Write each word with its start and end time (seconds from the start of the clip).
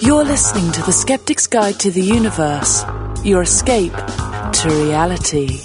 You're 0.00 0.24
listening 0.24 0.70
to 0.72 0.82
The 0.82 0.92
Skeptic's 0.92 1.46
Guide 1.46 1.80
to 1.80 1.90
the 1.90 2.02
Universe, 2.02 2.84
your 3.24 3.42
escape 3.42 3.92
to 3.92 4.68
reality. 4.68 5.60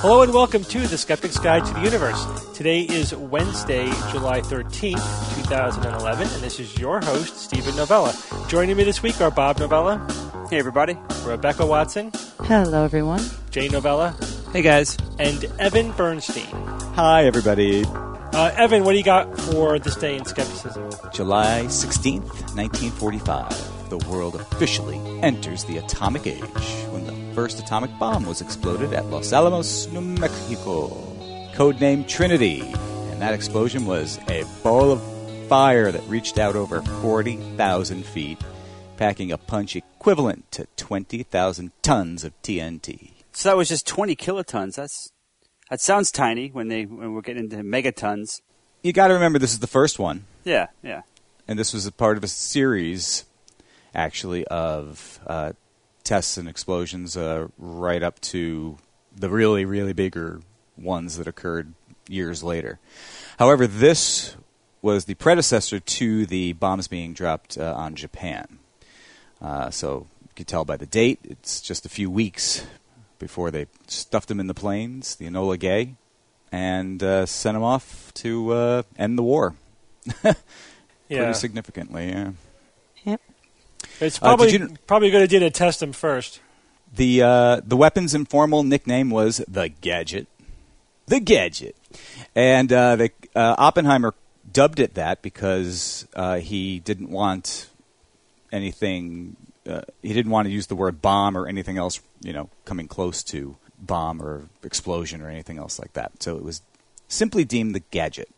Hello 0.00 0.22
and 0.22 0.32
welcome 0.32 0.62
to 0.64 0.86
The 0.86 0.98
Skeptic's 0.98 1.38
Guide 1.38 1.64
to 1.64 1.74
the 1.74 1.80
Universe. 1.80 2.24
Today 2.54 2.82
is 2.82 3.14
Wednesday, 3.14 3.86
July 4.10 4.40
13th, 4.40 5.36
2011, 5.42 6.28
and 6.28 6.42
this 6.42 6.60
is 6.60 6.78
your 6.78 7.00
host, 7.00 7.36
Steven 7.36 7.74
Novella. 7.76 8.14
Joining 8.48 8.76
me 8.76 8.84
this 8.84 9.02
week 9.02 9.20
are 9.20 9.30
Bob 9.30 9.58
Novella. 9.58 9.98
Hey, 10.50 10.58
everybody. 10.58 10.96
Rebecca 11.24 11.66
Watson. 11.66 12.12
Hello, 12.40 12.84
everyone. 12.84 13.22
Jay 13.50 13.68
Novella. 13.68 14.16
Hey, 14.52 14.62
guys. 14.62 14.96
And 15.18 15.44
Evan 15.58 15.92
Bernstein. 15.92 16.46
Hi, 16.94 17.26
everybody. 17.26 17.84
Uh, 18.32 18.52
Evan, 18.56 18.84
what 18.84 18.92
do 18.92 18.98
you 18.98 19.04
got 19.04 19.38
for 19.40 19.78
this 19.78 19.96
day 19.96 20.16
in 20.16 20.24
skepticism? 20.24 20.90
July 21.12 21.62
16th, 21.66 22.54
1945. 22.54 23.88
The 23.88 23.98
world 24.08 24.34
officially 24.34 24.98
enters 25.22 25.64
the 25.64 25.78
atomic 25.78 26.26
age 26.26 26.42
when 26.90 27.06
the 27.06 27.34
first 27.34 27.58
atomic 27.58 27.90
bomb 27.98 28.26
was 28.26 28.40
exploded 28.40 28.92
at 28.92 29.06
Los 29.06 29.32
Alamos, 29.32 29.88
New 29.88 30.02
Mexico. 30.02 30.88
Codename 31.54 32.06
Trinity. 32.06 32.60
And 32.60 33.22
that 33.22 33.34
explosion 33.34 33.86
was 33.86 34.18
a 34.28 34.44
ball 34.62 34.92
of 34.92 35.02
fire 35.48 35.90
that 35.90 36.06
reached 36.06 36.38
out 36.38 36.54
over 36.54 36.82
40,000 36.82 38.04
feet, 38.04 38.38
packing 38.96 39.32
a 39.32 39.38
punch 39.38 39.74
equivalent 39.74 40.52
to 40.52 40.66
20,000 40.76 41.72
tons 41.82 42.24
of 42.24 42.40
TNT. 42.42 43.12
So 43.32 43.48
that 43.48 43.56
was 43.56 43.68
just 43.68 43.86
20 43.86 44.14
kilotons. 44.14 44.76
That's 44.76 45.10
that 45.70 45.80
sounds 45.80 46.10
tiny 46.10 46.48
when 46.48 46.68
they 46.68 46.84
when 46.84 47.14
we're 47.14 47.20
getting 47.20 47.44
into 47.44 47.56
megatons. 47.58 48.40
You 48.82 48.92
got 48.92 49.08
to 49.08 49.14
remember 49.14 49.38
this 49.38 49.52
is 49.52 49.58
the 49.58 49.66
first 49.66 49.98
one. 49.98 50.24
Yeah, 50.44 50.68
yeah. 50.82 51.02
And 51.46 51.58
this 51.58 51.72
was 51.72 51.86
a 51.86 51.92
part 51.92 52.16
of 52.16 52.24
a 52.24 52.28
series, 52.28 53.24
actually, 53.94 54.46
of 54.46 55.18
uh, 55.26 55.52
tests 56.04 56.36
and 56.36 56.48
explosions 56.48 57.16
uh, 57.16 57.48
right 57.58 58.02
up 58.02 58.20
to 58.20 58.78
the 59.14 59.28
really, 59.28 59.64
really 59.64 59.92
bigger 59.92 60.40
ones 60.76 61.16
that 61.16 61.26
occurred 61.26 61.72
years 62.08 62.42
later. 62.42 62.78
However, 63.38 63.66
this 63.66 64.36
was 64.80 65.06
the 65.06 65.14
predecessor 65.14 65.80
to 65.80 66.26
the 66.26 66.52
bombs 66.52 66.86
being 66.86 67.12
dropped 67.12 67.58
uh, 67.58 67.74
on 67.74 67.94
Japan. 67.94 68.58
Uh, 69.40 69.70
so 69.70 70.06
you 70.22 70.28
can 70.36 70.46
tell 70.46 70.64
by 70.64 70.76
the 70.76 70.86
date, 70.86 71.18
it's 71.24 71.60
just 71.60 71.84
a 71.84 71.88
few 71.88 72.10
weeks 72.10 72.64
before 73.18 73.50
they 73.50 73.66
stuffed 73.86 74.28
them 74.28 74.40
in 74.40 74.46
the 74.46 74.54
planes, 74.54 75.16
the 75.16 75.26
Enola 75.26 75.58
Gay, 75.58 75.94
and 76.52 77.02
uh, 77.02 77.26
sent 77.26 77.54
them 77.54 77.62
off 77.62 78.12
to 78.14 78.52
uh, 78.52 78.82
end 78.98 79.18
the 79.18 79.22
war. 79.22 79.54
Yeah. 81.10 81.20
Pretty 81.24 81.38
significantly, 81.38 82.08
yeah. 82.10 82.32
Yep. 83.04 83.20
It's 84.00 84.18
Uh, 84.18 84.20
probably 84.20 84.50
did 84.50 84.60
you- 84.60 84.76
probably 84.86 85.08
a 85.08 85.10
good 85.10 85.22
idea 85.22 85.40
to 85.40 85.50
test 85.50 85.80
them 85.80 85.92
first. 85.94 86.40
The 86.94 87.22
uh, 87.22 87.60
the 87.66 87.78
weapon's 87.78 88.14
informal 88.14 88.62
nickname 88.62 89.08
was 89.08 89.38
the 89.48 89.70
Gadget, 89.70 90.26
the 91.06 91.18
Gadget, 91.20 91.76
and 92.34 92.70
uh, 92.70 92.96
the, 92.96 93.10
uh, 93.34 93.54
Oppenheimer 93.56 94.12
dubbed 94.52 94.80
it 94.80 94.94
that 94.94 95.22
because 95.22 96.06
uh, 96.14 96.36
he 96.40 96.78
didn't 96.78 97.08
want 97.10 97.70
anything. 98.52 99.36
Uh, 99.68 99.82
he 100.02 100.14
didn't 100.14 100.32
want 100.32 100.46
to 100.46 100.52
use 100.52 100.66
the 100.68 100.74
word 100.76 101.02
bomb 101.02 101.36
or 101.36 101.46
anything 101.46 101.76
else, 101.76 102.00
you 102.22 102.32
know, 102.32 102.48
coming 102.64 102.88
close 102.88 103.22
to 103.24 103.56
bomb 103.78 104.22
or 104.22 104.48
explosion 104.64 105.20
or 105.20 105.28
anything 105.28 105.58
else 105.58 105.78
like 105.78 105.92
that. 105.92 106.22
So 106.22 106.36
it 106.36 106.42
was 106.42 106.62
simply 107.06 107.44
deemed 107.44 107.74
the 107.74 107.80
Gadget. 107.90 108.28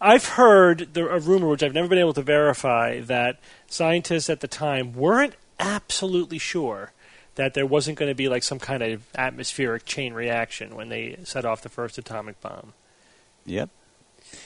I've 0.00 0.24
heard 0.26 0.94
the, 0.94 1.08
a 1.08 1.18
rumor, 1.18 1.48
which 1.48 1.62
I've 1.62 1.74
never 1.74 1.88
been 1.88 1.98
able 1.98 2.14
to 2.14 2.22
verify, 2.22 3.00
that 3.00 3.38
scientists 3.66 4.30
at 4.30 4.40
the 4.40 4.48
time 4.48 4.92
weren't 4.94 5.34
absolutely 5.58 6.38
sure 6.38 6.92
that 7.34 7.54
there 7.54 7.66
wasn't 7.66 7.98
going 7.98 8.10
to 8.10 8.14
be 8.14 8.28
like 8.28 8.42
some 8.42 8.58
kind 8.58 8.82
of 8.82 9.02
atmospheric 9.16 9.84
chain 9.84 10.14
reaction 10.14 10.74
when 10.74 10.88
they 10.88 11.18
set 11.24 11.44
off 11.44 11.62
the 11.62 11.68
first 11.68 11.98
atomic 11.98 12.40
bomb. 12.40 12.72
Yep, 13.46 13.70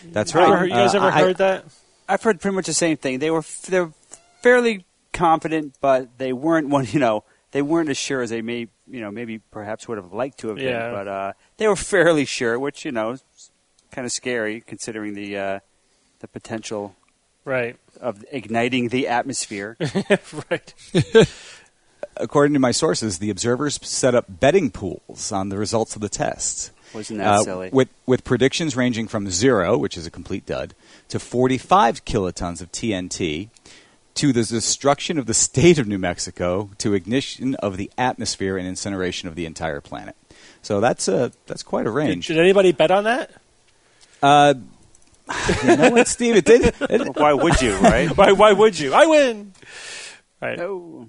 that's 0.07 0.35
right. 0.35 0.49
ever 0.51 0.65
you 0.67 0.71
guys 0.73 0.95
Uh, 0.95 0.99
ever 0.99 1.07
I- 1.07 1.21
heard 1.21 1.37
that? 1.39 1.65
I've 2.09 2.23
heard 2.23 2.41
pretty 2.41 2.55
much 2.55 2.67
the 2.67 2.75
same 2.75 2.97
thing. 2.97 3.19
They 3.21 3.31
were 3.31 3.45
they're 3.69 3.91
fairly 4.43 4.85
confident, 5.13 5.77
but 5.81 6.19
they 6.19 6.33
weren't 6.33 6.69
one. 6.69 6.87
You 6.91 7.01
know, 7.01 7.25
they 7.53 7.63
weren't 7.63 7.89
as 7.89 7.97
sure 7.99 8.23
as 8.23 8.31
they 8.31 8.43
may. 8.43 8.69
You 8.89 9.01
know, 9.01 9.11
maybe 9.11 9.39
perhaps 9.39 9.89
would 9.89 9.99
have 9.99 10.13
liked 10.13 10.39
to 10.39 10.49
have 10.49 10.59
Yeah. 10.59 10.87
been, 10.89 10.93
but 10.93 11.09
uh, 11.09 11.33
they 11.57 11.67
were 11.69 11.77
fairly 11.77 12.25
sure, 12.25 12.59
which 12.59 12.85
you 12.85 12.93
know, 12.93 13.17
kind 13.91 14.05
of 14.05 14.13
scary 14.13 14.61
considering 14.61 15.15
the 15.15 15.37
uh, 15.39 15.61
the 16.21 16.29
potential 16.29 16.95
Right. 17.45 17.77
of 18.01 18.25
igniting 18.31 18.89
the 18.91 19.09
atmosphere. 19.09 19.77
right. 20.51 20.75
according 22.17 22.53
to 22.55 22.61
my 22.61 22.71
sources, 22.71 23.19
the 23.19 23.31
observers 23.31 23.81
set 23.83 24.15
up 24.15 24.27
betting 24.41 24.71
pools 24.71 25.33
on 25.33 25.49
the 25.49 25.59
results 25.59 25.95
of 25.97 26.03
the 26.03 26.09
test. 26.09 26.71
Wasn't 26.95 27.19
that 27.19 27.27
Uh, 27.27 27.43
silly? 27.43 27.71
With, 27.73 27.89
with 28.07 28.23
predictions 28.23 28.77
ranging 28.77 29.09
from 29.09 29.29
zero, 29.31 29.79
which 29.79 29.97
is 29.97 30.07
a 30.07 30.11
complete 30.11 30.45
dud, 30.47 30.75
to 31.09 31.19
45 31.19 32.05
kilotons 32.05 32.61
of 32.61 32.71
TNT, 32.71 33.49
to 34.15 34.33
the 34.33 34.45
destruction 34.45 35.19
of 35.19 35.27
the 35.27 35.35
state 35.35 35.79
of 35.79 35.87
New 35.89 35.99
Mexico, 35.99 36.71
to 36.79 36.95
ignition 36.95 37.55
of 37.57 37.77
the 37.77 37.91
atmosphere 37.97 38.57
and 38.59 38.67
incineration 38.67 39.29
of 39.29 39.35
the 39.35 39.47
entire 39.47 39.81
planet. 39.81 40.17
So 40.63 40.81
that's 40.81 41.09
a 41.09 41.33
that's 41.47 41.63
quite 41.63 41.83
a 41.87 41.91
Did, 41.91 41.95
range. 41.97 42.27
did 42.29 42.39
anybody 42.39 42.73
bet 42.73 42.91
on 42.91 43.05
that? 43.05 43.31
Uh, 44.23 44.55
you 45.65 45.77
know 45.77 45.91
what, 45.91 46.09
Steve? 46.09 46.37
It 46.37 46.45
did. 46.45 46.75
it- 46.81 47.17
Why 47.17 47.33
would 47.33 47.61
you, 47.61 47.77
right? 47.79 48.09
Why? 48.17 48.33
Why 48.33 48.53
would 48.53 48.79
you? 48.79 48.93
I 48.95 49.07
win. 49.07 49.53
Right. 50.41 50.59
no. 50.59 51.09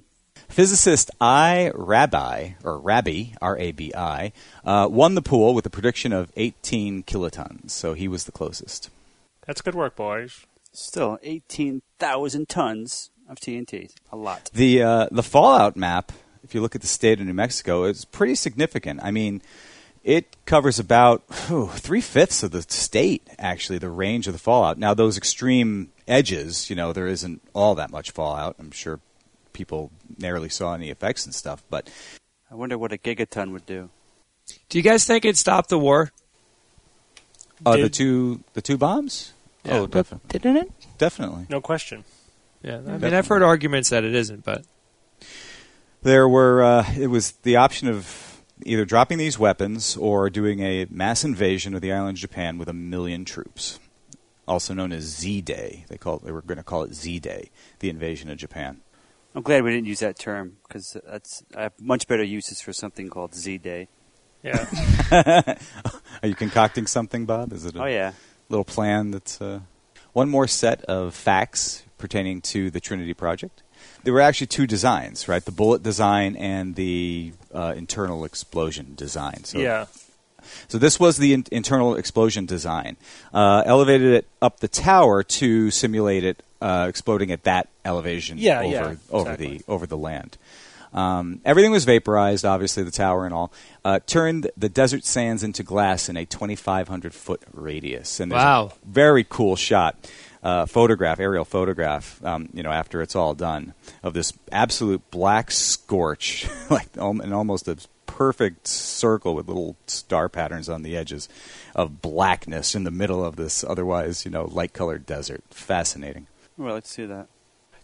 Physicist 0.50 1.10
I. 1.20 1.72
Rabbi, 1.74 2.52
or 2.64 2.78
Rabi, 2.80 3.34
R 3.42 3.58
A 3.58 3.72
B 3.72 3.92
I, 3.96 4.32
uh, 4.64 4.88
won 4.90 5.16
the 5.16 5.22
pool 5.22 5.54
with 5.56 5.66
a 5.66 5.70
prediction 5.70 6.14
of 6.14 6.32
18 6.36 7.04
kilotons. 7.04 7.72
So 7.72 7.94
he 7.96 8.08
was 8.08 8.26
the 8.26 8.32
closest. 8.32 8.90
That's 9.48 9.62
good 9.62 9.76
work, 9.76 9.96
boys. 9.96 10.46
Still, 10.74 11.20
18,000 11.22 12.50
tons 12.50 13.12
of 13.30 13.38
TNT. 13.38 13.92
A 14.12 14.16
lot. 14.16 14.50
The 14.54 14.82
uh, 14.82 15.08
the 15.12 15.24
fallout 15.24 15.76
map, 15.76 16.12
if 16.44 16.54
you 16.56 16.62
look 16.62 16.76
at 16.76 16.82
the 16.82 16.88
state 16.88 17.20
of 17.20 17.26
New 17.26 17.34
Mexico, 17.34 17.84
is 17.84 18.06
pretty 18.06 18.36
significant. 18.36 19.00
I 19.04 19.12
mean, 19.12 19.42
it 20.04 20.36
covers 20.46 20.80
about 20.80 21.24
three 21.30 22.02
fifths 22.02 22.44
of 22.44 22.52
the 22.52 22.64
state. 22.64 23.28
Actually, 23.38 23.78
the 23.78 23.90
range 23.90 24.28
of 24.28 24.34
the 24.34 24.40
fallout. 24.40 24.78
Now, 24.78 24.94
those 24.94 25.18
extreme 25.18 25.92
edges, 26.08 26.70
you 26.70 26.76
know, 26.76 26.92
there 26.92 27.08
isn't 27.08 27.42
all 27.54 27.76
that 27.76 27.92
much 27.92 28.12
fallout. 28.12 28.56
I'm 28.60 28.72
sure 28.72 29.00
people 29.54 29.92
narrowly 30.18 30.50
saw 30.50 30.74
any 30.74 30.90
effects 30.90 31.26
and 31.26 31.34
stuff, 31.34 31.64
but 31.70 31.90
I 32.50 32.56
wonder 32.56 32.78
what 32.78 32.92
a 32.92 32.98
gigaton 32.98 33.52
would 33.52 33.66
do. 33.66 33.90
Do 34.70 34.78
you 34.78 34.84
guys 34.84 35.06
think 35.06 35.24
it 35.24 35.38
stopped 35.38 35.70
the 35.70 35.80
war? 35.80 36.12
uh, 37.66 37.78
the 37.78 37.90
two 37.90 38.44
the 38.54 38.62
two 38.62 38.78
bombs. 38.78 39.33
Yeah. 39.64 39.80
oh, 39.80 39.88
defi- 39.88 40.18
Didn't 40.28 40.58
it? 40.58 40.72
definitely. 40.98 41.46
No 41.50 41.62
question. 41.62 42.04
Yeah, 42.62 42.76
I 42.76 42.78
mean, 42.78 42.86
Definitely. 42.86 43.18
I've 43.18 43.28
heard 43.28 43.44
arguments 43.44 43.90
that 43.90 44.04
it 44.04 44.16
isn't, 44.16 44.44
but 44.46 44.66
There 46.02 46.28
were. 46.28 46.64
Uh, 46.64 46.86
it 46.98 47.08
was 47.08 47.32
the 47.44 47.56
option 47.58 47.88
of 47.88 48.42
either 48.66 48.86
dropping 48.86 49.18
these 49.18 49.38
weapons 49.40 49.98
or 49.98 50.30
doing 50.30 50.60
a 50.62 50.86
mass 50.90 51.24
invasion 51.24 51.74
of 51.76 51.82
the 51.82 51.92
island 51.92 52.18
of 52.18 52.22
Japan 52.22 52.58
with 52.58 52.68
a 52.70 52.74
million 52.74 53.26
troops, 53.26 53.80
also 54.48 54.74
known 54.74 54.92
as 54.92 55.04
Z 55.04 55.42
Day. 55.42 55.86
They 55.90 55.98
call 55.98 56.20
they 56.20 56.32
were 56.32 56.42
going 56.42 56.58
to 56.58 56.64
call 56.64 56.84
it 56.84 56.94
Z 56.94 57.20
Day, 57.20 57.50
the 57.80 57.90
invasion 57.90 58.30
of 58.30 58.38
Japan. 58.38 58.82
I'm 59.36 59.42
glad 59.44 59.64
we 59.64 59.72
didn't 59.72 59.88
use 59.88 60.00
that 60.02 60.18
term 60.20 60.58
because 60.68 60.96
that's 61.06 61.44
I 61.56 61.64
have 61.64 61.74
much 61.82 62.08
better 62.08 62.24
uses 62.24 62.62
for 62.62 62.72
something 62.74 63.10
called 63.10 63.34
Z 63.34 63.58
Day. 63.60 63.88
Yeah. 64.44 64.66
Are 66.22 66.28
you 66.28 66.36
concocting 66.36 66.86
something, 66.86 67.26
Bob? 67.26 67.54
Is 67.54 67.66
it 67.66 67.76
a 67.76 67.82
Oh 67.84 67.86
yeah, 67.88 68.12
little 68.54 68.64
plan 68.64 69.12
that's 69.12 69.42
uh, 69.42 69.60
one 70.14 70.30
more 70.30 70.48
set 70.48 70.84
of 70.86 71.14
facts 71.16 71.84
pertaining 71.98 72.42
to 72.42 72.70
the 72.70 72.80
Trinity 72.80 73.14
project? 73.14 73.62
There 74.04 74.14
were 74.14 74.22
actually 74.22 74.48
two 74.48 74.68
designs, 74.68 75.28
right? 75.28 75.44
The 75.44 75.52
bullet 75.52 75.82
design 75.82 76.36
and 76.36 76.76
the 76.76 77.34
uh, 77.54 77.74
internal 77.76 78.26
explosion 78.26 78.94
design. 78.96 79.44
So 79.44 79.60
yeah. 79.60 79.86
So 80.68 80.78
this 80.78 81.00
was 81.00 81.18
the 81.18 81.34
in- 81.34 81.46
internal 81.52 81.96
explosion 81.96 82.46
design. 82.46 82.98
Uh, 83.34 83.64
elevated 83.66 84.14
it 84.14 84.28
up 84.42 84.60
the 84.60 84.68
tower 84.68 85.24
to 85.24 85.72
simulate 85.72 86.24
it 86.26 86.44
uh, 86.62 86.86
exploding 86.90 87.32
at 87.32 87.44
that 87.44 87.70
elevation 87.86 88.38
Yeah, 88.38 88.60
over 88.62 88.70
yeah, 88.70 88.96
over 89.10 89.32
exactly. 89.32 89.58
the 89.60 89.64
over 89.68 89.86
the 89.88 89.98
land. 89.98 90.38
Um, 90.94 91.42
everything 91.44 91.72
was 91.72 91.86
vaporized, 91.86 92.46
obviously 92.46 92.84
the 92.84 92.92
tower 92.92 93.26
and 93.26 93.34
all. 93.34 93.52
Uh, 93.84 94.00
turned 94.06 94.52
the 94.56 94.70
desert 94.70 95.06
sands 95.06 95.44
into 95.44 95.64
glass 95.64 96.08
in 96.10 96.18
a 96.18 96.26
2,500 96.26 97.14
foot 97.14 97.42
radius. 97.52 98.20
And 98.20 98.32
there's 98.32 98.42
a 98.42 98.46
Wow. 98.46 98.74
very 98.86 99.24
cool 99.28 99.56
shot, 99.56 99.96
uh, 100.44 100.66
photograph, 100.68 101.20
aerial 101.20 101.46
photograph. 101.46 102.24
Um, 102.24 102.50
you 102.54 102.62
know, 102.64 102.72
after 102.72 103.02
it's 103.02 103.16
all 103.16 103.34
done, 103.34 103.74
of 104.04 104.14
this 104.14 104.34
absolute 104.52 105.02
black 105.12 105.50
scorch, 105.52 106.48
like 106.70 106.88
al- 106.98 107.22
and 107.22 107.34
almost 107.34 107.68
a 107.68 107.78
perfect 108.06 108.68
circle 108.68 109.34
with 109.34 109.48
little 109.48 109.76
star 109.88 110.30
patterns 110.30 110.70
on 110.70 110.84
the 110.84 110.96
edges 110.96 111.28
of 111.76 112.00
blackness 112.04 112.76
in 112.76 112.84
the 112.84 112.92
middle 112.92 113.26
of 113.26 113.36
this 113.38 113.64
otherwise, 113.64 114.24
you 114.26 114.30
know, 114.30 114.46
light 114.46 114.72
colored 114.74 115.06
desert. 115.08 115.44
Fascinating. 115.50 116.28
Well, 116.56 116.76
let's 116.76 116.92
see 116.92 117.06
that. 117.08 117.28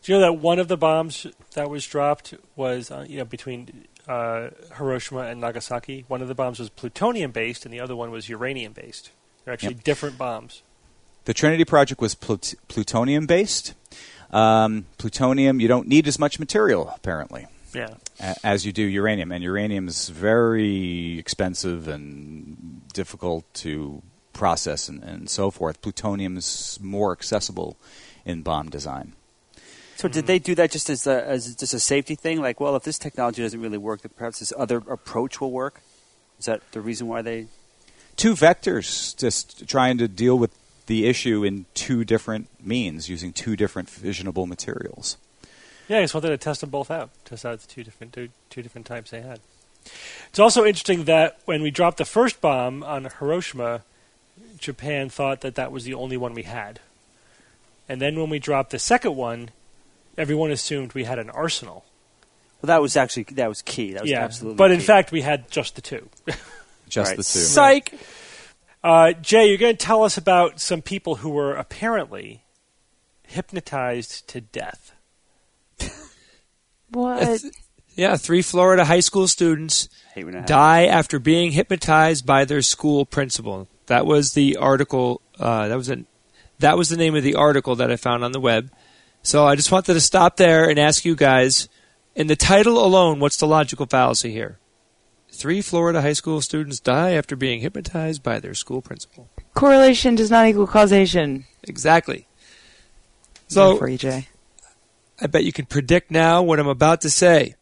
Do 0.03 0.11
you 0.13 0.17
know 0.17 0.21
that 0.21 0.33
one 0.39 0.59
of 0.59 0.67
the 0.67 0.77
bombs 0.77 1.27
that 1.53 1.69
was 1.69 1.85
dropped 1.85 2.33
was 2.55 2.89
uh, 2.91 3.05
you 3.07 3.17
know 3.17 3.25
between 3.25 3.85
uh, 4.07 4.49
Hiroshima 4.77 5.21
and 5.21 5.41
Nagasaki? 5.41 6.05
One 6.07 6.21
of 6.21 6.27
the 6.27 6.35
bombs 6.35 6.59
was 6.59 6.69
plutonium 6.69 7.31
based, 7.31 7.65
and 7.65 7.73
the 7.73 7.79
other 7.79 7.95
one 7.95 8.11
was 8.11 8.29
uranium 8.29 8.73
based. 8.73 9.11
They're 9.43 9.53
actually 9.53 9.75
Yep. 9.75 9.83
different 9.83 10.17
bombs. 10.17 10.61
The 11.25 11.33
Trinity 11.33 11.65
project 11.65 12.01
was 12.01 12.15
plut- 12.15 12.55
plutonium 12.69 13.25
based. 13.27 13.73
Um, 14.31 14.85
plutonium, 14.97 15.59
you 15.59 15.67
don't 15.67 15.87
need 15.87 16.07
as 16.07 16.17
much 16.19 16.39
material 16.39 16.91
apparently 16.95 17.47
Yeah. 17.73 17.95
a- 18.19 18.35
as 18.43 18.65
you 18.65 18.71
do 18.71 18.83
uranium, 18.83 19.31
and 19.31 19.43
uranium 19.43 19.87
is 19.87 20.09
very 20.09 21.17
expensive 21.19 21.87
and 21.87 22.81
difficult 22.93 23.51
to 23.55 24.01
process 24.33 24.87
and, 24.87 25.03
and 25.03 25.29
so 25.29 25.51
forth. 25.51 25.81
Plutonium 25.81 26.37
is 26.37 26.77
more 26.81 27.11
accessible 27.11 27.75
in 28.23 28.41
bomb 28.43 28.69
design. 28.69 29.13
So 29.99 30.07
did 30.07 30.19
mm-hmm. 30.19 30.27
they 30.27 30.39
do 30.39 30.55
that 30.55 30.71
just 30.71 30.89
as 30.89 31.05
a, 31.07 31.27
as 31.27 31.53
just 31.55 31.73
a 31.73 31.79
safety 31.79 32.15
thing? 32.15 32.39
Like, 32.39 32.61
well, 32.61 32.73
if 32.77 32.83
this 32.83 32.97
technology 32.97 33.41
doesn't 33.41 33.59
really 33.59 33.77
work, 33.77 34.01
then 34.01 34.11
perhaps 34.15 34.39
this 34.39 34.53
other 34.55 34.77
approach 34.77 35.41
will 35.41 35.51
work. 35.51 35.81
Is 36.39 36.45
that 36.45 36.61
the 36.71 36.79
reason 36.79 37.09
why 37.09 37.21
they? 37.21 37.47
Two 38.15 38.33
vectors, 38.33 39.13
just 39.17 39.67
trying 39.67 39.97
to 39.97 40.07
deal 40.07 40.39
with 40.39 40.51
the 40.85 41.05
issue 41.05 41.43
in 41.43 41.65
two 41.73 42.05
different 42.05 42.47
means, 42.65 43.09
using 43.09 43.33
two 43.33 43.57
different 43.57 43.89
fissionable 43.89 44.47
materials. 44.47 45.17
Yeah, 45.89 45.97
I 45.97 46.03
just 46.03 46.13
wanted 46.13 46.29
to 46.29 46.37
test 46.37 46.61
them 46.61 46.69
both 46.69 46.89
out. 46.89 47.09
Test 47.25 47.45
out 47.45 47.59
the 47.59 47.67
two 47.67 47.83
different 47.83 48.13
two, 48.13 48.29
two 48.49 48.61
different 48.61 48.87
types 48.87 49.11
they 49.11 49.19
had. 49.19 49.41
It's 50.29 50.39
also 50.39 50.63
interesting 50.63 51.03
that 51.05 51.39
when 51.43 51.61
we 51.61 51.71
dropped 51.71 51.97
the 51.97 52.05
first 52.05 52.39
bomb 52.39 52.83
on 52.83 53.03
Hiroshima, 53.19 53.81
Japan 54.59 55.09
thought 55.09 55.41
that 55.41 55.55
that 55.55 55.73
was 55.73 55.83
the 55.83 55.93
only 55.93 56.15
one 56.15 56.33
we 56.33 56.43
had, 56.43 56.79
and 57.89 58.01
then 58.01 58.17
when 58.17 58.29
we 58.29 58.39
dropped 58.39 58.69
the 58.69 58.79
second 58.79 59.17
one, 59.17 59.49
everyone 60.19 60.51
assumed 60.51 60.93
we 60.93 61.05
had 61.05 61.17
an 61.17 61.29
arsenal. 61.31 61.85
Well, 62.61 62.67
that 62.67 62.81
was 62.81 62.95
actually 62.97 63.23
that 63.31 63.47
was 63.49 63.61
key. 63.61 63.93
That 63.93 64.03
was 64.03 64.11
yeah, 64.11 64.23
absolutely. 64.23 64.57
but 64.57 64.71
in 64.71 64.79
key. 64.79 64.85
fact, 64.85 65.11
we 65.11 65.21
had 65.21 65.49
just 65.49 65.75
the 65.75 65.81
two. 65.81 66.09
Just 66.89 67.09
Right. 67.09 67.17
the 67.17 67.23
two. 67.23 67.39
Psych. 67.39 67.93
Uh, 68.83 69.11
Jay, 69.13 69.47
you're 69.47 69.59
going 69.59 69.77
to 69.77 69.85
tell 69.85 70.03
us 70.03 70.17
about 70.17 70.59
some 70.59 70.81
people 70.81 71.15
who 71.17 71.29
were 71.29 71.53
apparently 71.53 72.41
hypnotized 73.27 74.27
to 74.29 74.41
death. 74.41 74.93
What? 76.91 77.43
Yeah, 77.95 78.15
three 78.17 78.41
Florida 78.41 78.85
high 78.85 79.01
school 79.01 79.27
students 79.27 79.89
hate 80.15 80.23
when 80.23 80.33
it 80.33 80.37
happens. 80.37 80.49
die 80.49 80.85
after 80.85 81.19
being 81.19 81.51
hypnotized 81.51 82.25
by 82.25 82.45
their 82.45 82.61
school 82.61 83.05
principal. 83.05 83.67
That 83.87 84.05
was 84.05 84.33
the 84.33 84.57
article. 84.57 85.21
Uh, 85.37 85.67
that 85.67 85.75
was 85.75 85.89
a, 85.89 86.03
that 86.59 86.77
was 86.77 86.89
the 86.89 86.97
name 86.97 87.15
of 87.15 87.23
the 87.23 87.35
article 87.35 87.75
that 87.75 87.91
I 87.91 87.95
found 87.97 88.23
on 88.23 88.31
the 88.31 88.39
web. 88.39 88.71
So 89.29 89.45
I 89.45 89.55
just 89.55 89.71
wanted 89.71 89.93
to 89.93 90.01
stop 90.01 90.37
there 90.37 90.67
and 90.67 90.79
ask 90.79 91.05
you 91.05 91.15
guys, 91.15 91.69
in 92.15 92.25
the 92.25 92.35
title 92.35 92.83
alone, 92.83 93.19
what's 93.19 93.37
the 93.37 93.45
logical 93.45 93.85
fallacy 93.85 94.31
here? 94.31 94.57
Three 95.31 95.61
Florida 95.61 96.01
high 96.01 96.13
school 96.13 96.41
students 96.41 96.79
die 96.79 97.11
after 97.11 97.35
being 97.35 97.61
hypnotized 97.61 98.23
by 98.23 98.39
their 98.39 98.55
school 98.55 98.81
principal. 98.81 99.29
Correlation 99.53 100.15
does 100.15 100.31
not 100.31 100.47
equal 100.47 100.65
causation. 100.65 101.45
Exactly. 101.61 102.25
So 103.49 103.77
for 103.77 103.87
you, 103.87 103.99
Jay. 103.99 104.29
I 105.21 105.27
bet 105.27 105.43
you 105.43 105.53
can 105.53 105.67
predict 105.67 106.09
now 106.09 106.41
what 106.41 106.59
I'm 106.59 106.67
about 106.67 107.01
to 107.01 107.11
say. 107.11 107.53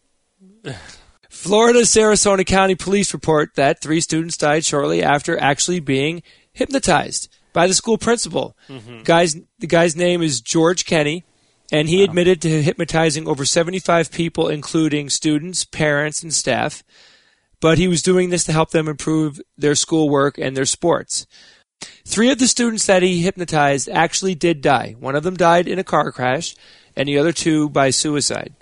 Florida 1.29 1.79
Sarasota 1.79 2.45
County 2.45 2.75
Police 2.75 3.11
report 3.13 3.55
that 3.55 3.81
three 3.81 3.99
students 3.99 4.37
died 4.37 4.63
shortly 4.63 5.03
after 5.03 5.37
actually 5.37 5.81
being 5.81 6.23
hypnotized 6.53 7.27
by 7.51 7.67
the 7.67 7.73
school 7.73 7.97
principal. 7.97 8.55
Mm-hmm. 8.69 9.01
Guys, 9.03 9.35
the 9.59 9.67
guy's 9.67 9.97
name 9.97 10.21
is 10.21 10.39
George 10.39 10.85
Kenney, 10.85 11.25
and 11.71 11.89
he 11.89 12.03
admitted 12.03 12.41
to 12.41 12.61
hypnotizing 12.63 13.27
over 13.27 13.45
75 13.45 14.11
people, 14.11 14.47
including 14.47 15.09
students, 15.09 15.65
parents, 15.65 16.23
and 16.23 16.33
staff. 16.33 16.83
But 17.59 17.77
he 17.77 17.87
was 17.87 18.01
doing 18.03 18.29
this 18.29 18.43
to 18.45 18.51
help 18.51 18.69
them 18.71 18.87
improve 18.87 19.41
their 19.57 19.75
schoolwork 19.75 20.37
and 20.37 20.55
their 20.55 20.65
sports. 20.65 21.25
Three 22.05 22.29
of 22.31 22.39
the 22.39 22.47
students 22.47 22.85
that 22.85 23.03
he 23.03 23.21
hypnotized 23.21 23.89
actually 23.89 24.35
did 24.35 24.61
die. 24.61 24.95
One 24.99 25.15
of 25.15 25.23
them 25.23 25.35
died 25.35 25.67
in 25.67 25.79
a 25.79 25.83
car 25.83 26.11
crash, 26.11 26.55
and 26.95 27.07
the 27.09 27.17
other 27.19 27.31
two 27.31 27.69
by 27.69 27.89
suicide. 27.89 28.53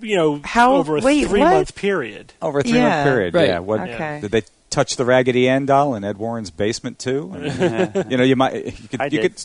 You 0.00 0.16
know, 0.16 0.40
How- 0.44 0.74
over 0.76 0.96
a 0.96 1.00
wait, 1.00 1.26
three 1.28 1.40
what? 1.40 1.52
month 1.52 1.74
period. 1.74 2.32
Over 2.40 2.60
a 2.60 2.62
three 2.62 2.72
Yeah. 2.74 2.88
month 3.04 3.04
period, 3.06 3.34
Right. 3.34 3.48
yeah. 3.48 3.58
What, 3.60 3.80
Okay. 3.80 4.18
Did 4.20 4.30
they 4.30 4.42
touch 4.70 4.96
the 4.96 5.04
Raggedy 5.04 5.48
Ann 5.48 5.66
doll 5.66 5.94
in 5.94 6.04
Ed 6.04 6.16
Warren's 6.18 6.50
basement 6.50 6.98
too? 6.98 7.32
I 7.34 7.38
mean, 7.94 8.10
you 8.10 8.16
know, 8.16 8.24
you 8.24 8.36
might. 8.36 8.64
You 8.80 8.88
could. 8.88 9.00
I 9.00 9.04
you 9.04 9.10
did. 9.10 9.22
could. 9.22 9.44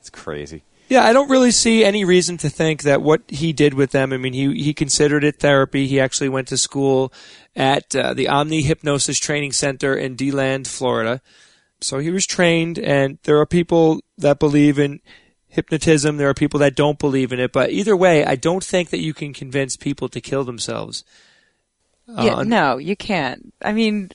It's 0.00 0.10
crazy. 0.10 0.62
Yeah, 0.88 1.04
I 1.04 1.12
don't 1.12 1.30
really 1.30 1.52
see 1.52 1.84
any 1.84 2.04
reason 2.04 2.36
to 2.38 2.50
think 2.50 2.82
that 2.82 3.00
what 3.00 3.22
he 3.28 3.52
did 3.52 3.72
with 3.74 3.92
them. 3.92 4.12
I 4.12 4.18
mean, 4.18 4.34
he 4.34 4.62
he 4.62 4.74
considered 4.74 5.24
it 5.24 5.36
therapy. 5.36 5.86
He 5.86 6.00
actually 6.00 6.28
went 6.28 6.48
to 6.48 6.58
school 6.58 7.12
at 7.56 7.94
uh, 7.96 8.14
the 8.14 8.28
Omni 8.28 8.62
Hypnosis 8.62 9.18
Training 9.18 9.52
Center 9.52 9.94
in 9.94 10.16
DeLand, 10.16 10.68
Florida. 10.68 11.22
So 11.80 11.98
he 11.98 12.10
was 12.10 12.26
trained, 12.26 12.78
and 12.78 13.18
there 13.24 13.38
are 13.38 13.46
people 13.46 14.00
that 14.18 14.38
believe 14.38 14.78
in 14.78 15.00
hypnotism. 15.48 16.16
There 16.16 16.28
are 16.28 16.34
people 16.34 16.60
that 16.60 16.74
don't 16.74 16.98
believe 16.98 17.32
in 17.32 17.40
it. 17.40 17.52
But 17.52 17.70
either 17.70 17.96
way, 17.96 18.24
I 18.24 18.36
don't 18.36 18.64
think 18.64 18.90
that 18.90 19.00
you 19.00 19.14
can 19.14 19.32
convince 19.32 19.76
people 19.76 20.08
to 20.08 20.20
kill 20.20 20.44
themselves. 20.44 21.04
Uh, 22.08 22.22
yeah, 22.22 22.42
no, 22.42 22.78
you 22.78 22.96
can't. 22.96 23.52
I 23.62 23.72
mean, 23.72 24.10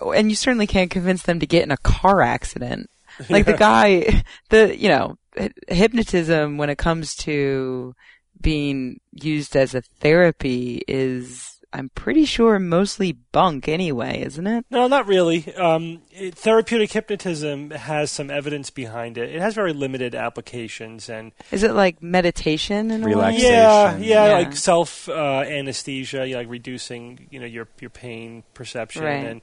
and 0.00 0.30
you 0.30 0.36
certainly 0.36 0.66
can't 0.66 0.90
convince 0.90 1.22
them 1.22 1.40
to 1.40 1.46
get 1.46 1.62
in 1.62 1.70
a 1.70 1.76
car 1.78 2.20
accident. 2.20 2.90
Like 3.28 3.44
the 3.44 3.52
guy, 3.52 4.22
the 4.48 4.74
you 4.74 4.88
know, 4.88 5.18
hypnotism 5.68 6.56
when 6.58 6.70
it 6.70 6.78
comes 6.78 7.14
to 7.16 7.94
being 8.40 9.00
used 9.12 9.54
as 9.56 9.74
a 9.74 9.82
therapy 9.82 10.82
is, 10.88 11.58
I'm 11.72 11.90
pretty 11.90 12.24
sure, 12.24 12.58
mostly 12.58 13.12
bunk 13.12 13.68
anyway, 13.68 14.22
isn't 14.22 14.46
it? 14.46 14.64
No, 14.70 14.86
not 14.88 15.06
really. 15.06 15.54
Um, 15.54 16.02
it, 16.10 16.34
therapeutic 16.36 16.90
hypnotism 16.90 17.70
has 17.70 18.10
some 18.10 18.30
evidence 18.30 18.70
behind 18.70 19.18
it. 19.18 19.34
It 19.34 19.40
has 19.40 19.54
very 19.54 19.72
limited 19.74 20.14
applications, 20.14 21.08
and 21.10 21.32
Is 21.52 21.62
it 21.62 21.72
like 21.74 22.02
meditation 22.02 22.90
and? 22.90 23.04
Relaxation. 23.04 23.50
yeah, 23.52 23.96
yeah, 23.98 24.26
Yeah. 24.26 24.32
like 24.38 24.56
self 24.56 25.08
uh, 25.08 25.44
anesthesia, 25.46 26.26
you 26.26 26.32
know, 26.34 26.40
like 26.40 26.48
reducing, 26.48 27.28
you 27.30 27.38
know, 27.40 27.46
your 27.46 27.68
your 27.80 27.90
pain 27.90 28.42
perception, 28.54 29.04
Right. 29.04 29.26
and 29.26 29.42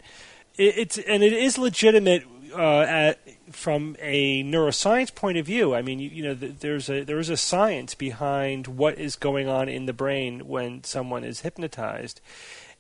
it, 0.57 0.74
it's 0.78 0.98
and 0.98 1.24
it 1.24 1.33
is 1.33 1.57
legitimate 1.60 2.24
uh, 2.57 2.81
at, 2.81 3.19
from 3.51 3.95
a 4.00 4.44
neuroscience 4.44 5.13
point 5.13 5.38
of 5.38 5.45
view. 5.45 5.75
I 5.75 5.81
mean, 5.81 6.00
you, 6.00 6.09
you 6.09 6.24
know, 6.24 6.36
th- 6.36 6.56
there's 6.59 6.89
a 6.89 7.04
there 7.04 7.19
is 7.19 7.30
a 7.30 7.38
science 7.38 7.94
behind 7.94 8.68
what 8.68 8.97
is 8.97 9.16
going 9.16 9.47
on 9.47 9.69
in 9.69 9.85
the 9.85 9.94
brain 9.94 10.47
when 10.47 10.83
someone 10.83 11.23
is 11.23 11.42
hypnotized. 11.42 12.19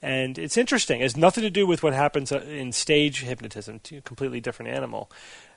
And 0.01 0.37
it's 0.37 0.57
interesting. 0.57 0.99
It 0.99 1.03
has 1.03 1.17
nothing 1.17 1.43
to 1.43 1.49
do 1.49 1.65
with 1.65 1.83
what 1.83 1.93
happens 1.93 2.31
uh, 2.31 2.39
in 2.41 2.71
stage 2.71 3.21
hypnotism, 3.21 3.81
a 3.91 4.01
completely 4.01 4.39
different 4.39 4.71
animal. 4.71 5.09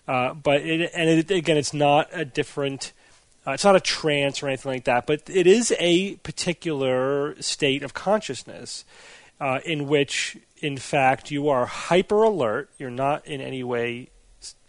Uh, 0.07 0.35
but 0.35 0.63
it, 0.63 0.91
and 0.95 1.11
it, 1.11 1.31
again, 1.31 1.57
it's 1.57 1.75
not 1.75 2.09
a 2.13 2.25
different. 2.25 2.93
Uh, 3.47 3.53
it's 3.53 3.65
not 3.65 3.75
a 3.75 3.81
trance 3.81 4.43
or 4.43 4.49
anything 4.49 4.71
like 4.71 4.85
that, 4.85 5.07
but 5.07 5.23
it 5.31 5.47
is 5.47 5.75
a 5.79 6.17
particular 6.17 7.41
state 7.41 7.83
of 7.83 7.95
consciousness 7.95 8.85
uh, 9.41 9.61
in 9.65 9.89
which, 9.89 10.37
in 10.59 10.77
fact, 10.77 11.31
you 11.31 11.49
are 11.49 11.67
hyper 11.67 12.23
alert. 12.23 12.71
You're 12.79 12.91
not 12.91 13.27
in 13.27 13.41
any 13.41 13.63
way, 13.65 14.11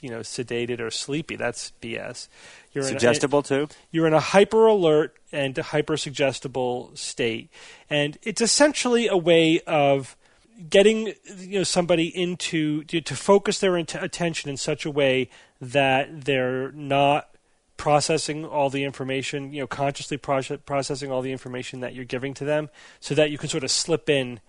you 0.01 0.09
know, 0.09 0.19
sedated 0.21 0.79
or 0.79 0.89
sleepy. 0.89 1.35
That's 1.35 1.73
BS. 1.81 2.27
You're 2.73 2.83
in 2.87 2.95
a- 2.95 2.99
Suggestible 2.99 3.43
too. 3.43 3.67
you're 3.91 4.07
in 4.07 4.13
a 4.13 4.19
hyper 4.21 4.65
alert 4.65 5.17
and 5.33 5.57
hyper 5.57 5.97
suggestible 5.97 6.91
state 6.93 7.49
and 7.89 8.17
it's 8.23 8.39
essentially 8.41 9.07
a 9.09 9.17
way 9.17 9.59
of 9.67 10.15
getting 10.69 11.07
you 11.37 11.59
know 11.59 11.63
somebody 11.63 12.07
into 12.07 12.83
to, 12.85 13.01
to 13.01 13.15
focus 13.15 13.59
their 13.59 13.75
int- 13.75 13.95
attention 13.95 14.49
in 14.49 14.55
such 14.55 14.85
a 14.85 14.91
way 14.91 15.29
that 15.59 16.23
they're 16.25 16.71
not 16.71 17.29
processing 17.81 18.45
all 18.45 18.69
the 18.69 18.83
information 18.83 19.51
you 19.51 19.59
know 19.59 19.65
consciously 19.65 20.15
proce- 20.15 20.63
processing 20.65 21.11
all 21.11 21.23
the 21.23 21.31
information 21.31 21.79
that 21.79 21.95
you're 21.95 22.05
giving 22.05 22.31
to 22.31 22.45
them 22.45 22.69
so 22.99 23.15
that 23.15 23.31
you 23.31 23.39
can 23.39 23.49
sort 23.49 23.63
of 23.63 23.71
slip 23.71 24.07
in 24.07 24.39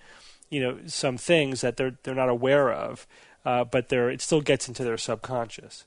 you 0.51 0.61
know 0.61 0.79
some 0.85 1.17
things 1.17 1.62
that 1.62 1.79
they're 1.79 1.97
they're 2.03 2.15
not 2.15 2.29
aware 2.29 2.71
of 2.71 3.07
uh, 3.47 3.65
but 3.65 3.89
they're 3.89 4.11
it 4.11 4.21
still 4.21 4.43
gets 4.43 4.69
into 4.69 4.85
their 4.85 4.99
subconscious 4.99 5.87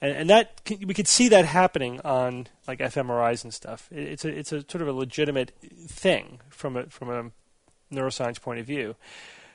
and, 0.00 0.16
and 0.16 0.30
that 0.30 0.60
we 0.86 0.94
could 0.94 1.08
see 1.08 1.28
that 1.28 1.44
happening 1.44 2.00
on 2.02 2.46
like 2.68 2.78
fMRIs 2.78 3.44
and 3.44 3.52
stuff. 3.52 3.88
It, 3.90 4.06
it's 4.08 4.24
a 4.24 4.28
it's 4.28 4.52
a 4.52 4.60
sort 4.68 4.82
of 4.82 4.88
a 4.88 4.92
legitimate 4.92 5.52
thing 5.88 6.40
from 6.50 6.76
a 6.76 6.84
from 6.86 7.10
a 7.10 7.94
neuroscience 7.94 8.40
point 8.40 8.60
of 8.60 8.66
view. 8.66 8.96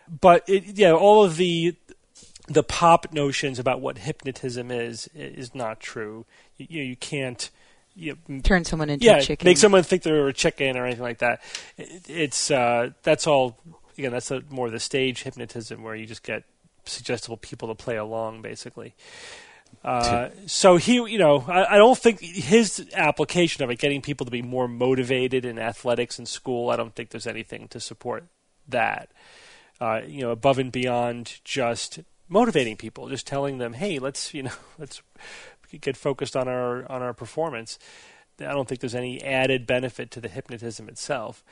But 0.09 0.43
it, 0.49 0.77
yeah, 0.77 0.93
all 0.93 1.23
of 1.23 1.37
the 1.37 1.75
the 2.47 2.63
pop 2.63 3.13
notions 3.13 3.59
about 3.59 3.81
what 3.81 3.99
hypnotism 3.99 4.71
is 4.71 5.09
is 5.13 5.53
not 5.53 5.79
true. 5.79 6.25
You, 6.61 6.67
you, 6.69 6.83
know, 6.83 6.89
you 6.89 6.95
can't. 6.95 7.49
You 7.93 8.17
know, 8.27 8.39
Turn 8.39 8.63
someone 8.63 8.89
into 8.89 9.05
yeah, 9.05 9.17
a 9.17 9.21
chicken. 9.21 9.45
make 9.45 9.57
someone 9.57 9.83
think 9.83 10.03
they're 10.03 10.27
a 10.27 10.33
chicken 10.33 10.77
or 10.77 10.85
anything 10.85 11.03
like 11.03 11.19
that. 11.19 11.41
It, 11.77 12.03
it's 12.07 12.49
uh, 12.49 12.91
that's 13.03 13.27
all. 13.27 13.57
Again, 13.97 14.11
that's 14.11 14.31
a, 14.31 14.41
more 14.49 14.69
the 14.69 14.79
stage 14.79 15.23
hypnotism 15.23 15.83
where 15.83 15.95
you 15.95 16.05
just 16.05 16.23
get 16.23 16.43
suggestible 16.85 17.37
people 17.37 17.67
to 17.67 17.75
play 17.75 17.97
along, 17.97 18.41
basically. 18.41 18.95
Uh, 19.83 20.29
so 20.45 20.77
he, 20.77 20.95
you 20.95 21.17
know, 21.17 21.43
I, 21.47 21.75
I 21.75 21.77
don't 21.77 21.97
think 21.97 22.19
his 22.19 22.87
application 22.93 23.63
of 23.63 23.69
it, 23.71 23.79
getting 23.79 24.01
people 24.01 24.25
to 24.25 24.31
be 24.31 24.41
more 24.41 24.67
motivated 24.67 25.45
in 25.45 25.57
athletics 25.57 26.19
and 26.19 26.27
school, 26.27 26.69
I 26.69 26.75
don't 26.75 26.93
think 26.93 27.09
there's 27.09 27.27
anything 27.27 27.67
to 27.69 27.79
support 27.79 28.25
that. 28.67 29.09
Uh, 29.79 30.01
you 30.05 30.21
know, 30.21 30.31
above 30.31 30.59
and 30.59 30.71
beyond 30.71 31.39
just 31.43 31.99
motivating 32.29 32.77
people, 32.77 33.09
just 33.09 33.25
telling 33.25 33.57
them, 33.57 33.73
hey, 33.73 33.97
let's, 33.97 34.33
you 34.33 34.43
know, 34.43 34.51
let's 34.77 35.01
get 35.79 35.97
focused 35.97 36.35
on 36.35 36.47
our 36.47 36.89
on 36.91 37.01
our 37.01 37.13
performance. 37.13 37.77
I 38.39 38.53
don't 38.53 38.67
think 38.67 38.81
there's 38.81 38.95
any 38.95 39.21
added 39.23 39.67
benefit 39.67 40.09
to 40.11 40.21
the 40.21 40.27
hypnotism 40.29 40.89
itself. 40.89 41.43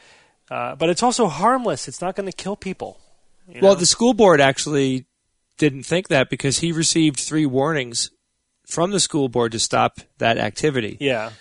Uh, 0.50 0.76
but 0.76 0.90
it's 0.90 1.04
also 1.04 1.28
harmless. 1.28 1.88
It's 1.88 2.02
not 2.02 2.16
going 2.16 2.28
to 2.28 2.36
kill 2.36 2.56
people. 2.56 3.00
you 3.48 3.62
Well, 3.62 3.74
know? 3.74 3.80
the 3.80 3.86
school 3.86 4.14
board 4.16 4.42
actually 4.42 5.06
didn't 5.58 5.84
think 5.84 6.08
that 6.08 6.30
because 6.30 6.60
he 6.60 6.72
received 6.72 7.20
three 7.20 7.46
warnings 7.46 8.10
from 8.66 8.92
the 8.92 9.00
school 9.00 9.30
board 9.30 9.52
to 9.52 9.60
stop 9.60 10.00
that 10.18 10.38
activity. 10.38 10.98
yeah, 11.00 11.32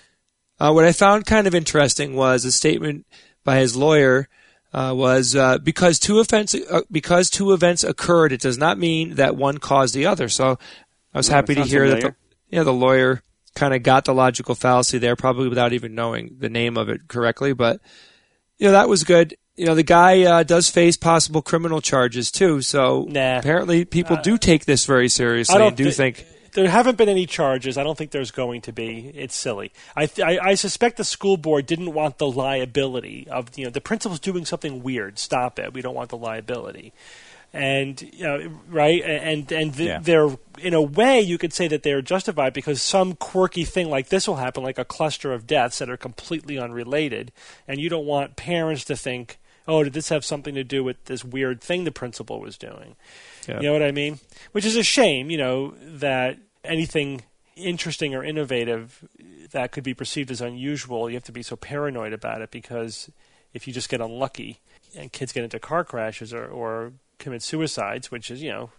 Uh, 0.59 0.71
what 0.73 0.85
I 0.85 0.91
found 0.91 1.25
kind 1.25 1.47
of 1.47 1.55
interesting 1.55 2.15
was 2.15 2.43
a 2.45 2.51
statement 2.51 3.05
by 3.43 3.57
his 3.57 3.75
lawyer 3.75 4.27
uh, 4.73 4.93
was 4.95 5.35
uh, 5.35 5.57
because 5.57 5.97
two 5.99 6.19
events 6.19 6.53
uh, 6.53 6.81
because 6.91 7.29
two 7.29 7.53
events 7.53 7.83
occurred, 7.83 8.31
it 8.31 8.41
does 8.41 8.57
not 8.57 8.77
mean 8.77 9.15
that 9.15 9.35
one 9.35 9.57
caused 9.57 9.95
the 9.95 10.05
other. 10.05 10.27
So 10.29 10.59
I 11.13 11.17
was 11.17 11.27
Yeah, 11.27 11.33
happy 11.35 11.55
to 11.55 11.61
sounds 11.61 11.71
hear 11.71 11.87
that 11.89 12.15
familiar. 12.49 12.59
yeah 12.61 12.63
the 12.63 12.73
lawyer 12.73 13.21
kind 13.55 13.73
of 13.73 13.83
got 13.83 14.05
the 14.05 14.13
logical 14.13 14.55
fallacy 14.55 14.97
there, 14.99 15.15
probably 15.15 15.49
without 15.49 15.73
even 15.73 15.95
knowing 15.95 16.35
the 16.39 16.49
name 16.49 16.77
of 16.77 16.87
it 16.89 17.07
correctly. 17.07 17.53
But 17.53 17.79
you 18.57 18.67
know 18.67 18.73
that 18.73 18.87
was 18.89 19.03
good. 19.03 19.35
You 19.55 19.65
know 19.65 19.75
the 19.75 19.83
guy 19.83 20.21
uh, 20.23 20.43
does 20.43 20.69
face 20.69 20.95
possible 20.95 21.41
criminal 21.41 21.81
charges 21.81 22.31
too. 22.31 22.61
So 22.61 23.05
Nah. 23.09 23.39
apparently 23.39 23.83
people 23.85 24.17
do 24.23 24.37
take 24.37 24.65
this 24.65 24.85
very 24.85 25.09
seriously 25.09 25.53
I 25.55 25.57
don't 25.57 25.69
and 25.69 25.77
do 25.77 25.85
thi- 25.85 25.91
think. 25.91 26.25
there 26.53 26.69
haven't 26.69 26.97
been 26.97 27.09
any 27.09 27.25
charges. 27.25 27.77
I 27.77 27.83
don't 27.83 27.97
think 27.97 28.11
there's 28.11 28.31
going 28.31 28.61
to 28.61 28.71
be. 28.71 29.11
It's 29.13 29.35
silly. 29.35 29.73
I, 29.97 30.05
th- 30.05 30.25
I 30.25 30.51
I 30.51 30.55
suspect 30.55 30.95
the 30.97 31.03
school 31.03 31.35
board 31.35 31.65
didn't 31.65 31.93
want 31.93 32.19
the 32.19 32.29
liability 32.31 33.27
of 33.29 33.57
you 33.57 33.65
know 33.65 33.69
the 33.71 33.81
principal's 33.81 34.19
doing 34.21 34.45
something 34.45 34.81
weird. 34.81 35.19
Stop 35.19 35.59
it. 35.59 35.73
We 35.73 35.81
don't 35.81 35.95
want 35.95 36.09
the 36.09 36.17
liability. 36.17 36.93
And 37.51 37.99
you 38.13 38.23
know, 38.23 38.51
right, 38.67 39.01
and 39.03 39.51
and 39.51 39.73
th- 39.73 39.87
Yeah. 39.89 39.99
they're 39.99 40.29
in 40.59 40.73
a 40.75 40.81
way 40.81 41.19
you 41.19 41.37
could 41.39 41.51
say 41.53 41.67
that 41.67 41.81
they're 41.83 42.01
justified 42.01 42.53
because 42.53 42.79
some 42.81 43.15
quirky 43.15 43.63
thing 43.63 43.89
like 43.89 44.09
this 44.09 44.27
will 44.27 44.35
happen, 44.35 44.61
like 44.63 44.77
a 44.77 44.85
cluster 44.85 45.33
of 45.33 45.47
deaths 45.47 45.79
that 45.79 45.89
are 45.89 45.97
completely 45.97 46.59
unrelated, 46.59 47.31
and 47.67 47.79
you 47.79 47.89
don't 47.89 48.05
want 48.05 48.35
parents 48.35 48.85
to 48.85 48.95
think, 48.95 49.39
oh, 49.67 49.83
did 49.83 49.93
this 49.93 50.09
have 50.09 50.23
something 50.23 50.53
to 50.53 50.63
do 50.63 50.83
with 50.83 51.03
this 51.05 51.23
weird 51.25 51.59
thing 51.59 51.85
the 51.85 51.91
principal 51.91 52.39
was 52.39 52.55
doing? 52.57 52.95
Yeah. 53.47 53.57
You 53.61 53.67
know 53.67 53.73
what 53.73 53.83
I 53.83 53.91
mean? 53.91 54.19
Which 54.51 54.65
is 54.65 54.75
a 54.75 54.83
shame, 54.83 55.31
you 55.31 55.37
know, 55.37 55.73
that 55.81 56.37
anything 56.63 57.23
interesting 57.55 58.13
or 58.13 58.23
innovative 58.23 59.07
that 59.51 59.71
could 59.71 59.83
be 59.83 59.95
perceived 59.95 60.29
as 60.29 60.39
unusual, 60.41 61.09
you 61.09 61.15
have 61.15 61.23
to 61.23 61.31
be 61.31 61.41
so 61.43 61.55
paranoid 61.55 62.13
about 62.13 62.41
it 62.41 62.51
because 62.51 63.09
if 63.55 63.65
you 63.67 63.73
just 63.73 63.89
get 63.89 64.01
unlucky 64.01 64.59
and 64.95 65.11
kids 65.11 65.31
get 65.33 65.43
into 65.43 65.57
car 65.59 65.83
crashes 65.83 66.31
or, 66.33 66.45
or 66.45 66.93
commit 67.19 67.43
suicides, 67.43 68.09
which 68.09 68.31
is, 68.31 68.41
you 68.41 68.49
know, 68.49 68.69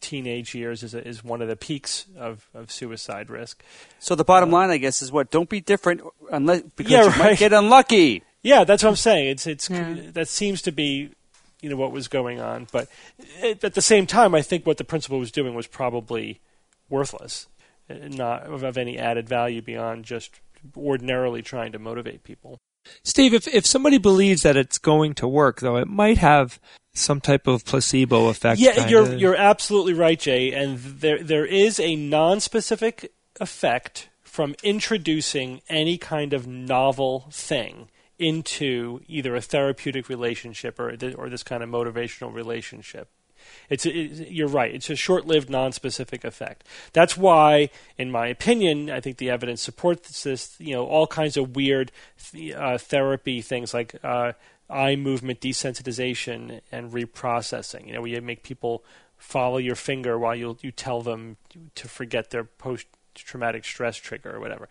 teenage 0.00 0.54
years 0.54 0.82
is, 0.82 0.94
a, 0.94 1.06
is 1.06 1.22
one 1.22 1.42
of 1.42 1.48
the 1.48 1.56
peaks 1.56 2.06
of, 2.16 2.48
of 2.54 2.70
suicide 2.72 3.30
risk. 3.30 3.62
So 3.98 4.14
the 4.14 4.24
bottom 4.24 4.50
line, 4.50 4.70
I 4.70 4.78
guess, 4.78 5.02
is 5.02 5.12
what? 5.12 5.30
Don't 5.30 5.48
be 5.48 5.60
different 5.60 6.00
unless 6.30 6.62
because 6.62 6.90
Yeah, 6.90 7.02
you 7.04 7.08
right. 7.10 7.18
might 7.18 7.38
get 7.38 7.52
unlucky. 7.52 8.22
Yeah, 8.42 8.64
that's 8.64 8.82
what 8.82 8.90
I'm 8.90 8.96
saying. 8.96 9.28
It's 9.28 9.46
it's 9.46 9.70
Yeah. 9.70 9.96
that 10.14 10.28
seems 10.28 10.62
to 10.62 10.72
be 10.72 11.10
you 11.60 11.70
know 11.70 11.76
what 11.76 11.92
was 11.92 12.08
going 12.08 12.40
on, 12.40 12.66
but 12.72 12.88
it, 13.40 13.62
at 13.62 13.74
the 13.74 13.80
same 13.82 14.04
time, 14.06 14.34
I 14.34 14.42
think 14.42 14.66
what 14.66 14.78
the 14.78 14.84
principal 14.84 15.20
was 15.20 15.30
doing 15.30 15.54
was 15.54 15.68
probably 15.68 16.40
worthless, 16.88 17.46
uh, 17.88 17.94
not 18.08 18.42
of, 18.44 18.64
of 18.64 18.76
any 18.76 18.98
added 18.98 19.28
value 19.28 19.62
beyond 19.62 20.04
just 20.04 20.40
ordinarily 20.76 21.40
trying 21.40 21.70
to 21.70 21.78
motivate 21.78 22.24
people. 22.24 22.58
Steve, 23.02 23.34
if 23.34 23.48
if 23.48 23.66
somebody 23.66 23.98
believes 23.98 24.42
that 24.42 24.56
it's 24.56 24.78
going 24.78 25.14
to 25.14 25.28
work, 25.28 25.60
though, 25.60 25.76
it 25.76 25.88
might 25.88 26.18
have 26.18 26.60
some 26.94 27.20
type 27.20 27.46
of 27.46 27.64
placebo 27.64 28.28
effect. 28.28 28.60
Yeah, 28.60 28.72
kinda. 28.74 28.90
you're 28.90 29.14
you're 29.14 29.36
absolutely 29.36 29.94
right, 29.94 30.18
Jay. 30.18 30.52
And 30.52 30.78
there 30.78 31.22
there 31.22 31.46
is 31.46 31.80
a 31.80 31.96
non-specific 31.96 33.12
effect 33.40 34.08
from 34.22 34.54
introducing 34.62 35.60
any 35.68 35.98
kind 35.98 36.32
of 36.32 36.46
novel 36.46 37.28
thing 37.30 37.88
into 38.18 39.00
either 39.06 39.34
a 39.34 39.40
therapeutic 39.40 40.08
relationship 40.08 40.78
or 40.78 40.94
or 41.16 41.28
this 41.28 41.42
kind 41.42 41.62
of 41.62 41.68
motivational 41.68 42.32
relationship. 42.32 43.08
It's, 43.72 43.86
it, 43.86 44.28
you're 44.30 44.48
right. 44.48 44.74
It's 44.74 44.90
a 44.90 44.96
short-lived, 44.96 45.48
non-specific 45.48 46.24
effect. 46.24 46.66
That's 46.92 47.16
why, 47.16 47.70
in 47.96 48.10
my 48.10 48.26
opinion, 48.26 48.90
I 48.90 49.00
think 49.00 49.16
the 49.16 49.30
evidence 49.30 49.62
supports 49.62 50.22
this. 50.22 50.54
You 50.58 50.74
know, 50.74 50.86
all 50.86 51.06
kinds 51.06 51.36
of 51.36 51.56
weird 51.56 51.90
th- 52.30 52.54
uh, 52.54 52.78
therapy 52.78 53.40
things 53.40 53.72
like 53.72 53.94
uh, 54.04 54.32
eye 54.68 54.96
movement 54.96 55.40
desensitization 55.40 56.60
and 56.70 56.92
reprocessing. 56.92 57.86
You 57.86 57.94
know, 57.94 58.00
where 58.02 58.10
you 58.10 58.20
make 58.20 58.42
people 58.42 58.84
follow 59.16 59.58
your 59.58 59.76
finger 59.76 60.18
while 60.18 60.34
you 60.34 60.58
you 60.60 60.70
tell 60.70 61.00
them 61.00 61.36
to 61.74 61.88
forget 61.88 62.30
their 62.30 62.44
post 62.44 62.86
traumatic 63.14 63.64
stress 63.64 63.96
trigger 63.96 64.36
or 64.36 64.40
whatever. 64.40 64.68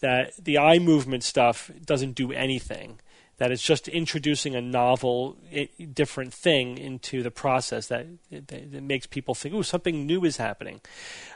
That 0.00 0.36
the 0.36 0.58
eye 0.58 0.78
movement 0.78 1.24
stuff 1.24 1.70
doesn't 1.84 2.14
do 2.14 2.32
anything. 2.32 3.00
That 3.38 3.50
it's 3.50 3.62
just 3.62 3.88
introducing 3.88 4.54
a 4.54 4.60
novel, 4.60 5.36
i- 5.52 5.68
different 5.92 6.32
thing 6.32 6.78
into 6.78 7.22
the 7.22 7.30
process 7.30 7.88
that, 7.88 8.06
that, 8.30 8.48
that 8.48 8.82
makes 8.82 9.06
people 9.06 9.34
think, 9.34 9.54
oh, 9.54 9.62
something 9.62 10.06
new 10.06 10.24
is 10.24 10.36
happening." 10.36 10.80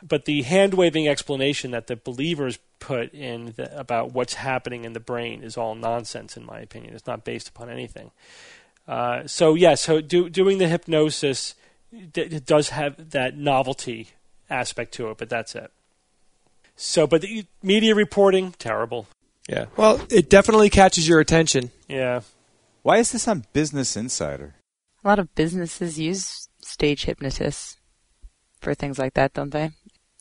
But 0.03 0.25
the 0.25 0.43
hand 0.43 0.75
waving 0.75 1.09
explanation 1.09 1.71
that 1.73 1.87
the 1.89 1.97
believers 1.97 2.59
put 2.79 3.13
in 3.13 3.55
the, 3.57 3.77
about 3.79 4.13
what's 4.13 4.35
happening 4.35 4.85
in 4.85 4.93
the 4.93 5.01
brain 5.01 5.43
is 5.43 5.57
all 5.57 5.75
nonsense, 5.75 6.37
in 6.37 6.47
my 6.47 6.61
opinion. 6.61 6.95
It's 6.95 7.07
not 7.07 7.25
based 7.25 7.49
upon 7.49 7.69
anything. 7.69 8.13
Uh, 8.87 9.27
so 9.27 9.55
yeah, 9.55 9.75
so 9.75 10.01
do, 10.01 10.31
doing 10.31 10.59
the 10.59 10.69
hypnosis 10.69 11.55
d- 11.93 12.23
it 12.23 12.47
does 12.47 12.71
have 12.71 13.11
that 13.11 13.37
novelty 13.37 14.11
aspect 14.51 14.93
to 14.95 15.11
it, 15.11 15.19
but 15.19 15.29
that's 15.29 15.55
it. 15.55 15.71
So, 16.77 17.07
but 17.07 17.23
the 17.23 17.45
media 17.63 17.95
reporting 17.95 18.53
terrible. 18.53 19.09
Yeah. 19.49 19.67
Well, 19.77 20.01
it 20.11 20.29
definitely 20.31 20.71
catches 20.71 21.09
your 21.09 21.21
attention. 21.21 21.71
Yeah, 21.89 22.21
Why 22.83 22.99
is 22.99 23.13
this 23.13 23.27
on 23.27 23.45
Business 23.53 23.97
Insider? 23.97 24.55
A 25.05 25.09
lot 25.09 25.19
of 25.19 25.35
businesses 25.35 25.99
use 25.99 26.49
stage 26.61 27.05
hypnotists 27.05 27.77
for 28.61 28.75
things 28.75 28.99
like 28.99 29.15
that, 29.15 29.33
don't 29.35 29.51
they? 29.51 29.71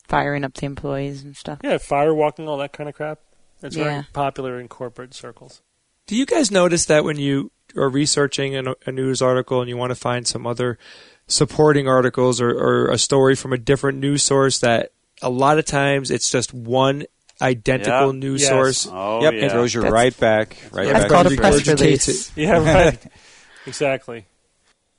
Firing 0.06 0.44
up 0.44 0.54
the 0.54 0.66
employees 0.66 1.22
and 1.22 1.36
stuff. 1.36 1.58
yeah, 1.62 1.74
firewalking, 1.76 2.48
all 2.48 2.56
that 2.58 2.72
kind 2.72 2.88
of 2.88 2.94
crap. 2.94 3.18
It's 3.62 3.76
Yeah. 3.76 3.84
very 3.84 4.06
popular 4.12 4.58
in 4.60 4.68
corporate 4.68 5.12
circles. 5.14 5.60
Do 6.06 6.16
you 6.16 6.24
guys 6.24 6.50
notice 6.50 6.86
that 6.86 7.04
when 7.04 7.18
you 7.18 7.50
are 7.76 7.88
researching 7.90 8.56
a, 8.56 8.74
a 8.86 8.92
news 8.92 9.20
article 9.20 9.60
and 9.60 9.68
you 9.68 9.76
want 9.76 9.90
to 9.90 9.94
find 9.96 10.26
some 10.26 10.46
other 10.46 10.78
supporting 11.26 11.86
articles 11.86 12.40
or, 12.40 12.50
or 12.50 12.88
a 12.90 12.96
story 12.96 13.34
from 13.34 13.52
a 13.52 13.58
different 13.58 13.98
news 13.98 14.22
source, 14.22 14.58
that 14.60 14.92
a 15.20 15.28
lot 15.28 15.58
of 15.58 15.64
times 15.66 16.10
it's 16.10 16.30
just 16.30 16.54
one 16.54 17.04
identical 17.40 18.12
Yeah. 18.14 18.18
news 18.20 18.40
Yes. 18.42 18.50
source? 18.50 18.88
Oh, 18.90 19.22
yep, 19.22 19.34
yeah. 19.34 19.44
it 19.46 19.52
throws 19.52 19.72
you 19.74 19.80
That's- 19.82 19.92
right 19.92 20.18
back, 20.20 20.56
right 20.72 20.86
Yeah, 20.86 20.92
That's 20.94 21.04
back. 21.04 21.10
called 21.12 21.32
a 21.32 21.36
press 21.36 21.66
release. 21.66 22.32
Yeah, 22.36 22.58
right. 22.64 22.98
exactly. 23.66 24.26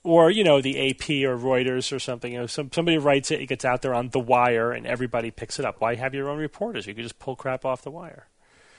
Or 0.03 0.31
you 0.31 0.43
know 0.45 0.61
the 0.61 0.89
AP 0.89 1.25
or 1.25 1.37
Reuters 1.37 1.91
or 1.91 1.99
something. 1.99 2.31
You 2.31 2.39
know, 2.39 2.47
some 2.47 2.71
somebody 2.73 2.97
writes 2.97 3.31
it, 3.31 3.41
it 3.41 3.47
gets 3.47 3.65
out 3.65 3.81
there 3.81 3.93
on 3.93 4.09
the 4.09 4.19
wire, 4.19 4.71
and 4.71 4.87
everybody 4.87 5.29
picks 5.29 5.59
it 5.59 5.65
up. 5.65 5.81
Why 5.81 5.95
have 5.95 6.13
your 6.13 6.29
own 6.29 6.37
reporters? 6.39 6.87
You 6.87 6.93
could 6.93 7.03
just 7.03 7.19
pull 7.19 7.35
crap 7.35 7.65
off 7.65 7.81
the 7.81 7.91
wire. 7.91 8.27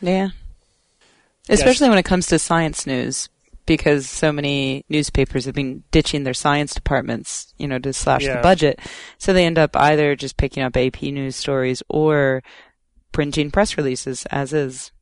Yeah. 0.00 0.30
Especially 1.48 1.88
when 1.88 1.98
it 1.98 2.04
comes 2.04 2.26
to 2.28 2.38
science 2.38 2.86
news, 2.86 3.28
because 3.66 4.08
so 4.08 4.32
many 4.32 4.84
newspapers 4.88 5.44
have 5.44 5.54
been 5.54 5.82
ditching 5.90 6.24
their 6.24 6.34
science 6.34 6.74
departments, 6.74 7.52
you 7.58 7.66
know, 7.68 7.78
to 7.78 7.92
slash 7.92 8.24
Yeah. 8.24 8.36
the 8.36 8.42
budget. 8.42 8.78
So 9.18 9.32
they 9.32 9.44
end 9.44 9.58
up 9.58 9.76
either 9.76 10.16
just 10.16 10.36
picking 10.36 10.62
up 10.62 10.76
AP 10.76 11.02
news 11.12 11.36
stories 11.36 11.82
or 11.88 12.42
printing 13.12 13.50
press 13.50 13.76
releases 13.76 14.26
as 14.26 14.52
is. 14.52 14.92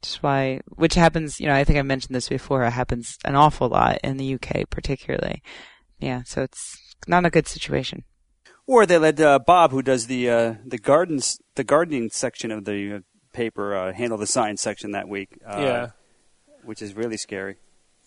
That's 0.00 0.22
why, 0.22 0.60
which 0.76 0.94
happens, 0.94 1.40
you 1.40 1.46
know, 1.48 1.54
I 1.54 1.64
think 1.64 1.76
I 1.78 1.82
mentioned 1.82 2.14
this 2.14 2.28
before, 2.28 2.62
it 2.64 2.70
happens 2.70 3.18
an 3.24 3.34
awful 3.34 3.68
lot 3.68 3.98
in 4.04 4.16
the 4.16 4.34
UK 4.34 4.70
particularly. 4.70 5.42
Yeah, 5.98 6.22
so 6.24 6.42
it's 6.42 6.78
not 7.08 7.26
a 7.26 7.30
good 7.30 7.48
situation. 7.48 8.04
Or 8.66 8.86
they 8.86 8.98
let 8.98 9.18
uh, 9.18 9.40
Bob, 9.40 9.72
who 9.72 9.82
does 9.82 10.06
the 10.06 10.30
uh, 10.30 10.54
the 10.64 10.78
gardens 10.78 11.40
the 11.56 11.64
gardening 11.64 12.10
section 12.10 12.52
of 12.52 12.64
the 12.64 12.96
uh, 12.96 12.98
paper, 13.32 13.74
uh, 13.74 13.92
handle 13.92 14.18
the 14.18 14.26
science 14.26 14.60
section 14.62 14.92
that 14.92 15.08
week. 15.08 15.30
Uh, 15.44 15.58
yeah, 15.58 15.88
which 16.62 16.80
is 16.82 16.94
really 16.94 17.16
scary. 17.16 17.56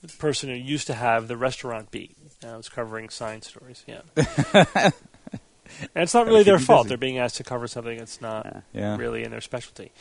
the 0.01 0.08
person 0.08 0.50
who 0.50 0.55
used 0.55 0.88
to 0.88 0.93
have 0.93 1.27
the 1.27 1.36
restaurant 1.36 1.91
beat 1.91 2.15
now 2.41 2.58
is 2.58 2.70
covering 2.70 3.10
science 3.10 3.48
stories. 3.50 3.84
Yeah, 3.88 4.01
and 5.96 6.04
it's 6.04 6.13
not 6.13 6.25
really 6.28 6.44
their 6.44 6.60
fault. 6.60 6.84
busy. 6.86 6.90
They're 6.90 6.98
being 6.98 7.18
asked 7.18 7.38
to 7.38 7.44
cover 7.44 7.68
something 7.68 7.98
that's 7.98 8.22
not 8.22 8.46
Yeah. 8.46 8.62
Yeah. 8.74 8.98
really 8.98 9.24
in 9.24 9.32
their 9.32 9.42
specialty. 9.42 9.92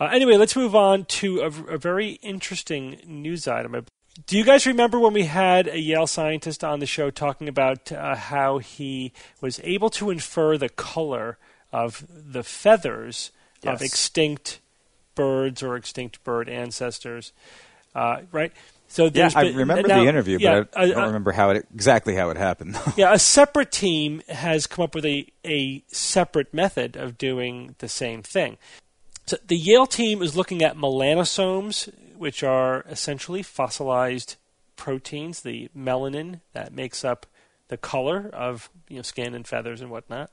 Uh, 0.00 0.06
anyway, 0.06 0.36
let's 0.36 0.54
move 0.56 0.74
on 0.76 1.04
to 1.06 1.40
a, 1.40 1.46
a 1.74 1.78
very 1.78 2.12
interesting 2.22 3.00
news 3.06 3.48
item. 3.48 3.84
Do 4.26 4.36
you 4.36 4.44
guys 4.44 4.66
remember 4.66 4.98
when 4.98 5.12
we 5.12 5.24
had 5.24 5.68
a 5.68 5.78
Yale 5.78 6.06
scientist 6.06 6.64
on 6.64 6.80
the 6.80 6.86
show 6.86 7.10
talking 7.10 7.48
about 7.48 7.92
uh, 7.92 8.16
how 8.16 8.58
he 8.58 9.12
was 9.40 9.60
able 9.62 9.90
to 9.90 10.10
infer 10.10 10.58
the 10.58 10.68
color 10.68 11.38
of 11.72 12.04
the 12.08 12.42
feathers 12.42 13.30
of 13.64 13.80
extinct 13.82 14.60
birds 15.14 15.62
or 15.62 15.76
extinct 15.76 16.22
bird 16.24 16.48
ancestors, 16.48 17.32
uh, 17.94 18.20
right? 18.32 18.52
So 18.90 19.10
Yeah, 19.12 19.30
I 19.34 19.44
been- 19.44 19.56
remember 19.56 19.86
now- 19.88 20.02
the 20.02 20.08
interview, 20.08 20.38
yeah, 20.40 20.60
but 20.60 20.76
I, 20.78 20.82
I 20.84 20.88
don't 20.88 21.02
uh, 21.02 21.06
remember 21.06 21.32
how 21.32 21.50
it 21.50 21.66
exactly 21.74 22.14
how 22.14 22.30
it 22.30 22.36
happened. 22.38 22.76
yeah, 22.96 23.12
a 23.12 23.18
separate 23.18 23.70
team 23.70 24.22
has 24.28 24.66
come 24.66 24.82
up 24.84 24.94
with 24.94 25.04
a, 25.04 25.26
a 25.44 25.84
separate 25.88 26.52
method 26.54 26.96
of 26.96 27.18
doing 27.18 27.74
the 27.78 27.88
same 27.88 28.22
thing. 28.22 28.56
So 29.26 29.36
the 29.46 29.56
Yale 29.56 29.86
team 29.86 30.22
is 30.22 30.36
looking 30.36 30.62
at 30.62 30.76
melanosomes, 30.76 31.92
which 32.16 32.42
are 32.42 32.80
essentially 32.88 33.42
fossilized 33.42 34.36
proteins, 34.76 35.42
the 35.42 35.68
melanin 35.76 36.40
that 36.54 36.72
makes 36.72 37.04
up 37.04 37.26
the 37.68 37.76
color 37.76 38.30
of 38.32 38.70
you 38.88 38.96
know 38.96 39.02
skin 39.02 39.34
and 39.34 39.46
feathers 39.46 39.82
and 39.82 39.90
whatnot, 39.90 40.32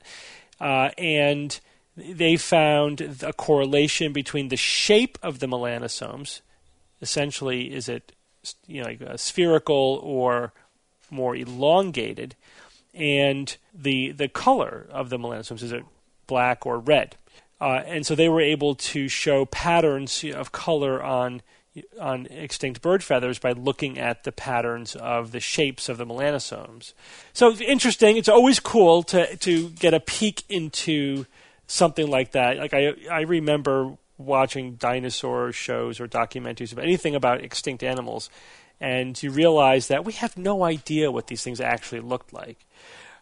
uh, 0.60 0.88
and 0.96 1.60
they 1.94 2.36
found 2.36 3.00
a 3.22 3.32
correlation 3.34 4.12
between 4.14 4.48
the 4.48 4.56
shape 4.56 5.18
of 5.22 5.40
the 5.40 5.46
melanosomes. 5.46 6.40
Essentially, 7.02 7.74
is 7.74 7.88
it 7.90 8.12
you 8.66 8.82
know 8.82 9.16
spherical 9.16 10.00
or 10.02 10.52
more 11.10 11.36
elongated, 11.36 12.34
and 12.94 13.56
the 13.74 14.12
the 14.12 14.28
color 14.28 14.86
of 14.90 15.10
the 15.10 15.18
melanosomes 15.18 15.62
is 15.62 15.72
it 15.72 15.84
black 16.26 16.66
or 16.66 16.78
red, 16.78 17.16
uh, 17.60 17.82
and 17.86 18.06
so 18.06 18.14
they 18.14 18.28
were 18.28 18.40
able 18.40 18.74
to 18.74 19.08
show 19.08 19.44
patterns 19.44 20.24
of 20.24 20.52
color 20.52 21.02
on 21.02 21.42
on 22.00 22.26
extinct 22.26 22.80
bird 22.80 23.04
feathers 23.04 23.38
by 23.38 23.52
looking 23.52 23.98
at 23.98 24.24
the 24.24 24.32
patterns 24.32 24.96
of 24.96 25.32
the 25.32 25.40
shapes 25.40 25.88
of 25.88 25.98
the 25.98 26.06
melanosomes. 26.06 26.94
So 27.32 27.52
interesting. 27.52 28.16
It's 28.16 28.28
always 28.28 28.60
cool 28.60 29.02
to 29.04 29.36
to 29.36 29.70
get 29.70 29.94
a 29.94 30.00
peek 30.00 30.44
into 30.48 31.26
something 31.66 32.08
like 32.08 32.32
that. 32.32 32.56
Like 32.56 32.74
I 32.74 32.94
I 33.10 33.20
remember 33.22 33.96
watching 34.18 34.74
dinosaur 34.74 35.52
shows 35.52 36.00
or 36.00 36.06
documentaries 36.06 36.72
about 36.72 36.84
anything 36.84 37.14
about 37.14 37.42
extinct 37.42 37.82
animals, 37.82 38.30
and 38.80 39.20
you 39.22 39.30
realize 39.30 39.88
that 39.88 40.04
we 40.04 40.12
have 40.14 40.36
no 40.36 40.64
idea 40.64 41.10
what 41.10 41.26
these 41.26 41.42
things 41.42 41.60
actually 41.60 42.00
looked 42.00 42.32
like. 42.32 42.58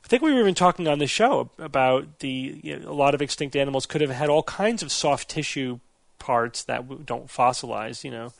I 0.04 0.08
think 0.08 0.22
we 0.22 0.34
were 0.34 0.40
even 0.40 0.54
talking 0.54 0.86
on 0.86 0.98
the 0.98 1.06
show 1.06 1.50
about 1.58 2.18
the 2.18 2.60
you 2.62 2.78
know, 2.78 2.90
a 2.90 2.92
lot 2.92 3.14
of 3.14 3.22
extinct 3.22 3.56
animals 3.56 3.86
could 3.86 4.02
have 4.02 4.10
had 4.10 4.28
all 4.28 4.42
kinds 4.42 4.82
of 4.82 4.92
soft 4.92 5.30
tissue 5.30 5.80
parts 6.18 6.64
that 6.64 7.06
don't 7.06 7.28
fossilize. 7.28 8.04
You 8.04 8.10
know, 8.10 8.32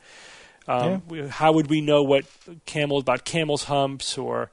um, 0.67 1.01
we, 1.07 1.27
how 1.27 1.51
would 1.53 1.67
we 1.67 1.81
know 1.81 2.03
what 2.03 2.25
camel 2.65 2.99
about 2.99 3.25
camels' 3.25 3.63
humps 3.63 4.15
or 4.17 4.51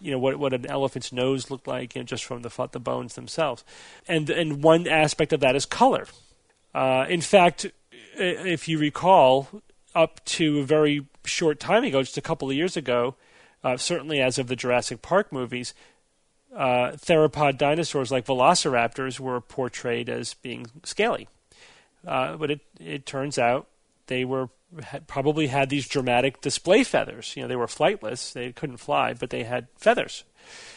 you 0.00 0.10
know 0.10 0.18
what 0.18 0.36
what 0.36 0.54
an 0.54 0.66
elephant's 0.66 1.12
nose 1.12 1.50
looked 1.50 1.66
like 1.66 1.94
you 1.94 2.00
know, 2.00 2.06
just 2.06 2.24
from 2.24 2.40
the 2.40 2.68
the 2.72 2.80
bones 2.80 3.14
themselves? 3.14 3.62
And 4.08 4.30
and 4.30 4.62
one 4.62 4.88
aspect 4.88 5.34
of 5.34 5.40
that 5.40 5.56
is 5.56 5.66
color. 5.66 6.06
Uh, 6.76 7.06
in 7.08 7.22
fact, 7.22 7.64
if 8.18 8.68
you 8.68 8.76
recall, 8.76 9.48
up 9.94 10.22
to 10.26 10.58
a 10.58 10.62
very 10.62 11.06
short 11.24 11.58
time 11.58 11.84
ago, 11.84 12.02
just 12.02 12.18
a 12.18 12.20
couple 12.20 12.50
of 12.50 12.54
years 12.54 12.76
ago, 12.76 13.14
uh, 13.64 13.78
certainly 13.78 14.20
as 14.20 14.38
of 14.38 14.48
the 14.48 14.56
Jurassic 14.56 15.00
Park 15.00 15.32
movies, 15.32 15.72
uh, 16.54 16.92
theropod 16.92 17.56
dinosaurs 17.56 18.10
like 18.10 18.26
velociraptors 18.26 19.18
were 19.18 19.40
portrayed 19.40 20.10
as 20.10 20.34
being 20.34 20.66
scaly. 20.84 21.28
Uh, 22.06 22.36
but 22.36 22.50
it 22.50 22.60
it 22.78 23.06
turns 23.06 23.38
out 23.38 23.68
they 24.08 24.26
were 24.26 24.50
had, 24.82 25.06
probably 25.06 25.46
had 25.46 25.70
these 25.70 25.88
dramatic 25.88 26.42
display 26.42 26.84
feathers. 26.84 27.32
You 27.34 27.42
know, 27.42 27.48
they 27.48 27.56
were 27.56 27.66
flightless; 27.66 28.34
they 28.34 28.52
couldn't 28.52 28.76
fly, 28.76 29.14
but 29.14 29.30
they 29.30 29.44
had 29.44 29.68
feathers. 29.78 30.24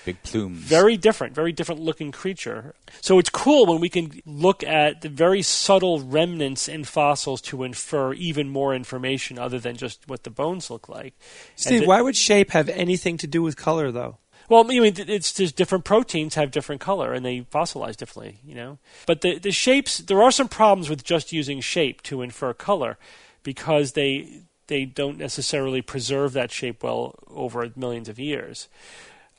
Big 0.06 0.22
plumes. 0.24 0.60
Very 0.60 0.98
different, 0.98 1.36
very 1.36 1.52
different 1.52 1.82
looking 1.82 2.12
creature. 2.12 2.74
So 3.02 3.20
it's 3.20 3.30
cool 3.30 3.66
when 3.66 3.80
we 3.80 3.90
can 3.90 4.22
look 4.26 4.64
at 4.64 5.02
the 5.02 5.10
very 5.10 5.42
subtle 5.42 6.00
remnants 6.00 6.68
in 6.68 6.84
fossils 6.84 7.42
to 7.42 7.64
infer 7.64 8.14
even 8.14 8.50
more 8.50 8.74
information 8.74 9.38
other 9.38 9.60
than 9.60 9.76
just 9.76 10.08
what 10.08 10.24
the 10.24 10.30
bones 10.30 10.70
look 10.70 10.90
like. 10.90 11.14
Steve, 11.56 11.82
the- 11.82 11.88
why 11.88 12.02
would 12.02 12.16
shape 12.16 12.52
have 12.52 12.70
anything 12.70 13.18
to 13.18 13.28
do 13.28 13.42
with 13.42 13.56
color, 13.58 13.92
though? 13.92 14.18
well, 14.50 14.64
I 14.64 14.68
mean, 14.68 14.96
it's 14.98 15.32
just 15.34 15.56
different 15.56 15.86
proteins 15.86 16.34
have 16.34 16.50
different 16.50 16.82
color 16.82 17.14
and 17.14 17.24
they 17.24 17.42
fossilize 17.42 17.96
differently, 17.96 18.40
you 18.44 18.56
know. 18.56 18.80
But 19.06 19.22
the 19.22 19.38
the 19.38 19.52
shapes, 19.52 20.00
there 20.00 20.24
are 20.24 20.32
some 20.32 20.48
problems 20.48 20.90
with 20.90 21.04
just 21.04 21.32
using 21.32 21.62
shape 21.62 22.02
to 22.04 22.24
infer 22.24 22.54
color, 22.54 22.98
because 23.44 23.92
they 23.94 24.42
they 24.68 24.86
don't 24.86 25.18
necessarily 25.18 25.82
preserve 25.82 26.34
that 26.34 26.52
shape 26.52 26.84
well 26.84 27.16
over 27.28 27.72
millions 27.76 28.10
of 28.10 28.20
years. 28.20 28.68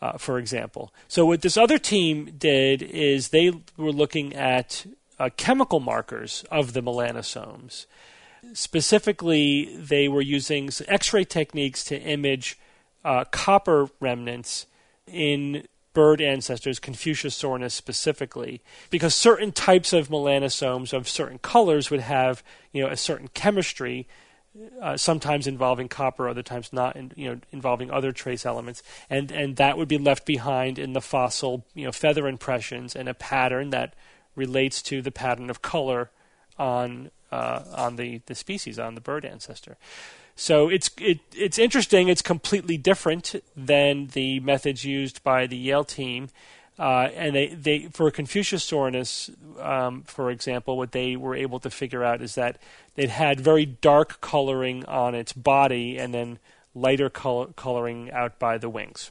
Uh, 0.02 0.16
for 0.16 0.38
example, 0.38 0.94
so 1.08 1.26
what 1.26 1.42
this 1.42 1.58
other 1.58 1.78
team 1.78 2.32
did 2.38 2.80
is 2.82 3.28
they 3.28 3.50
were 3.76 3.92
looking 3.92 4.34
at 4.34 4.86
uh, 5.18 5.28
chemical 5.36 5.78
markers 5.78 6.42
of 6.50 6.72
the 6.72 6.82
melanosomes. 6.82 7.84
Specifically, 8.54 9.76
they 9.76 10.08
were 10.08 10.22
using 10.22 10.70
x 10.88 11.12
ray 11.12 11.24
techniques 11.24 11.84
to 11.84 12.00
image 12.00 12.58
uh, 13.04 13.24
copper 13.30 13.90
remnants 14.00 14.66
in 15.06 15.66
bird 15.92 16.20
ancestors, 16.20 16.78
Confuciusornis 16.78 17.72
specifically, 17.72 18.62
because 18.90 19.14
certain 19.14 19.52
types 19.52 19.92
of 19.92 20.08
melanosomes 20.08 20.92
of 20.92 21.08
certain 21.08 21.38
colors 21.38 21.90
would 21.90 22.00
have 22.00 22.42
you 22.72 22.82
know 22.82 22.88
a 22.88 22.96
certain 22.96 23.28
chemistry, 23.28 24.06
uh, 24.80 24.96
sometimes 24.96 25.46
involving 25.46 25.88
copper, 25.88 26.28
other 26.28 26.42
times 26.42 26.72
not, 26.72 26.96
in, 26.96 27.12
you 27.16 27.28
know, 27.28 27.40
involving 27.52 27.90
other 27.90 28.12
trace 28.12 28.44
elements, 28.44 28.82
and 29.08 29.30
and 29.30 29.56
that 29.56 29.78
would 29.78 29.88
be 29.88 29.98
left 29.98 30.26
behind 30.26 30.78
in 30.78 30.92
the 30.92 31.00
fossil 31.00 31.64
you 31.74 31.84
know 31.84 31.92
feather 31.92 32.26
impressions 32.26 32.96
and 32.96 33.08
a 33.08 33.14
pattern 33.14 33.70
that 33.70 33.94
relates 34.34 34.82
to 34.82 35.02
the 35.02 35.12
pattern 35.12 35.50
of 35.50 35.62
color 35.62 36.10
on 36.58 37.10
uh, 37.30 37.62
on 37.74 37.96
the, 37.96 38.20
the 38.26 38.34
species 38.34 38.78
on 38.78 38.94
the 38.94 39.00
bird 39.00 39.24
ancestor. 39.24 39.76
So 40.34 40.68
it's 40.68 40.90
it, 40.98 41.20
it's 41.34 41.58
interesting. 41.58 42.08
It's 42.08 42.22
completely 42.22 42.76
different 42.76 43.36
than 43.56 44.08
the 44.08 44.40
methods 44.40 44.84
used 44.84 45.22
by 45.22 45.46
the 45.46 45.56
Yale 45.56 45.84
team, 45.84 46.28
uh, 46.78 47.10
and 47.14 47.36
they, 47.36 47.48
they 47.48 47.78
for 47.92 48.10
Confuciusornis, 48.10 49.30
um, 49.62 50.02
for 50.04 50.30
example, 50.30 50.78
what 50.78 50.92
they 50.92 51.14
were 51.14 51.34
able 51.34 51.60
to 51.60 51.70
figure 51.70 52.02
out 52.02 52.22
is 52.22 52.36
that 52.36 52.56
it 53.00 53.08
had 53.08 53.40
very 53.40 53.64
dark 53.64 54.20
coloring 54.20 54.84
on 54.84 55.14
its 55.14 55.32
body 55.32 55.96
and 55.96 56.12
then 56.12 56.38
lighter 56.74 57.08
color, 57.08 57.46
coloring 57.56 58.10
out 58.12 58.38
by 58.38 58.58
the 58.58 58.68
wings. 58.68 59.10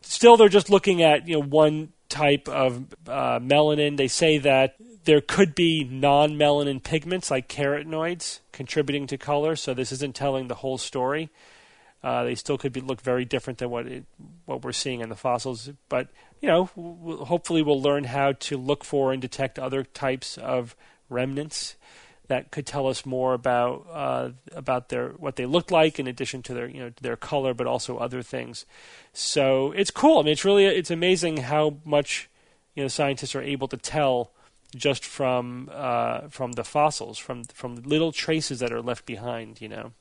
Still, 0.00 0.38
they're 0.38 0.48
just 0.48 0.70
looking 0.70 1.02
at 1.02 1.28
you 1.28 1.34
know 1.34 1.42
one 1.42 1.92
type 2.08 2.48
of 2.48 2.86
uh, 3.06 3.38
melanin. 3.38 3.98
They 3.98 4.08
say 4.08 4.38
that 4.38 4.76
there 5.04 5.20
could 5.20 5.54
be 5.54 5.84
non-melanin 5.84 6.82
pigments 6.82 7.30
like 7.30 7.48
carotenoids 7.48 8.40
contributing 8.50 9.06
to 9.08 9.18
color. 9.18 9.56
So 9.56 9.74
this 9.74 9.92
isn't 9.92 10.14
telling 10.14 10.48
the 10.48 10.54
whole 10.54 10.78
story. 10.78 11.28
Uh, 12.02 12.24
they 12.24 12.34
still 12.34 12.56
could 12.56 12.72
be 12.72 12.80
look 12.80 13.02
very 13.02 13.26
different 13.26 13.58
than 13.58 13.68
what 13.68 13.86
it, 13.86 14.06
what 14.46 14.64
we're 14.64 14.72
seeing 14.72 15.02
in 15.02 15.10
the 15.10 15.16
fossils. 15.16 15.68
But 15.90 16.08
you 16.40 16.48
know, 16.48 16.64
hopefully 17.26 17.60
we'll 17.60 17.82
learn 17.82 18.04
how 18.04 18.32
to 18.32 18.56
look 18.56 18.84
for 18.84 19.12
and 19.12 19.20
detect 19.20 19.58
other 19.58 19.84
types 19.84 20.38
of 20.38 20.74
remnants 21.10 21.76
that 22.28 22.50
could 22.50 22.66
tell 22.66 22.86
us 22.86 23.04
more 23.04 23.34
about 23.34 23.86
uh, 23.90 24.30
about 24.52 24.88
their 24.88 25.10
what 25.10 25.36
they 25.36 25.46
looked 25.46 25.70
like 25.70 25.98
in 25.98 26.06
addition 26.06 26.42
to 26.42 26.54
their 26.54 26.68
you 26.68 26.80
know 26.80 26.92
their 27.00 27.16
color, 27.16 27.54
but 27.54 27.66
also 27.66 27.98
other 27.98 28.22
things. 28.22 28.64
So 29.12 29.72
it's 29.72 29.90
cool. 29.90 30.18
I 30.18 30.22
mean, 30.22 30.32
it's 30.32 30.44
really 30.44 30.66
it's 30.66 30.90
amazing 30.90 31.38
how 31.38 31.78
much 31.84 32.30
you 32.74 32.82
know 32.82 32.88
scientists 32.88 33.34
are 33.34 33.42
able 33.42 33.68
to 33.68 33.76
tell 33.76 34.32
just 34.74 35.04
from 35.04 35.68
uh, 35.72 36.28
from 36.28 36.52
the 36.52 36.64
fossils, 36.64 37.18
from 37.18 37.44
from 37.44 37.76
little 37.76 38.12
traces 38.12 38.60
that 38.60 38.72
are 38.72 38.82
left 38.82 39.04
behind. 39.04 39.60
You 39.60 39.68
know. 39.68 39.92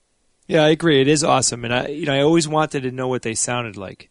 Yeah, 0.48 0.64
I 0.64 0.70
agree. 0.70 1.02
It 1.02 1.08
is 1.08 1.24
awesome, 1.24 1.64
and 1.64 1.74
I, 1.74 1.88
you 1.88 2.06
know, 2.06 2.14
I 2.14 2.22
always 2.22 2.48
wanted 2.48 2.84
to 2.84 2.92
know 2.92 3.08
what 3.08 3.22
they 3.22 3.36
sounded 3.36 3.78
like. 3.78 4.10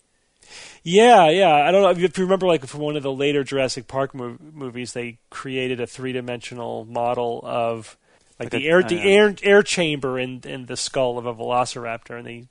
Yeah, 0.82 1.28
yeah. 1.30 1.52
I 1.52 1.70
don't 1.70 1.82
know 1.82 1.90
if 1.90 2.18
you 2.18 2.24
remember, 2.24 2.46
like 2.46 2.64
from 2.66 2.80
one 2.80 2.96
of 2.96 3.02
the 3.02 3.12
later 3.12 3.44
Jurassic 3.44 3.86
Park 3.86 4.12
mov- 4.12 4.40
movies, 4.52 4.92
they 4.92 5.18
created 5.30 5.80
a 5.80 5.86
three-dimensional 5.86 6.86
model 6.86 7.40
of 7.44 7.96
like, 8.38 8.52
Like 8.52 8.62
the 8.62 8.66
a- 8.66 8.70
air 8.70 8.82
the 8.82 8.96
know. 8.96 9.02
air 9.02 9.34
air 9.42 9.62
chamber 9.62 10.18
in 10.18 10.40
in 10.44 10.66
the 10.66 10.76
skull 10.76 11.18
of 11.18 11.26
a 11.26 11.34
velociraptor, 11.34 12.16
and 12.18 12.26
they 12.26 12.48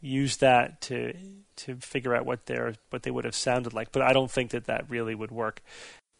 used 0.00 0.40
that 0.40 0.80
to 0.82 1.14
to 1.56 1.76
figure 1.76 2.14
out 2.14 2.24
what 2.24 2.46
their 2.46 2.74
what 2.90 3.02
they 3.02 3.10
would 3.10 3.24
have 3.24 3.34
sounded 3.34 3.72
like. 3.72 3.92
But 3.92 4.02
I 4.02 4.12
don't 4.12 4.30
think 4.30 4.50
that 4.52 4.66
that 4.66 4.88
really 4.88 5.14
would 5.14 5.30
work. 5.30 5.60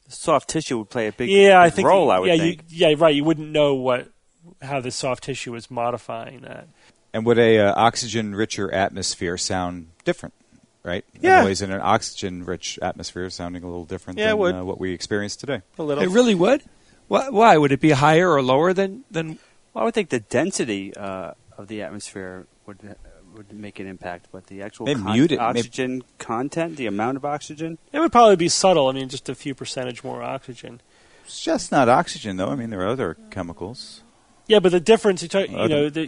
Soft 0.08 0.50
tissue 0.50 0.78
would 0.78 0.90
play 0.90 1.06
a 1.06 1.12
big, 1.12 1.30
yeah, 1.30 1.60
I 1.60 1.70
think 1.70 1.86
role. 1.86 2.10
I 2.10 2.18
would 2.18 2.28
yeah, 2.28 2.36
think. 2.36 2.64
You, 2.68 2.88
yeah, 2.88 2.94
right. 2.98 3.14
You 3.14 3.24
wouldn't 3.24 3.50
know 3.50 3.74
what 3.74 4.08
how 4.60 4.80
the 4.80 4.90
soft 4.90 5.24
tissue 5.24 5.54
is 5.54 5.70
modifying 5.70 6.40
that. 6.40 6.66
And 7.14 7.24
would 7.26 7.38
a 7.38 7.58
uh, 7.58 7.74
oxygen-richer 7.76 8.72
atmosphere 8.72 9.36
sound 9.36 9.88
different? 10.04 10.34
Right? 10.84 11.04
Yeah. 11.20 11.42
The 11.42 11.48
noise 11.48 11.62
in 11.62 11.70
an 11.70 11.80
oxygen-rich 11.80 12.78
atmosphere 12.82 13.30
sounding 13.30 13.62
a 13.62 13.66
little 13.66 13.84
different 13.84 14.18
Yeah, 14.18 14.28
than 14.28 14.38
would. 14.38 14.54
uh, 14.56 14.64
what 14.64 14.80
we 14.80 14.92
experience 14.92 15.36
today. 15.36 15.62
A 15.78 15.82
little. 15.82 16.02
It 16.02 16.10
really 16.10 16.34
would. 16.34 16.62
Why, 17.08 17.28
why 17.28 17.56
would 17.56 17.70
it 17.72 17.80
be 17.80 17.90
higher 17.90 18.28
or 18.30 18.42
lower 18.42 18.72
than 18.72 19.04
than? 19.10 19.38
Well, 19.72 19.82
I 19.82 19.84
would 19.84 19.94
think 19.94 20.08
the 20.08 20.20
density 20.20 20.92
uh, 20.96 21.32
of 21.56 21.68
the 21.68 21.82
atmosphere 21.82 22.46
would 22.66 22.96
would 23.34 23.52
make 23.52 23.78
an 23.78 23.86
impact, 23.86 24.26
but 24.32 24.46
the 24.48 24.60
actual 24.62 24.86
Maybe 24.86 25.02
mute 25.02 25.32
it, 25.32 25.36
maybe- 25.38 25.60
oxygen 25.60 26.02
content, 26.18 26.76
the 26.76 26.86
amount 26.86 27.16
of 27.16 27.24
oxygen. 27.24 27.78
It 27.92 27.98
would 28.00 28.12
probably 28.12 28.36
be 28.36 28.48
subtle. 28.48 28.88
I 28.88 28.92
mean, 28.92 29.08
just 29.08 29.28
a 29.28 29.34
few 29.34 29.54
percentage 29.54 30.02
more 30.04 30.22
oxygen. 30.22 30.80
It's 31.24 31.42
just 31.42 31.70
not 31.72 31.88
oxygen, 31.88 32.36
though. 32.36 32.50
I 32.50 32.56
mean, 32.56 32.70
there 32.70 32.80
are 32.82 32.88
other 32.88 33.16
chemicals. 33.30 34.02
Yeah, 34.48 34.58
but 34.58 34.72
the 34.72 34.80
difference, 34.80 35.22
you, 35.22 35.28
talk, 35.28 35.48
you 35.48 35.68
know, 35.68 35.88
the 35.88 36.06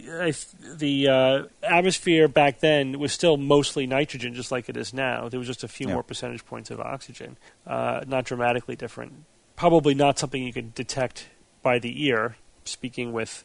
the 0.76 1.08
uh, 1.08 1.42
atmosphere 1.62 2.26
back 2.28 2.60
then 2.60 2.98
was 2.98 3.12
still 3.12 3.36
mostly 3.36 3.86
nitrogen, 3.86 4.34
just 4.34 4.50
like 4.50 4.68
it 4.68 4.76
is 4.76 4.92
now. 4.92 5.28
There 5.28 5.38
was 5.38 5.46
just 5.46 5.62
a 5.64 5.68
few 5.68 5.86
Yeah. 5.88 5.94
more 5.94 6.02
percentage 6.02 6.44
points 6.44 6.70
of 6.70 6.80
oxygen, 6.80 7.36
uh, 7.66 8.00
not 8.06 8.24
dramatically 8.24 8.76
different. 8.76 9.12
Probably 9.56 9.94
not 9.94 10.18
something 10.18 10.42
you 10.42 10.52
could 10.52 10.74
detect 10.74 11.28
by 11.62 11.78
the 11.78 12.04
ear. 12.06 12.36
Speaking 12.64 13.12
with 13.12 13.44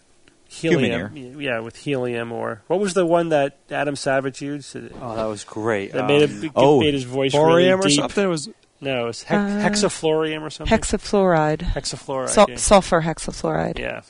Human 0.52 0.84
helium, 1.14 1.40
yeah, 1.42 1.60
with 1.60 1.76
helium, 1.76 2.32
or 2.32 2.64
what 2.66 2.80
was 2.80 2.96
the 2.96 3.06
one 3.06 3.30
that 3.30 3.58
Adam 3.70 3.96
Savage 3.96 4.42
used 4.42 4.76
Oh, 5.00 5.16
that 5.16 5.26
was 5.26 5.44
great. 5.44 5.92
that 5.92 6.08
made, 6.08 6.24
Um, 6.24 6.44
it, 6.46 6.52
oh, 6.56 6.80
made 6.80 6.96
his 6.96 7.04
voice 7.04 7.34
Borium 7.34 7.80
really 7.80 7.86
or 7.86 7.88
deep? 7.90 8.00
something. 8.00 8.24
It 8.24 8.28
was 8.28 8.50
No, 8.82 9.08
it's 9.10 9.22
hex- 9.24 9.40
Uh, 9.84 9.88
hexafluorium 9.88 10.42
or 10.42 10.50
something. 10.50 10.76
Hexafluoride. 10.76 11.60
hexafluoride. 11.60 12.30
Sul- 12.30 12.46
yeah. 12.50 12.56
sulfur 12.56 13.02
hexafluoride. 13.02 13.78
yeah, 13.78 14.02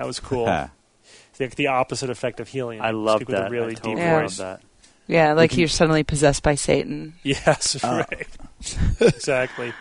that 0.00 0.06
was 0.06 0.18
cool. 0.18 0.46
Ah. 0.48 0.70
the, 1.36 1.46
the 1.48 1.66
opposite 1.66 2.08
effect 2.10 2.40
of 2.40 2.48
helium. 2.48 2.82
I 2.82 2.90
love 2.92 3.18
Speak 3.18 3.28
with 3.28 3.36
that. 3.36 3.48
A 3.48 3.50
really 3.50 3.72
I 3.72 3.74
totally 3.74 3.94
deep 3.96 4.02
Yeah. 4.02 4.20
voice. 4.22 4.38
love 4.38 4.60
that. 4.60 4.66
Yeah, 5.06 5.32
like 5.34 5.56
you're 5.56 5.68
suddenly 5.68 6.04
possessed 6.04 6.42
by 6.42 6.54
Satan. 6.54 7.14
Yes, 7.22 7.76
Oh. 7.84 7.98
right. 7.98 8.26
exactly. 9.00 9.72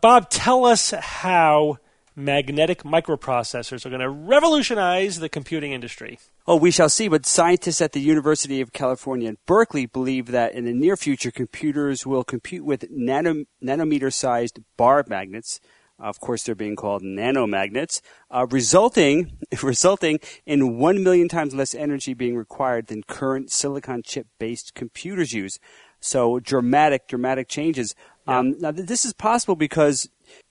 Bob, 0.00 0.30
tell 0.30 0.64
us 0.64 0.92
how 0.92 1.78
magnetic 2.16 2.82
microprocessors 2.84 3.84
are 3.84 3.88
going 3.90 4.00
to 4.00 4.08
revolutionize 4.08 5.18
the 5.20 5.28
computing 5.28 5.72
industry. 5.72 6.18
Oh, 6.46 6.56
we 6.56 6.70
shall 6.70 6.88
see. 6.88 7.08
But 7.08 7.26
scientists 7.26 7.80
at 7.80 7.92
the 7.92 8.00
University 8.00 8.60
of 8.60 8.72
California 8.72 9.28
in 9.28 9.38
Berkeley 9.46 9.86
believe 9.86 10.26
that 10.28 10.54
in 10.54 10.64
the 10.64 10.72
near 10.72 10.96
future, 10.96 11.30
computers 11.30 12.06
will 12.06 12.24
compute 12.24 12.64
with 12.64 12.86
nano, 12.90 13.44
nanometer-sized 13.62 14.60
bar 14.76 15.04
magnets. 15.08 15.60
Of 16.00 16.20
course, 16.20 16.42
they're 16.42 16.54
being 16.54 16.76
called 16.76 17.02
nanomagnets, 17.02 18.00
uh, 18.30 18.46
resulting 18.50 19.38
resulting 19.62 20.18
in 20.46 20.78
one 20.78 21.02
million 21.02 21.28
times 21.28 21.54
less 21.54 21.74
energy 21.74 22.14
being 22.14 22.36
required 22.36 22.86
than 22.86 23.02
current 23.02 23.50
silicon 23.50 24.02
chip-based 24.04 24.74
computers 24.74 25.32
use. 25.32 25.58
So 26.00 26.40
dramatic, 26.40 27.06
dramatic 27.06 27.48
changes. 27.48 27.94
Um, 28.26 28.56
now, 28.58 28.72
th- 28.72 28.86
this 28.86 29.04
is 29.04 29.12
possible 29.12 29.56
because 29.56 30.08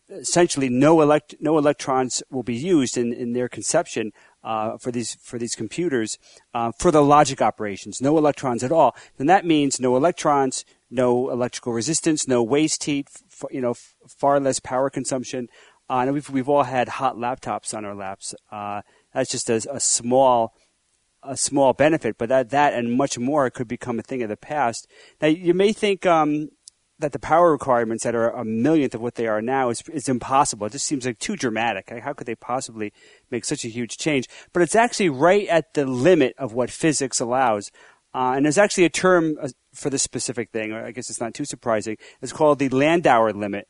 essentially 0.10 0.70
no 0.70 1.02
elect- 1.02 1.36
no 1.40 1.58
electrons 1.58 2.24
will 2.30 2.44
be 2.44 2.56
used 2.56 2.98
in, 2.98 3.14
in 3.14 3.34
their 3.34 3.50
conception 3.50 4.12
uh, 4.44 4.78
for 4.78 4.92
these 4.92 5.16
for 5.16 5.38
these 5.38 5.56
computers 5.56 6.18
uh, 6.54 6.72
for 6.78 6.92
the 6.92 7.04
logic 7.04 7.42
operations. 7.42 8.02
No 8.02 8.18
electrons 8.18 8.64
at 8.64 8.72
all. 8.72 8.96
Then 9.18 9.28
that 9.28 9.46
means 9.46 9.80
no 9.80 9.96
electrons, 9.96 10.66
no 10.90 11.30
electrical 11.30 11.74
resistance, 11.74 12.28
no 12.28 12.42
waste 12.44 12.84
heat. 12.86 13.10
You 13.52 13.62
know, 13.62 13.76
far 14.08 14.40
less 14.40 14.60
power 14.60 14.90
consumption. 14.90 15.48
Uh, 15.90 16.02
and 16.02 16.14
we've 16.14 16.30
we've 16.30 16.50
all 16.50 16.64
had 16.64 16.88
hot 16.88 17.16
laptops 17.16 17.74
on 17.74 17.84
our 17.84 17.96
laps. 17.96 18.36
Uh, 18.52 18.82
that's 19.14 19.32
just 19.32 19.50
a, 19.50 19.56
a 19.72 19.80
small 19.80 20.54
a 21.24 21.36
small 21.36 21.74
benefit, 21.74 22.18
but 22.18 22.30
that 22.30 22.50
that 22.52 22.74
and 22.74 22.96
much 22.96 23.18
more 23.18 23.50
could 23.50 23.68
become 23.68 24.00
a 24.00 24.04
thing 24.04 24.22
of 24.22 24.30
the 24.30 24.38
past. 24.38 24.88
Now 25.22 25.28
you 25.28 25.54
may 25.54 25.74
think 25.74 26.06
um, 26.06 26.50
that 27.00 27.14
the 27.14 27.20
power 27.20 27.52
requirements 27.52 28.04
that 28.04 28.14
are 28.14 28.30
a 28.30 28.46
millionth 28.46 28.94
of 28.94 29.02
what 29.02 29.16
they 29.16 29.28
are 29.28 29.42
now 29.42 29.70
is 29.70 29.82
is 29.92 30.08
impossible. 30.08 30.68
It 30.68 30.74
just 30.74 30.86
seems 30.86 31.06
like 31.06 31.20
too 31.20 31.36
dramatic. 31.36 31.90
Like, 31.90 32.04
How 32.04 32.14
could 32.14 32.28
they 32.28 32.36
possibly 32.36 32.94
make 33.32 33.46
such 33.46 33.66
a 33.66 33.70
huge 33.70 33.98
change? 33.98 34.28
But 34.54 34.62
it's 34.62 34.76
actually 34.76 35.10
right 35.10 35.48
at 35.48 35.74
the 35.74 35.86
limit 35.86 36.36
of 36.38 36.54
what 36.54 36.70
physics 36.70 37.20
allows. 37.20 37.72
Uh, 38.14 38.34
and 38.36 38.46
there's 38.46 38.58
actually 38.58 38.86
a 38.86 38.90
term 38.90 39.38
for 39.80 39.90
this 39.90 40.04
specific 40.04 40.52
thing. 40.52 40.74
I 40.74 40.92
guess 40.92 41.10
it's 41.10 41.22
not 41.22 41.34
too 41.34 41.46
surprising. 41.46 41.98
It's 42.22 42.34
called 42.34 42.60
the 42.60 42.70
Landauer 42.70 43.34
limit. 43.34 43.68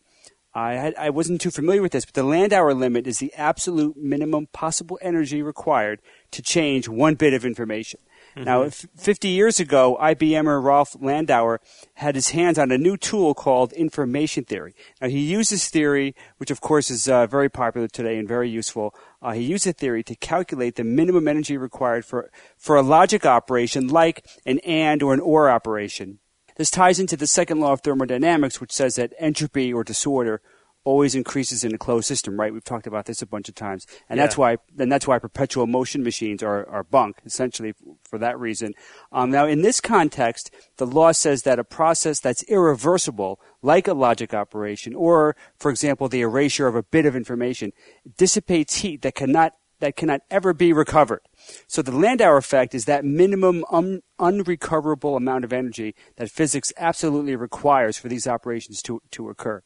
I, 0.53 0.73
had, 0.73 0.95
I 0.95 1.11
wasn't 1.11 1.41
too 1.41 1.51
familiar 1.51 1.81
with 1.81 1.91
this, 1.91 2.05
but 2.05 2.15
the 2.15 2.23
Landauer 2.23 2.75
limit 2.75 3.05
is 3.05 3.19
the 3.19 3.33
absolute 3.35 3.95
minimum 3.95 4.47
possible 4.51 4.97
energy 5.01 5.43
required 5.43 6.01
to 6.31 6.41
change 6.41 6.89
one 6.89 7.15
bit 7.15 7.33
of 7.33 7.45
information. 7.45 7.99
Now, 8.35 8.63
f- 8.63 8.85
50 8.95 9.27
years 9.27 9.59
ago, 9.59 9.97
IBMer 9.99 10.63
Ralph 10.63 10.93
Landauer 10.93 11.57
had 11.95 12.15
his 12.15 12.29
hands 12.29 12.57
on 12.57 12.71
a 12.71 12.77
new 12.77 12.95
tool 12.95 13.33
called 13.33 13.73
information 13.73 14.45
theory. 14.45 14.75
Now, 15.01 15.09
he 15.09 15.19
used 15.19 15.51
this 15.51 15.69
theory, 15.69 16.15
which 16.37 16.51
of 16.51 16.61
course 16.61 16.89
is 16.89 17.09
uh, 17.09 17.27
very 17.27 17.49
popular 17.49 17.87
today 17.87 18.17
and 18.17 18.27
very 18.27 18.49
useful. 18.49 18.93
Uh, 19.21 19.33
he 19.33 19.41
used 19.41 19.65
the 19.65 19.73
theory 19.73 20.03
to 20.03 20.15
calculate 20.15 20.75
the 20.75 20.83
minimum 20.83 21.27
energy 21.27 21.57
required 21.57 22.05
for, 22.05 22.31
for 22.57 22.75
a 22.75 22.81
logic 22.81 23.25
operation 23.25 23.87
like 23.87 24.25
an 24.45 24.59
AND 24.59 25.03
or 25.03 25.13
an 25.13 25.19
OR 25.19 25.49
operation. 25.49 26.19
This 26.55 26.71
ties 26.71 26.99
into 26.99 27.17
the 27.17 27.27
second 27.27 27.59
law 27.59 27.73
of 27.73 27.81
thermodynamics, 27.81 28.59
which 28.59 28.71
says 28.71 28.95
that 28.95 29.13
entropy 29.17 29.73
or 29.73 29.83
disorder 29.83 30.41
always 30.83 31.13
increases 31.15 31.63
in 31.63 31.73
a 31.73 31.77
closed 31.77 32.07
system, 32.07 32.39
right? 32.39 32.53
We've 32.53 32.63
talked 32.63 32.87
about 32.87 33.05
this 33.05 33.21
a 33.21 33.25
bunch 33.27 33.49
of 33.49 33.55
times, 33.55 33.85
and 34.07 34.19
that's 34.19 34.37
why, 34.37 34.57
and 34.77 34.91
that's 34.91 35.07
why 35.07 35.19
perpetual 35.19 35.67
motion 35.67 36.03
machines 36.03 36.41
are, 36.41 36.67
are 36.67 36.83
bunk, 36.83 37.17
essentially, 37.25 37.73
for 38.03 38.17
that 38.17 38.39
reason. 38.39 38.73
Um, 39.11 39.29
now, 39.29 39.45
in 39.45 39.61
this 39.61 39.81
context, 39.81 40.51
the 40.77 40.87
law 40.87 41.11
says 41.11 41.43
that 41.43 41.59
a 41.59 41.63
process 41.63 42.19
that's 42.19 42.43
irreversible, 42.43 43.39
like 43.61 43.87
a 43.87 43.93
logic 43.93 44.33
operation, 44.33 44.95
or, 44.95 45.35
for 45.57 45.69
example, 45.69 46.07
the 46.07 46.21
erasure 46.21 46.67
of 46.67 46.75
a 46.75 46.83
bit 46.83 47.05
of 47.05 47.15
information, 47.15 47.71
dissipates 48.17 48.77
heat 48.77 49.01
that 49.01 49.15
cannot 49.15 49.53
that 49.79 49.95
cannot 49.95 50.21
ever 50.29 50.53
be 50.53 50.73
recovered. 50.73 51.21
So 51.67 51.81
the 51.81 51.91
Landauer 51.91 52.37
effect 52.37 52.75
is 52.75 52.85
that 52.85 53.05
minimum 53.05 53.63
un- 53.71 54.01
unrecoverable 54.19 55.15
amount 55.15 55.45
of 55.45 55.53
energy 55.53 55.95
that 56.17 56.29
physics 56.29 56.73
absolutely 56.77 57.35
requires 57.35 57.97
for 57.97 58.09
these 58.09 58.27
operations 58.27 58.81
to, 58.83 59.01
to 59.11 59.29
occur. 59.29 59.63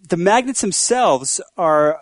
The 0.00 0.16
magnets 0.16 0.60
themselves 0.60 1.40
are 1.56 2.00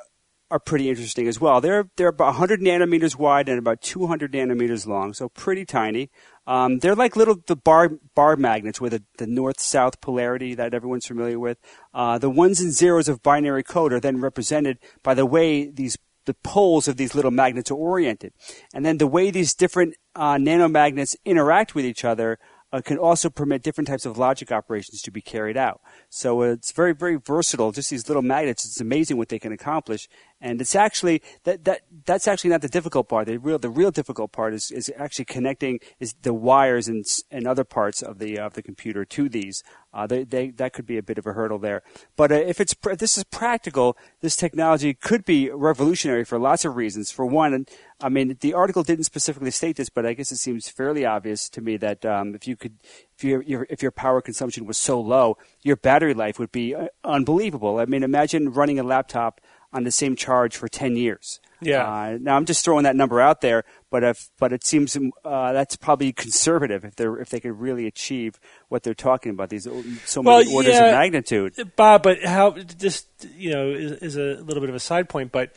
are 0.50 0.60
pretty 0.60 0.88
interesting 0.88 1.26
as 1.26 1.40
well. 1.40 1.60
They're 1.60 1.90
they're 1.96 2.08
about 2.08 2.26
100 2.26 2.60
nanometers 2.60 3.16
wide 3.16 3.48
and 3.48 3.58
about 3.58 3.80
200 3.80 4.32
nanometers 4.32 4.86
long, 4.86 5.12
so 5.12 5.28
pretty 5.28 5.64
tiny. 5.64 6.10
Um, 6.46 6.78
they're 6.78 6.94
like 6.94 7.16
little 7.16 7.36
the 7.46 7.56
bar 7.56 7.90
bar 8.14 8.36
magnets 8.36 8.80
with 8.80 8.94
a, 8.94 9.02
the 9.18 9.26
north 9.26 9.60
south 9.60 10.00
polarity 10.00 10.54
that 10.54 10.74
everyone's 10.74 11.06
familiar 11.06 11.38
with. 11.38 11.58
Uh, 11.92 12.18
the 12.18 12.30
ones 12.30 12.60
and 12.60 12.72
zeros 12.72 13.08
of 13.08 13.22
binary 13.22 13.64
code 13.64 13.92
are 13.92 14.00
then 14.00 14.20
represented 14.20 14.78
by 15.02 15.14
the 15.14 15.26
way 15.26 15.68
these 15.68 15.96
the 16.26 16.34
poles 16.34 16.88
of 16.88 16.96
these 16.96 17.14
little 17.14 17.30
magnets 17.30 17.70
are 17.70 17.76
oriented, 17.76 18.32
and 18.74 18.84
then 18.84 18.98
the 18.98 19.06
way 19.06 19.30
these 19.30 19.54
different 19.54 19.94
uh, 20.14 20.34
nanomagnets 20.34 21.16
interact 21.24 21.74
with 21.74 21.84
each 21.84 22.04
other 22.04 22.38
uh, 22.72 22.80
can 22.80 22.98
also 22.98 23.30
permit 23.30 23.62
different 23.62 23.88
types 23.88 24.06
of 24.06 24.18
logic 24.18 24.50
operations 24.50 25.00
to 25.02 25.10
be 25.10 25.20
carried 25.20 25.56
out. 25.56 25.80
So 26.08 26.42
it's 26.42 26.72
very, 26.72 26.94
very 26.94 27.16
versatile. 27.16 27.72
Just 27.72 27.90
these 27.90 28.08
little 28.08 28.22
magnets, 28.22 28.64
it's 28.64 28.80
amazing 28.80 29.16
what 29.16 29.28
they 29.28 29.38
can 29.38 29.52
accomplish. 29.52 30.08
And 30.40 30.60
it's 30.60 30.74
actually 30.74 31.22
that 31.44 31.64
that 31.64 31.80
that's 32.04 32.28
actually 32.28 32.50
not 32.50 32.60
the 32.60 32.68
difficult 32.68 33.08
part. 33.08 33.26
The 33.26 33.38
real 33.38 33.58
the 33.58 33.70
real 33.70 33.90
difficult 33.90 34.32
part 34.32 34.52
is, 34.52 34.70
is 34.70 34.92
actually 34.96 35.24
connecting 35.24 35.80
is 35.98 36.14
the 36.22 36.34
wires 36.34 36.88
and 36.88 37.04
and 37.30 37.46
other 37.46 37.64
parts 37.64 38.02
of 38.02 38.18
the 38.18 38.38
of 38.38 38.52
the 38.52 38.62
computer 38.62 39.06
to 39.06 39.28
these. 39.30 39.62
Uh, 39.94 40.06
they, 40.06 40.24
they, 40.24 40.50
that 40.50 40.74
could 40.74 40.84
be 40.84 40.98
a 40.98 41.02
bit 41.02 41.16
of 41.16 41.26
a 41.26 41.32
hurdle 41.32 41.58
there. 41.58 41.82
But 42.16 42.30
uh, 42.30 42.34
if 42.34 42.60
it's 42.60 42.74
if 42.86 42.98
this 42.98 43.16
is 43.16 43.24
practical, 43.24 43.96
this 44.20 44.36
technology 44.36 44.92
could 44.92 45.24
be 45.24 45.48
revolutionary 45.50 46.24
for 46.24 46.38
lots 46.38 46.66
of 46.66 46.76
reasons. 46.76 47.10
For 47.10 47.24
one, 47.24 47.64
I 48.00 48.10
mean, 48.10 48.36
the 48.40 48.52
article 48.52 48.82
didn't 48.82 49.04
specifically 49.04 49.50
state 49.50 49.76
this, 49.76 49.88
but 49.88 50.04
I 50.04 50.12
guess 50.12 50.30
it 50.30 50.36
seems 50.36 50.68
fairly 50.68 51.06
obvious 51.06 51.48
to 51.50 51.62
me 51.62 51.78
that 51.78 52.04
um, 52.04 52.34
if 52.34 52.46
you 52.46 52.54
could, 52.54 52.74
if 53.16 53.24
your, 53.24 53.42
your 53.42 53.66
if 53.70 53.82
your 53.82 53.90
power 53.90 54.20
consumption 54.20 54.66
was 54.66 54.76
so 54.76 55.00
low, 55.00 55.38
your 55.62 55.76
battery 55.76 56.12
life 56.12 56.38
would 56.38 56.52
be 56.52 56.74
uh, 56.74 56.88
unbelievable. 57.04 57.78
I 57.78 57.86
mean, 57.86 58.02
imagine 58.02 58.52
running 58.52 58.78
a 58.78 58.82
laptop 58.82 59.40
on 59.72 59.84
the 59.84 59.90
same 59.90 60.14
charge 60.14 60.56
for 60.56 60.68
ten 60.68 60.96
years. 60.96 61.40
Yeah. 61.60 61.84
Uh, 61.86 62.18
now 62.20 62.36
I'm 62.36 62.44
just 62.44 62.62
throwing 62.64 62.84
that 62.84 62.96
number 62.96 63.18
out 63.18 63.40
there, 63.40 63.64
but 63.90 64.04
if 64.04 64.28
but 64.38 64.52
it 64.52 64.62
seems 64.62 64.94
uh, 65.24 65.52
that's 65.54 65.76
probably 65.76 66.12
conservative 66.12 66.84
if 66.84 66.96
they 66.96 67.06
if 67.06 67.30
they 67.30 67.40
could 67.40 67.58
really 67.58 67.86
achieve 67.86 68.38
what 68.68 68.82
they're 68.82 68.92
talking 68.92 69.30
about 69.30 69.48
these 69.48 69.66
so 70.04 70.20
Well, 70.20 70.40
many 70.40 70.54
orders 70.54 70.74
yeah. 70.74 70.84
of 70.84 70.92
magnitude. 70.92 71.72
Bob, 71.76 72.02
but 72.02 72.22
how 72.22 72.50
just 72.50 73.06
you 73.36 73.54
know 73.54 73.70
is, 73.70 73.92
is 73.92 74.16
a 74.16 74.42
little 74.42 74.60
bit 74.60 74.68
of 74.68 74.76
a 74.76 74.80
side 74.80 75.08
point, 75.08 75.32
but 75.32 75.52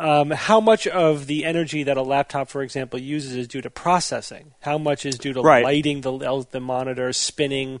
um, 0.00 0.30
how 0.30 0.60
much 0.60 0.86
of 0.86 1.26
the 1.26 1.44
energy 1.44 1.82
that 1.82 1.96
a 1.96 2.02
laptop, 2.02 2.48
for 2.48 2.62
example, 2.62 2.98
uses 2.98 3.36
is 3.36 3.46
due 3.46 3.60
to 3.60 3.70
processing? 3.70 4.52
How 4.60 4.78
much 4.78 5.04
is 5.04 5.18
due 5.18 5.32
to 5.34 5.42
Right. 5.42 5.62
lighting 5.62 6.00
the 6.00 6.46
the 6.50 6.60
monitor, 6.60 7.12
spinning 7.12 7.80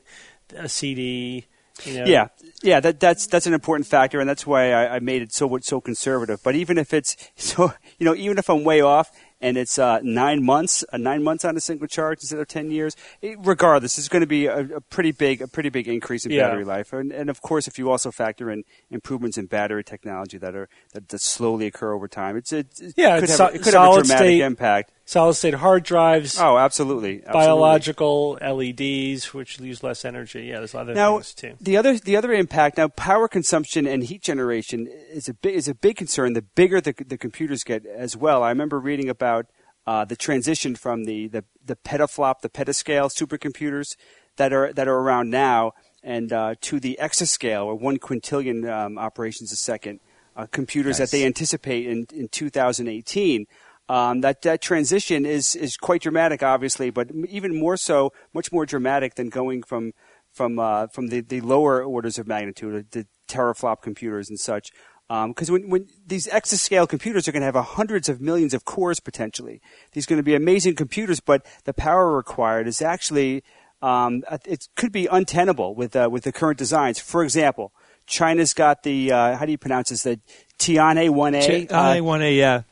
a 0.54 0.68
CD? 0.68 1.46
You 1.86 2.00
know? 2.00 2.04
Yeah, 2.04 2.28
yeah, 2.62 2.80
that, 2.80 3.00
that's 3.00 3.26
that's 3.26 3.46
an 3.46 3.54
important 3.54 3.86
factor, 3.86 4.20
and 4.20 4.28
that's 4.28 4.46
why 4.46 4.72
I, 4.72 4.96
I 4.96 4.98
made 4.98 5.22
it 5.22 5.32
so 5.32 5.58
so 5.62 5.80
conservative. 5.80 6.40
But 6.42 6.54
even 6.54 6.76
if 6.76 6.92
it's 6.92 7.16
so, 7.36 7.72
you 7.98 8.04
know, 8.04 8.14
even 8.14 8.36
if 8.38 8.50
I'm 8.50 8.64
way 8.64 8.82
off 8.82 9.10
and 9.40 9.56
it's 9.56 9.78
uh, 9.78 10.00
nine 10.02 10.44
months, 10.44 10.84
uh, 10.92 10.96
nine 10.96 11.22
months 11.22 11.44
on 11.44 11.56
a 11.56 11.60
single 11.60 11.86
charge 11.86 12.18
instead 12.20 12.38
of 12.40 12.48
ten 12.48 12.70
years, 12.70 12.96
it, 13.22 13.38
regardless, 13.40 13.98
it's 13.98 14.08
going 14.08 14.20
to 14.20 14.26
be 14.26 14.46
a, 14.46 14.58
a 14.76 14.80
pretty 14.80 15.12
big 15.12 15.40
a 15.42 15.48
pretty 15.48 15.68
big 15.70 15.88
increase 15.88 16.26
in 16.26 16.32
Yeah. 16.32 16.48
battery 16.48 16.64
life. 16.64 16.92
And, 16.92 17.12
and 17.12 17.30
of 17.30 17.40
course, 17.42 17.66
if 17.68 17.78
you 17.78 17.90
also 17.90 18.10
factor 18.10 18.50
in 18.50 18.64
improvements 18.90 19.38
in 19.38 19.46
battery 19.46 19.84
technology 19.84 20.38
that 20.38 20.54
are 20.54 20.68
that, 20.92 21.08
that 21.08 21.20
slowly 21.20 21.66
occur 21.66 21.92
over 21.92 22.08
time, 22.08 22.36
it's 22.36 22.52
it, 22.52 22.66
it 22.80 22.94
Yeah, 22.96 23.18
could 23.20 23.28
have, 23.28 23.36
so- 23.38 23.46
it 23.46 23.62
could 23.62 23.74
have 23.74 23.88
a 23.90 24.02
dramatic 24.02 24.16
state- 24.16 24.40
impact. 24.42 24.92
Solid 25.10 25.34
state 25.34 25.54
hard 25.54 25.82
drives, 25.82 26.38
Oh, 26.38 26.56
absolutely. 26.56 27.16
absolutely. 27.26 27.32
biological 27.32 28.38
LEDs, 28.40 29.34
which 29.34 29.58
use 29.58 29.82
less 29.82 30.04
energy. 30.04 30.42
Yeah, 30.44 30.58
there's 30.58 30.72
a 30.74 30.76
lot 30.76 30.88
of 30.88 30.94
Now, 30.94 31.14
things 31.14 31.34
too. 31.34 31.54
the 31.60 31.76
other 31.76 31.98
the 31.98 32.16
other 32.16 32.32
impact 32.32 32.78
now, 32.78 32.88
power 32.88 33.26
consumption 33.28 33.86
and 33.86 34.04
heat 34.04 34.22
generation 34.22 34.86
is 35.12 35.28
a 35.28 35.34
big 35.34 35.54
is 35.54 35.66
a 35.68 35.74
big 35.74 35.96
concern. 35.96 36.34
The 36.34 36.42
bigger 36.42 36.80
the 36.80 36.94
the 37.06 37.18
computers 37.18 37.64
get 37.64 37.84
as 37.86 38.16
well. 38.16 38.42
I 38.42 38.50
remember 38.50 38.78
reading 38.78 39.08
about 39.08 39.46
uh, 39.86 40.04
the 40.04 40.16
transition 40.16 40.76
from 40.76 41.04
the, 41.04 41.26
the 41.28 41.42
the 41.64 41.74
petaflop, 41.76 42.40
the 42.42 42.48
petascale 42.48 43.10
supercomputers 43.10 43.96
that 44.36 44.52
are 44.52 44.72
that 44.72 44.86
are 44.86 44.98
around 44.98 45.30
now, 45.30 45.72
and 46.04 46.32
uh, 46.32 46.54
to 46.60 46.78
the 46.78 46.96
exascale 47.02 47.64
or 47.66 47.74
one 47.74 47.98
quintillion 47.98 48.70
um, 48.70 48.96
operations 48.98 49.50
a 49.50 49.56
second 49.56 49.98
uh, 50.36 50.46
computers 50.52 50.98
that 50.98 51.10
they 51.10 51.24
anticipate 51.26 51.86
in 51.86 52.06
in 52.14 52.28
2018. 52.28 53.46
Um, 53.90 54.20
that 54.20 54.42
that 54.42 54.60
transition 54.60 55.26
is 55.26 55.56
is 55.56 55.76
quite 55.76 56.02
dramatic, 56.02 56.44
obviously, 56.44 56.90
but 56.90 57.10
even 57.28 57.58
more 57.58 57.76
so, 57.76 58.12
much 58.32 58.52
more 58.52 58.64
dramatic 58.64 59.16
than 59.16 59.30
going 59.30 59.64
from 59.64 59.94
from 60.32 60.60
uh, 60.60 60.86
from 60.86 61.08
the, 61.08 61.22
the 61.22 61.40
lower 61.40 61.82
orders 61.82 62.16
of 62.16 62.28
magnitude, 62.28 62.86
the 62.92 63.08
teraflop 63.26 63.82
computers 63.82 64.30
and 64.30 64.38
such. 64.38 64.70
Because 65.08 65.50
when, 65.50 65.68
when 65.68 65.88
these 66.06 66.28
exascale 66.28 66.88
computers 66.88 67.26
are 67.26 67.32
going 67.32 67.40
to 67.40 67.46
have 67.46 67.56
hundreds 67.56 68.08
of 68.08 68.20
millions 68.20 68.54
of 68.54 68.64
cores 68.64 69.00
potentially, 69.00 69.60
these 69.90 70.06
are 70.06 70.10
going 70.10 70.20
to 70.20 70.22
be 70.22 70.36
amazing 70.36 70.76
computers, 70.76 71.18
but 71.18 71.44
the 71.64 71.74
power 71.74 72.14
required 72.14 72.68
is 72.68 72.80
actually 72.80 73.42
um, 73.82 74.22
it 74.44 74.68
could 74.76 74.92
be 74.92 75.08
untenable 75.08 75.74
with 75.74 75.96
uh, 75.96 76.08
with 76.08 76.22
the 76.22 76.30
current 76.30 76.58
designs. 76.58 77.00
For 77.00 77.24
example, 77.24 77.72
China's 78.06 78.54
got 78.54 78.84
the 78.84 79.10
uh, 79.10 79.36
how 79.36 79.46
do 79.46 79.50
you 79.50 79.58
pronounce 79.58 79.88
this? 79.88 80.04
The 80.04 80.20
Tianhe 80.60 81.10
1A. 81.10 81.72
I 81.72 81.98
uh, 81.98 82.02
want 82.04 82.22
a 82.22 82.32
yeah. 82.32 82.62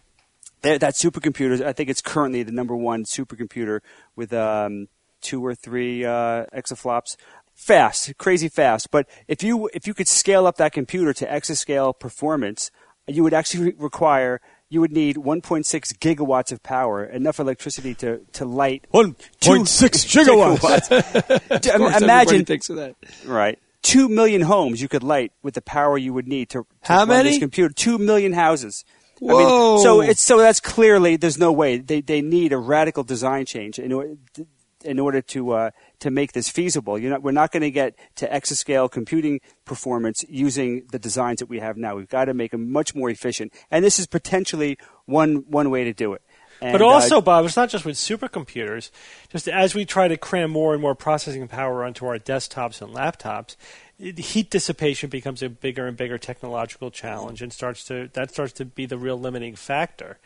That, 0.63 0.81
that 0.81 0.95
supercomputer, 0.95 1.65
I 1.65 1.73
think 1.73 1.89
it's 1.91 2.03
currently 2.03 2.43
the 2.43 2.53
number 2.53 2.75
one 2.77 3.05
supercomputer 3.05 3.81
with 4.17 4.33
um, 4.33 4.89
two 5.21 5.45
or 5.45 5.55
three 5.55 6.05
uh, 6.05 6.47
exaflops. 6.55 7.17
Fast, 7.55 8.17
crazy 8.19 8.49
fast. 8.49 8.91
But 8.93 9.09
if 9.27 9.43
you 9.43 9.69
if 9.75 9.85
you 9.87 9.93
could 9.93 10.07
scale 10.07 10.47
up 10.47 10.59
that 10.59 10.73
computer 10.73 11.13
to 11.15 11.27
exascale 11.27 11.99
performance, 11.99 12.71
you 13.09 13.25
would 13.25 13.35
actually 13.35 13.73
require 13.73 14.41
you 14.71 14.81
would 14.81 14.93
need 14.93 15.17
1.6 15.17 15.65
gigawatts 15.99 16.53
of 16.53 16.63
power, 16.63 17.03
enough 17.03 17.41
electricity 17.41 17.95
to, 17.97 18.21
to 18.33 18.45
light 18.45 18.85
One 18.91 19.17
two 19.41 19.51
point 19.57 19.69
six 19.69 20.05
gigawatts. 20.05 20.91
Of 21.51 21.81
course, 21.81 22.03
imagine 22.03 22.45
thinks 22.45 22.71
of 22.71 22.77
that. 22.77 22.95
right 23.25 23.59
two 23.83 24.09
million 24.09 24.43
homes 24.43 24.83
you 24.83 24.89
could 24.89 25.03
light 25.03 25.33
with 25.43 25.55
the 25.55 25.63
power 25.63 25.97
you 25.97 26.13
would 26.13 26.29
need 26.29 26.51
to, 26.51 26.59
to 26.63 26.67
How 26.83 26.99
run 26.99 27.09
many? 27.09 27.31
this 27.31 27.39
computer. 27.39 27.73
Two 27.73 27.99
million 27.99 28.33
houses. 28.33 28.85
I 29.23 29.33
mean, 29.33 29.79
so 29.81 30.01
it's 30.01 30.23
so 30.23 30.39
that's 30.39 30.61
clearly 30.61 31.17
there's 31.17 31.39
no 31.39 31.53
way 31.53 31.79
they 31.79 32.01
they 32.01 32.21
need 32.21 32.53
a 32.53 32.59
radical 32.59 33.05
design 33.05 33.47
change 33.47 33.79
in 33.79 33.93
order 33.93 34.17
in 34.85 34.99
order 34.99 35.21
to 35.21 35.53
uh, 35.53 35.71
to 36.01 36.11
make 36.11 36.33
this 36.33 36.49
feasible. 36.49 36.99
Not, 36.99 37.23
we're 37.23 37.33
not 37.33 37.53
going 37.53 37.63
to 37.63 37.71
get 37.71 37.97
to 38.17 38.29
exascale 38.29 38.91
computing 38.91 39.41
performance 39.65 40.25
using 40.29 40.85
the 40.93 40.99
designs 40.99 41.41
that 41.41 41.49
we 41.49 41.59
have 41.61 41.77
now. 41.77 41.97
We've 41.97 42.09
got 42.09 42.27
to 42.27 42.35
make 42.35 42.53
them 42.53 42.71
much 42.71 42.95
more 42.95 43.11
efficient, 43.11 43.53
and 43.71 43.85
this 43.85 43.99
is 43.99 44.07
potentially 44.07 44.79
one 45.07 45.45
one 45.49 45.71
way 45.71 45.85
to 45.85 45.93
do 45.93 46.13
it. 46.13 46.23
And, 46.61 46.73
But 46.73 46.83
uh, 46.83 46.87
also, 46.87 47.21
Bob, 47.21 47.45
it's 47.45 47.57
not 47.57 47.69
just 47.69 47.85
with 47.85 47.97
supercomputers. 47.97 48.91
Just 49.29 49.49
as 49.49 49.75
we 49.75 49.85
try 49.85 50.09
to 50.09 50.17
cram 50.17 50.51
more 50.51 50.73
and 50.73 50.83
more 50.83 50.95
processing 50.95 51.47
power 51.47 51.85
onto 51.85 52.05
our 52.07 52.19
desktops 52.19 52.83
and 52.83 52.93
laptops, 52.93 53.55
heat 53.99 54.51
dissipation 54.51 55.11
becomes 55.11 55.43
a 55.43 55.49
bigger 55.49 55.87
and 55.87 55.97
bigger 55.97 56.19
technological 56.19 56.91
challenge, 56.91 57.43
and 57.43 57.53
starts 57.53 57.85
to 57.85 58.09
that 58.15 58.31
starts 58.31 58.53
to 58.55 58.65
be 58.65 58.87
the 58.87 58.99
real 58.99 59.19
limiting 59.19 59.57
factor. 59.57 60.19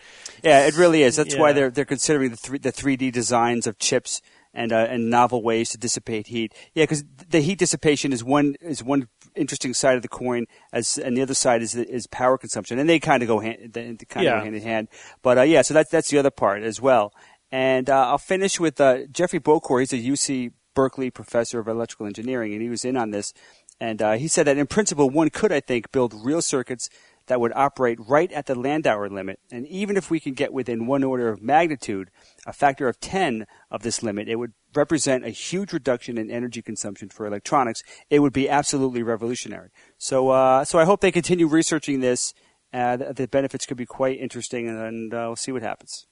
Yeah, 0.42 0.66
it 0.66 0.76
really 0.76 1.02
is. 1.02 1.16
That's 1.16 1.36
why 1.36 1.52
they're 1.52 1.70
they're 1.70 1.84
considering 1.84 2.30
the 2.30 2.36
three, 2.36 2.58
the 2.58 2.72
3D 2.72 3.12
designs 3.12 3.66
of 3.66 3.78
chips 3.78 4.20
and 4.52 4.72
uh, 4.72 4.86
and 4.90 5.08
novel 5.08 5.42
ways 5.42 5.70
to 5.70 5.78
dissipate 5.78 6.26
heat. 6.26 6.52
Yeah, 6.74 6.84
because 6.84 7.04
the 7.28 7.40
heat 7.40 7.58
dissipation 7.58 8.12
is 8.12 8.22
one 8.22 8.56
is 8.60 8.82
one 8.84 9.08
interesting 9.34 9.72
side 9.72 9.96
of 9.96 10.02
the 10.02 10.08
coin, 10.08 10.44
as 10.72 10.98
and 10.98 11.16
the 11.16 11.22
other 11.22 11.34
side 11.34 11.62
is 11.62 11.74
is 11.74 12.06
power 12.06 12.36
consumption, 12.36 12.78
and 12.78 12.88
they 12.88 13.00
kind 13.00 13.22
of 13.22 13.26
go 13.28 13.38
hand 13.38 13.72
they 13.72 13.94
kind 14.08 14.26
of 14.26 14.32
Yeah. 14.32 14.38
go 14.38 14.44
hand 14.44 14.56
in 14.56 14.62
hand. 14.62 14.88
But 15.22 15.38
uh, 15.38 15.42
yeah, 15.42 15.62
so 15.62 15.72
that's 15.72 15.90
that's 15.90 16.10
the 16.10 16.18
other 16.18 16.30
part 16.30 16.62
as 16.62 16.80
well. 16.80 17.14
And 17.50 17.88
uh, 17.90 18.08
I'll 18.08 18.18
finish 18.18 18.58
with 18.60 18.80
uh, 18.80 19.06
Jeffrey 19.10 19.40
Bokor. 19.40 19.80
He's 19.80 19.92
a 19.92 19.96
UC 19.96 20.52
Berkeley 20.74 21.10
professor 21.10 21.58
of 21.58 21.68
electrical 21.68 22.06
engineering, 22.06 22.52
and 22.54 22.62
he 22.62 22.70
was 22.70 22.82
in 22.84 22.96
on 22.96 23.10
this. 23.10 23.34
And 23.82 24.00
uh, 24.00 24.12
he 24.12 24.28
said 24.28 24.46
that 24.46 24.58
in 24.58 24.68
principle, 24.68 25.10
one 25.10 25.28
could, 25.28 25.50
I 25.50 25.58
think, 25.58 25.90
build 25.90 26.14
real 26.14 26.40
circuits 26.40 26.88
that 27.26 27.40
would 27.40 27.52
operate 27.56 27.98
right 27.98 28.30
at 28.30 28.46
the 28.46 28.54
Landauer 28.54 29.10
limit. 29.10 29.40
And 29.50 29.66
even 29.66 29.96
if 29.96 30.08
we 30.08 30.20
can 30.20 30.34
get 30.34 30.52
within 30.52 30.86
one 30.86 31.02
order 31.02 31.28
of 31.30 31.42
magnitude, 31.42 32.08
a 32.46 32.52
factor 32.52 32.86
of 32.86 33.00
10 33.00 33.44
of 33.72 33.82
this 33.82 34.00
limit, 34.00 34.28
it 34.28 34.36
would 34.36 34.52
represent 34.72 35.24
a 35.24 35.30
huge 35.30 35.72
reduction 35.72 36.16
in 36.16 36.30
energy 36.30 36.62
consumption 36.62 37.08
for 37.08 37.26
electronics. 37.26 37.82
It 38.08 38.20
would 38.20 38.32
be 38.32 38.48
absolutely 38.48 39.02
revolutionary. 39.02 39.70
So, 39.98 40.28
uh, 40.28 40.64
so 40.64 40.78
I 40.78 40.84
hope 40.84 41.00
they 41.00 41.10
continue 41.10 41.48
researching 41.48 41.98
this. 41.98 42.34
Uh, 42.72 42.96
the, 42.98 43.26
benefits 43.26 43.66
could 43.66 43.76
be 43.76 43.84
quite 43.84 44.20
interesting, 44.20 44.68
and 44.68 45.12
uh, 45.12 45.24
we'll 45.26 45.34
see 45.34 45.50
what 45.50 45.62
happens. 45.62 46.06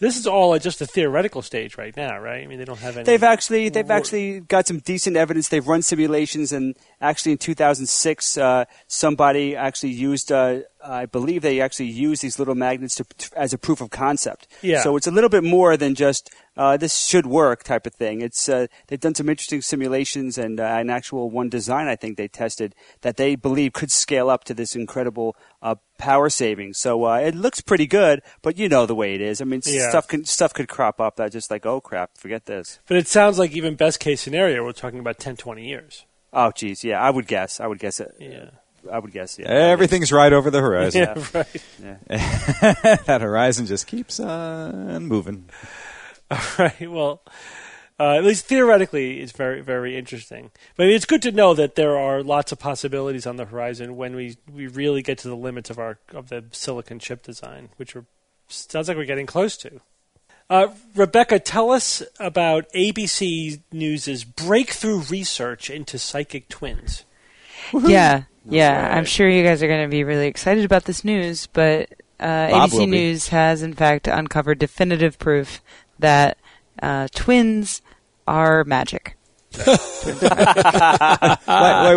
This 0.00 0.16
is 0.16 0.26
all 0.26 0.54
at 0.54 0.62
just 0.62 0.80
a 0.80 0.86
theoretical 0.86 1.42
stage 1.42 1.76
right 1.76 1.96
now, 1.96 2.18
right? 2.20 2.44
I 2.44 2.46
mean, 2.46 2.58
they 2.58 2.64
don't 2.64 2.78
have 2.78 2.96
any. 2.96 3.04
They've 3.04 3.22
actually 3.22 3.68
they've 3.68 3.90
actually 3.90 4.40
got 4.40 4.66
some 4.66 4.78
decent 4.78 5.16
evidence. 5.16 5.48
They've 5.48 5.66
run 5.66 5.82
simulations, 5.82 6.52
and 6.52 6.76
actually 7.00 7.32
in 7.32 7.38
2006, 7.38 8.38
uh, 8.38 8.64
somebody 8.86 9.56
actually 9.56 9.90
used. 9.90 10.30
Uh, 10.30 10.60
I 10.84 11.06
believe 11.06 11.42
they 11.42 11.60
actually 11.60 11.88
used 11.88 12.22
these 12.22 12.38
little 12.38 12.54
magnets 12.54 12.94
to, 12.96 13.04
as 13.36 13.52
a 13.52 13.58
proof 13.58 13.80
of 13.80 13.90
concept. 13.90 14.46
Yeah. 14.62 14.82
So 14.82 14.96
it's 14.96 15.08
a 15.08 15.10
little 15.10 15.30
bit 15.30 15.42
more 15.42 15.76
than 15.76 15.96
just 15.96 16.30
uh, 16.58 16.76
this 16.76 16.94
should 17.06 17.24
work 17.24 17.62
type 17.64 17.86
of 17.86 17.94
thing. 17.94 18.20
It's 18.20 18.48
uh, 18.48 18.66
they've 18.88 19.00
done 19.00 19.14
some 19.14 19.30
interesting 19.30 19.62
simulations 19.62 20.36
and 20.36 20.60
uh, 20.60 20.64
an 20.64 20.90
actual 20.90 21.30
one 21.30 21.48
design 21.48 21.86
I 21.88 21.96
think 21.96 22.18
they 22.18 22.28
tested 22.28 22.74
that 23.00 23.16
they 23.16 23.34
believe 23.36 23.72
could 23.72 23.90
scale 23.90 24.28
up 24.28 24.44
to 24.44 24.52
this 24.54 24.76
incredible 24.76 25.34
uh, 25.62 25.76
power 25.96 26.28
saving. 26.28 26.74
So 26.74 27.04
uh, 27.04 27.16
it 27.20 27.34
looks 27.34 27.62
pretty 27.62 27.86
good, 27.86 28.20
but 28.42 28.58
you 28.58 28.68
know 28.68 28.84
the 28.84 28.94
way 28.94 29.14
it 29.14 29.20
is. 29.22 29.40
I 29.40 29.44
mean, 29.44 29.62
Yeah. 29.64 29.88
stuff 29.88 30.06
can 30.08 30.24
stuff 30.26 30.52
could 30.52 30.68
crop 30.68 31.00
up 31.00 31.16
that 31.16 31.32
just 31.32 31.50
like 31.50 31.64
oh 31.64 31.80
crap, 31.80 32.18
forget 32.18 32.44
this. 32.46 32.80
but 32.86 32.96
it 32.98 33.08
sounds 33.08 33.38
like 33.38 33.52
even 33.52 33.74
best 33.76 34.00
case 34.00 34.20
scenario, 34.20 34.64
we're 34.64 34.72
talking 34.72 34.98
about 34.98 35.18
10, 35.18 35.36
20 35.36 35.66
years. 35.66 36.04
Oh, 36.32 36.50
geez, 36.54 36.84
yeah, 36.84 37.00
I 37.00 37.08
would 37.08 37.26
guess. 37.26 37.58
I 37.60 37.66
would 37.66 37.78
guess 37.78 38.00
it. 38.00 38.14
Yeah. 38.18 38.50
I 38.92 38.98
would 38.98 39.12
guess. 39.12 39.38
Yeah, 39.38 39.48
Everything's 39.48 40.12
right 40.12 40.32
over 40.32 40.50
the 40.50 40.60
horizon. 40.60 41.02
Yeah, 41.16 41.24
right. 41.34 42.06
that 43.06 43.18
horizon 43.20 43.66
just 43.66 43.86
keeps 43.86 44.20
on 44.20 45.06
moving. 45.06 45.48
right. 46.58 46.90
Well, 46.90 47.22
uh, 48.00 48.12
at 48.12 48.24
least 48.24 48.46
theoretically, 48.46 49.20
it's 49.20 49.32
very, 49.32 49.60
very 49.60 49.96
interesting. 49.96 50.50
But 50.76 50.84
I 50.84 50.86
mean, 50.86 50.96
it's 50.96 51.04
good 51.04 51.22
to 51.22 51.32
know 51.32 51.54
that 51.54 51.74
there 51.74 51.98
are 51.98 52.22
lots 52.22 52.52
of 52.52 52.58
possibilities 52.58 53.26
on 53.26 53.36
the 53.36 53.46
horizon 53.46 53.96
when 53.96 54.14
we, 54.14 54.36
we 54.52 54.68
really 54.68 55.02
get 55.02 55.18
to 55.18 55.28
the 55.28 55.36
limits 55.36 55.68
of 55.68 55.78
our 55.78 55.98
of 56.12 56.28
the 56.28 56.44
silicon 56.52 57.00
chip 57.00 57.22
design, 57.22 57.70
which 57.76 57.96
are, 57.96 58.04
sounds 58.46 58.88
like 58.88 58.96
we're 58.96 59.04
getting 59.04 59.26
close 59.26 59.56
to. 59.58 59.80
Uh, 60.50 60.68
Rebecca, 60.94 61.38
tell 61.38 61.70
us 61.70 62.02
about 62.18 62.72
ABC 62.72 63.60
News's 63.72 64.24
breakthrough 64.24 65.02
research 65.02 65.68
into 65.68 65.98
psychic 65.98 66.48
twins. 66.48 67.04
Yeah, 67.74 68.22
yeah. 68.48 68.82
right. 68.82 68.96
I'm 68.96 69.04
sure 69.04 69.28
you 69.28 69.42
guys 69.42 69.62
are 69.62 69.68
going 69.68 69.82
to 69.82 69.90
be 69.90 70.04
really 70.04 70.26
excited 70.26 70.64
about 70.64 70.84
this 70.84 71.04
news, 71.04 71.48
but 71.48 71.92
uh, 72.20 72.68
ABC. 72.68 72.88
News 72.88 73.28
has 73.28 73.62
in 73.62 73.74
fact 73.74 74.08
uncovered 74.08 74.58
definitive 74.58 75.18
proof 75.18 75.60
that 75.98 76.38
uh, 76.82 77.08
twins 77.14 77.82
are 78.26 78.64
magic. 78.64 79.16
wait, 79.56 79.68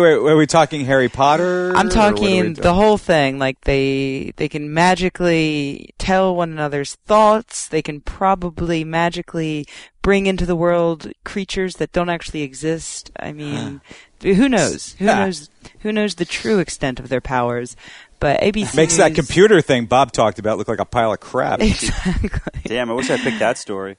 wait, 0.00 0.32
Are 0.32 0.36
we 0.36 0.46
talking 0.46 0.84
Harry 0.84 1.08
Potter? 1.08 1.72
I'm 1.76 1.86
or 1.86 1.90
what 1.90 1.96
are 1.96 2.12
we 2.14 2.20
talking 2.20 2.54
the 2.54 2.74
whole 2.74 2.98
thing. 2.98 3.38
Like 3.38 3.60
they 3.62 4.32
they 4.36 4.48
can 4.48 4.72
magically 4.72 5.90
tell 5.98 6.34
one 6.34 6.50
another's 6.52 6.94
thoughts. 7.06 7.68
They 7.68 7.82
can 7.82 8.00
probably 8.00 8.84
magically 8.84 9.66
bring 10.00 10.26
into 10.26 10.46
the 10.46 10.56
world 10.56 11.12
creatures 11.24 11.76
that 11.76 11.92
don't 11.92 12.08
actually 12.08 12.42
exist. 12.42 13.10
I 13.20 13.32
mean, 13.32 13.80
who 14.22 14.48
knows? 14.48 14.94
Who 14.94 15.04
Yeah. 15.04 15.24
knows? 15.26 15.50
Who 15.80 15.92
knows 15.92 16.14
the 16.16 16.24
true 16.24 16.58
extent 16.58 16.98
of 17.00 17.08
their 17.08 17.20
powers? 17.20 17.76
But 18.22 18.40
ABC 18.40 18.74
Makes 18.76 18.96
that 18.98 19.14
computer 19.16 19.60
thing 19.60 19.86
Bob 19.86 20.12
talked 20.12 20.38
about 20.38 20.56
look 20.56 20.68
like 20.68 20.78
a 20.78 20.84
pile 20.86 21.12
of 21.12 21.20
crap. 21.20 21.60
exactly. 21.60 22.30
Damn, 22.64 22.88
I 22.90 22.94
wish 22.94 23.10
I 23.10 23.16
picked 23.18 23.40
that 23.40 23.58
story. 23.58 23.96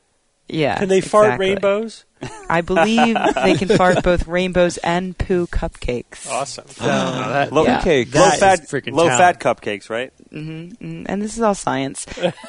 Yeah. 0.49 0.77
Can 0.77 0.89
they 0.89 0.99
fart 1.01 1.39
rainbows? 1.39 2.05
I 2.49 2.61
believe 2.61 3.17
they 3.35 3.55
can 3.55 3.67
fart 3.69 4.03
both 4.03 4.27
rainbows 4.27 4.77
and 4.77 5.17
poo 5.17 5.47
cupcakes. 5.47 6.29
Awesome. 6.29 6.65
that, 6.79 7.51
Low, 7.53 7.63
Yeah. 7.65 7.81
Cake. 7.81 8.13
low 8.15 8.29
fat, 8.31 8.71
low 8.91 9.07
talent. 9.09 9.17
fat 9.17 9.39
cupcakes, 9.41 9.89
right? 9.89 10.11
hmm 10.31 10.69
hmm 10.71 11.03
And 11.07 11.21
this 11.21 11.35
is 11.37 11.41
all 11.41 11.55
science. 11.55 12.05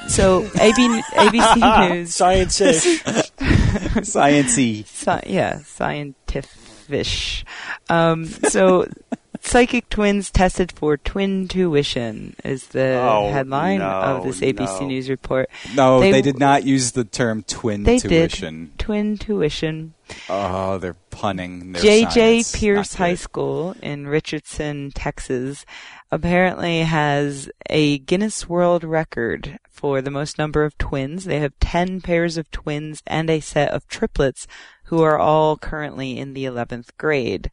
So 0.08 0.42
AB, 0.60 1.02
ABC 1.12 1.90
News, 1.94 2.14
Science-ish. 2.14 2.84
Sciency. 4.02 4.84
sci- 4.86 5.22
yeah, 5.32 5.58
scientific. 5.64 7.44
Um, 7.88 8.26
so 8.26 8.86
Psychic 9.46 9.88
twins 9.90 10.30
tested 10.30 10.72
for 10.72 10.96
twintuition 10.96 12.34
is 12.44 12.68
the 12.68 12.98
Oh, 13.00 13.30
headline 13.30 13.78
no, 13.80 13.84
of 13.86 14.24
this 14.24 14.40
ABC 14.40 14.80
no. 14.80 14.86
News 14.88 15.10
report. 15.10 15.50
No, 15.74 16.00
They 16.00 16.12
they, 16.12 16.22
did 16.22 16.38
not 16.38 16.64
use 16.64 16.92
the 16.92 17.04
term 17.04 17.42
twin 17.42 17.82
They 17.84 17.98
tuition. 17.98 18.72
did 18.76 18.78
twintuition. 18.78 19.90
Oh, 20.28 20.78
they're 20.78 20.96
punning 21.10 21.72
their 21.72 21.82
J.J. 21.82 22.44
Pearce 22.54 22.94
High. 22.94 23.14
School 23.14 23.76
in 23.82 24.06
Richardson, 24.08 24.90
Texas, 24.94 25.64
apparently 26.10 26.80
has 26.80 27.50
a 27.70 27.98
Guinness 27.98 28.48
World 28.48 28.82
Record 28.82 29.58
for 29.70 30.00
the 30.02 30.10
most 30.10 30.38
number 30.38 30.64
of 30.64 30.76
twins. 30.78 31.24
They 31.26 31.40
have 31.40 31.52
10 31.60 32.00
pairs 32.00 32.36
of 32.36 32.50
twins 32.50 33.02
and 33.06 33.28
a 33.30 33.40
set 33.40 33.70
of 33.70 33.86
triplets 33.88 34.46
who 34.84 35.02
are 35.02 35.18
all 35.18 35.56
currently 35.56 36.18
in 36.18 36.32
the 36.34 36.44
11th 36.44 36.88
grade. 36.98 37.50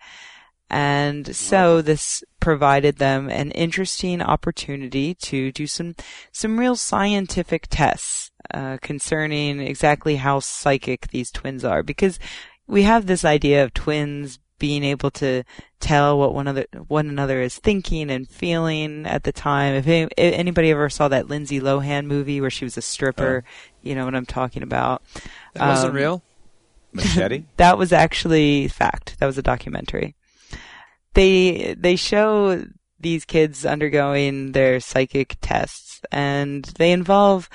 And 0.71 1.35
so 1.35 1.81
this 1.81 2.23
provided 2.39 2.95
them 2.95 3.29
an 3.29 3.51
interesting 3.51 4.21
opportunity 4.21 5.13
to 5.15 5.51
do 5.51 5.67
some, 5.67 5.95
some 6.31 6.57
real 6.57 6.77
scientific 6.77 7.67
tests, 7.69 8.31
uh, 8.53 8.77
concerning 8.81 9.59
exactly 9.59 10.15
how 10.15 10.39
psychic 10.39 11.09
these 11.09 11.29
twins 11.29 11.65
are. 11.65 11.83
Because 11.83 12.19
we 12.67 12.83
have 12.83 13.05
this 13.05 13.25
idea 13.25 13.65
of 13.65 13.73
twins 13.73 14.39
being 14.59 14.83
able 14.83 15.11
to 15.11 15.43
tell 15.81 16.17
what 16.17 16.33
one 16.33 16.47
other 16.47 16.65
one 16.87 17.09
another 17.09 17.41
is 17.41 17.57
thinking 17.57 18.09
and 18.09 18.29
feeling 18.29 19.05
at 19.05 19.23
the 19.23 19.31
time. 19.33 19.73
If, 19.73 19.87
any, 19.87 20.03
if 20.15 20.33
anybody 20.35 20.71
ever 20.71 20.89
saw 20.89 21.09
that 21.09 21.27
Lindsay 21.27 21.59
Lohan 21.59 22.05
movie 22.05 22.39
where 22.39 22.49
she 22.51 22.63
was 22.63 22.77
a 22.77 22.81
stripper, 22.81 23.43
you 23.81 23.93
know 23.93 24.05
what 24.05 24.15
I'm 24.15 24.25
talking 24.25 24.63
about. 24.63 25.01
That 25.55 25.67
wasn't 25.67 25.89
Um, 25.89 25.95
real. 25.97 26.21
Machete? 26.93 27.43
That 27.57 27.77
was 27.77 27.91
actually 27.91 28.67
fact. 28.69 29.17
That 29.19 29.25
was 29.25 29.37
a 29.37 29.41
documentary. 29.41 30.15
They 31.13 31.75
they 31.77 31.95
show 31.95 32.63
these 32.99 33.25
kids 33.25 33.65
undergoing 33.65 34.51
their 34.51 34.79
psychic 34.79 35.37
tests, 35.41 36.01
and 36.11 36.63
they 36.77 36.91
involve 36.91 37.49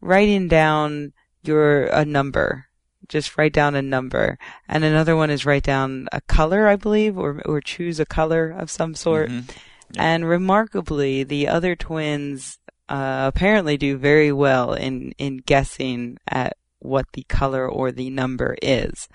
writing 0.00 0.48
down 0.48 1.12
your 1.42 1.84
a 1.86 2.04
number. 2.04 2.66
Just 3.08 3.38
write 3.38 3.54
down 3.54 3.74
a 3.74 3.82
number, 3.82 4.38
and 4.68 4.84
another 4.84 5.16
one 5.16 5.30
is 5.30 5.46
write 5.46 5.62
down 5.62 6.08
a 6.12 6.20
color, 6.22 6.68
I 6.68 6.76
believe, 6.76 7.16
or 7.16 7.40
or 7.46 7.60
choose 7.60 7.98
a 7.98 8.06
color 8.06 8.50
of 8.50 8.70
some 8.70 8.94
sort. 8.94 9.30
Mhm. 9.30 9.50
Yeah. 9.94 10.02
And 10.02 10.28
remarkably, 10.28 11.24
the 11.24 11.48
other 11.48 11.74
twins 11.74 12.58
uh, 12.90 13.30
apparently 13.34 13.76
do 13.78 13.96
very 13.96 14.32
well 14.32 14.74
in 14.74 15.12
in 15.18 15.38
guessing 15.38 16.18
at 16.28 16.56
what 16.80 17.06
the 17.12 17.24
color 17.28 17.66
or 17.68 17.92
the 17.92 18.10
number 18.10 18.56
is. 18.62 19.08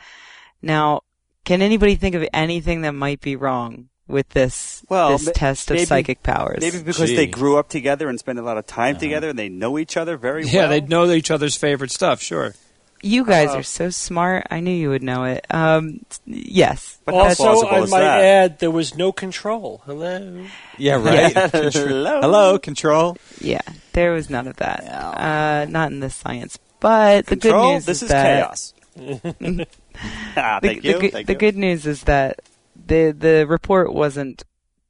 Now, 0.62 1.02
can 1.46 1.62
anybody 1.62 1.96
think 1.96 2.16
of 2.16 2.26
anything 2.34 2.82
that 2.82 2.94
might 2.94 3.22
be 3.22 3.36
wrong 3.36 3.90
with 4.08 4.30
this 4.30 4.84
Well, 4.90 5.10
this 5.12 5.26
ma- 5.28 5.32
test 5.34 5.70
of 5.72 5.76
maybe- 5.76 5.86
psychic 5.86 6.24
powers? 6.24 6.60
Maybe 6.62 6.82
because 6.82 7.10
they 7.16 7.28
grew 7.28 7.58
up 7.58 7.70
together 7.70 8.10
and 8.10 8.20
spend 8.20 8.40
a 8.40 8.44
lot 8.44 8.58
of 8.58 8.66
time 8.68 8.96
Uh-huh. 8.96 9.00
together 9.02 9.30
and 9.30 9.40
they 9.40 9.50
know 9.50 9.78
each 9.78 9.98
other 9.98 10.18
very 10.18 10.46
Yeah, 10.46 10.54
well. 10.54 10.62
Yeah, 10.64 10.68
they 10.80 10.82
know 10.82 11.12
each 11.12 11.32
other's 11.32 11.56
favorite 11.58 11.92
stuff. 11.92 12.22
Sure. 12.22 12.54
you 13.06 13.26
guys 13.26 13.50
Uh, 13.50 13.58
are 13.58 13.64
so 13.64 13.90
smart. 13.90 14.48
I 14.50 14.62
knew 14.62 14.72
you 14.72 14.88
would 14.88 15.04
know 15.04 15.26
it. 15.26 15.46
Um, 15.52 16.06
yes. 16.26 17.00
But 17.04 17.16
also, 17.16 17.68
I 17.68 17.82
might 17.82 17.90
that? 18.00 18.22
add 18.24 18.60
there 18.60 18.72
was 18.72 18.96
no 18.96 19.12
control. 19.12 19.82
Hello. 19.86 20.46
Yeah, 20.78 20.94
right. 21.04 21.34
Yeah. 21.34 21.48
Contr- 21.50 21.74
Hello. 21.88 22.22
Hello, 22.22 22.58
control. 22.60 23.18
Yeah, 23.42 23.60
there 23.92 24.14
was 24.14 24.30
none 24.30 24.48
of 24.48 24.56
that. 24.56 24.84
Yeah. 24.86 25.10
Uh, 25.10 25.66
not 25.70 25.92
in 25.92 26.00
this 26.00 26.16
science. 26.16 26.58
But 26.80 27.26
the 27.26 27.36
good 27.36 27.54
news 27.74 27.86
this 27.86 27.98
is 27.98 28.04
is 28.04 28.10
that 28.10 28.40
chaos. 28.46 28.74
ah, 30.38 30.60
the, 30.62 30.68
thank 30.68 30.82
the 30.82 30.88
you. 30.88 31.00
good- 31.00 31.28
the 31.28 31.36
good 31.36 31.56
news 31.56 31.86
is 31.86 32.04
that 32.04 32.40
the 32.76 33.16
the 33.18 33.46
report 33.48 33.94
wasn't 33.94 34.44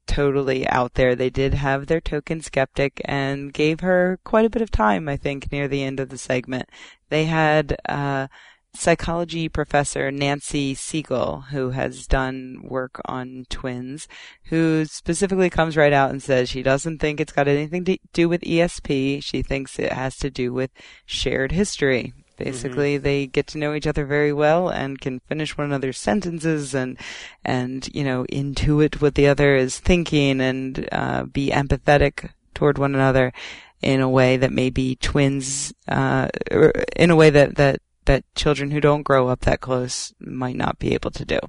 totally 0.05 0.67
out 0.67 0.95
there. 0.95 1.15
They 1.15 1.29
did 1.29 1.53
have 1.53 1.87
their 1.87 2.01
token 2.01 2.41
skeptic 2.41 3.01
and 3.05 3.53
gave 3.53 3.79
her 3.79 4.19
quite 4.23 4.45
a 4.45 4.49
bit 4.49 4.61
of 4.61 4.71
time. 4.71 5.07
I 5.07 5.17
think 5.17 5.51
near 5.51 5.67
the 5.67 5.83
end 5.83 5.99
of 5.99 6.09
the 6.09 6.17
segment, 6.17 6.69
they 7.09 7.25
had 7.25 7.77
uh, 7.87 8.27
psychology 8.75 9.47
professor 9.49 10.11
Nancy 10.11 10.75
Segal, 10.75 11.45
who 11.47 11.71
has 11.71 12.07
done 12.07 12.59
work 12.63 13.01
on 13.05 13.45
twins, 13.49 14.07
who 14.45 14.85
specifically 14.85 15.49
comes 15.49 15.77
right 15.77 15.93
out 15.93 16.11
and 16.11 16.21
says 16.21 16.49
she 16.49 16.63
doesn't 16.63 16.99
think 16.99 17.19
it's 17.19 17.31
got 17.33 17.47
anything 17.47 17.85
to 17.85 17.97
do 18.13 18.27
with 18.27 18.41
ESP. 18.41 19.23
She 19.23 19.41
thinks 19.41 19.79
it 19.79 19.93
has 19.93 20.17
to 20.17 20.29
do 20.29 20.53
with 20.53 20.71
shared 21.05 21.51
history. 21.51 22.13
Basically, 22.37 22.97
they 22.97 23.27
get 23.27 23.47
to 23.47 23.57
know 23.57 23.73
each 23.73 23.87
other 23.87 24.05
very 24.05 24.33
well 24.33 24.69
and 24.69 24.99
can 24.99 25.19
finish 25.21 25.57
one 25.57 25.67
another's 25.67 25.99
sentences 25.99 26.73
and, 26.73 26.97
and, 27.45 27.87
you 27.93 28.03
know, 28.03 28.25
intuit 28.25 29.01
what 29.01 29.15
the 29.15 29.27
other 29.27 29.55
is 29.55 29.79
thinking 29.79 30.41
and, 30.41 30.87
uh, 30.91 31.23
be 31.23 31.49
empathetic 31.49 32.31
toward 32.53 32.77
one 32.77 32.95
another 32.95 33.33
in 33.81 34.01
a 34.01 34.09
way 34.09 34.37
that 34.37 34.51
maybe 34.51 34.95
twins, 34.95 35.73
uh, 35.87 36.27
or 36.51 36.71
in 36.95 37.11
a 37.11 37.15
way 37.15 37.29
that, 37.29 37.55
that, 37.55 37.81
that 38.05 38.23
children 38.35 38.71
who 38.71 38.81
don't 38.81 39.03
grow 39.03 39.27
up 39.27 39.41
that 39.41 39.61
close 39.61 40.13
might 40.19 40.55
not 40.55 40.79
be 40.79 40.93
able 40.93 41.11
to 41.11 41.25
do. 41.25 41.39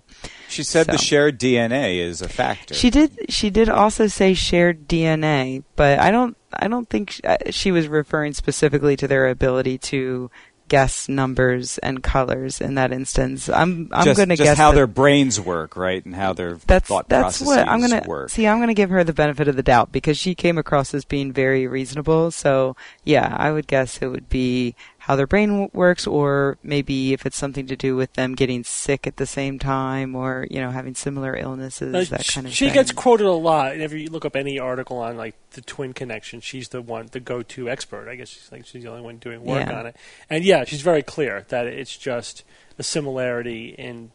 She 0.48 0.62
said 0.62 0.86
the 0.86 0.98
shared 0.98 1.38
DNA 1.38 1.98
is 1.98 2.22
a 2.22 2.28
factor. 2.28 2.74
She 2.74 2.90
did. 2.90 3.10
She 3.28 3.50
did 3.50 3.68
also 3.68 4.06
say 4.06 4.34
shared 4.34 4.88
DNA, 4.88 5.64
but 5.76 5.98
I 5.98 6.10
don't. 6.10 6.36
I 6.52 6.68
don't 6.68 6.88
think 6.88 7.20
uh, 7.24 7.38
she 7.50 7.72
was 7.72 7.88
referring 7.88 8.32
specifically 8.32 8.96
to 8.96 9.08
their 9.08 9.28
ability 9.28 9.78
to 9.78 10.30
guess 10.68 11.08
numbers 11.08 11.78
and 11.78 12.02
colors 12.02 12.60
in 12.60 12.74
that 12.76 12.92
instance. 12.92 13.48
I'm. 13.48 13.88
I'm 13.92 14.14
going 14.14 14.28
to 14.30 14.36
guess 14.36 14.56
how 14.56 14.70
that 14.70 14.76
their 14.76 14.86
brains 14.86 15.40
work, 15.40 15.76
right, 15.76 16.04
and 16.04 16.14
how 16.14 16.32
their 16.32 16.54
that's 16.66 16.88
thought 16.88 17.08
that's 17.08 17.38
processes 17.38 17.46
what 17.46 17.68
I'm 17.68 17.80
going 17.80 18.02
to 18.02 18.08
work. 18.08 18.30
see. 18.30 18.46
I'm 18.46 18.58
going 18.58 18.68
to 18.68 18.74
give 18.74 18.90
her 18.90 19.04
the 19.04 19.12
benefit 19.12 19.48
of 19.48 19.56
the 19.56 19.62
doubt 19.62 19.92
because 19.92 20.16
she 20.16 20.34
came 20.34 20.58
across 20.58 20.94
as 20.94 21.04
being 21.04 21.32
very 21.32 21.66
reasonable. 21.66 22.30
So 22.30 22.76
yeah, 23.04 23.34
I 23.38 23.52
would 23.52 23.66
guess 23.66 23.98
it 23.98 24.08
would 24.08 24.28
be 24.28 24.74
how 25.06 25.16
their 25.16 25.26
brain 25.26 25.68
works, 25.74 26.06
or 26.06 26.56
maybe 26.62 27.12
if 27.12 27.26
it's 27.26 27.36
something 27.36 27.66
to 27.66 27.76
do 27.76 27.94
with 27.94 28.14
them 28.14 28.34
getting 28.34 28.64
sick 28.64 29.06
at 29.06 29.16
the 29.18 29.26
same 29.26 29.58
time, 29.58 30.14
or 30.16 30.46
you 30.50 30.58
know 30.60 30.70
having 30.70 30.94
similar 30.94 31.36
illnesses, 31.36 31.94
Uh, 32.10 32.16
that 32.16 32.26
kind 32.26 32.46
of 32.46 32.54
she 32.54 32.66
thing. 32.66 32.74
gets 32.74 32.90
quoted 32.90 33.26
a 33.26 33.32
lot. 33.32 33.72
Whenever 33.72 33.96
you 33.98 34.08
look 34.08 34.24
up 34.24 34.34
any 34.34 34.58
article 34.58 34.96
on 34.98 35.16
like 35.18 35.34
the 35.50 35.60
twin 35.60 35.92
connection, 35.92 36.40
she's 36.40 36.70
the 36.70 36.80
one, 36.80 37.08
the 37.12 37.20
go-to 37.20 37.68
expert. 37.68 38.08
I 38.08 38.14
guess 38.16 38.30
she's 38.30 38.50
like 38.50 38.64
she's 38.66 38.82
the 38.82 38.88
only 38.90 39.02
one 39.02 39.18
doing 39.18 39.44
work 39.44 39.66
Yeah. 39.68 39.78
on 39.78 39.86
it. 39.88 39.96
And 40.30 40.42
yeah, 40.42 40.64
she's 40.64 40.80
very 40.80 41.02
clear 41.02 41.44
that 41.50 41.66
it's 41.66 41.96
just 41.98 42.42
a 42.78 42.82
similarity 42.82 43.74
in 43.76 44.10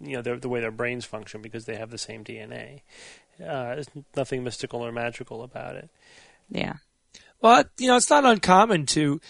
you 0.00 0.16
know 0.16 0.22
the, 0.22 0.36
the 0.36 0.48
way 0.48 0.60
their 0.60 0.70
brains 0.70 1.04
function 1.04 1.42
because 1.42 1.66
they 1.66 1.76
have 1.76 1.90
the 1.90 1.98
same 1.98 2.24
DNA. 2.24 2.80
Uh, 3.38 3.74
there's 3.74 3.88
nothing 4.16 4.42
mystical 4.44 4.80
or 4.80 4.92
magical 4.92 5.42
about 5.42 5.76
it. 5.76 5.90
yeah. 6.48 6.74
Well, 7.40 7.64
you 7.76 7.88
know, 7.88 7.96
it's 7.96 8.08
not 8.08 8.24
uncommon 8.24 8.86
to 8.86 9.20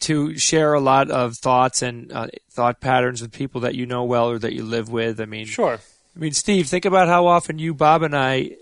to 0.00 0.36
share 0.36 0.74
a 0.74 0.80
lot 0.80 1.10
of 1.10 1.36
thoughts 1.36 1.82
and 1.82 2.12
uh, 2.12 2.28
thought 2.50 2.80
patterns 2.80 3.22
with 3.22 3.32
people 3.32 3.62
that 3.62 3.74
you 3.74 3.86
know 3.86 4.04
well 4.04 4.30
or 4.30 4.38
that 4.38 4.52
you 4.52 4.62
live 4.62 4.90
with. 4.90 5.20
I 5.20 5.24
mean, 5.26 5.46
Sure. 5.46 5.78
I 6.14 6.18
mean, 6.18 6.32
Steve, 6.32 6.66
think 6.68 6.84
about 6.84 7.08
how 7.08 7.26
often 7.26 7.58
you, 7.58 7.74
Bob, 7.74 8.02
and 8.02 8.16
I, 8.16 8.52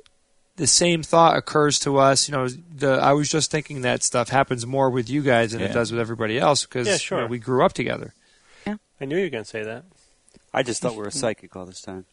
the 0.57 0.67
same 0.67 1.03
thought 1.03 1.37
occurs 1.37 1.79
to 1.81 1.99
us. 1.99 2.29
You 2.29 2.33
know, 2.33 2.49
the 2.49 2.93
I 2.95 3.13
was 3.13 3.29
just 3.29 3.51
thinking 3.51 3.83
that 3.83 4.03
stuff 4.03 4.29
happens 4.29 4.67
more 4.67 4.91
with 4.91 5.09
you 5.09 5.23
guys 5.23 5.53
than 5.53 5.61
it 5.61 5.73
does 5.73 5.91
with 5.93 6.01
everybody 6.01 6.39
else 6.39 6.65
because 6.67 6.87
Yeah, 6.87 6.97
sure. 6.97 7.27
we 7.29 7.39
grew 7.39 7.65
up 7.65 7.73
together. 7.73 8.13
Yeah. 8.67 8.77
I 9.01 9.05
knew 9.05 9.17
you 9.17 9.25
were 9.25 9.31
going 9.31 9.45
to 9.45 9.51
say 9.51 9.63
that. 9.65 9.85
I 10.53 10.63
just 10.63 10.81
thought 10.83 10.93
we 10.93 10.99
were 11.03 11.11
psychic 11.11 11.55
all 11.57 11.65
this 11.67 11.81
time. 11.81 12.07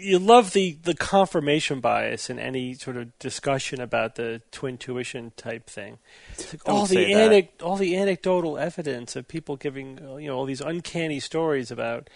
You 0.00 0.18
love 0.18 0.52
the, 0.52 0.78
the 0.82 0.94
confirmation 0.94 1.80
bias 1.80 2.30
in 2.30 2.38
any 2.38 2.74
sort 2.74 2.96
of 2.96 3.18
discussion 3.18 3.80
about 3.80 4.14
the 4.14 4.40
twintuition 4.52 5.32
type 5.36 5.66
thing. 5.66 5.98
Like 6.38 6.68
all 6.68 6.82
the 6.86 6.94
say 6.94 7.14
that. 7.14 7.30
anec- 7.30 7.62
all 7.62 7.76
the 7.76 7.96
anecdotal 7.96 8.58
evidence 8.58 9.16
of 9.16 9.26
people 9.28 9.56
giving 9.56 9.98
uh, 10.06 10.16
you 10.16 10.28
know 10.28 10.36
all 10.36 10.44
these 10.44 10.60
uncanny 10.60 11.20
stories 11.20 11.70
about 11.70 12.08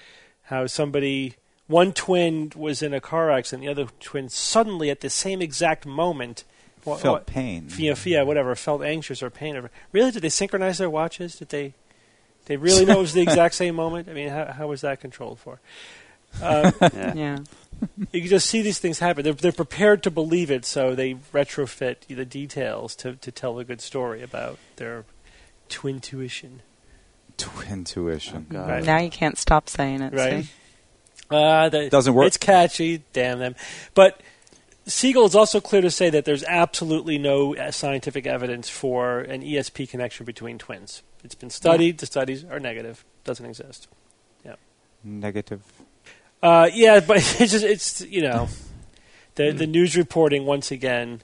how 0.44 0.66
somebody 0.66 1.34
one 1.66 1.92
twin 1.92 2.52
was 2.54 2.82
in 2.82 2.92
a 2.94 3.00
car 3.00 3.30
accident, 3.30 3.64
the 3.64 3.70
other 3.70 3.90
twin 4.00 4.28
suddenly 4.28 4.90
at 4.90 5.00
the 5.00 5.08
same 5.10 5.40
exact 5.40 5.86
moment 5.86 6.44
wha- 6.84 6.96
Felt 6.96 7.12
what- 7.14 7.26
pain. 7.26 7.68
yeah, 7.78 7.94
yeah, 8.04 8.22
whatever, 8.22 8.54
felt 8.54 8.82
anxious 8.82 9.22
or 9.22 9.30
pain. 9.30 9.56
Or, 9.56 9.70
really, 9.92 10.10
did 10.10 10.22
they 10.22 10.28
synchronize 10.28 10.78
their 10.78 10.90
watches? 10.90 11.36
Did 11.36 11.48
they? 11.50 11.74
They 12.46 12.56
really 12.56 12.84
know 12.86 12.98
it 12.98 13.02
was 13.02 13.12
the 13.14 13.22
exact 13.22 13.54
same 13.54 13.74
moment. 13.76 14.08
I 14.08 14.12
mean, 14.12 14.28
how, 14.28 14.46
how 14.52 14.66
was 14.68 14.80
that 14.82 15.00
controlled 15.00 15.38
for? 15.38 15.60
Uh, 16.42 16.72
Yeah. 16.94 17.14
Yeah. 17.14 17.38
you 18.12 18.20
can 18.20 18.30
just 18.30 18.48
see 18.48 18.62
these 18.62 18.78
things 18.78 18.98
happen. 18.98 19.24
They're, 19.24 19.32
they're 19.32 19.52
prepared 19.52 20.02
to 20.04 20.10
believe 20.10 20.50
it, 20.50 20.64
so 20.64 20.94
they 20.94 21.14
retrofit 21.14 22.06
the 22.08 22.24
details 22.24 22.94
to, 22.96 23.16
to 23.16 23.32
tell 23.32 23.58
a 23.58 23.64
good 23.64 23.80
story 23.80 24.22
about 24.22 24.58
their 24.76 25.04
twintuition. 25.68 26.60
Twin 27.36 27.84
tuition. 27.84 28.46
Oh, 28.50 28.52
God. 28.52 28.68
Right. 28.68 28.84
Now 28.84 28.98
you 28.98 29.10
can't 29.10 29.38
stop 29.38 29.68
saying 29.68 30.02
it. 30.02 30.12
Right. 30.12 30.44
see? 30.44 30.50
Uh, 31.30 31.68
that, 31.68 31.90
Doesn't 31.90 32.14
work. 32.14 32.26
It's 32.26 32.36
catchy, 32.36 33.02
damn 33.12 33.38
them. 33.38 33.54
But 33.94 34.20
Segal 34.86 35.26
is 35.26 35.34
also 35.34 35.60
clear 35.60 35.80
to 35.82 35.90
say 35.90 36.10
that 36.10 36.24
there's 36.24 36.44
absolutely 36.44 37.16
no 37.16 37.56
uh, 37.56 37.70
scientific 37.70 38.26
evidence 38.26 38.68
for 38.68 39.20
an 39.20 39.42
ESP 39.42 39.88
connection 39.88 40.26
between 40.26 40.58
twins. 40.58 41.02
It's 41.24 41.34
been 41.34 41.50
studied. 41.50 41.98
The 41.98 42.06
studies 42.06 42.44
are 42.44 42.58
negative. 42.58 43.04
Doesn't 43.24 43.46
exist. 43.46 43.88
Yeah. 44.44 44.56
Negative. 45.04 45.62
Uh, 46.42 46.68
yeah, 46.74 47.00
but 47.00 47.16
it's 47.40 47.52
just 47.52 47.64
it's 47.64 48.00
you 48.02 48.22
know 48.22 48.48
the 49.36 49.52
the 49.52 49.66
news 49.66 49.96
reporting 49.96 50.44
once 50.46 50.70
again. 50.70 51.22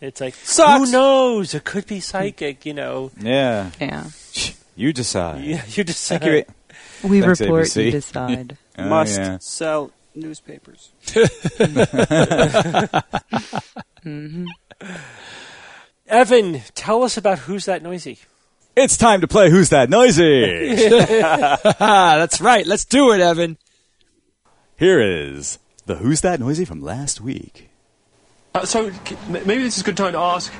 It's 0.00 0.20
like 0.20 0.34
Sucks. 0.34 0.84
who 0.86 0.92
knows? 0.92 1.54
It 1.54 1.64
could 1.64 1.86
be 1.86 2.00
psychic. 2.00 2.66
You 2.66 2.74
know, 2.74 3.10
Yeah. 3.20 3.70
Yeah. 3.80 4.04
You 4.78 4.92
decide. 4.92 5.42
you, 5.42 5.58
you 5.68 5.84
decide. 5.84 6.20
Thank 6.20 6.46
you. 7.02 7.08
We 7.08 7.22
Thanks, 7.22 7.40
report, 7.40 7.64
ABC. 7.64 7.84
you 7.86 7.90
decide. 8.02 8.58
Oh, 8.76 8.88
Must 8.90 9.18
yeah. 9.18 9.38
sell 9.40 9.90
newspapers. 10.14 10.90
Evan, 16.06 16.62
tell 16.74 17.02
us 17.02 17.16
about 17.16 17.38
who's 17.40 17.64
that 17.64 17.82
noisy. 17.82 18.18
It's 18.76 18.98
time 18.98 19.22
to 19.22 19.26
play 19.28 19.48
Who's 19.48 19.70
That 19.70 19.88
Noisy? 19.88 20.74
That's 21.78 22.40
right. 22.42 22.66
Let's 22.66 22.84
do 22.84 23.12
it, 23.12 23.20
Evan. 23.22 23.56
Here 24.76 25.00
is 25.00 25.58
the 25.86 25.96
Who's 25.96 26.20
That 26.20 26.40
Noisy 26.40 26.64
from 26.64 26.82
last 26.82 27.20
week. 27.20 27.70
Uh, 28.54 28.64
so 28.64 28.90
maybe 29.28 29.62
this 29.62 29.76
is 29.76 29.82
a 29.82 29.84
good 29.86 29.96
time 29.96 30.12
to 30.12 30.18
ask: 30.18 30.52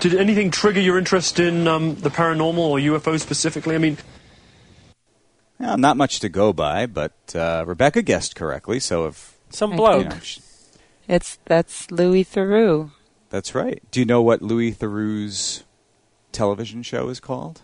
Did 0.00 0.14
anything 0.14 0.50
trigger 0.50 0.80
your 0.80 0.98
interest 0.98 1.38
in 1.40 1.66
um, 1.66 1.94
the 1.96 2.10
paranormal 2.10 2.58
or 2.58 2.78
UFO 2.78 3.18
specifically? 3.18 3.74
I 3.74 3.78
mean, 3.78 3.98
Well, 5.58 5.78
not 5.78 5.96
much 5.96 6.20
to 6.20 6.28
go 6.28 6.52
by, 6.52 6.86
but 6.86 7.12
uh, 7.34 7.64
Rebecca 7.66 8.02
guessed 8.02 8.36
correctly, 8.36 8.80
so 8.80 9.06
if 9.06 9.36
Some 9.50 9.70
Thank 9.70 9.80
bloke. 9.80 10.02
you 10.04 10.08
know, 10.10 10.18
sh- 10.20 10.38
It's 11.08 11.38
that's 11.44 11.90
Louis 11.90 12.24
Theroux. 12.24 12.90
that's 13.30 13.54
right. 13.54 13.82
Do 13.90 14.00
you 14.00 14.06
know 14.06 14.22
what 14.22 14.42
Louis 14.42 14.72
Theroux's 14.72 15.64
television 16.32 16.82
show 16.82 17.08
is 17.08 17.20
called? 17.20 17.62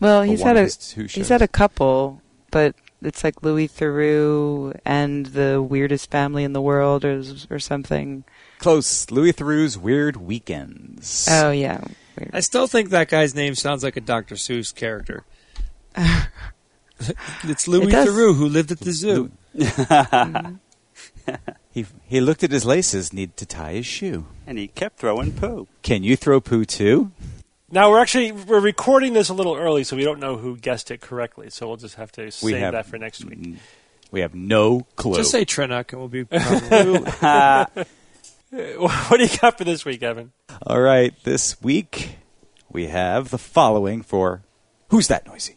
Well, 0.00 0.22
he's 0.22 0.42
had 0.42 0.56
a 0.56 0.68
he's 1.08 1.28
had 1.28 1.42
a 1.42 1.48
couple, 1.48 2.20
but 2.50 2.74
it's 3.02 3.24
like 3.24 3.42
Louis 3.42 3.68
Theroux 3.68 4.78
and 4.84 5.26
the 5.26 5.60
weirdest 5.62 6.10
family 6.10 6.44
in 6.44 6.52
the 6.52 6.60
world, 6.60 7.04
or 7.04 7.22
or 7.50 7.58
something. 7.58 8.24
Close. 8.58 9.10
Louis 9.10 9.32
Theroux's 9.32 9.78
Weird 9.78 10.16
Weekends. 10.16 11.28
Oh 11.30 11.50
yeah, 11.50 11.84
weird. 12.18 12.30
I 12.32 12.40
still 12.40 12.66
think 12.66 12.90
that 12.90 13.08
guy's 13.08 13.34
name 13.34 13.54
sounds 13.54 13.82
like 13.82 13.96
a 13.96 14.00
Dr. 14.00 14.36
Seuss 14.36 14.74
character. 14.74 15.24
it's 17.44 17.68
Louis 17.68 17.88
It. 17.88 17.92
Theroux 17.92 18.36
who 18.36 18.48
lived 18.48 18.72
at 18.72 18.80
the 18.80 18.92
zoo. 18.92 19.30
He 21.72 21.86
he 22.06 22.20
looked 22.20 22.44
at 22.44 22.50
his 22.50 22.66
laces, 22.66 23.12
need 23.14 23.36
to 23.38 23.46
tie 23.46 23.72
his 23.72 23.86
shoe. 23.86 24.26
And 24.46 24.58
he 24.58 24.68
kept 24.68 24.98
throwing 24.98 25.32
poo. 25.32 25.68
Can 25.82 26.02
you 26.04 26.16
throw 26.16 26.38
poo 26.40 26.66
too? 26.66 27.12
Now 27.72 27.90
we're 27.90 28.00
actually 28.00 28.32
we're 28.32 28.60
recording 28.60 29.14
this 29.14 29.30
a 29.30 29.34
little 29.34 29.56
early, 29.56 29.82
so 29.82 29.96
we 29.96 30.04
don't 30.04 30.20
know 30.20 30.36
who 30.36 30.58
guessed 30.58 30.90
it 30.90 31.00
correctly. 31.00 31.48
So 31.48 31.66
we'll 31.66 31.78
just 31.78 31.94
have 31.94 32.12
to 32.12 32.30
save 32.30 32.58
have- 32.58 32.74
that 32.74 32.84
for 32.84 32.98
next 32.98 33.24
week. 33.24 33.56
We 34.10 34.20
have 34.20 34.34
no 34.34 34.86
clue. 34.94 35.14
Just 35.14 35.30
say 35.30 35.46
Trennock 35.46 35.90
and 35.92 36.00
we'll 36.00 36.08
be 36.08 36.24
probably 36.24 36.98
what 38.76 39.16
do 39.16 39.24
you 39.24 39.38
got 39.38 39.56
for 39.56 39.64
this 39.64 39.86
week, 39.86 40.02
Evan? 40.02 40.32
All 40.66 40.82
right, 40.82 41.14
this 41.24 41.62
week 41.62 42.18
we 42.70 42.88
have 42.88 43.30
the 43.30 43.38
following 43.38 44.02
for 44.02 44.42
Who's 44.90 45.08
That 45.08 45.26
Noisy? 45.26 45.56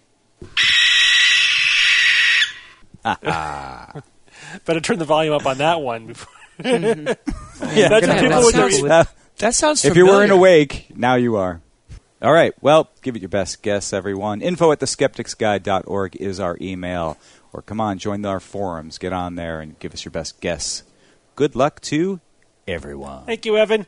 Better 3.03 4.79
turn 4.79 4.99
the 4.99 5.05
volume 5.05 5.33
up 5.33 5.45
on 5.45 5.57
that 5.57 5.81
one. 5.81 6.07
Before. 6.07 6.31
Yeah, 6.63 6.93
That's 6.93 8.07
what 8.07 8.19
people 8.19 8.29
that 8.29 8.41
would 8.41 8.55
sounds 8.55 8.79
do. 8.79 8.87
That 9.37 9.53
sounds 9.53 9.83
if 9.83 9.97
you 9.97 10.05
weren't 10.05 10.31
awake, 10.31 10.93
now 10.95 11.15
you 11.15 11.35
are. 11.35 11.59
All 12.21 12.31
right, 12.31 12.53
well, 12.61 12.89
give 13.01 13.15
it 13.15 13.21
your 13.21 13.29
best 13.29 13.61
guess, 13.61 13.91
everyone. 13.91 14.41
Info 14.41 14.71
at 14.71 14.79
theskepticsguide.org 14.79 16.15
is 16.15 16.39
our 16.39 16.57
email. 16.61 17.17
Or 17.51 17.61
come 17.61 17.81
on, 17.81 17.97
join 17.97 18.25
our 18.25 18.39
forums. 18.39 18.97
Get 18.97 19.13
on 19.13 19.35
there 19.35 19.59
and 19.59 19.77
give 19.79 19.93
us 19.93 20.05
your 20.05 20.11
best 20.11 20.39
guess. 20.39 20.83
Good 21.35 21.55
luck 21.55 21.81
to 21.81 22.21
everyone. 22.67 23.25
Thank 23.25 23.45
you, 23.45 23.57
Evan. 23.57 23.85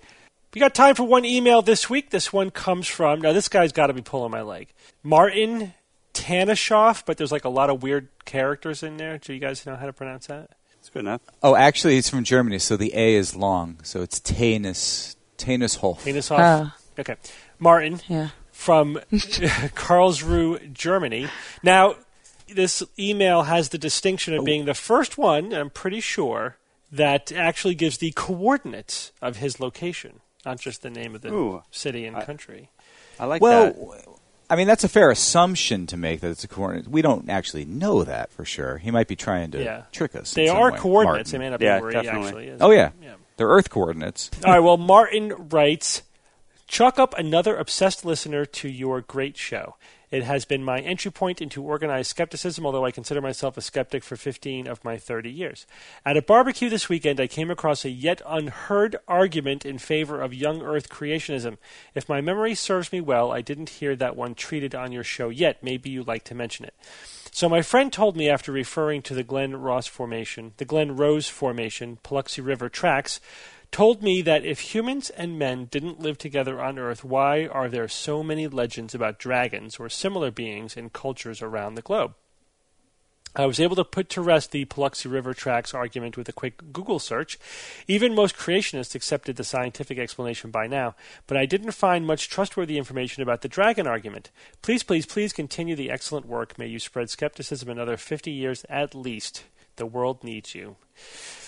We 0.53 0.59
got 0.59 0.75
time 0.75 0.95
for 0.95 1.03
one 1.03 1.23
email 1.23 1.61
this 1.61 1.89
week. 1.89 2.09
This 2.09 2.33
one 2.33 2.51
comes 2.51 2.87
from 2.87 3.21
now. 3.21 3.31
This 3.31 3.47
guy's 3.47 3.71
got 3.71 3.87
to 3.87 3.93
be 3.93 4.01
pulling 4.01 4.31
my 4.31 4.41
leg. 4.41 4.69
Martin 5.03 5.73
Tanishoff, 6.13 7.03
but 7.05 7.17
there's 7.17 7.31
like 7.31 7.45
a 7.45 7.49
lot 7.49 7.69
of 7.69 7.83
weird 7.83 8.09
characters 8.25 8.83
in 8.83 8.97
there. 8.97 9.17
Do 9.17 9.33
you 9.33 9.39
guys 9.39 9.65
know 9.65 9.75
how 9.75 9.85
to 9.85 9.93
pronounce 9.93 10.27
that? 10.27 10.51
It's 10.79 10.89
good 10.89 10.99
enough. 10.99 11.21
Oh, 11.43 11.55
actually, 11.55 11.95
he's 11.95 12.09
from 12.09 12.23
Germany, 12.23 12.59
so 12.59 12.75
the 12.75 12.93
A 12.95 13.15
is 13.15 13.35
long. 13.35 13.79
So 13.83 14.01
it's 14.01 14.19
Tanis, 14.19 15.15
Tanishof. 15.37 15.99
Tanishoff. 15.99 16.39
Ah. 16.39 16.77
Okay, 16.99 17.15
Martin. 17.59 18.01
yeah. 18.07 18.29
from 18.51 18.99
Karlsruhe, 19.11 20.71
Germany. 20.73 21.27
Now, 21.63 21.95
this 22.47 22.83
email 22.97 23.43
has 23.43 23.69
the 23.69 23.77
distinction 23.77 24.33
of 24.33 24.45
being 24.45 24.65
the 24.65 24.73
first 24.73 25.17
one, 25.17 25.53
I'm 25.53 25.69
pretty 25.69 25.99
sure, 25.99 26.57
that 26.91 27.31
actually 27.31 27.75
gives 27.75 27.97
the 27.97 28.11
coordinates 28.11 29.11
of 29.21 29.37
his 29.37 29.59
location, 29.59 30.21
not 30.45 30.59
just 30.59 30.81
the 30.81 30.89
name 30.89 31.13
of 31.15 31.21
the 31.21 31.31
Ooh. 31.33 31.63
city 31.71 32.05
and 32.05 32.15
I- 32.17 32.25
country. 32.25 32.69
I 33.19 33.25
like 33.25 33.41
Well, 33.41 33.65
that. 33.73 34.05
I 34.49 34.55
mean, 34.55 34.67
that's 34.67 34.83
a 34.85 34.89
fair 34.89 35.09
assumption 35.11 35.87
to 35.87 35.97
make 35.97 36.21
that 36.21 36.29
it's 36.31 36.43
a 36.43 36.47
coordinate. 36.47 36.87
We 36.87 37.01
don't 37.01 37.29
actually 37.29 37.65
know 37.65 38.03
that 38.03 38.31
for 38.31 38.45
sure. 38.45 38.77
He 38.77 38.91
might 38.91 39.07
be 39.09 39.15
trying 39.17 39.51
to 39.51 39.61
Yeah. 39.63 39.81
trick 39.91 40.15
us. 40.15 40.33
They 40.33 40.43
in 40.43 40.47
some 40.49 40.57
are 40.57 40.71
way. 40.71 40.77
coordinates. 40.77 41.31
They 41.31 41.37
Martin. 41.37 41.49
may 41.49 41.49
not 41.49 41.61
Yeah, 41.61 41.77
be 41.79 41.81
where 41.83 41.91
definitely. 41.91 42.21
he 42.21 42.27
actually 42.27 42.47
is. 42.47 42.61
Oh, 42.61 42.71
yeah. 42.71 42.91
yeah. 43.01 43.13
They're 43.35 43.49
Earth 43.49 43.69
coordinates. 43.69 44.31
All 44.45 44.53
right. 44.53 44.59
Well, 44.61 44.77
Martin 44.77 45.49
writes, 45.49 46.01
"Chalk 46.67 46.99
up 46.99 47.17
another 47.17 47.55
obsessed 47.55 48.05
listener 48.05 48.45
to 48.45 48.67
your 48.67 49.01
great 49.01 49.37
show. 49.37 49.75
It 50.09 50.23
has 50.23 50.45
been 50.45 50.63
my 50.63 50.79
entry 50.79 51.11
point 51.11 51.41
into 51.41 51.63
organized 51.63 52.09
skepticism, 52.09 52.65
although 52.65 52.85
I 52.85 52.91
consider 52.91 53.19
myself 53.19 53.57
a 53.57 53.61
skeptic 53.61 54.03
for 54.03 54.15
15 54.15 54.67
of 54.67 54.83
my 54.83 54.97
30 54.97 55.29
years. 55.29 55.65
At 56.05 56.15
a 56.15 56.21
barbecue 56.21 56.69
this 56.69 56.87
weekend, 56.87 57.19
I 57.19 57.27
came 57.27 57.51
across 57.51 57.83
a 57.83 57.89
yet 57.89 58.21
unheard 58.25 58.95
argument 59.07 59.65
in 59.65 59.79
favor 59.79 60.21
of 60.21 60.33
young 60.33 60.61
Earth 60.61 60.87
creationism. 60.87 61.57
If 61.93 62.07
my 62.07 62.21
memory 62.21 62.55
serves 62.55 62.93
me 62.93 63.01
well, 63.01 63.31
I 63.31 63.41
didn't 63.41 63.69
hear 63.81 63.95
that 63.97 64.15
one 64.15 64.33
treated 64.33 64.73
on 64.73 64.93
your 64.93 65.03
show 65.03 65.27
yet. 65.29 65.61
Maybe 65.61 65.89
you'd 65.89 66.07
like 66.07 66.23
to 66.25 66.35
mention 66.35 66.65
it." 66.65 66.73
So 67.31 67.49
my 67.49 67.61
friend 67.61 67.91
told 67.91 68.15
me 68.15 68.29
after 68.29 68.51
referring 68.51 69.01
to 69.03 69.13
the 69.13 69.23
Glen 69.23 69.55
Ross 69.57 69.87
Formation, 69.87 70.53
the 70.57 70.65
Glen 70.65 70.95
Rose 70.95 71.27
Formation, 71.27 71.99
Paluxy 72.03 72.43
River 72.43 72.69
tracks, 72.69 73.19
told 73.71 74.01
me 74.01 74.21
that 74.21 74.45
if 74.45 74.73
humans 74.73 75.09
and 75.09 75.37
men 75.37 75.65
didn't 75.65 75.99
live 75.99 76.17
together 76.17 76.61
on 76.61 76.79
Earth, 76.79 77.03
why 77.03 77.47
are 77.47 77.69
there 77.69 77.87
so 77.87 78.23
many 78.23 78.47
legends 78.47 78.95
about 78.95 79.19
dragons 79.19 79.77
or 79.77 79.89
similar 79.89 80.31
beings 80.31 80.77
in 80.77 80.89
cultures 80.89 81.41
around 81.41 81.75
the 81.75 81.81
globe? 81.81 82.13
I 83.37 83.45
was 83.45 83.59
able 83.59 83.75
to 83.75 83.83
put 83.83 84.09
to 84.09 84.21
rest 84.21 84.51
the 84.51 84.65
Paluxy 84.65 85.11
River 85.11 85.35
tracks 85.35 85.73
argument 85.73 86.17
with 86.17 86.27
a 86.27 86.33
quick 86.33 86.73
Google 86.73 86.97
search. 86.97 87.37
Even 87.87 88.15
most 88.15 88.35
creationists 88.35 88.95
accepted 88.95 89.35
the 89.35 89.43
scientific 89.43 89.99
explanation 89.99 90.49
by 90.49 90.65
now, 90.65 90.95
but 91.27 91.37
I 91.37 91.45
didn't 91.45 91.73
find 91.73 92.07
much 92.07 92.29
trustworthy 92.29 92.79
information 92.79 93.21
about 93.21 93.41
the 93.41 93.47
dragon 93.47 93.85
argument. 93.85 94.31
Please, 94.63 94.81
please, 94.81 95.05
please 95.05 95.33
continue 95.33 95.75
the 95.75 95.91
excellent 95.91 96.25
work. 96.25 96.57
May 96.57 96.65
you 96.65 96.79
spread 96.79 97.11
skepticism 97.11 97.69
another 97.69 97.95
50 97.95 98.31
years 98.31 98.65
at 98.69 98.95
least. 98.95 99.43
The 99.75 99.85
world 99.85 100.23
needs 100.23 100.55
you. 100.55 100.77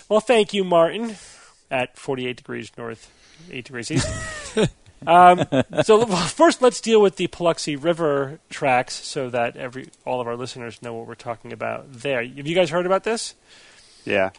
Well, 0.08 0.20
thank 0.20 0.54
you, 0.54 0.62
Martin, 0.62 1.16
at 1.70 1.96
48 1.96 2.36
degrees 2.36 2.72
north, 2.76 3.10
8 3.50 3.64
degrees 3.64 3.90
east. 3.90 4.08
um, 5.06 5.44
so 5.82 6.04
first, 6.06 6.62
let's 6.62 6.80
deal 6.80 7.00
with 7.00 7.16
the 7.16 7.28
Paluxy 7.28 7.82
River 7.82 8.40
tracks 8.48 8.94
so 8.94 9.30
that 9.30 9.56
every 9.56 9.88
all 10.04 10.20
of 10.20 10.26
our 10.26 10.36
listeners 10.36 10.82
know 10.82 10.94
what 10.94 11.06
we're 11.06 11.14
talking 11.14 11.52
about 11.52 11.92
there. 11.92 12.24
Have 12.24 12.46
you 12.46 12.54
guys 12.54 12.70
heard 12.70 12.86
about 12.86 13.04
this? 13.04 13.34
Yeah. 14.04 14.30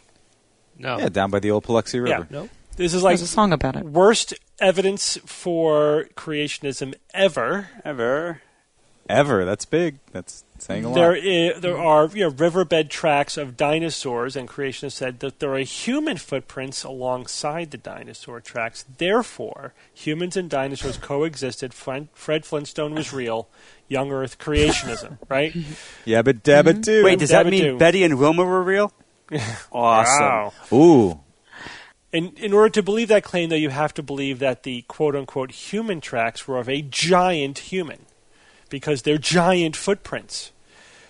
No. 0.78 0.98
Yeah, 0.98 1.08
down 1.08 1.30
by 1.30 1.40
the 1.40 1.50
old 1.50 1.64
Paluxy 1.64 1.94
River. 2.02 2.26
Yeah. 2.30 2.38
No. 2.42 2.48
This 2.76 2.94
is 2.94 3.02
like 3.02 3.12
There's 3.18 3.22
a 3.22 3.32
song 3.32 3.52
about 3.52 3.76
it. 3.76 3.84
worst 3.84 4.34
evidence 4.58 5.18
for 5.26 6.08
creationism 6.16 6.94
ever. 7.12 7.68
Ever. 7.84 8.40
Ever. 9.08 9.44
That's 9.44 9.64
big. 9.64 9.98
That's 10.12 10.44
saying 10.58 10.84
a 10.84 10.88
lot. 10.88 10.94
There, 10.94 11.60
there 11.60 11.78
are 11.78 12.06
you 12.14 12.22
know, 12.22 12.30
riverbed 12.30 12.88
tracks 12.88 13.36
of 13.36 13.56
dinosaurs, 13.56 14.36
and 14.36 14.48
creationists 14.48 14.92
said 14.92 15.20
that 15.20 15.40
there 15.40 15.54
are 15.54 15.58
human 15.58 16.16
footprints 16.16 16.84
alongside 16.84 17.72
the 17.72 17.78
dinosaur 17.78 18.40
tracks. 18.40 18.84
Therefore, 18.98 19.74
humans 19.92 20.36
and 20.36 20.48
dinosaurs 20.48 20.96
coexisted. 20.96 21.74
Fred, 21.74 22.08
Fred 22.14 22.44
Flintstone 22.44 22.94
was 22.94 23.12
real. 23.12 23.48
Young 23.88 24.12
Earth 24.12 24.38
creationism, 24.38 25.18
right? 25.28 25.54
yeah, 26.04 26.22
but 26.22 26.42
dabba 26.42 26.80
do. 26.80 27.04
Wait, 27.04 27.18
does 27.18 27.30
that 27.30 27.46
mean 27.46 27.64
Dabba-doo. 27.64 27.78
Betty 27.78 28.04
and 28.04 28.18
Wilma 28.18 28.44
were 28.44 28.62
real? 28.62 28.92
awesome. 29.72 30.22
Wow. 30.22 30.52
Ooh. 30.72 31.20
In, 32.12 32.28
in 32.36 32.52
order 32.52 32.68
to 32.68 32.82
believe 32.82 33.08
that 33.08 33.24
claim, 33.24 33.48
though, 33.48 33.56
you 33.56 33.70
have 33.70 33.94
to 33.94 34.02
believe 34.02 34.38
that 34.38 34.62
the 34.62 34.82
quote 34.82 35.16
unquote 35.16 35.50
human 35.50 36.00
tracks 36.00 36.46
were 36.46 36.58
of 36.58 36.68
a 36.68 36.82
giant 36.82 37.58
human 37.58 38.06
because 38.72 39.02
they're 39.02 39.18
giant 39.18 39.76
footprints. 39.76 40.50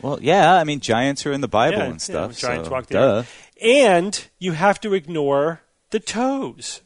Well, 0.03 0.19
yeah. 0.21 0.55
I 0.57 0.65
mean, 0.65 0.81
giants 0.81 1.25
are 1.25 1.33
in 1.33 1.41
the 1.41 1.49
Bible 1.49 1.79
Yeah, 1.79 1.85
and 1.85 1.95
yeah, 1.95 1.99
stuff. 1.99 2.37
giants 2.39 2.69
so, 2.69 2.73
walk 2.75 2.87
the 2.89 2.95
duh. 2.95 3.01
earth. 3.21 3.49
And 3.63 4.27
you 4.41 4.53
have 4.53 4.81
to 4.81 4.93
ignore 4.95 5.61
the 5.91 6.01
toes. 6.01 6.83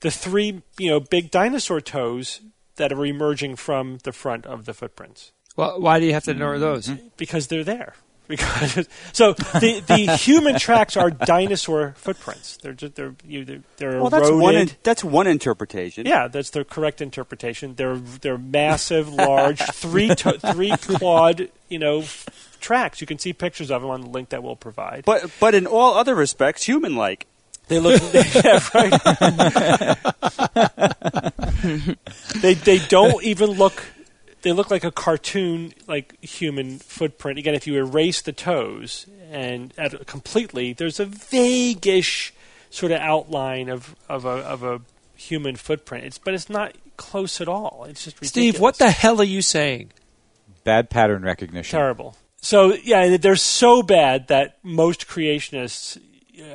The 0.00 0.10
three, 0.10 0.62
you 0.78 0.90
know, 0.90 1.00
big 1.00 1.30
dinosaur 1.30 1.80
toes 1.80 2.42
that 2.76 2.92
are 2.92 3.06
emerging 3.06 3.56
from 3.56 3.98
the 4.04 4.12
front 4.12 4.44
of 4.44 4.66
the 4.66 4.74
footprints 4.74 5.32
Well, 5.56 5.80
why 5.80 5.98
do 6.00 6.04
you 6.06 6.12
have 6.12 6.24
to 6.24 6.32
ignore 6.32 6.58
those? 6.58 6.88
because 7.16 7.46
they're 7.46 7.64
there. 7.64 7.94
Because 8.28 8.88
so 9.12 9.34
the 9.34 9.82
the 9.86 10.16
human 10.16 10.58
tracks 10.58 10.96
are 10.96 11.10
dinosaur 11.10 11.92
footprints. 11.98 12.56
They're 12.56 12.72
just, 12.72 12.94
they're 12.94 13.14
you, 13.26 13.44
they're, 13.44 13.62
they're 13.76 14.00
Well, 14.00 14.08
that's 14.08 14.28
eroded. 14.30 14.42
one. 14.42 14.54
In, 14.54 14.70
that's 14.82 15.04
one 15.04 15.26
interpretation. 15.26 16.06
Yeah, 16.06 16.28
that's 16.28 16.48
the 16.48 16.64
correct 16.64 17.02
interpretation. 17.02 17.74
They're 17.74 17.96
they're 17.96 18.38
massive, 18.38 19.12
large, 19.12 19.60
three 19.74 20.08
to, 20.14 20.38
three 20.52 20.70
clawed, 20.70 21.50
you 21.68 21.78
know, 21.78 21.98
f- 22.00 22.56
tracks. 22.60 23.02
You 23.02 23.06
can 23.06 23.18
see 23.18 23.34
pictures 23.34 23.70
of 23.70 23.82
them 23.82 23.90
on 23.90 24.00
the 24.00 24.08
link 24.08 24.30
that 24.30 24.42
we'll 24.42 24.56
provide. 24.56 25.04
But 25.04 25.30
but 25.38 25.54
in 25.54 25.66
all 25.66 25.92
other 25.94 26.14
respects, 26.14 26.62
human-like. 26.64 27.26
They 27.68 27.78
look, 27.78 28.00
yeah, 28.14 28.60
right. 28.74 29.96
they 32.42 32.54
they 32.54 32.78
don't 32.88 33.22
even 33.24 33.50
look. 33.52 33.82
They 34.44 34.52
look 34.52 34.70
like 34.70 34.84
a 34.84 34.90
cartoon, 34.90 35.72
like 35.88 36.22
human 36.22 36.78
footprint. 36.78 37.38
Again, 37.38 37.54
if 37.54 37.66
you 37.66 37.76
erase 37.76 38.20
the 38.20 38.32
toes 38.32 39.06
and 39.30 39.72
at, 39.78 40.06
completely, 40.06 40.74
there's 40.74 41.00
a 41.00 41.06
vaguish 41.06 42.34
sort 42.68 42.92
of 42.92 43.00
outline 43.00 43.70
of 43.70 43.96
of 44.06 44.26
a 44.26 44.28
of 44.28 44.62
a 44.62 44.82
human 45.16 45.56
footprint. 45.56 46.04
It's 46.04 46.18
but 46.18 46.34
it's 46.34 46.50
not 46.50 46.74
close 46.98 47.40
at 47.40 47.48
all. 47.48 47.86
It's 47.88 48.04
just 48.04 48.20
ridiculous. 48.20 48.30
Steve, 48.50 48.60
what 48.60 48.76
the 48.76 48.90
hell 48.90 49.18
are 49.20 49.24
you 49.24 49.40
saying? 49.40 49.92
Bad 50.62 50.90
pattern 50.90 51.22
recognition. 51.22 51.76
terrible. 51.76 52.14
So 52.36 52.74
yeah, 52.74 53.16
they're 53.16 53.36
so 53.36 53.82
bad 53.82 54.28
that 54.28 54.58
most 54.62 55.08
creationists 55.08 55.98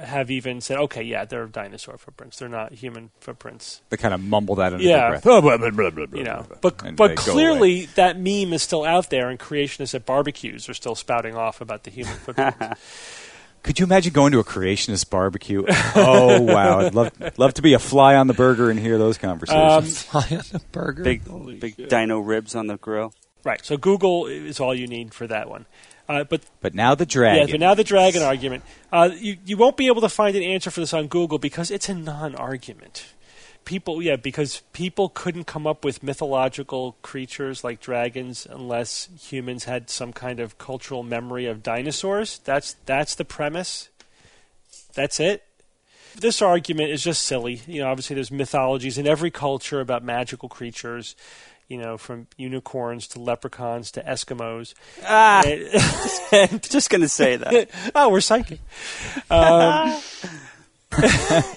have 0.01 0.30
even 0.32 0.61
said, 0.61 0.77
okay, 0.77 1.01
yeah, 1.03 1.25
they're 1.25 1.45
dinosaur 1.47 1.97
footprints. 1.97 2.39
They're 2.39 2.49
not 2.49 2.73
human 2.73 3.11
footprints. 3.19 3.82
They 3.89 3.97
kind 3.97 4.13
of 4.13 4.21
mumble 4.21 4.55
that 4.55 4.73
under 4.73 4.84
Yeah. 4.84 4.97
their 4.97 5.09
breath. 5.11 5.23
Blah, 5.23 5.41
blah, 5.57 5.57
blah, 5.57 5.69
blah, 5.71 6.05
blah, 6.05 6.17
You 6.17 6.23
know, 6.25 6.45
but 6.61 6.95
but 6.95 7.15
clearly 7.15 7.86
that 7.95 8.17
meme 8.19 8.53
is 8.53 8.61
still 8.63 8.84
out 8.84 9.09
there, 9.09 9.30
and 9.30 9.39
creationists 9.39 9.95
at 9.95 10.05
barbecues 10.05 10.67
are 10.69 10.73
still 10.73 10.95
spouting 10.95 11.36
off 11.36 11.61
about 11.61 11.84
the 11.84 11.91
human 11.91 12.13
footprints. 12.15 12.77
Could 13.63 13.77
you 13.77 13.86
imagine 13.86 14.13
going 14.13 14.32
to 14.32 14.39
a 14.39 14.43
creationist 14.45 15.09
barbecue? 15.09 15.65
oh 15.95 16.41
wow, 16.41 16.80
I'd 16.80 16.95
love 16.95 17.11
love 17.38 17.53
to 17.55 17.61
be 17.61 17.73
a 17.73 17.80
fly 17.80 18.15
on 18.15 18.27
the 18.27 18.34
burger 18.34 18.69
and 18.69 18.80
hear 18.80 18.97
those 18.97 19.17
conversations. 19.17 20.05
Um, 20.13 20.21
fly 20.23 20.38
on 20.38 20.43
the 20.51 20.61
burger. 20.71 21.03
Big 21.03 21.59
big 21.59 21.89
dino 21.89 22.19
ribs 22.19 22.55
on 22.55 22.67
the 22.67 22.77
grill. 22.77 23.13
right. 23.43 23.63
So 23.65 23.75
Google 23.75 24.27
is 24.27 24.61
all 24.61 24.73
you 24.73 24.88
need 24.88 25.13
for 25.13 25.27
that 25.27 25.49
one. 25.49 25.65
Uh, 26.10 26.24
but 26.24 26.41
but 26.60 26.74
now 26.74 26.95
the 26.95 27.05
dragon. 27.05 27.47
Yeah, 27.47 27.53
but 27.53 27.60
now 27.60 27.76
the 27.76 27.84
dragon 27.84 28.24
argument. 28.24 28.64
Uh, 28.91 29.12
you 29.16 29.38
you 29.45 29.55
won't 29.55 29.78
be 29.78 29.86
able 29.86 30.01
to 30.01 30.10
find 30.10 30.36
an 30.36 30.41
answer 30.41 30.72
for 30.72 30.80
this 30.80 30.93
on 30.93 31.05
Google 31.07 31.38
because 31.38 31.70
it's 31.70 31.88
a 31.88 31.93
non-argument. 31.93 33.05
People, 33.64 34.01
yeah, 34.01 34.16
because 34.16 34.64
people 34.74 35.10
couldn't 35.10 35.43
come 35.43 35.68
up 35.68 35.86
with 35.86 36.01
mythological 36.01 36.95
creatures 37.03 37.64
like 37.64 37.80
dragons 37.80 38.47
unless 38.49 39.10
humans 39.22 39.66
had 39.66 39.91
some 39.91 40.12
kind 40.12 40.39
of 40.39 40.57
cultural 40.57 41.03
memory 41.03 41.45
of 41.45 41.62
dinosaurs. 41.62 42.39
That's 42.39 42.74
that's 42.88 43.14
the 43.14 43.26
premise. 43.26 43.89
That's 44.95 45.20
it. 45.20 45.43
This 46.16 46.41
argument 46.41 46.89
is 46.89 47.03
just 47.03 47.22
silly. 47.22 47.62
You 47.68 47.82
know, 47.82 47.91
obviously 47.91 48.16
there's 48.16 48.32
mythologies 48.32 48.97
in 48.97 49.05
every 49.05 49.30
culture 49.30 49.80
about 49.80 50.03
magical 50.03 50.49
creatures. 50.49 51.16
You 51.70 51.78
know, 51.78 51.97
from 51.97 52.26
unicorns 52.36 53.07
to 53.09 53.20
leprechauns 53.20 53.91
to 53.91 54.01
Eskimos. 54.03 54.74
Ah, 55.05 55.43
And- 55.45 56.61
just 56.70 56.89
gonna 56.89 57.07
say 57.07 57.36
that. 57.38 57.70
oh, 57.95 58.09
we're 58.09 58.22
psychic. 58.22 58.59
Um, 59.30 60.01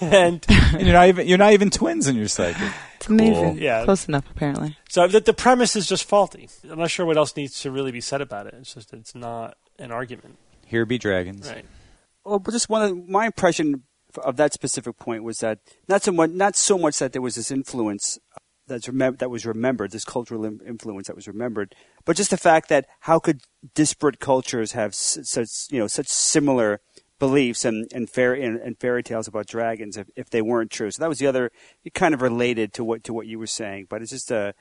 and 0.01 0.45
And 0.47 0.81
you're 0.81 0.93
not 0.93 1.07
even 1.07 1.27
you're 1.27 1.37
not 1.39 1.53
even 1.53 1.69
twins 1.69 2.07
in 2.07 2.15
your 2.15 2.27
psychic. 2.27 2.71
It's 2.97 3.07
amazing. 3.09 3.57
Yeah. 3.57 3.83
Close 3.85 4.07
enough, 4.07 4.25
apparently. 4.29 4.77
so 4.87 5.07
the, 5.07 5.19
the 5.19 5.33
premise 5.33 5.75
is 5.75 5.87
just 5.89 6.03
faulty. 6.05 6.47
I'm 6.69 6.79
not 6.79 6.91
sure 6.91 7.05
what 7.05 7.17
else 7.17 7.35
needs 7.35 7.59
to 7.61 7.71
really 7.71 7.91
be 7.91 7.99
said 8.01 8.21
about 8.21 8.45
it. 8.47 8.53
It's 8.57 8.73
just 8.73 8.93
it's 8.93 9.15
not 9.15 9.57
an 9.79 9.91
argument, 9.91 10.37
Here 10.67 10.85
be 10.85 10.97
dragons. 10.99 11.49
right? 11.49 11.65
Well, 12.23 12.39
but 12.39 12.51
just 12.51 12.69
one 12.69 12.83
of 12.83 13.09
my 13.09 13.25
impression 13.25 13.83
of 14.23 14.37
that 14.37 14.53
specific 14.53 14.97
point 14.99 15.23
was 15.23 15.39
that 15.39 15.57
not 15.89 16.03
so 16.03 16.11
much, 16.11 16.29
not 16.29 16.55
so 16.55 16.77
much 16.77 16.99
that 16.99 17.11
there 17.13 17.21
was 17.21 17.33
this 17.35 17.49
influence 17.49 18.19
that's 18.67 18.87
remem- 18.87 19.19
that 19.19 19.29
was 19.29 19.45
remembered, 19.45 19.91
this 19.91 20.05
cultural 20.05 20.45
im- 20.45 20.61
influence 20.65 21.07
that 21.07 21.15
was 21.15 21.27
remembered, 21.27 21.75
but 22.05 22.15
just 22.15 22.29
the 22.29 22.37
fact 22.37 22.69
that 22.69 22.87
how 23.01 23.19
could 23.19 23.41
disparate 23.73 24.19
cultures 24.19 24.73
have 24.73 24.95
such 24.95 25.49
you 25.69 25.79
know 25.79 25.87
such 25.87 26.07
similar 26.07 26.81
beliefs 27.19 27.65
and 27.65 27.87
and, 27.93 28.09
fair, 28.09 28.33
and, 28.33 28.59
and 28.59 28.79
fairy 28.79 29.03
tales 29.03 29.27
about 29.27 29.47
dragons 29.47 29.97
if, 29.97 30.09
if 30.15 30.29
they 30.29 30.41
weren't 30.41 30.71
true. 30.71 30.91
So 30.91 31.01
that 31.01 31.09
was 31.09 31.19
the 31.19 31.27
other 31.27 31.51
kind 31.93 32.13
of 32.13 32.21
related 32.21 32.73
to 32.73 32.83
what 32.83 33.03
to 33.05 33.13
what 33.13 33.27
you 33.27 33.39
were 33.39 33.47
saying, 33.47 33.87
but 33.89 34.01
it's 34.01 34.11
just 34.11 34.31
a 34.31 34.53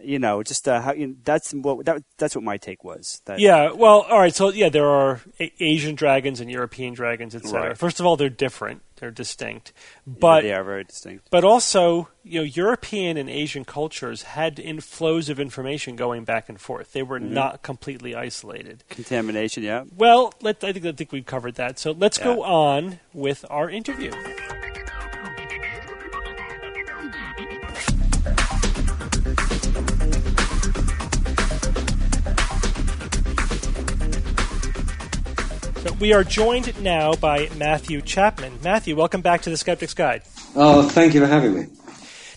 you 0.00 0.18
know 0.18 0.42
just 0.42 0.68
uh, 0.68 0.80
how 0.80 0.92
you 0.92 1.08
know, 1.08 1.14
that's 1.24 1.52
what 1.52 1.84
that, 1.86 2.02
that's 2.18 2.34
what 2.34 2.44
my 2.44 2.56
take 2.56 2.84
was. 2.84 3.20
That, 3.26 3.38
Yeah. 3.40 3.72
Well, 3.72 4.02
all 4.08 4.18
right. 4.18 4.34
So 4.34 4.50
yeah, 4.50 4.68
there 4.68 4.86
are 4.88 5.20
a- 5.40 5.52
Asian 5.60 5.94
dragons 5.94 6.40
and 6.40 6.50
European 6.50 6.94
dragons, 6.94 7.34
etc. 7.34 7.68
Right. 7.68 7.78
First 7.78 8.00
of 8.00 8.06
all, 8.06 8.16
they're 8.16 8.28
different. 8.28 8.82
They're 8.96 9.10
distinct, 9.12 9.72
but 10.06 10.40
they 10.42 10.52
are 10.52 10.64
very 10.64 10.82
distinct. 10.82 11.28
but 11.30 11.44
also 11.44 12.08
you 12.24 12.40
know 12.40 12.44
European 12.44 13.16
and 13.16 13.30
Asian 13.30 13.64
cultures 13.64 14.22
had 14.22 14.58
in 14.58 14.80
flows 14.80 15.28
of 15.28 15.38
information 15.38 15.94
going 15.94 16.24
back 16.24 16.48
and 16.48 16.60
forth. 16.60 16.92
They 16.94 17.04
were 17.04 17.20
not 17.20 17.62
completely 17.62 18.16
isolated. 18.16 18.82
Contamination, 18.90 19.62
yeah. 19.62 19.84
Well, 19.96 20.34
let, 20.42 20.64
I 20.64 20.72
think 20.72 20.84
I 20.84 20.92
think 20.92 21.12
we've 21.12 21.24
covered 21.26 21.54
that. 21.54 21.78
So 21.78 21.92
let's 21.92 22.18
go 22.18 22.42
on 22.42 22.98
with 23.14 23.44
our 23.48 23.70
interview. 23.70 24.10
So 35.78 35.92
we 36.00 36.12
are 36.12 36.24
joined 36.24 36.82
now 36.82 37.14
by 37.14 37.48
Matthew 37.56 38.00
Chapman. 38.00 38.58
Matthew, 38.64 38.96
welcome 38.96 39.20
back 39.20 39.42
to 39.42 39.50
the 39.50 39.56
Skeptic's 39.56 39.94
Guide. 39.94 40.22
Oh, 40.56 40.88
thank 40.88 41.14
you 41.14 41.20
for 41.20 41.28
having 41.28 41.54
me. 41.54 41.66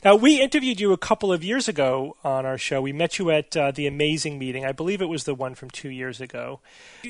Now, 0.05 0.15
we 0.15 0.39
interviewed 0.39 0.79
you 0.79 0.93
a 0.93 0.97
couple 0.97 1.33
of 1.33 1.43
years 1.43 1.67
ago 1.67 2.17
on 2.23 2.45
our 2.45 2.59
show. 2.59 2.83
We 2.83 2.93
met 2.93 3.17
you 3.17 3.31
at 3.31 3.57
uh, 3.57 3.71
the 3.71 3.87
Amazing 3.87 4.37
Meeting. 4.37 4.63
I 4.63 4.73
believe 4.73 5.01
it 5.01 5.09
was 5.09 5.23
the 5.23 5.33
one 5.33 5.55
from 5.55 5.71
two 5.71 5.89
years 5.89 6.21
ago. 6.21 6.59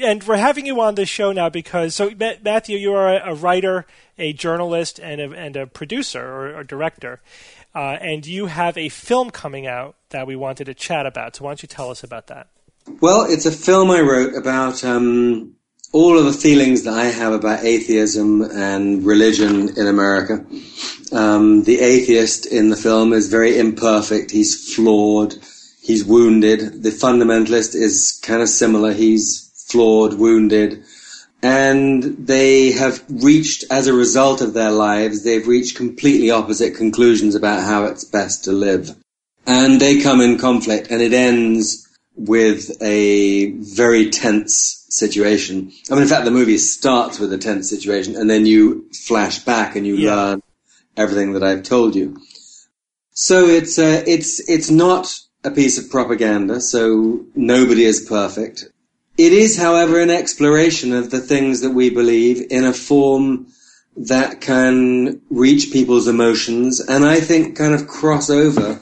And 0.01 0.23
we're 0.23 0.37
having 0.37 0.65
you 0.65 0.79
on 0.79 0.95
this 0.95 1.09
show 1.09 1.33
now 1.33 1.49
because, 1.49 1.95
so 1.95 2.11
Matthew, 2.17 2.77
you 2.77 2.93
are 2.93 3.13
a, 3.13 3.31
a 3.31 3.35
writer, 3.35 3.85
a 4.17 4.31
journalist, 4.31 4.99
and 4.99 5.19
a, 5.19 5.31
and 5.31 5.57
a 5.57 5.67
producer 5.67 6.25
or, 6.25 6.59
or 6.59 6.63
director. 6.63 7.19
Uh, 7.75 7.97
and 7.99 8.25
you 8.25 8.45
have 8.45 8.77
a 8.77 8.87
film 8.87 9.31
coming 9.31 9.67
out 9.67 9.95
that 10.11 10.27
we 10.27 10.37
wanted 10.37 10.65
to 10.65 10.73
chat 10.73 11.05
about. 11.05 11.35
So 11.35 11.43
why 11.43 11.51
don't 11.51 11.61
you 11.61 11.67
tell 11.67 11.89
us 11.89 12.05
about 12.05 12.27
that? 12.27 12.47
Well, 13.01 13.25
it's 13.29 13.45
a 13.45 13.51
film 13.51 13.91
I 13.91 13.99
wrote 13.99 14.33
about 14.33 14.83
um, 14.83 15.55
all 15.91 16.17
of 16.17 16.25
the 16.25 16.33
feelings 16.33 16.83
that 16.83 16.93
I 16.93 17.05
have 17.05 17.33
about 17.33 17.65
atheism 17.65 18.41
and 18.41 19.05
religion 19.05 19.77
in 19.77 19.87
America. 19.87 20.45
Um, 21.11 21.63
the 21.63 21.79
atheist 21.79 22.45
in 22.45 22.69
the 22.69 22.77
film 22.77 23.11
is 23.11 23.27
very 23.27 23.57
imperfect. 23.57 24.31
He's 24.31 24.73
flawed. 24.73 25.35
He's 25.81 26.05
wounded. 26.05 26.83
The 26.83 26.91
fundamentalist 26.91 27.75
is 27.75 28.19
kind 28.23 28.41
of 28.41 28.47
similar. 28.47 28.93
He's 28.93 29.51
flawed, 29.67 30.13
wounded. 30.13 30.83
And 31.43 32.03
they 32.03 32.71
have 32.71 33.03
reached, 33.09 33.65
as 33.71 33.87
a 33.87 33.93
result 33.93 34.41
of 34.41 34.53
their 34.53 34.71
lives, 34.71 35.23
they've 35.23 35.47
reached 35.47 35.75
completely 35.75 36.29
opposite 36.29 36.75
conclusions 36.75 37.35
about 37.35 37.63
how 37.63 37.85
it's 37.85 38.05
best 38.05 38.43
to 38.45 38.51
live. 38.51 38.95
And 39.47 39.81
they 39.81 40.01
come 40.01 40.21
in 40.21 40.37
conflict, 40.37 40.91
and 40.91 41.01
it 41.01 41.13
ends 41.13 41.87
with 42.27 42.71
a 42.81 43.51
very 43.51 44.09
tense 44.09 44.85
situation. 44.89 45.71
I 45.89 45.93
mean, 45.93 46.03
in 46.03 46.09
fact, 46.09 46.25
the 46.25 46.31
movie 46.31 46.57
starts 46.57 47.19
with 47.19 47.33
a 47.33 47.37
tense 47.37 47.69
situation, 47.69 48.15
and 48.15 48.29
then 48.29 48.45
you 48.45 48.85
flash 49.07 49.39
back 49.39 49.75
and 49.75 49.85
you 49.87 49.95
Yeah. 49.95 50.15
learn 50.15 50.41
everything 50.95 51.33
that 51.33 51.43
I've 51.43 51.63
told 51.63 51.95
you. 51.95 52.17
So 53.13 53.47
it's 53.47 53.77
uh, 53.79 54.03
it's 54.05 54.39
it's 54.49 54.69
not 54.69 55.19
a 55.43 55.51
piece 55.51 55.77
of 55.77 55.89
propaganda. 55.89 56.61
So 56.61 57.25
nobody 57.35 57.85
is 57.85 58.01
perfect. 58.01 58.65
It 59.17 59.33
is, 59.33 59.57
however, 59.57 59.99
an 59.99 60.09
exploration 60.09 60.93
of 60.93 61.09
the 61.09 61.19
things 61.19 61.61
that 61.61 61.71
we 61.71 61.89
believe 61.89 62.45
in 62.49 62.63
a 62.63 62.73
form 62.73 63.47
that 63.97 64.41
can 64.41 65.21
reach 65.29 65.71
people's 65.71 66.07
emotions, 66.07 66.79
and 66.79 67.05
I 67.05 67.19
think 67.19 67.57
kind 67.57 67.73
of 67.73 67.87
cross 67.87 68.29
over 68.29 68.79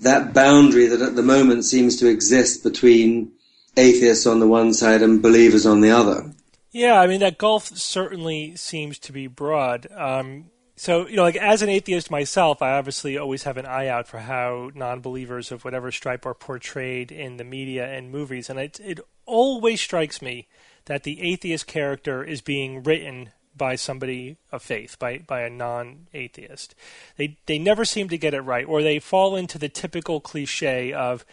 that 0.00 0.32
boundary 0.32 0.86
that 0.86 1.02
at 1.02 1.16
the 1.16 1.22
moment 1.22 1.64
seems 1.64 1.96
to 1.96 2.08
exist 2.08 2.62
between 2.62 3.32
atheists 3.76 4.26
on 4.26 4.40
the 4.40 4.46
one 4.46 4.72
side 4.72 5.02
and 5.02 5.22
believers 5.22 5.66
on 5.66 5.80
the 5.80 5.90
other. 5.90 6.32
Yeah, 6.70 7.00
I 7.00 7.06
mean 7.06 7.20
that 7.20 7.38
gulf 7.38 7.68
certainly 7.76 8.56
seems 8.56 8.98
to 9.00 9.12
be 9.12 9.26
broad. 9.26 9.86
Um, 9.92 10.50
so 10.76 11.08
you 11.08 11.16
know, 11.16 11.22
like 11.22 11.36
as 11.36 11.62
an 11.62 11.68
atheist 11.68 12.10
myself, 12.10 12.62
I 12.62 12.72
obviously 12.72 13.18
always 13.18 13.44
have 13.44 13.56
an 13.56 13.66
eye 13.66 13.88
out 13.88 14.06
for 14.06 14.18
how 14.18 14.70
non-believers 14.74 15.50
of 15.50 15.64
whatever 15.64 15.90
stripe 15.90 16.26
are 16.26 16.34
portrayed 16.34 17.10
in 17.10 17.36
the 17.36 17.44
media 17.44 17.86
and 17.86 18.12
movies, 18.12 18.48
and 18.50 18.58
it 18.58 18.78
it 18.80 19.00
always 19.24 19.80
strikes 19.80 20.22
me 20.22 20.46
that 20.84 21.02
the 21.02 21.20
atheist 21.20 21.66
character 21.66 22.22
is 22.22 22.40
being 22.40 22.82
written 22.82 23.30
by 23.58 23.74
somebody 23.76 24.36
of 24.52 24.62
faith, 24.62 24.98
by 24.98 25.18
by 25.18 25.42
a 25.42 25.50
non-atheist. 25.50 26.74
They 27.16 27.36
they 27.46 27.58
never 27.58 27.84
seem 27.84 28.08
to 28.08 28.18
get 28.18 28.34
it 28.34 28.40
right, 28.40 28.66
or 28.66 28.82
they 28.82 28.98
fall 28.98 29.36
into 29.36 29.58
the 29.58 29.68
typical 29.68 30.20
cliche 30.20 30.92
of 30.92 31.24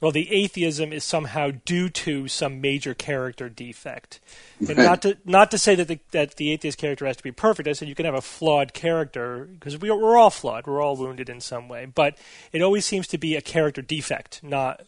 well, 0.00 0.12
the 0.12 0.30
atheism 0.30 0.92
is 0.92 1.02
somehow 1.02 1.50
due 1.64 1.88
to 1.88 2.28
some 2.28 2.60
major 2.60 2.94
character 2.94 3.48
defect. 3.48 4.20
And 4.60 4.76
not 4.76 5.02
to 5.02 5.18
not 5.24 5.50
to 5.50 5.58
say 5.58 5.74
that 5.74 5.88
the 5.88 5.98
that 6.12 6.36
the 6.36 6.52
atheist 6.52 6.78
character 6.78 7.06
has 7.06 7.16
to 7.16 7.22
be 7.22 7.32
perfect. 7.32 7.68
I 7.68 7.72
said 7.72 7.88
you 7.88 7.94
can 7.94 8.06
have 8.06 8.14
a 8.14 8.20
flawed 8.20 8.74
character 8.74 9.48
because 9.58 9.76
we, 9.76 9.90
we're 9.90 10.16
all 10.16 10.30
flawed. 10.30 10.66
We're 10.66 10.80
all 10.80 10.96
wounded 10.96 11.28
in 11.28 11.40
some 11.40 11.68
way. 11.68 11.86
But 11.86 12.16
it 12.52 12.62
always 12.62 12.86
seems 12.86 13.08
to 13.08 13.18
be 13.18 13.34
a 13.34 13.40
character 13.40 13.82
defect, 13.82 14.40
not 14.42 14.82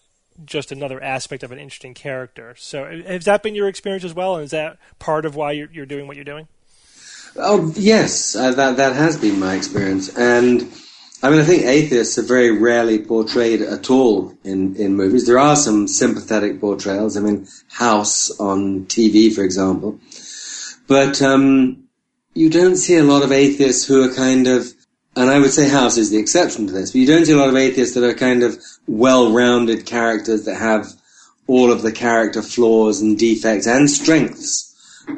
just 0.45 0.73
another 0.73 1.03
aspect 1.03 1.43
of 1.43 1.53
an 1.53 1.59
interesting 1.59 1.95
character. 1.95 2.55
So 2.57 2.85
uh, 2.85 3.03
has 3.03 3.25
that 3.25 3.43
been 3.43 3.55
your 3.55 3.69
experience 3.69 4.05
as 4.05 4.15
well? 4.15 4.37
And 4.37 4.45
is 4.45 4.53
that 4.53 4.79
part 4.99 5.27
of 5.27 5.35
why 5.35 5.53
you're, 5.53 5.69
you're 5.73 5.87
doing 5.87 6.07
what 6.07 6.17
you're 6.17 6.25
doing? 6.25 6.49
Oh 7.37 7.73
yes, 7.77 8.35
uh, 8.35 8.53
that 8.53 8.77
that 8.79 8.97
has 8.97 9.17
been 9.17 9.39
my 9.39 9.55
experience, 9.55 10.09
and 10.17 10.63
I 11.23 11.31
mean 11.31 11.39
I 11.39 11.45
think 11.45 11.65
atheists 11.65 12.19
are 12.19 12.23
very 12.23 12.51
rarely 12.51 12.99
portrayed 12.99 13.63
at 13.63 13.89
all 13.89 14.35
in 14.43 14.75
in 14.77 14.97
movies. 14.97 15.27
There 15.27 15.39
are 15.39 15.55
some 15.55 15.87
sympathetic 15.87 16.61
portrayals. 16.61 17.17
I 17.17 17.21
mean 17.21 17.47
House 17.69 18.31
on 18.41 18.87
TV, 18.87 19.33
for 19.33 19.45
example, 19.45 20.01
but 20.89 21.23
um, 21.23 21.85
you 22.35 22.51
don't 22.51 22.77
see 22.77 22.97
a 22.97 23.05
lot 23.05 23.23
of 23.23 23.33
atheists 23.33 23.87
who 23.87 24.03
are 24.03 24.15
kind 24.15 24.47
of. 24.47 24.73
And 25.17 25.29
I 25.29 25.41
would 25.41 25.53
say 25.53 25.69
House 25.69 25.97
is 25.97 26.11
the 26.11 26.19
exception 26.19 26.69
to 26.69 26.73
this, 26.73 26.93
but 26.93 27.01
you 27.01 27.07
don't 27.07 27.27
see 27.27 27.33
a 27.33 27.37
lot 27.37 27.49
of 27.49 27.57
atheists 27.57 27.95
that 27.95 28.05
are 28.05 28.15
kind 28.15 28.45
of 28.45 28.57
well-rounded 28.87 29.85
characters 29.85 30.45
that 30.45 30.55
have 30.55 30.87
all 31.49 31.73
of 31.73 31.83
the 31.83 31.91
character 31.91 32.43
flaws 32.43 33.01
and 33.01 33.19
defects 33.19 33.67
and 33.67 33.91
strengths 33.91 34.70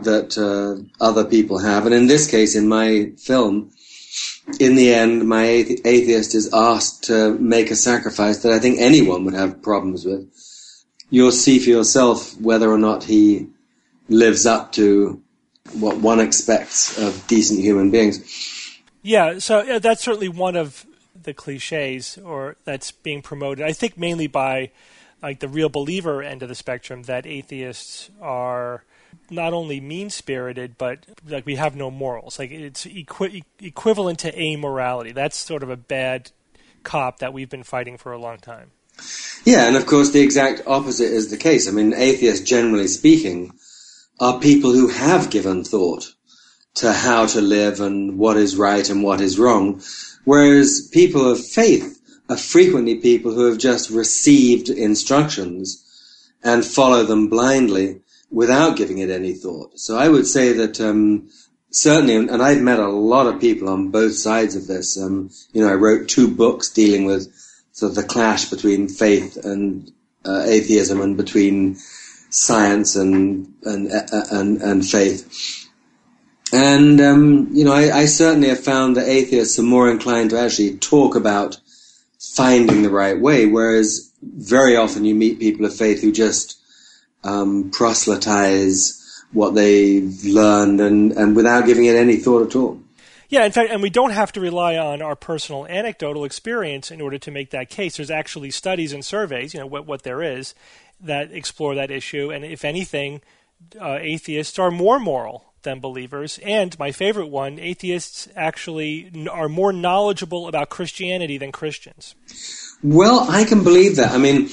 that 0.03 0.39
uh, 0.39 0.83
other 1.05 1.25
people 1.25 1.59
have. 1.59 1.87
And 1.87 1.95
in 1.95 2.07
this 2.07 2.31
case, 2.31 2.55
in 2.55 2.69
my 2.69 3.13
film, 3.19 3.71
in 4.59 4.75
the 4.75 4.93
end, 4.95 5.29
my 5.29 5.45
athe- 5.45 5.81
atheist 5.85 6.35
is 6.35 6.53
asked 6.53 7.05
to 7.05 7.39
make 7.39 7.71
a 7.71 7.77
sacrifice 7.77 8.43
that 8.43 8.53
I 8.53 8.59
think 8.59 8.81
anyone 8.81 9.25
would 9.25 9.35
have 9.35 9.63
problems 9.63 10.05
with. 10.05 10.29
You'll 11.11 11.33
see 11.33 11.59
for 11.59 11.71
yourself 11.71 12.39
whether 12.41 12.71
or 12.71 12.79
not 12.79 13.05
he 13.05 13.49
lives 14.09 14.47
up 14.47 14.73
to 14.73 15.23
what 15.75 15.99
one 15.99 16.21
expects 16.21 16.99
of 16.99 17.27
decent 17.27 17.61
human 17.61 17.91
beings. 17.91 18.21
Yeah, 19.03 19.39
so 19.39 19.79
that's 19.79 20.03
certainly 20.03 20.29
one 20.29 20.57
of 20.57 20.87
the 21.21 21.35
cliches 21.35 22.19
or 22.19 22.57
that's 22.65 22.91
being 22.91 23.23
promoted. 23.23 23.65
I 23.65 23.73
think 23.73 23.97
mainly 23.97 24.27
by 24.27 24.71
like 25.23 25.41
the 25.41 25.49
real 25.49 25.69
believer 25.69 26.23
end 26.23 26.43
of 26.43 26.49
the 26.49 26.55
spectrum 26.55 27.05
that 27.05 27.27
atheists 27.27 28.11
are 28.21 28.85
not 29.31 29.53
only 29.53 29.81
mean-spirited 29.81 30.77
but 30.79 31.07
like 31.27 31.47
we 31.47 31.57
have 31.57 31.75
no 31.77 31.91
morals. 31.91 32.39
Like 32.39 32.51
it's 32.51 32.87
equi- 32.87 33.45
equivalent 33.61 34.19
to 34.21 34.33
amorality. 34.33 35.15
That's 35.15 35.37
sort 35.37 35.63
of 35.63 35.71
a 35.71 35.77
bad 35.77 36.31
cop 36.83 37.19
that 37.21 37.33
we've 37.33 37.51
been 37.51 37.63
fighting 37.63 37.97
for 37.97 38.13
a 38.13 38.19
long 38.19 38.39
time. 38.39 38.71
Yeah, 39.45 39.67
and 39.67 39.77
of 39.77 39.87
course, 39.87 40.11
the 40.11 40.21
exact 40.21 40.63
opposite 40.67 41.11
is 41.11 41.31
the 41.31 41.37
case. 41.37 41.69
I 41.69 41.73
mean, 41.73 41.95
atheists, 41.95 42.47
generally 42.47 42.87
speaking, 42.87 43.53
are 44.21 44.39
people 44.39 44.73
who 44.73 44.89
have 44.89 45.31
given 45.31 45.65
thought 45.65 46.13
to 46.75 46.93
how 46.93 47.27
to 47.27 47.41
live 47.41 47.81
and 47.81 48.19
what 48.19 48.37
is 48.37 48.57
right 48.57 48.89
and 48.89 49.03
what 49.03 49.21
is 49.21 49.39
wrong, 49.39 49.83
whereas 50.25 50.89
people 50.93 51.31
of 51.31 51.45
faith 51.45 52.01
are 52.29 52.37
frequently 52.37 52.97
people 52.97 53.33
who 53.33 53.47
have 53.47 53.59
just 53.59 53.91
received 53.91 54.69
instructions 54.69 55.79
and 56.45 56.65
follow 56.65 57.03
them 57.05 57.29
blindly 57.29 58.01
without 58.33 58.77
giving 58.77 58.99
it 58.99 59.11
any 59.11 59.35
thought. 59.35 59.79
So 59.79 59.97
I 59.97 60.09
would 60.09 60.27
say 60.27 60.55
that 60.55 60.81
um, 60.81 61.29
certainly, 61.71 62.17
and 62.17 62.43
I've 62.43 62.63
met 62.63 62.79
a 62.79 62.89
lot 62.89 63.27
of 63.27 63.41
people 63.41 63.69
on 63.69 63.91
both 63.91 64.15
sides 64.15 64.57
of 64.57 64.67
this. 64.67 65.01
Um, 65.01 65.31
you 65.53 65.63
know, 65.63 65.71
I 65.71 65.75
wrote 65.75 66.09
two 66.09 66.29
books 66.29 66.71
dealing 66.71 67.05
with 67.05 67.33
sort 67.73 67.91
of 67.91 67.97
the 67.97 68.05
clash 68.05 68.47
between 68.47 68.89
faith 68.89 69.37
and 69.45 69.93
uh, 70.25 70.45
atheism 70.47 71.01
and 71.01 71.17
between 71.17 71.77
science 72.31 72.97
and 72.97 73.53
and 73.65 73.93
uh, 73.93 74.25
and, 74.31 74.63
and 74.63 74.87
faith. 74.87 75.69
And 76.53 77.01
um, 77.01 77.49
you 77.53 77.65
know, 77.65 77.73
I, 77.73 78.01
I 78.01 78.07
certainly 78.07 78.49
have 78.49 78.61
found 78.61 78.97
that 78.97 79.09
atheists 79.09 79.59
are 79.59 79.63
more 79.63 79.91
inclined 79.91 80.31
to 80.31 80.39
actually 80.39 80.77
talk 80.79 81.17
about 81.17 81.59
finding 82.19 82.83
the 82.83 82.91
right 82.91 83.21
way, 83.21 83.47
whereas 83.47 84.11
very 84.23 84.77
often 84.77 85.05
you 85.05 85.15
meet 85.15 85.41
people 85.41 85.67
of 85.67 85.75
faith 85.75 86.01
who 86.01 86.13
just 86.13 86.62
um, 87.25 87.71
proselytize 87.71 88.99
what 89.33 89.55
they've 89.55 90.25
learned 90.25 90.81
and, 90.81 91.13
and 91.13 91.35
without 91.35 91.67
giving 91.67 91.87
it 91.87 91.97
any 91.97 92.17
thought 92.17 92.47
at 92.47 92.57
all. 92.57 92.79
Yeah, 93.29 93.47
in 93.47 93.53
fact, 93.53 93.71
and 93.71 93.83
we 93.83 93.89
don't 93.89 94.11
have 94.11 94.31
to 94.33 94.43
rely 94.43 94.77
on 94.77 95.01
our 95.01 95.17
personal 95.17 95.67
anecdotal 95.67 96.25
experience 96.25 96.91
in 96.91 97.01
order 97.01 97.17
to 97.19 97.31
make 97.31 97.49
that 97.51 97.71
case. 97.71 97.97
There's 97.97 98.11
actually 98.11 98.51
studies 98.51 98.93
and 98.93 99.03
surveys, 99.03 99.55
you 99.55 99.61
know, 99.61 99.67
what, 99.67 99.87
what 99.87 100.03
there 100.03 100.23
is, 100.23 100.55
that 101.01 101.33
explore 101.33 101.75
that 101.75 101.91
issue. 101.91 102.31
And 102.31 102.45
if 102.45 102.63
anything, 102.63 103.23
uh, 103.81 103.99
atheists 104.01 104.59
are 104.59 104.71
more 104.71 104.99
moral 104.99 105.53
than 105.63 105.81
believers. 105.81 106.39
And 106.45 106.79
my 106.79 106.93
favorite 106.93 107.29
one, 107.29 107.59
atheists 107.59 108.29
actually 108.37 109.11
are 109.31 109.49
more 109.49 109.73
knowledgeable 109.73 110.47
about 110.47 110.69
Christianity 110.69 111.39
than 111.39 111.53
Christians. 111.53 112.15
Well, 112.83 113.27
I 113.31 113.45
can 113.45 113.65
believe 113.65 113.97
that. 113.97 114.13
I 114.13 114.19
mean, 114.19 114.51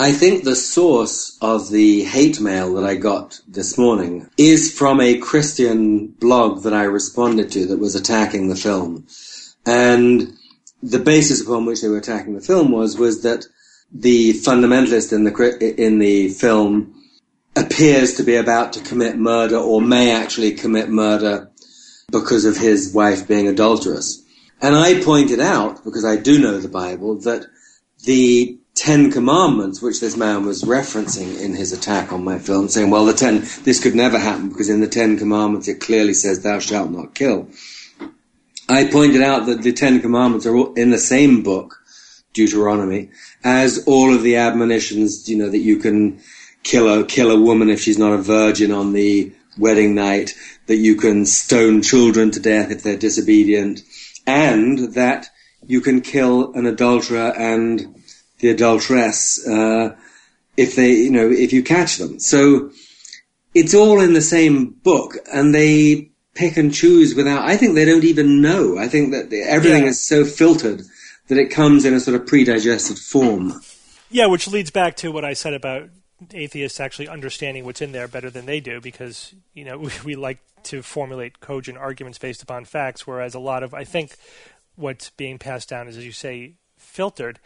I 0.00 0.12
think 0.12 0.44
the 0.44 0.56
source 0.56 1.36
of 1.42 1.68
the 1.68 2.04
hate 2.04 2.40
mail 2.40 2.72
that 2.76 2.84
I 2.84 2.94
got 2.94 3.38
this 3.46 3.76
morning 3.76 4.30
is 4.38 4.72
from 4.72 4.98
a 4.98 5.18
Christian 5.18 6.06
blog 6.06 6.62
that 6.62 6.72
I 6.72 6.84
responded 6.84 7.52
to 7.52 7.66
that 7.66 7.78
was 7.78 7.94
attacking 7.94 8.48
the 8.48 8.56
film. 8.56 9.06
And 9.66 10.38
the 10.82 11.00
basis 11.00 11.42
upon 11.42 11.66
which 11.66 11.82
they 11.82 11.88
were 11.88 11.98
attacking 11.98 12.32
the 12.32 12.40
film 12.40 12.70
was, 12.70 12.96
was 12.96 13.24
that 13.24 13.44
the 13.92 14.32
fundamentalist 14.32 15.12
in 15.12 15.24
the, 15.24 15.74
in 15.76 15.98
the 15.98 16.30
film 16.30 16.94
appears 17.54 18.14
to 18.14 18.22
be 18.22 18.36
about 18.36 18.72
to 18.72 18.80
commit 18.80 19.18
murder 19.18 19.58
or 19.58 19.82
may 19.82 20.12
actually 20.12 20.52
commit 20.52 20.88
murder 20.88 21.50
because 22.10 22.46
of 22.46 22.56
his 22.56 22.94
wife 22.94 23.28
being 23.28 23.48
adulterous. 23.48 24.24
And 24.62 24.74
I 24.74 25.02
pointed 25.02 25.40
out, 25.40 25.84
because 25.84 26.06
I 26.06 26.16
do 26.16 26.40
know 26.40 26.56
the 26.58 26.68
Bible, 26.68 27.20
that 27.20 27.44
the 28.04 28.59
Ten 28.80 29.12
Commandments, 29.12 29.82
which 29.82 30.00
this 30.00 30.16
man 30.16 30.46
was 30.46 30.62
referencing 30.62 31.38
in 31.38 31.54
his 31.54 31.70
attack 31.70 32.14
on 32.14 32.24
my 32.24 32.38
film, 32.38 32.66
saying, 32.68 32.88
well, 32.88 33.04
the 33.04 33.12
ten, 33.12 33.40
this 33.62 33.78
could 33.78 33.94
never 33.94 34.18
happen 34.18 34.48
because 34.48 34.70
in 34.70 34.80
the 34.80 34.88
Ten 34.88 35.18
Commandments 35.18 35.68
it 35.68 35.80
clearly 35.80 36.14
says, 36.14 36.40
thou 36.40 36.60
shalt 36.60 36.90
not 36.90 37.14
kill. 37.14 37.50
I 38.70 38.86
pointed 38.86 39.20
out 39.20 39.44
that 39.44 39.60
the 39.60 39.74
Ten 39.74 40.00
Commandments 40.00 40.46
are 40.46 40.74
in 40.78 40.88
the 40.88 40.98
same 40.98 41.42
book, 41.42 41.82
Deuteronomy, 42.32 43.10
as 43.44 43.84
all 43.86 44.14
of 44.14 44.22
the 44.22 44.36
admonitions, 44.36 45.28
you 45.28 45.36
know, 45.36 45.50
that 45.50 45.58
you 45.58 45.76
can 45.76 46.18
kill 46.62 46.88
a, 46.88 47.04
kill 47.04 47.30
a 47.30 47.38
woman 47.38 47.68
if 47.68 47.82
she's 47.82 47.98
not 47.98 48.14
a 48.14 48.22
virgin 48.22 48.72
on 48.72 48.94
the 48.94 49.30
wedding 49.58 49.94
night, 49.94 50.34
that 50.68 50.76
you 50.76 50.96
can 50.96 51.26
stone 51.26 51.82
children 51.82 52.30
to 52.30 52.40
death 52.40 52.70
if 52.70 52.82
they're 52.82 52.96
disobedient, 52.96 53.82
and 54.26 54.94
that 54.94 55.26
you 55.66 55.82
can 55.82 56.00
kill 56.00 56.54
an 56.54 56.64
adulterer 56.64 57.34
and 57.36 57.99
the 58.40 58.50
adulteress 58.50 59.46
uh, 59.46 59.94
if 60.56 60.76
they, 60.76 60.92
you 60.92 61.10
know, 61.10 61.30
if 61.30 61.52
you 61.52 61.62
catch 61.62 61.96
them. 61.96 62.18
So 62.18 62.70
it's 63.54 63.74
all 63.74 64.00
in 64.00 64.12
the 64.14 64.20
same 64.22 64.70
book, 64.70 65.16
and 65.32 65.54
they 65.54 66.10
pick 66.34 66.56
and 66.56 66.72
choose 66.72 67.14
without. 67.14 67.44
I 67.48 67.56
think 67.56 67.74
they 67.74 67.84
don't 67.84 68.04
even 68.04 68.40
know. 68.40 68.78
I 68.78 68.88
think 68.88 69.12
that 69.12 69.32
everything 69.32 69.84
Yeah. 69.84 69.90
is 69.90 70.00
so 70.00 70.24
filtered 70.24 70.82
that 71.28 71.38
it 71.38 71.50
comes 71.50 71.84
in 71.84 71.94
a 71.94 72.00
sort 72.00 72.20
of 72.20 72.26
pre-digested 72.26 72.98
form. 72.98 73.60
Yeah, 74.10 74.26
which 74.26 74.48
leads 74.48 74.70
back 74.70 74.96
to 74.96 75.12
what 75.12 75.24
I 75.24 75.34
said 75.34 75.54
about 75.54 75.90
atheists 76.34 76.80
actually 76.80 77.08
understanding 77.08 77.64
what's 77.64 77.80
in 77.80 77.92
there 77.92 78.08
better 78.08 78.28
than 78.30 78.46
they 78.46 78.60
do 78.60 78.80
because, 78.80 79.34
you 79.54 79.64
know, 79.64 79.78
we, 79.84 79.90
we 80.04 80.16
like 80.16 80.38
to 80.64 80.82
formulate 80.82 81.40
cogent 81.40 81.78
arguments 81.78 82.18
based 82.18 82.42
upon 82.42 82.64
facts, 82.64 83.06
whereas 83.06 83.34
a 83.34 83.38
lot 83.38 83.62
of, 83.62 83.72
I 83.72 83.84
think, 83.84 84.16
what's 84.76 85.10
being 85.10 85.38
passed 85.38 85.68
down 85.68 85.88
is, 85.88 85.96
as 85.96 86.04
you 86.04 86.12
say, 86.12 86.54
filtered. 86.76 87.38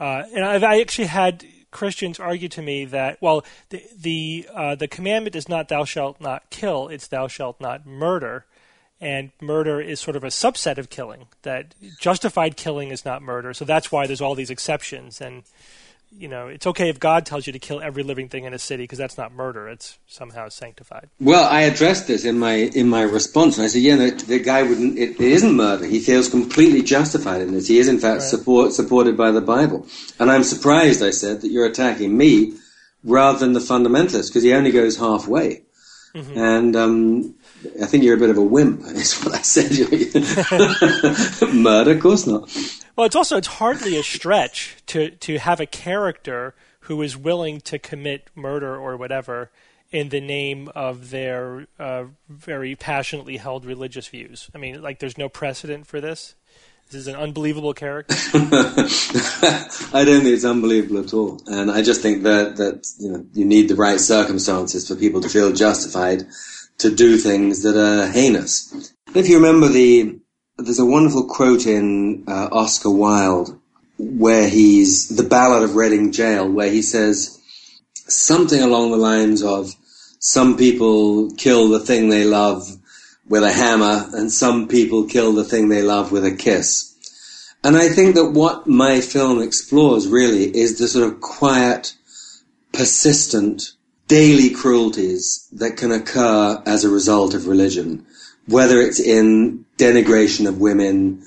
Uh, 0.00 0.24
and 0.34 0.44
I've 0.44 0.64
I 0.64 0.80
actually 0.80 1.06
had 1.06 1.44
Christians 1.70 2.20
argue 2.20 2.48
to 2.50 2.62
me 2.62 2.84
that, 2.86 3.20
well, 3.20 3.44
the 3.70 3.82
the, 3.96 4.48
uh, 4.52 4.74
the 4.74 4.88
commandment 4.88 5.36
is 5.36 5.48
not 5.48 5.68
"thou 5.68 5.84
shalt 5.84 6.20
not 6.20 6.50
kill"; 6.50 6.88
it's 6.88 7.08
"thou 7.08 7.28
shalt 7.28 7.60
not 7.60 7.86
murder." 7.86 8.46
And 9.00 9.32
murder 9.40 9.80
is 9.80 10.00
sort 10.00 10.16
of 10.16 10.24
a 10.24 10.28
subset 10.28 10.78
of 10.78 10.88
killing. 10.88 11.26
That 11.42 11.74
justified 12.00 12.56
killing 12.56 12.90
is 12.90 13.04
not 13.04 13.22
murder, 13.22 13.52
so 13.52 13.64
that's 13.64 13.92
why 13.92 14.06
there's 14.06 14.20
all 14.20 14.34
these 14.34 14.50
exceptions. 14.50 15.20
And 15.20 15.42
you 16.16 16.28
know, 16.28 16.48
it's 16.48 16.66
okay 16.66 16.88
if 16.88 17.00
God 17.00 17.26
tells 17.26 17.46
you 17.46 17.52
to 17.52 17.58
kill 17.58 17.80
every 17.80 18.02
living 18.02 18.28
thing 18.28 18.44
in 18.44 18.54
a 18.54 18.58
city 18.58 18.84
because 18.84 18.98
that's 18.98 19.18
not 19.18 19.32
murder; 19.32 19.68
it's 19.68 19.98
somehow 20.06 20.48
sanctified. 20.48 21.10
Well, 21.20 21.44
I 21.44 21.62
addressed 21.62 22.06
this 22.06 22.24
in 22.24 22.38
my 22.38 22.54
in 22.54 22.88
my 22.88 23.02
response, 23.02 23.58
I 23.58 23.66
said, 23.66 23.82
"Yeah, 23.82 23.96
no, 23.96 24.10
the 24.10 24.38
guy 24.38 24.62
wouldn't. 24.62 24.98
It, 24.98 25.20
it 25.20 25.20
isn't 25.20 25.54
murder. 25.54 25.86
He 25.86 26.00
feels 26.00 26.28
completely 26.28 26.82
justified 26.82 27.40
in 27.40 27.52
this. 27.52 27.68
He 27.68 27.78
is, 27.78 27.88
in 27.88 27.98
fact, 27.98 28.22
support 28.22 28.72
supported 28.72 29.16
by 29.16 29.30
the 29.30 29.40
Bible." 29.40 29.86
And 30.18 30.30
I'm 30.30 30.44
surprised, 30.44 31.02
I 31.02 31.10
said, 31.10 31.40
that 31.40 31.50
you're 31.50 31.66
attacking 31.66 32.16
me 32.16 32.54
rather 33.02 33.38
than 33.38 33.52
the 33.52 33.60
fundamentalists 33.60 34.28
because 34.28 34.42
he 34.42 34.54
only 34.54 34.70
goes 34.70 34.96
halfway. 34.96 35.62
And 36.36 36.76
um, 36.76 37.34
I 37.82 37.86
think 37.86 38.04
you're 38.04 38.16
a 38.16 38.20
bit 38.20 38.30
of 38.30 38.38
a 38.38 38.42
wimp. 38.42 38.82
Is 38.86 39.20
what 39.22 39.34
I 39.34 39.42
said. 39.42 39.72
murder, 41.54 41.90
of 41.90 42.00
course 42.00 42.26
not. 42.26 42.48
Well, 42.96 43.06
it's 43.06 43.16
also 43.16 43.36
it's 43.36 43.48
hardly 43.48 43.96
a 43.96 44.02
stretch 44.02 44.76
to 44.86 45.10
to 45.10 45.38
have 45.38 45.60
a 45.60 45.66
character 45.66 46.54
who 46.80 47.02
is 47.02 47.16
willing 47.16 47.60
to 47.62 47.78
commit 47.78 48.28
murder 48.34 48.76
or 48.76 48.96
whatever 48.96 49.50
in 49.90 50.08
the 50.10 50.20
name 50.20 50.68
of 50.74 51.10
their 51.10 51.66
uh, 51.78 52.04
very 52.28 52.74
passionately 52.76 53.36
held 53.36 53.64
religious 53.64 54.08
views. 54.08 54.50
I 54.54 54.58
mean, 54.58 54.82
like 54.82 54.98
there's 54.98 55.18
no 55.18 55.28
precedent 55.28 55.86
for 55.86 56.00
this. 56.00 56.34
This 56.90 57.00
is 57.00 57.06
an 57.06 57.16
unbelievable 57.16 57.72
character. 57.72 58.14
I 58.34 60.04
don't 60.04 60.20
think 60.20 60.34
it's 60.34 60.44
unbelievable 60.44 60.98
at 60.98 61.14
all, 61.14 61.40
and 61.46 61.70
I 61.70 61.82
just 61.82 62.02
think 62.02 62.24
that 62.24 62.56
that 62.56 62.86
you 62.98 63.10
know 63.10 63.26
you 63.32 63.44
need 63.44 63.68
the 63.68 63.74
right 63.74 63.98
circumstances 63.98 64.86
for 64.86 64.94
people 64.94 65.20
to 65.20 65.28
feel 65.28 65.52
justified 65.52 66.26
to 66.78 66.94
do 66.94 67.16
things 67.16 67.62
that 67.62 67.76
are 67.76 68.10
heinous. 68.10 68.92
If 69.14 69.28
you 69.28 69.36
remember 69.36 69.68
the, 69.68 70.18
there's 70.56 70.78
a 70.78 70.86
wonderful 70.86 71.24
quote 71.24 71.66
in 71.66 72.24
uh, 72.28 72.48
Oscar 72.52 72.90
Wilde 72.90 73.58
where 73.98 74.48
he's 74.48 75.08
the 75.08 75.22
Ballad 75.22 75.62
of 75.62 75.76
Reading 75.76 76.10
Gaol, 76.10 76.50
where 76.50 76.70
he 76.70 76.82
says 76.82 77.40
something 77.94 78.60
along 78.60 78.90
the 78.90 78.96
lines 78.96 79.42
of 79.42 79.74
some 80.18 80.56
people 80.56 81.30
kill 81.32 81.68
the 81.68 81.80
thing 81.80 82.08
they 82.08 82.24
love 82.24 82.68
with 83.28 83.42
a 83.42 83.52
hammer 83.52 84.08
and 84.12 84.30
some 84.30 84.68
people 84.68 85.06
kill 85.06 85.32
the 85.32 85.44
thing 85.44 85.68
they 85.68 85.82
love 85.82 86.12
with 86.12 86.24
a 86.24 86.34
kiss. 86.34 86.90
And 87.62 87.76
I 87.76 87.88
think 87.88 88.14
that 88.14 88.32
what 88.32 88.66
my 88.66 89.00
film 89.00 89.40
explores 89.40 90.06
really 90.06 90.54
is 90.56 90.78
the 90.78 90.86
sort 90.86 91.10
of 91.10 91.20
quiet, 91.20 91.94
persistent, 92.72 93.72
daily 94.06 94.50
cruelties 94.50 95.48
that 95.52 95.76
can 95.76 95.90
occur 95.90 96.62
as 96.66 96.84
a 96.84 96.90
result 96.90 97.32
of 97.32 97.46
religion, 97.46 98.04
whether 98.46 98.80
it's 98.80 99.00
in 99.00 99.64
denigration 99.78 100.46
of 100.48 100.60
women, 100.60 101.22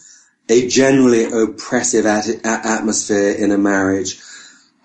a 0.50 0.68
generally 0.68 1.26
oppressive 1.26 2.06
at- 2.06 2.46
atmosphere 2.46 3.32
in 3.32 3.52
a 3.52 3.58
marriage, 3.58 4.20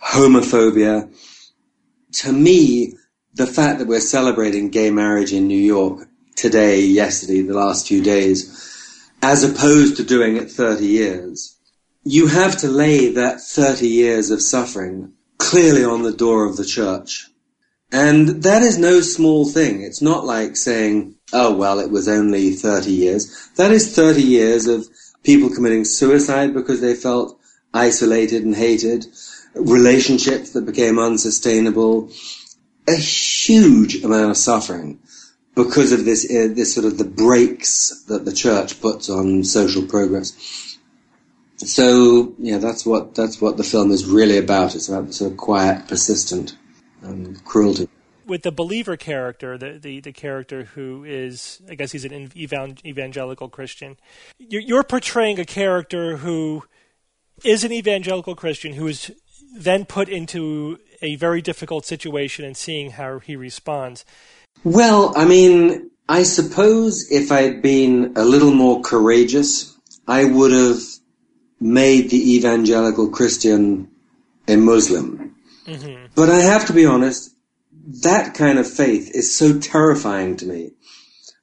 homophobia. 0.03 1.15
To 2.13 2.33
me, 2.33 2.95
the 3.35 3.47
fact 3.47 3.79
that 3.79 3.89
we're 3.89 4.01
celebrating 4.01 4.71
gay 4.71 4.91
marriage 4.91 5.33
in 5.33 5.47
New 5.47 5.61
York 5.61 6.09
today, 6.37 6.81
yesterday, 6.81 7.43
the 7.43 7.55
last 7.55 7.87
few 7.87 8.03
days, 8.03 8.59
as 9.23 9.45
opposed 9.45 9.97
to 9.97 10.05
doing 10.05 10.37
it 10.37 10.51
30 10.51 10.87
years, 10.87 11.57
you 12.05 12.27
have 12.27 12.57
to 12.59 12.69
lay 12.69 13.13
that 13.13 13.41
30 13.41 13.87
years 13.87 14.31
of 14.31 14.43
suffering 14.43 15.13
clearly 15.39 15.85
on 15.85 16.03
the 16.03 16.13
door 16.13 16.45
of 16.45 16.57
the 16.57 16.65
church. 16.65 17.29
And 17.93 18.43
that 18.43 18.63
is 18.63 18.79
no 18.79 19.03
small 19.03 19.45
thing. 19.45 19.83
It's 19.83 20.01
not 20.01 20.25
like 20.25 20.57
saying, 20.57 21.15
oh, 21.35 21.55
well, 21.55 21.79
it 21.79 21.91
was 21.91 22.09
only 22.09 22.53
30 22.53 22.91
years. 22.91 23.51
That 23.57 23.71
is 23.71 23.95
30 23.95 24.23
years 24.23 24.67
of 24.67 24.89
people 25.23 25.51
committing 25.51 25.85
suicide 25.85 26.55
because 26.55 26.81
they 26.81 26.95
felt 26.95 27.39
isolated 27.75 28.45
and 28.45 28.57
hated, 28.57 29.07
relationships 29.55 30.53
that 30.53 30.65
became 30.65 30.99
unsustainable, 30.99 32.11
a 32.89 32.97
huge 32.97 34.03
amount 34.03 34.31
of 34.31 34.37
suffering 34.39 34.99
because 35.55 35.93
of 35.93 36.07
this, 36.07 36.25
uh, 36.25 36.49
this 36.55 36.75
sort 36.75 36.87
of 36.87 36.97
the 36.97 37.05
brakes 37.05 38.05
that 38.09 38.25
the 38.25 38.33
church 38.33 38.81
puts 38.81 39.11
on 39.11 39.45
social 39.45 39.87
progress. 39.87 40.79
So, 41.59 42.35
yeah, 42.39 42.57
that's 42.57 42.87
what, 42.87 43.15
that's 43.15 43.39
what 43.39 43.59
the 43.59 43.65
film 43.65 43.91
is 43.91 44.07
really 44.07 44.39
about. 44.39 44.75
It's 44.75 44.89
about 44.89 45.09
the 45.09 45.13
sort 45.13 45.33
of 45.33 45.37
quiet, 45.37 45.87
persistent 45.89 46.57
um, 47.05 47.37
cruelty. 47.45 47.89
With 48.27 48.43
the 48.43 48.53
believer 48.53 48.97
character, 48.97 49.59
the, 49.59 49.79
the, 49.79 50.01
the, 50.01 50.13
character 50.13 50.65
who 50.65 51.05
is, 51.05 51.61
I 51.69 51.75
guess 51.75 51.91
he's 51.93 52.05
an 52.05 52.31
evangelical 52.37 53.49
Christian, 53.49 53.97
you're, 54.39 54.63
you're 54.63 54.85
portraying 54.85 55.41
a 55.41 55.45
character 55.45 56.19
who 56.19 56.65
is 57.45 57.65
an 57.65 57.73
evangelical 57.73 58.37
Christian 58.37 58.75
who 58.75 58.87
is 58.87 59.11
then 59.55 59.85
put 59.85 60.09
into 60.09 60.79
a 61.03 61.17
very 61.17 61.43
difficult 61.43 61.85
situation 61.85 62.45
and 62.45 62.57
seeing 62.57 62.93
how 62.93 63.19
he 63.19 63.35
responds. 63.37 64.05
Well, 64.65 65.13
I 65.17 65.25
mean, 65.25 65.91
I 66.09 66.23
suppose 66.23 67.11
if 67.11 67.33
I'd 67.33 67.61
been 67.63 68.13
a 68.17 68.25
little 68.25 68.53
more 68.53 68.81
courageous, 68.81 69.77
I 70.07 70.25
would 70.25 70.53
have 70.53 70.81
made 71.61 72.11
the 72.11 72.37
evangelical 72.37 73.09
Christian 73.09 73.89
a 74.49 74.57
Muslim. 74.57 75.35
Mm-hmm. 75.67 76.02
But 76.15 76.31
I 76.31 76.41
have 76.41 76.67
to 76.67 76.73
be 76.73 76.85
honest, 76.85 77.35
that 78.03 78.35
kind 78.35 78.59
of 78.59 78.71
faith 78.71 79.11
is 79.15 79.35
so 79.35 79.59
terrifying 79.59 80.37
to 80.37 80.47
me 80.47 80.73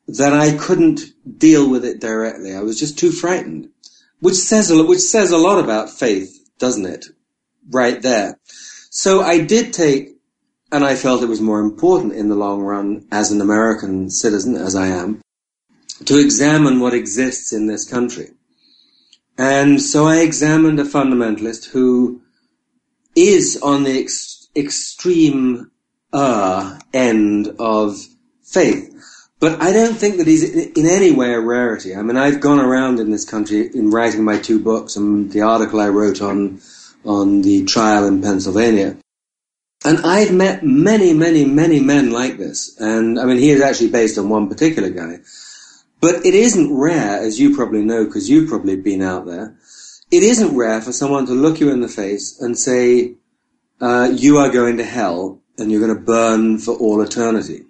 that 0.07 0.33
I 0.33 0.57
couldn't 0.57 1.01
deal 1.37 1.69
with 1.69 1.85
it 1.85 1.99
directly. 1.99 2.55
I 2.55 2.61
was 2.61 2.79
just 2.79 2.97
too 2.97 3.11
frightened, 3.11 3.69
which 4.19 4.35
says 4.35 4.71
a, 4.71 4.83
which 4.83 4.99
says 4.99 5.31
a 5.31 5.37
lot 5.37 5.63
about 5.63 5.89
faith, 5.89 6.49
doesn't 6.57 6.85
it? 6.85 7.05
Right 7.69 8.01
there. 8.01 8.39
So 8.89 9.21
I 9.21 9.41
did 9.43 9.73
take, 9.73 10.17
and 10.71 10.83
I 10.83 10.95
felt 10.95 11.23
it 11.23 11.29
was 11.29 11.41
more 11.41 11.59
important 11.59 12.13
in 12.13 12.29
the 12.29 12.35
long 12.35 12.61
run 12.61 13.07
as 13.11 13.31
an 13.31 13.41
American 13.41 14.09
citizen, 14.09 14.55
as 14.55 14.75
I 14.75 14.87
am, 14.87 15.21
to 16.05 16.17
examine 16.17 16.79
what 16.79 16.93
exists 16.93 17.53
in 17.53 17.67
this 17.67 17.87
country. 17.89 18.31
And 19.37 19.81
so 19.81 20.05
I 20.05 20.17
examined 20.17 20.79
a 20.79 20.83
fundamentalist 20.83 21.69
who 21.69 22.21
is 23.15 23.59
on 23.61 23.83
the 23.83 23.99
ex- 23.99 24.28
extreme 24.55 25.71
uh, 26.13 26.79
end 26.93 27.55
of 27.59 27.97
faith. 28.43 28.95
But 29.39 29.61
I 29.61 29.71
don't 29.71 29.95
think 29.95 30.17
that 30.17 30.27
he's 30.27 30.43
in 30.43 30.85
any 30.85 31.11
way 31.11 31.33
a 31.33 31.39
rarity. 31.39 31.95
I 31.95 32.01
mean, 32.01 32.17
I've 32.17 32.41
gone 32.41 32.59
around 32.59 32.99
in 32.99 33.09
this 33.09 33.23
country 33.23 33.69
in 33.73 33.89
writing 33.89 34.23
my 34.23 34.37
two 34.37 34.59
books 34.59 34.97
and 34.97 35.31
the 35.31 35.41
article 35.41 35.79
I 35.79 35.87
wrote 35.87 36.21
on 36.21 36.61
on 37.05 37.41
the 37.41 37.63
trial 37.63 38.05
in 38.05 38.21
Pennsylvania. 38.21 38.97
And 39.85 39.99
I've 39.99 40.33
met 40.33 40.61
many, 40.63 41.13
many, 41.13 41.45
many 41.45 41.79
men 41.79 42.11
like 42.11 42.37
this. 42.37 42.77
And 42.79 43.17
I 43.17 43.23
mean, 43.23 43.37
he 43.37 43.51
is 43.51 43.61
actually 43.61 43.91
based 43.91 44.17
on 44.17 44.27
one 44.27 44.49
particular 44.49 44.89
guy. 44.89 45.19
But 46.01 46.25
it 46.25 46.33
isn't 46.33 46.77
rare, 46.77 47.21
as 47.21 47.39
you 47.39 47.55
probably 47.55 47.83
know, 47.83 48.05
because 48.05 48.29
you've 48.29 48.49
probably 48.49 48.75
been 48.75 49.01
out 49.01 49.25
there. 49.25 49.55
It 50.11 50.23
isn't 50.23 50.57
rare 50.57 50.81
for 50.81 50.91
someone 50.91 51.25
to 51.27 51.33
look 51.33 51.59
you 51.59 51.71
in 51.71 51.81
the 51.81 51.87
face 51.87 52.39
and 52.41 52.57
say, 52.57 53.15
uh, 53.81 54.11
you 54.13 54.37
are 54.37 54.49
going 54.49 54.77
to 54.77 54.83
hell 54.83 55.41
and 55.57 55.71
you're 55.71 55.85
going 55.85 55.95
to 55.95 56.03
burn 56.03 56.57
for 56.57 56.75
all 56.75 57.01
eternity. 57.01 57.65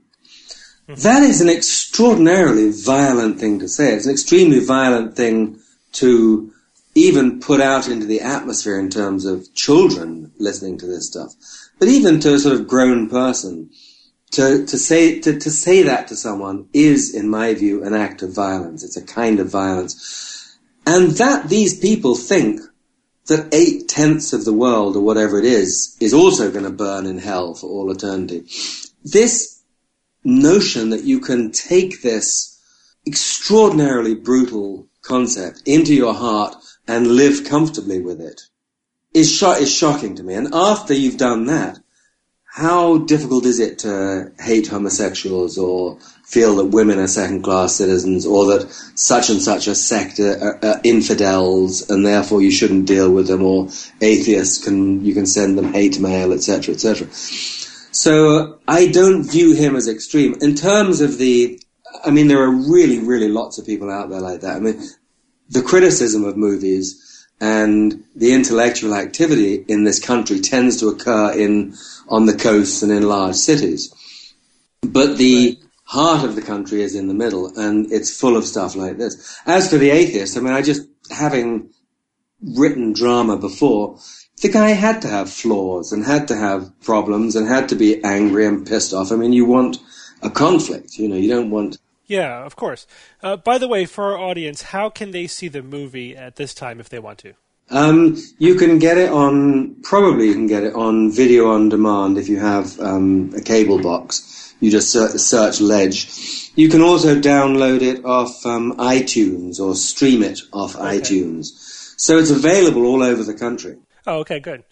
That 0.88 1.22
is 1.22 1.40
an 1.40 1.50
extraordinarily 1.50 2.72
violent 2.72 3.40
thing 3.40 3.60
to 3.60 3.68
say. 3.68 3.94
It's 3.94 4.06
an 4.06 4.12
extremely 4.12 4.60
violent 4.60 5.16
thing 5.16 5.60
to 5.94 6.52
even 6.96 7.40
put 7.40 7.62
out 7.62 7.88
into 7.88 8.08
the 8.08 8.22
atmosphere 8.22 8.80
in 8.80 8.90
terms 8.90 9.26
of 9.26 9.54
children 9.54 10.32
listening 10.40 10.80
to 10.80 10.88
this 10.88 11.06
stuff. 11.06 11.36
But 11.78 11.90
even 11.90 12.20
to 12.22 12.34
a 12.34 12.40
sort 12.40 12.60
of 12.60 12.68
grown 12.68 13.08
person, 13.08 13.70
to, 14.32 14.66
to 14.66 14.78
say, 14.78 15.20
to, 15.20 15.40
to 15.40 15.52
say 15.52 15.84
that 15.84 16.08
to 16.08 16.16
someone 16.16 16.68
is, 16.74 17.14
in 17.14 17.30
my 17.30 17.54
view, 17.54 17.84
an 17.84 17.94
act 17.94 18.22
of 18.22 18.34
violence. 18.34 18.84
It's 18.84 18.98
a 18.98 19.06
kind 19.06 19.40
of 19.40 19.52
violence. 19.52 20.58
And 20.86 21.12
that 21.12 21.50
these 21.50 21.80
people 21.80 22.16
think 22.16 22.62
that 23.30 23.54
eight 23.54 23.88
tenths 23.88 24.34
of 24.34 24.46
the 24.46 24.54
world 24.54 24.96
or 24.96 25.02
whatever 25.02 25.40
it 25.40 25.46
is 25.46 25.98
is 26.00 26.14
also 26.14 26.52
going 26.52 26.66
to 26.66 26.70
burn 26.70 27.06
in 27.06 27.18
hell 27.18 27.54
for 27.54 27.68
all 27.68 27.92
eternity. 27.92 28.46
This 29.04 29.62
notion 30.24 30.90
that 30.90 31.04
you 31.04 31.20
can 31.20 31.52
take 31.52 32.02
this 32.02 32.60
extraordinarily 33.08 34.16
brutal 34.16 34.88
concept 35.02 35.64
into 35.66 35.94
your 35.94 36.14
heart 36.14 36.56
and 36.88 37.08
live 37.08 37.46
comfortably 37.46 38.02
with 38.02 38.20
it 38.20 38.42
is, 39.14 39.42
is 39.42 39.74
shocking 39.74 40.16
to 40.16 40.24
me. 40.24 40.34
And 40.34 40.54
after 40.54 40.94
you've 40.94 41.18
done 41.18 41.46
that, 41.46 41.80
how 42.60 42.98
difficult 42.98 43.46
is 43.46 43.60
it 43.60 43.80
to 43.80 44.32
hate 44.38 44.68
homosexuals 44.68 45.58
or 45.58 45.98
feel 46.26 46.58
that 46.58 46.66
women 46.66 47.00
are 47.00 47.08
second 47.08 47.42
class 47.42 47.76
citizens 47.76 48.26
or 48.26 48.46
that 48.48 48.70
such 48.96 49.30
and 49.30 49.42
such 49.42 49.68
a 49.68 49.74
sect 49.74 50.20
are, 50.20 50.60
are, 50.64 50.82
infidels 50.84 51.90
and 51.90 52.06
therefore 52.06 52.42
you 52.42 52.52
shouldn't 52.52 52.86
deal 52.86 53.10
with 53.12 53.28
them 53.28 53.44
or 53.44 53.70
atheists 54.02 54.64
can 54.64 55.04
you 55.06 55.14
can 55.14 55.26
send 55.26 55.58
them 55.58 55.74
hate 55.74 56.00
mail 56.02 56.34
etc 56.34 56.74
etc 56.74 57.08
so 57.12 58.60
i 58.68 58.88
don't 58.88 59.24
view 59.24 59.56
him 59.56 59.76
as 59.76 59.88
extreme. 59.88 60.36
In 60.42 60.54
terms 60.54 61.00
of 61.00 61.18
the 61.18 61.60
i 62.04 62.12
mean 62.12 62.28
there 62.28 62.44
are 62.44 62.52
really 62.52 63.00
really 63.00 63.30
lots 63.30 63.58
of 63.58 63.66
people 63.66 63.90
out 63.90 64.10
there 64.10 64.22
like 64.22 64.42
that. 64.42 64.58
I 64.58 64.60
mean 64.60 64.82
the 65.50 65.64
criticism 65.64 66.26
of 66.26 66.36
movies 66.36 67.09
and 67.42 68.04
the 68.16 68.34
intellectual 68.34 68.94
activity 68.94 69.64
in 69.68 69.84
this 69.84 70.00
country 70.00 70.40
tends 70.40 70.78
to 70.78 70.90
occur 70.90 71.32
in 71.32 71.74
on 72.08 72.26
the 72.26 72.36
coasts 72.36 72.82
and 72.82 72.92
in 72.92 73.08
large 73.08 73.36
cities. 73.36 73.94
But 74.82 75.18
the 75.18 75.60
heart 75.86 76.24
of 76.24 76.36
the 76.36 76.42
country 76.42 76.82
is 76.82 76.96
in 76.96 77.08
the 77.08 77.14
middle, 77.14 77.58
and 77.58 77.92
it's 77.92 78.18
full 78.18 78.38
of 78.38 78.46
stuff 78.46 78.76
like 78.76 78.98
this. 78.98 79.40
As 79.46 79.70
for 79.70 79.78
the 79.78 79.90
atheist, 79.90 80.38
I 80.38 80.42
mean, 80.42 80.54
I 80.54 80.62
just 80.62 80.88
having 81.12 81.70
written 82.42 82.94
drama 82.94 83.38
before, 83.38 83.98
the 84.42 84.50
guy 84.50 84.70
had 84.70 85.02
to 85.02 85.08
have 85.08 85.30
flaws 85.30 85.92
and 85.92 86.06
had 86.06 86.28
to 86.30 86.36
have 86.36 86.72
problems 86.82 87.36
and 87.36 87.48
had 87.48 87.70
to 87.70 87.76
be 87.76 88.04
angry 88.04 88.46
and 88.46 88.66
pissed 88.66 88.94
off. 88.94 89.12
I 89.12 89.16
mean, 89.16 89.34
you 89.34 89.46
want 89.46 89.80
a 90.22 90.30
conflict, 90.30 90.98
you 90.98 91.08
know, 91.08 91.16
you 91.16 91.30
don't 91.30 91.50
want 91.50 91.78
yeah, 92.10 92.44
of 92.46 92.56
course. 92.58 92.86
Uh, 93.24 93.38
by 93.38 93.58
the 93.58 93.68
way, 93.68 93.86
for 93.86 94.12
our 94.12 94.18
audience, 94.18 94.62
how 94.64 94.90
can 94.90 95.12
they 95.12 95.28
see 95.28 95.48
the 95.48 95.62
movie 95.64 96.18
at 96.18 96.36
this 96.36 96.54
time 96.54 96.80
if 96.82 96.90
they 96.90 97.00
want 97.00 97.20
to? 97.20 97.34
Um, 97.72 98.18
you 98.40 98.56
can 98.56 98.80
get 98.80 98.98
it 98.98 99.12
on, 99.12 99.76
probably 99.84 100.28
you 100.28 100.34
can 100.34 100.48
get 100.48 100.64
it 100.64 100.74
on 100.74 101.12
video 101.12 101.52
on 101.52 101.70
demand 101.70 102.18
if 102.18 102.28
you 102.28 102.40
have 102.40 102.80
um, 102.80 103.32
a 103.38 103.42
cable 103.42 103.80
box. 103.82 104.56
You 104.60 104.72
just 104.72 104.92
search 104.92 105.62
Ledge. 105.62 106.52
You 106.56 106.68
can 106.68 106.82
also 106.82 107.16
download 107.16 107.82
it 107.82 108.04
off 108.04 108.46
um, 108.46 108.76
iTunes 108.78 109.60
or 109.60 109.76
stream 109.76 110.24
it 110.24 110.42
off 110.52 110.74
iTunes. 110.74 111.46
So 111.98 112.18
it's 112.18 112.32
available 112.32 112.86
all 112.86 113.04
over 113.04 113.24
the 113.24 113.36
country. 113.36 113.78
Oh, 114.08 114.20
okay, 114.20 114.40
good. 114.40 114.64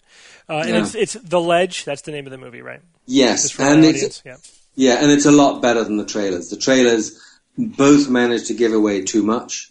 Uh, 0.48 0.58
and 0.58 0.70
Yeah. 0.70 0.80
it's 0.80 0.94
it's 0.94 1.12
the 1.14 1.40
Ledge. 1.40 1.84
That's 1.84 2.02
the 2.02 2.10
name 2.12 2.26
of 2.26 2.32
the 2.32 2.38
movie, 2.38 2.62
right? 2.62 2.80
Yes, 3.06 3.58
and 3.58 3.84
it's. 3.84 4.22
Yeah. 4.26 4.36
yeah, 4.74 4.94
and 5.02 5.10
it's 5.10 5.26
a 5.26 5.30
lot 5.32 5.62
better 5.62 5.84
than 5.84 5.96
the 5.98 6.04
trailers. 6.06 6.50
The 6.50 6.56
trailers 6.56 7.18
both 7.58 8.08
manage 8.08 8.46
to 8.46 8.54
give 8.54 8.72
away 8.72 9.02
too 9.02 9.22
much 9.22 9.70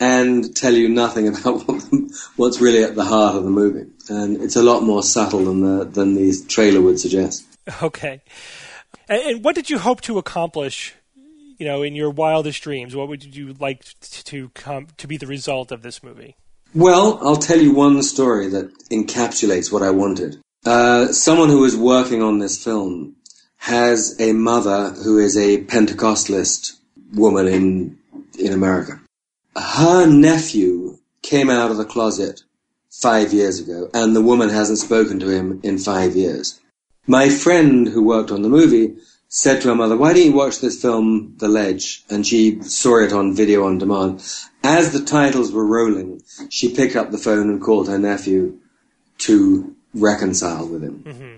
and 0.00 0.54
tell 0.56 0.72
you 0.72 0.88
nothing 0.88 1.28
about 1.36 1.66
what, 1.66 1.82
what's 2.36 2.60
really 2.60 2.82
at 2.82 2.94
the 2.94 3.04
heart 3.04 3.36
of 3.36 3.44
the 3.44 3.50
movie, 3.50 3.90
and 4.08 4.42
it's 4.42 4.56
a 4.56 4.62
lot 4.62 4.82
more 4.82 5.02
subtle 5.02 5.44
than 5.44 5.60
the 5.60 5.84
than 5.84 6.14
the 6.14 6.32
trailer 6.48 6.80
would 6.80 7.00
suggest. 7.00 7.44
Okay. 7.82 8.22
And, 9.08 9.44
what 9.44 9.54
did 9.54 9.68
you 9.68 9.78
hope 9.78 10.00
to 10.02 10.18
accomplish? 10.18 10.94
You 11.58 11.66
know, 11.66 11.82
in 11.82 11.94
your 11.94 12.10
wildest 12.10 12.62
dreams, 12.62 12.96
what 12.96 13.08
would 13.08 13.36
you 13.36 13.54
like 13.60 13.84
to 14.00 14.48
come 14.50 14.88
to 14.96 15.06
be 15.06 15.16
the 15.16 15.26
result 15.26 15.70
of 15.70 15.82
this 15.82 16.02
movie? 16.02 16.36
Well, 16.74 17.20
I'll 17.22 17.36
tell 17.36 17.60
you 17.60 17.72
one 17.72 18.02
story 18.02 18.48
that 18.48 18.72
encapsulates 18.90 19.70
what 19.70 19.82
I 19.82 19.90
wanted. 19.90 20.40
Uh, 20.66 21.12
someone 21.12 21.48
who 21.50 21.60
was 21.60 21.76
working 21.76 22.22
on 22.22 22.40
this 22.40 22.62
film 22.62 23.14
has 23.58 24.16
a 24.18 24.32
mother 24.32 24.90
who 24.90 25.18
is 25.18 25.36
a 25.36 25.62
Pentecostalist 25.64 26.72
woman 27.14 27.48
in 27.48 27.98
in 28.38 28.52
America. 28.52 29.00
Her 29.56 30.06
nephew 30.06 30.98
came 31.22 31.50
out 31.50 31.70
of 31.70 31.76
the 31.76 31.84
closet 31.84 32.42
five 32.90 33.32
years 33.32 33.60
ago, 33.60 33.88
and 33.94 34.14
the 34.14 34.22
woman 34.22 34.48
hasn't 34.48 34.78
spoken 34.78 35.18
to 35.20 35.28
him 35.28 35.60
in 35.62 35.78
five 35.78 36.16
years. 36.16 36.60
My 37.06 37.28
friend 37.28 37.86
who 37.88 38.02
worked 38.02 38.30
on 38.30 38.42
the 38.42 38.48
movie 38.48 38.96
said 39.28 39.60
to 39.60 39.68
her 39.68 39.74
mother, 39.74 39.96
Why 39.96 40.12
don't 40.12 40.24
you 40.24 40.32
watch 40.32 40.60
this 40.60 40.80
film, 40.80 41.34
The 41.38 41.48
Ledge? 41.48 42.04
And 42.08 42.26
she 42.26 42.62
saw 42.62 43.02
it 43.02 43.12
on 43.12 43.34
video 43.34 43.64
on 43.64 43.78
demand. 43.78 44.24
As 44.62 44.92
the 44.92 45.04
titles 45.04 45.52
were 45.52 45.66
rolling, 45.66 46.22
she 46.50 46.74
picked 46.74 46.96
up 46.96 47.10
the 47.10 47.18
phone 47.18 47.50
and 47.50 47.60
called 47.60 47.88
her 47.88 47.98
nephew 47.98 48.58
to 49.18 49.74
reconcile 49.92 50.66
with 50.66 50.82
him. 50.82 51.04
Mm-hmm. 51.04 51.36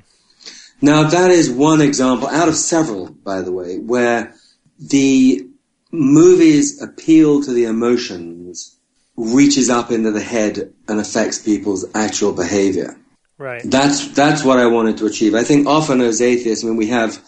Now, 0.82 1.04
that 1.04 1.30
is 1.30 1.50
one 1.50 1.80
example 1.80 2.28
out 2.28 2.48
of 2.48 2.54
several, 2.54 3.08
by 3.08 3.40
the 3.40 3.52
way, 3.52 3.78
where 3.78 4.34
the 4.78 5.48
movie's 5.96 6.82
appeal 6.82 7.42
to 7.42 7.52
the 7.52 7.64
emotions 7.64 8.76
reaches 9.16 9.70
up 9.70 9.90
into 9.90 10.10
the 10.10 10.22
head 10.22 10.72
and 10.88 11.00
affects 11.00 11.38
people's 11.38 11.86
actual 11.94 12.32
behavior. 12.32 12.96
Right. 13.38 13.62
That's 13.64 14.08
that's 14.08 14.44
what 14.44 14.58
I 14.58 14.66
wanted 14.66 14.98
to 14.98 15.06
achieve. 15.06 15.34
I 15.34 15.44
think 15.44 15.66
often 15.66 16.00
as 16.00 16.22
atheists, 16.22 16.64
I 16.64 16.68
mean, 16.68 16.76
we 16.76 16.88
have 16.88 17.22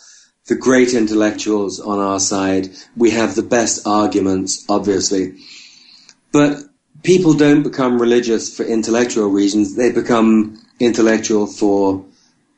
the 0.46 0.54
great 0.54 0.94
intellectuals 0.94 1.80
on 1.80 1.98
our 1.98 2.18
side. 2.18 2.70
We 2.96 3.10
have 3.10 3.34
the 3.34 3.42
best 3.42 3.86
arguments, 3.86 4.64
obviously, 4.68 5.34
but 6.32 6.62
people 7.02 7.34
don't 7.34 7.62
become 7.62 8.00
religious 8.00 8.54
for 8.54 8.64
intellectual 8.64 9.28
reasons. 9.28 9.76
They 9.76 9.92
become 9.92 10.58
intellectual 10.80 11.46
for 11.46 12.04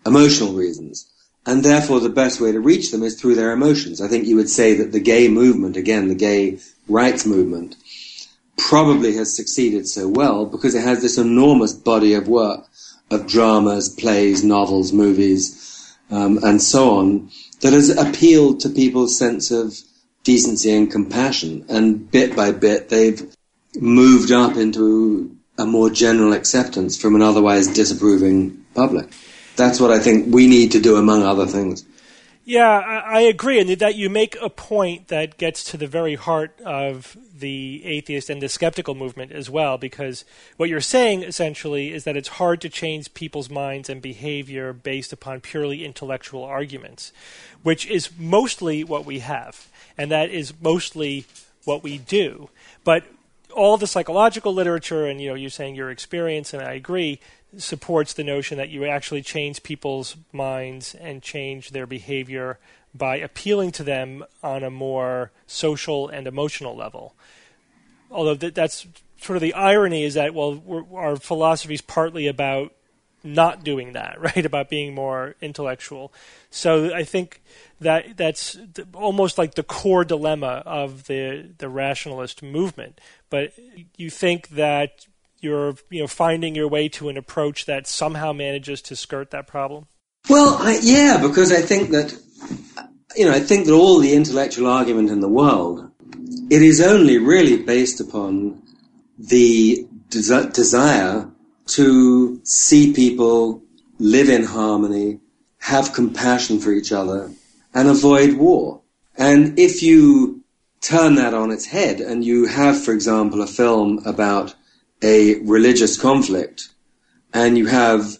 emotional 0.07 0.53
reasons. 0.53 1.10
And 1.47 1.65
therefore, 1.65 2.01
the 2.01 2.11
best 2.11 2.41
way 2.41 2.53
to 2.53 2.61
reach 2.61 2.91
them 2.91 3.03
is 3.03 3.19
through 3.19 3.35
their 3.35 3.53
emotions. 3.53 4.01
I 4.01 4.09
think 4.09 4.27
you 4.27 4.37
would 4.37 4.51
say 4.51 4.75
that 4.75 4.93
the 4.93 5.01
gay 5.01 5.29
movement, 5.29 5.77
again, 5.77 6.09
the 6.09 6.15
gay 6.15 6.59
rights 6.89 7.25
movement, 7.25 7.77
probably 8.57 9.17
has 9.17 9.35
succeeded 9.35 9.89
so 9.89 10.07
well 10.07 10.45
because 10.45 10.75
it 10.75 10.85
has 10.85 11.01
this 11.01 11.17
enormous 11.17 11.73
body 11.73 12.15
of 12.15 12.29
work 12.29 12.67
of 13.11 13.27
dramas, 13.27 13.89
plays, 13.89 14.45
novels, 14.45 14.93
movies, 14.93 15.97
um, 16.11 16.39
and 16.43 16.63
so 16.63 16.99
on 16.99 17.31
that 17.61 17.73
has 17.73 17.91
appealed 17.91 18.61
to 18.61 18.69
people's 18.69 19.19
sense 19.19 19.51
of 19.51 19.77
decency 20.25 20.73
and 20.73 20.91
compassion. 20.91 21.65
And 21.69 22.11
bit 22.11 22.37
by 22.37 22.53
bit, 22.53 22.89
they've 22.89 23.35
moved 23.79 24.31
up 24.31 24.57
into 24.57 25.37
a 25.59 25.67
more 25.67 25.91
general 25.91 26.33
acceptance 26.33 26.97
from 26.97 27.15
an 27.15 27.23
otherwise 27.23 27.67
disapproving 27.69 28.65
public. 28.75 29.09
That's 29.61 29.79
what 29.79 29.91
I 29.91 29.99
think 29.99 30.35
we 30.35 30.47
need 30.47 30.73
to 30.73 30.81
do, 30.81 30.97
among 30.97 31.23
other 31.23 31.47
things. 31.47 31.85
Yeah, 32.47 32.67
I, 32.67 33.19
I 33.19 33.21
agree, 33.21 33.61
and 33.61 33.69
that 33.69 33.95
you 33.95 34.09
make 34.09 34.37
a 34.41 34.49
point 34.49 35.09
that 35.09 35.37
gets 35.37 35.63
to 35.65 35.77
the 35.77 35.87
very 35.87 36.15
heart 36.15 36.59
of 36.63 37.15
the 37.39 37.83
atheist 37.85 38.31
and 38.31 38.41
the 38.41 38.49
skeptical 38.49 38.95
movement 38.95 39.33
as 39.33 39.51
well. 39.51 39.77
Because 39.77 40.25
what 40.57 40.71
you're 40.71 40.81
saying 40.81 41.23
essentially 41.23 41.93
is 41.93 42.05
that 42.05 42.17
it's 42.17 42.41
hard 42.41 42.63
to 42.63 42.71
change 42.71 43.13
people's 43.13 43.51
minds 43.51 43.91
and 43.91 44.01
behavior 44.01 44.73
based 44.73 45.13
upon 45.13 45.41
purely 45.41 45.85
intellectual 45.85 46.43
arguments, 46.43 47.13
which 47.63 47.87
is 47.87 48.09
mostly 48.19 48.83
what 48.83 49.05
we 49.05 49.19
have, 49.19 49.69
and 49.99 50.11
that 50.11 50.31
is 50.31 50.55
mostly 50.61 51.27
what 51.67 51.83
we 51.83 51.99
do. 51.99 52.49
But 52.83 53.05
all 53.55 53.77
the 53.77 53.87
psychological 53.87 54.55
literature, 54.55 55.07
and 55.07 55.21
you 55.21 55.29
know, 55.29 55.35
you're 55.35 55.51
saying 55.51 55.75
your 55.75 55.91
experience, 55.91 56.55
and 56.55 56.63
I 56.63 56.73
agree, 56.73 57.21
supports 57.57 58.13
the 58.13 58.25
notion 58.25 58.59
that 58.59 58.69
you 58.69 58.85
actually 58.85 59.23
change 59.23 59.63
people's 59.63 60.17
minds 60.33 60.95
and 60.95 61.23
change 61.23 61.71
their 61.71 61.87
behavior 61.87 62.59
by 62.95 63.17
appealing 63.17 63.73
to 63.73 63.83
them 63.83 64.25
on 64.43 64.63
a 64.63 64.71
more 64.71 65.31
social 65.47 66.09
and 66.09 66.27
emotional 66.27 66.77
level. 66.77 67.15
Although 68.11 68.37
th- 68.37 68.55
that's 68.55 68.87
sort 69.21 69.37
of 69.37 69.43
the 69.43 69.55
irony 69.55 70.05
is 70.05 70.15
that 70.15 70.35
well, 70.35 70.87
our 70.95 71.17
philosophy 71.17 71.75
is 71.75 71.81
partly 71.81 72.27
about 72.27 72.73
not 73.23 73.63
doing 73.63 73.93
that, 73.93 74.21
right? 74.21 74.45
About 74.45 74.69
being 74.69 74.95
more 74.95 75.37
intellectual. 75.41 76.13
So 76.51 76.95
I 76.95 77.05
think 77.05 77.43
that 77.81 78.17
that's 78.17 78.59
th- 78.75 78.89
almost 78.95 79.39
like 79.39 79.55
the 79.55 79.63
core 79.63 80.05
dilemma 80.05 80.63
of 80.67 81.07
the 81.07 81.51
the 81.59 81.69
rationalist 81.69 82.43
movement. 82.43 83.01
But 83.29 83.53
you 83.97 84.11
think 84.11 84.49
that 84.51 85.07
you're 85.41 85.75
you 85.91 86.01
know 86.01 86.07
finding 86.07 86.55
your 86.55 86.69
way 86.69 86.89
to 86.89 87.09
an 87.09 87.17
approach 87.17 87.67
that 87.67 87.87
somehow 87.87 88.33
manages 88.33 88.83
to 88.83 88.97
skirt 88.97 89.31
that 89.31 89.47
problem. 89.47 89.87
Well, 90.29 90.57
I, 90.61 90.79
yeah, 90.83 91.19
because 91.21 91.53
I 91.53 91.63
think 91.63 91.91
that 91.91 92.17
you 93.17 93.25
know 93.25 93.33
I 93.33 93.41
think 93.41 93.67
that 93.67 93.73
all 93.73 93.99
the 93.99 94.15
intellectual 94.15 94.67
argument 94.67 95.11
in 95.11 95.21
the 95.21 95.29
world, 95.29 95.91
it 96.51 96.63
is 96.63 96.81
only 96.81 97.19
really 97.19 97.63
based 97.63 98.01
upon 98.01 98.63
the 99.19 99.87
desi- 100.09 100.53
desire 100.53 101.31
to 101.67 102.41
see 102.45 102.93
people 102.93 103.63
live 103.99 104.29
in 104.29 104.45
harmony, 104.45 105.21
have 105.59 105.93
compassion 105.93 106.59
for 106.59 106.73
each 106.73 106.91
other, 106.91 107.31
and 107.75 107.89
avoid 107.89 108.35
war. 108.35 108.81
And 109.17 109.59
if 109.59 109.83
you 109.83 110.43
turn 110.81 111.15
that 111.17 111.35
on 111.35 111.51
its 111.51 111.67
head 111.67 112.01
and 112.01 112.25
you 112.25 112.47
have, 112.47 112.83
for 112.83 112.93
example, 112.93 113.43
a 113.43 113.47
film 113.47 114.01
about 114.07 114.55
a 115.03 115.41
religious 115.41 116.01
conflict, 116.01 116.69
and 117.33 117.57
you 117.57 117.67
have 117.67 118.19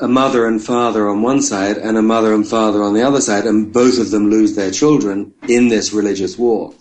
a 0.00 0.08
mother 0.08 0.46
and 0.46 0.62
father 0.62 1.08
on 1.08 1.22
one 1.22 1.42
side 1.42 1.76
and 1.76 1.96
a 1.96 2.02
mother 2.02 2.34
and 2.34 2.46
father 2.46 2.82
on 2.82 2.94
the 2.94 3.02
other 3.02 3.20
side, 3.20 3.44
and 3.44 3.72
both 3.72 3.98
of 3.98 4.10
them 4.10 4.30
lose 4.30 4.56
their 4.56 4.70
children 4.70 5.32
in 5.48 5.68
this 5.68 5.92
religious 5.92 6.38
war. 6.38 6.74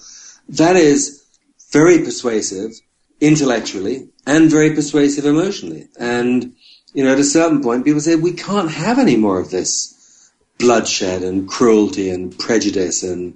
That 0.49 0.76
is 0.76 1.24
very 1.71 1.99
persuasive 1.99 2.71
intellectually 3.19 4.09
and 4.26 4.49
very 4.49 4.74
persuasive 4.74 5.26
emotionally. 5.26 5.88
And, 5.99 6.53
you 6.93 7.03
know, 7.03 7.13
at 7.13 7.19
a 7.19 7.24
certain 7.24 7.61
point, 7.61 7.86
people 7.86 8.01
say, 8.01 8.15
we 8.15 8.34
can't 8.34 8.71
have 8.71 8.99
any 8.99 9.15
more 9.15 9.39
of 9.39 9.51
this 9.51 10.32
bloodshed 10.59 11.24
and 11.24 11.47
cruelty 11.47 12.09
and 12.09 12.38
prejudice 12.38 13.03
and 13.03 13.36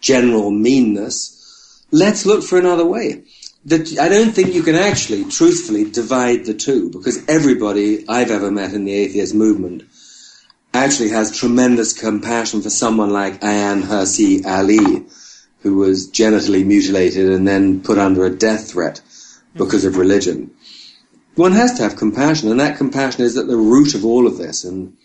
general 0.00 0.50
meanness. 0.50 1.86
Let's 1.90 2.26
look 2.26 2.42
for 2.42 2.58
another 2.58 2.86
way. 2.86 3.24
That 3.66 3.98
I 3.98 4.08
don't 4.08 4.32
think 4.32 4.54
you 4.54 4.62
can 4.62 4.74
actually, 4.74 5.24
truthfully, 5.24 5.90
divide 5.90 6.46
the 6.46 6.54
two 6.54 6.90
because 6.90 7.22
everybody 7.28 8.08
I've 8.08 8.30
ever 8.30 8.50
met 8.50 8.72
in 8.72 8.84
the 8.84 8.94
atheist 8.94 9.34
movement 9.34 9.82
actually 10.72 11.10
has 11.10 11.36
tremendous 11.36 11.92
compassion 11.92 12.62
for 12.62 12.70
someone 12.70 13.10
like 13.10 13.40
Ayaan 13.40 13.82
Hirsi 13.82 14.46
Ali, 14.46 15.04
who 15.60 15.76
was 15.76 16.10
genitally 16.10 16.64
mutilated 16.64 17.28
and 17.30 17.46
then 17.46 17.82
put 17.82 17.98
under 17.98 18.24
a 18.24 18.30
death 18.30 18.70
threat 18.70 19.02
because 19.54 19.84
of 19.84 19.96
religion. 19.96 20.50
One 21.34 21.52
has 21.52 21.74
to 21.74 21.82
have 21.82 21.96
compassion, 21.96 22.50
and 22.50 22.60
that 22.60 22.78
compassion 22.78 23.24
is 23.24 23.36
at 23.36 23.46
the 23.46 23.56
root 23.56 23.94
of 23.94 24.04
all 24.04 24.26
of 24.26 24.38
this. 24.38 24.64
And 24.64 24.96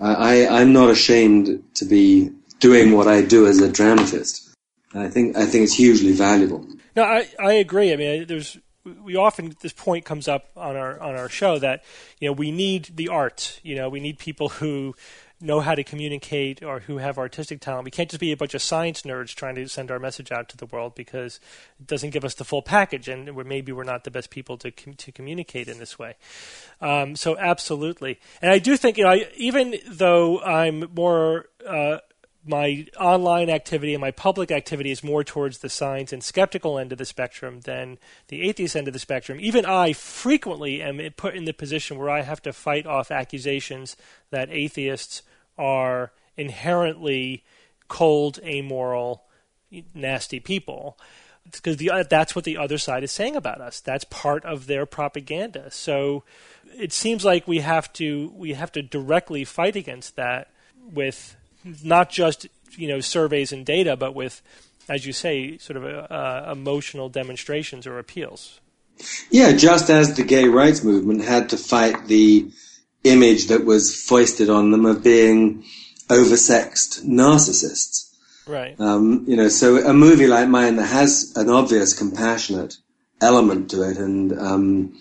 I, 0.00 0.46
I'm 0.46 0.72
not 0.72 0.90
ashamed 0.90 1.64
to 1.74 1.84
be 1.84 2.30
doing 2.60 2.92
what 2.92 3.08
I 3.08 3.22
do 3.22 3.46
as 3.46 3.60
a 3.60 3.70
dramatist. 3.70 4.48
I 4.94 5.08
think 5.08 5.36
I 5.36 5.44
think 5.44 5.64
it's 5.64 5.74
hugely 5.74 6.12
valuable. 6.12 6.66
No, 6.98 7.04
I, 7.04 7.28
I 7.38 7.52
agree. 7.52 7.92
I 7.92 7.96
mean, 7.96 8.26
there's 8.26 8.58
we 9.04 9.14
often 9.14 9.54
this 9.60 9.72
point 9.72 10.04
comes 10.04 10.26
up 10.26 10.50
on 10.56 10.74
our 10.74 10.98
on 11.00 11.14
our 11.14 11.28
show 11.28 11.56
that 11.60 11.84
you 12.18 12.28
know 12.28 12.32
we 12.32 12.50
need 12.50 12.90
the 12.96 13.06
art. 13.06 13.60
You 13.62 13.76
know, 13.76 13.88
we 13.88 14.00
need 14.00 14.18
people 14.18 14.48
who 14.48 14.96
know 15.40 15.60
how 15.60 15.76
to 15.76 15.84
communicate 15.84 16.60
or 16.60 16.80
who 16.80 16.98
have 16.98 17.16
artistic 17.16 17.60
talent. 17.60 17.84
We 17.84 17.92
can't 17.92 18.10
just 18.10 18.18
be 18.18 18.32
a 18.32 18.36
bunch 18.36 18.54
of 18.54 18.62
science 18.62 19.02
nerds 19.02 19.32
trying 19.32 19.54
to 19.54 19.68
send 19.68 19.92
our 19.92 20.00
message 20.00 20.32
out 20.32 20.48
to 20.48 20.56
the 20.56 20.66
world 20.66 20.96
because 20.96 21.38
it 21.78 21.86
doesn't 21.86 22.10
give 22.10 22.24
us 22.24 22.34
the 22.34 22.44
full 22.44 22.62
package, 22.62 23.06
and 23.06 23.36
we're, 23.36 23.44
maybe 23.44 23.70
we're 23.70 23.84
not 23.84 24.02
the 24.02 24.10
best 24.10 24.30
people 24.30 24.58
to 24.58 24.72
com- 24.72 24.94
to 24.94 25.12
communicate 25.12 25.68
in 25.68 25.78
this 25.78 26.00
way. 26.00 26.16
Um, 26.80 27.14
so 27.14 27.38
absolutely, 27.38 28.18
and 28.42 28.50
I 28.50 28.58
do 28.58 28.76
think 28.76 28.98
you 28.98 29.04
know, 29.04 29.10
I, 29.10 29.28
even 29.36 29.76
though 29.88 30.40
I'm 30.40 30.88
more 30.96 31.46
uh, 31.64 31.98
my 32.48 32.86
online 32.98 33.50
activity 33.50 33.94
and 33.94 34.00
my 34.00 34.10
public 34.10 34.50
activity 34.50 34.90
is 34.90 35.04
more 35.04 35.22
towards 35.22 35.58
the 35.58 35.68
science 35.68 36.12
and 36.12 36.22
skeptical 36.22 36.78
end 36.78 36.92
of 36.92 36.98
the 36.98 37.04
spectrum 37.04 37.60
than 37.60 37.98
the 38.28 38.48
atheist 38.48 38.74
end 38.74 38.88
of 38.88 38.92
the 38.92 38.98
spectrum. 38.98 39.38
Even 39.40 39.64
I 39.66 39.92
frequently 39.92 40.82
am 40.82 41.00
put 41.16 41.34
in 41.34 41.44
the 41.44 41.52
position 41.52 41.98
where 41.98 42.10
I 42.10 42.22
have 42.22 42.42
to 42.42 42.52
fight 42.52 42.86
off 42.86 43.10
accusations 43.10 43.96
that 44.30 44.50
atheists 44.50 45.22
are 45.56 46.12
inherently 46.36 47.44
cold, 47.88 48.38
amoral, 48.44 49.24
nasty 49.94 50.40
people. 50.40 50.98
Because 51.50 51.78
that's 52.08 52.36
what 52.36 52.44
the 52.44 52.58
other 52.58 52.76
side 52.76 53.02
is 53.02 53.10
saying 53.10 53.34
about 53.34 53.62
us. 53.62 53.80
That's 53.80 54.04
part 54.04 54.44
of 54.44 54.66
their 54.66 54.84
propaganda. 54.84 55.70
So 55.70 56.24
it 56.76 56.92
seems 56.92 57.24
like 57.24 57.48
we 57.48 57.60
have 57.60 57.90
to 57.94 58.32
we 58.36 58.52
have 58.52 58.70
to 58.72 58.82
directly 58.82 59.44
fight 59.44 59.74
against 59.74 60.16
that 60.16 60.50
with 60.92 61.37
not 61.64 62.10
just 62.10 62.46
you 62.72 62.88
know 62.88 63.00
surveys 63.00 63.52
and 63.52 63.64
data, 63.64 63.96
but 63.96 64.14
with, 64.14 64.42
as 64.88 65.06
you 65.06 65.12
say, 65.12 65.58
sort 65.58 65.76
of 65.76 66.10
uh, 66.10 66.50
emotional 66.50 67.08
demonstrations 67.08 67.86
or 67.86 67.98
appeals. 67.98 68.60
Yeah, 69.30 69.52
just 69.52 69.90
as 69.90 70.16
the 70.16 70.24
gay 70.24 70.48
rights 70.48 70.82
movement 70.82 71.22
had 71.22 71.50
to 71.50 71.56
fight 71.56 72.06
the 72.06 72.50
image 73.04 73.46
that 73.46 73.64
was 73.64 73.94
foisted 73.94 74.50
on 74.50 74.70
them 74.70 74.84
of 74.84 75.04
being 75.04 75.64
oversexed 76.08 77.04
narcissists. 77.04 78.12
Right. 78.46 78.78
Um, 78.80 79.24
you 79.28 79.36
know, 79.36 79.48
so 79.48 79.76
a 79.76 79.92
movie 79.92 80.26
like 80.26 80.48
mine 80.48 80.76
that 80.76 80.86
has 80.86 81.32
an 81.36 81.50
obvious 81.50 81.96
compassionate 81.96 82.76
element 83.20 83.70
to 83.70 83.82
it, 83.82 83.98
and 83.98 84.32
um, 84.38 84.98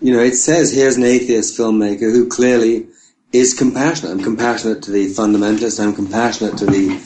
you 0.00 0.12
know, 0.12 0.20
it 0.20 0.34
says 0.34 0.72
here's 0.72 0.96
an 0.96 1.04
atheist 1.04 1.58
filmmaker 1.58 2.12
who 2.12 2.28
clearly 2.28 2.88
is 3.32 3.54
compassionate. 3.54 4.12
I'm 4.12 4.22
compassionate 4.22 4.82
to 4.84 4.90
the 4.90 5.06
fundamentalist. 5.06 5.82
I'm 5.82 5.94
compassionate 5.94 6.58
to 6.58 6.66
the 6.66 7.00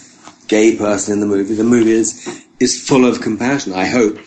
gay 0.49 0.77
person 0.77 1.15
in 1.15 1.21
the 1.21 1.27
movie. 1.27 1.55
The 1.55 1.65
movie 1.65 1.93
is 1.93 2.45
is 2.59 2.87
full 2.87 3.05
of 3.05 3.21
compassion. 3.21 3.73
I 3.73 3.87
hope. 3.87 4.19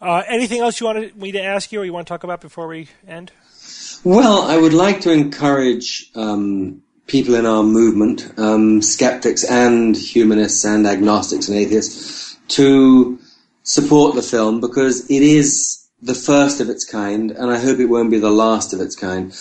Uh, 0.00 0.22
anything 0.28 0.60
else 0.60 0.80
you 0.80 0.86
wanted 0.86 1.16
me 1.16 1.32
to 1.32 1.42
ask 1.42 1.72
you, 1.72 1.80
or 1.80 1.84
you 1.84 1.92
want 1.92 2.06
to 2.06 2.12
talk 2.12 2.24
about 2.24 2.40
before 2.40 2.68
we 2.68 2.88
end? 3.06 3.32
Well, 4.04 4.42
I 4.42 4.56
would 4.56 4.72
like 4.72 5.00
to 5.02 5.12
encourage 5.12 6.10
um, 6.14 6.82
people 7.08 7.34
in 7.34 7.46
our 7.46 7.64
movement, 7.64 8.32
um, 8.38 8.80
skeptics 8.80 9.42
and 9.44 9.96
humanists 9.96 10.64
and 10.64 10.86
agnostics 10.86 11.48
and 11.48 11.58
atheists, 11.58 12.36
to 12.48 13.18
support 13.64 14.14
the 14.14 14.22
film 14.22 14.60
because 14.60 15.10
it 15.10 15.22
is 15.22 15.88
the 16.00 16.14
first 16.14 16.60
of 16.60 16.70
its 16.70 16.84
kind, 16.84 17.32
and 17.32 17.50
I 17.50 17.58
hope 17.58 17.80
it 17.80 17.86
won't 17.86 18.10
be 18.10 18.20
the 18.20 18.30
last 18.30 18.72
of 18.72 18.80
its 18.80 18.94
kind. 18.94 19.34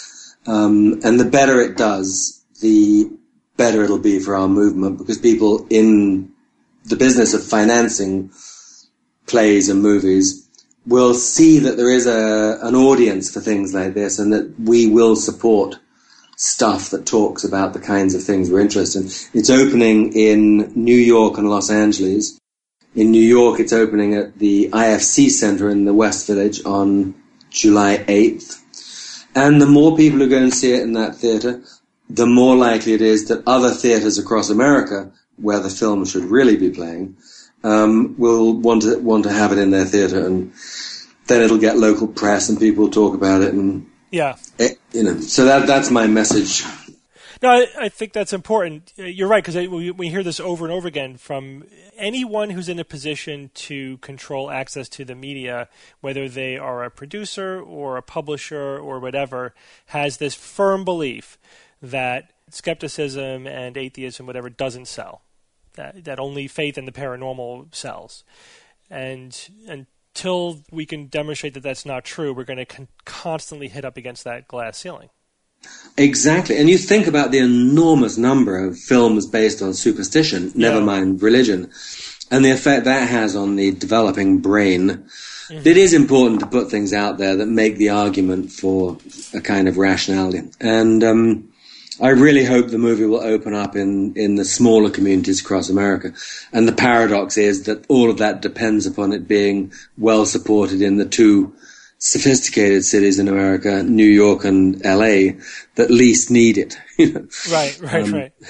Um, 0.47 1.01
and 1.03 1.19
the 1.19 1.25
better 1.25 1.59
it 1.61 1.77
does, 1.77 2.43
the 2.61 3.11
better 3.57 3.83
it'll 3.83 3.99
be 3.99 4.19
for 4.19 4.35
our 4.35 4.47
movement 4.47 4.97
because 4.97 5.17
people 5.17 5.67
in 5.69 6.31
the 6.85 6.95
business 6.95 7.33
of 7.33 7.43
financing 7.43 8.31
plays 9.25 9.67
and 9.67 9.81
movies 9.81 10.47
will 10.85 11.13
see 11.13 11.59
that 11.59 11.75
there 11.75 11.91
is 11.91 12.07
a, 12.07 12.59
an 12.61 12.73
audience 12.73 13.31
for 13.31 13.41
things 13.41 13.73
like 13.73 13.93
this 13.93 14.19
and 14.19 14.31
that 14.31 14.57
we 14.57 14.87
will 14.87 15.17
support 15.17 15.77
stuff 16.37 16.91
that 16.91 17.05
talks 17.05 17.43
about 17.43 17.73
the 17.73 17.79
kinds 17.79 18.15
of 18.15 18.23
things 18.23 18.49
we're 18.49 18.61
interested 18.61 19.01
in. 19.01 19.07
It's 19.33 19.49
opening 19.49 20.13
in 20.13 20.71
New 20.75 20.95
York 20.95 21.37
and 21.37 21.49
Los 21.49 21.69
Angeles. 21.69 22.39
In 22.95 23.11
New 23.11 23.21
York, 23.21 23.59
it's 23.59 23.73
opening 23.73 24.13
at 24.15 24.39
the 24.39 24.69
IFC 24.69 25.29
Center 25.29 25.69
in 25.69 25.83
the 25.85 25.93
West 25.93 26.25
Village 26.27 26.63
on 26.63 27.15
July 27.49 27.97
8th. 27.97 28.61
And 29.35 29.61
the 29.61 29.67
more 29.67 29.95
people 29.95 30.19
who 30.19 30.29
go 30.29 30.37
and 30.37 30.53
see 30.53 30.73
it 30.73 30.81
in 30.81 30.93
that 30.93 31.15
theatre, 31.15 31.61
the 32.09 32.25
more 32.25 32.55
likely 32.55 32.93
it 32.93 33.01
is 33.01 33.27
that 33.27 33.43
other 33.45 33.71
theatres 33.71 34.17
across 34.17 34.49
America, 34.49 35.11
where 35.37 35.59
the 35.59 35.69
film 35.69 36.05
should 36.05 36.23
really 36.23 36.55
be 36.55 36.69
playing, 36.69 37.17
um, 37.63 38.15
will 38.17 38.53
want 38.53 38.83
to 38.83 38.97
want 38.99 39.23
to 39.23 39.31
have 39.31 39.51
it 39.51 39.57
in 39.57 39.71
their 39.71 39.85
theatre, 39.85 40.25
and 40.25 40.53
then 41.27 41.41
it'll 41.41 41.57
get 41.57 41.77
local 41.77 42.07
press 42.07 42.49
and 42.49 42.59
people 42.59 42.85
will 42.85 42.91
talk 42.91 43.13
about 43.13 43.41
it, 43.41 43.53
and 43.53 43.89
yeah, 44.11 44.37
it, 44.57 44.79
you 44.93 45.03
know. 45.03 45.19
So 45.19 45.45
that 45.45 45.67
that's 45.67 45.91
my 45.91 46.07
message. 46.07 46.63
No, 47.41 47.49
I, 47.49 47.67
I 47.79 47.89
think 47.89 48.13
that's 48.13 48.33
important. 48.33 48.93
Uh, 48.97 49.03
you're 49.03 49.27
right 49.27 49.43
because 49.43 49.55
we, 49.67 49.91
we 49.91 50.09
hear 50.09 50.23
this 50.23 50.39
over 50.39 50.65
and 50.65 50.73
over 50.73 50.87
again 50.87 51.17
from 51.17 51.65
anyone 51.95 52.49
who's 52.49 52.69
in 52.69 52.79
a 52.79 52.83
position 52.83 53.51
to 53.53 53.97
control 53.97 54.49
access 54.49 54.89
to 54.89 55.05
the 55.05 55.15
media, 55.15 55.69
whether 56.01 56.27
they 56.27 56.57
are 56.57 56.83
a 56.83 56.91
producer 56.91 57.59
or 57.61 57.97
a 57.97 58.01
publisher 58.01 58.77
or 58.77 58.99
whatever, 58.99 59.53
has 59.87 60.17
this 60.17 60.33
firm 60.33 60.83
belief 60.83 61.37
that 61.81 62.33
skepticism 62.49 63.45
and 63.45 63.77
atheism, 63.77 64.25
whatever, 64.25 64.49
doesn't 64.49 64.87
sell. 64.87 65.21
That 65.73 66.05
that 66.05 66.19
only 66.19 66.47
faith 66.47 66.75
in 66.75 66.85
the 66.85 66.91
paranormal 66.91 67.73
sells, 67.75 68.23
and 68.89 69.49
until 69.67 70.63
we 70.71 70.87
can 70.87 71.05
demonstrate 71.05 71.53
that 71.53 71.61
that's 71.61 71.85
not 71.85 72.03
true, 72.03 72.33
we're 72.33 72.45
going 72.45 72.57
to 72.57 72.65
con- 72.65 72.87
constantly 73.05 73.67
hit 73.67 73.85
up 73.85 73.95
against 73.95 74.23
that 74.23 74.47
glass 74.47 74.79
ceiling. 74.79 75.09
Exactly. 75.97 76.57
And 76.57 76.69
you 76.69 76.77
think 76.77 77.07
about 77.07 77.31
the 77.31 77.39
enormous 77.39 78.17
number 78.17 78.63
of 78.63 78.77
films 78.77 79.25
based 79.25 79.61
on 79.63 79.73
superstition, 79.73 80.51
never 80.53 80.79
mind 80.79 81.23
religion, 81.23 81.71
and 82.29 82.45
the 82.45 82.51
effect 82.51 82.85
that 82.85 83.09
has 83.09 83.35
on 83.35 83.55
the 83.55 83.71
developing 83.71 84.39
brain. 84.39 84.89
Mm-hmm. 85.49 85.67
It 85.67 85.77
is 85.77 85.93
important 85.93 86.41
to 86.41 86.45
put 86.45 86.69
things 86.69 86.93
out 86.93 87.17
there 87.17 87.37
that 87.37 87.47
make 87.47 87.77
the 87.77 87.89
argument 87.89 88.51
for 88.51 88.97
a 89.33 89.41
kind 89.41 89.67
of 89.67 89.77
rationality. 89.77 90.41
And 90.59 91.03
um, 91.03 91.49
I 91.99 92.09
really 92.09 92.45
hope 92.45 92.67
the 92.67 92.77
movie 92.77 93.05
will 93.05 93.23
open 93.23 93.55
up 93.55 93.75
in, 93.75 94.15
in 94.15 94.35
the 94.35 94.45
smaller 94.45 94.91
communities 94.91 95.41
across 95.41 95.69
America. 95.69 96.13
And 96.53 96.67
the 96.67 96.73
paradox 96.73 97.37
is 97.37 97.63
that 97.63 97.85
all 97.87 98.11
of 98.11 98.19
that 98.19 98.41
depends 98.41 98.85
upon 98.85 99.13
it 99.13 99.27
being 99.27 99.71
well 99.97 100.25
supported 100.25 100.81
in 100.81 100.97
the 100.97 101.05
two 101.05 101.55
sophisticated 101.99 102.85
cities 102.85 103.19
in 103.19 103.27
America, 103.27 103.83
New 103.83 104.05
York 104.05 104.45
and 104.45 104.83
LA, 104.83 105.33
that 105.75 105.89
least 105.89 106.31
need 106.31 106.57
it. 106.57 106.77
right, 107.51 107.79
right, 107.81 108.03
um, 108.03 108.13
right. 108.13 108.31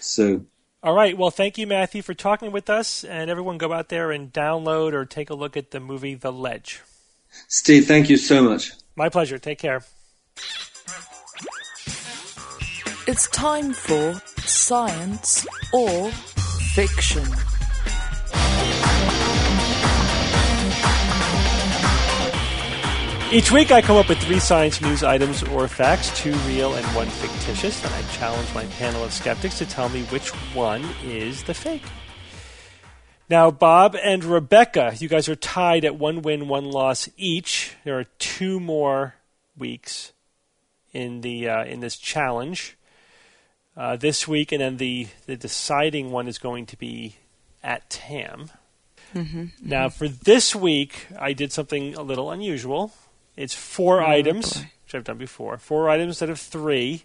So. 0.00 0.44
All 0.82 0.94
right. 0.94 1.16
Well, 1.16 1.30
thank 1.30 1.58
you, 1.58 1.66
Matthew, 1.66 2.02
for 2.02 2.14
talking 2.14 2.52
with 2.52 2.68
us. 2.70 3.04
And 3.04 3.30
everyone 3.30 3.58
go 3.58 3.72
out 3.72 3.90
there 3.90 4.10
and 4.10 4.32
download 4.32 4.92
or 4.92 5.04
take 5.04 5.30
a 5.30 5.34
look 5.34 5.56
at 5.56 5.70
the 5.70 5.78
movie 5.78 6.14
The 6.14 6.32
Ledge. 6.32 6.80
Steve, 7.48 7.86
thank 7.86 8.10
you 8.10 8.16
so 8.16 8.42
much. 8.42 8.72
My 8.96 9.08
pleasure. 9.08 9.38
Take 9.38 9.58
care. 9.58 9.82
It's 13.06 13.28
time 13.28 13.72
for 13.72 14.14
science 14.44 15.46
or 15.72 16.10
fiction. 16.10 17.26
Each 23.32 23.52
week 23.52 23.70
I 23.70 23.80
come 23.80 23.96
up 23.96 24.08
with 24.08 24.18
three 24.18 24.40
science 24.40 24.80
news 24.80 25.04
items 25.04 25.44
or 25.44 25.68
facts, 25.68 26.10
two 26.18 26.32
real 26.48 26.74
and 26.74 26.84
one 26.96 27.06
fictitious, 27.06 27.84
and 27.84 27.94
I 27.94 28.02
challenge 28.10 28.52
my 28.56 28.64
panel 28.66 29.04
of 29.04 29.12
skeptics 29.12 29.56
to 29.58 29.66
tell 29.66 29.88
me 29.88 30.02
which 30.04 30.30
one 30.52 30.84
is 31.04 31.44
the 31.44 31.54
fake. 31.54 31.84
Now, 33.28 33.52
Bob 33.52 33.94
and 33.94 34.24
Rebecca, 34.24 34.94
you 34.98 35.08
guys 35.08 35.28
are 35.28 35.36
tied 35.36 35.84
at 35.84 35.94
one 35.94 36.22
win, 36.22 36.48
one 36.48 36.72
loss 36.72 37.08
each. 37.16 37.76
There 37.84 37.96
are 38.00 38.06
two 38.18 38.58
more 38.58 39.14
weeks 39.56 40.10
in 40.92 41.20
the 41.20 41.48
uh, 41.48 41.64
in 41.66 41.78
this 41.78 41.98
challenge 41.98 42.76
uh, 43.76 43.94
this 43.94 44.26
week, 44.26 44.50
and 44.50 44.60
then 44.60 44.78
the 44.78 45.06
the 45.26 45.36
deciding 45.36 46.10
one 46.10 46.26
is 46.26 46.38
going 46.38 46.66
to 46.66 46.76
be 46.76 47.14
at 47.62 47.88
TAM. 47.90 48.50
Mm-hmm, 49.14 49.44
now, 49.62 49.86
mm-hmm. 49.86 49.96
for 49.96 50.08
this 50.08 50.56
week, 50.56 51.06
I 51.16 51.32
did 51.32 51.52
something 51.52 51.94
a 51.94 52.02
little 52.02 52.32
unusual. 52.32 52.92
It's 53.40 53.54
four 53.54 54.02
oh, 54.02 54.06
items, 54.06 54.52
boy. 54.52 54.70
which 54.84 54.94
I've 54.94 55.04
done 55.04 55.16
before. 55.16 55.56
Four 55.56 55.88
items 55.88 56.10
instead 56.10 56.28
of 56.28 56.38
three. 56.38 57.04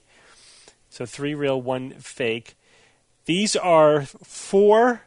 So 0.90 1.06
three 1.06 1.34
real, 1.34 1.62
one 1.62 1.92
fake. 1.92 2.56
These 3.24 3.56
are 3.56 4.02
four 4.02 5.04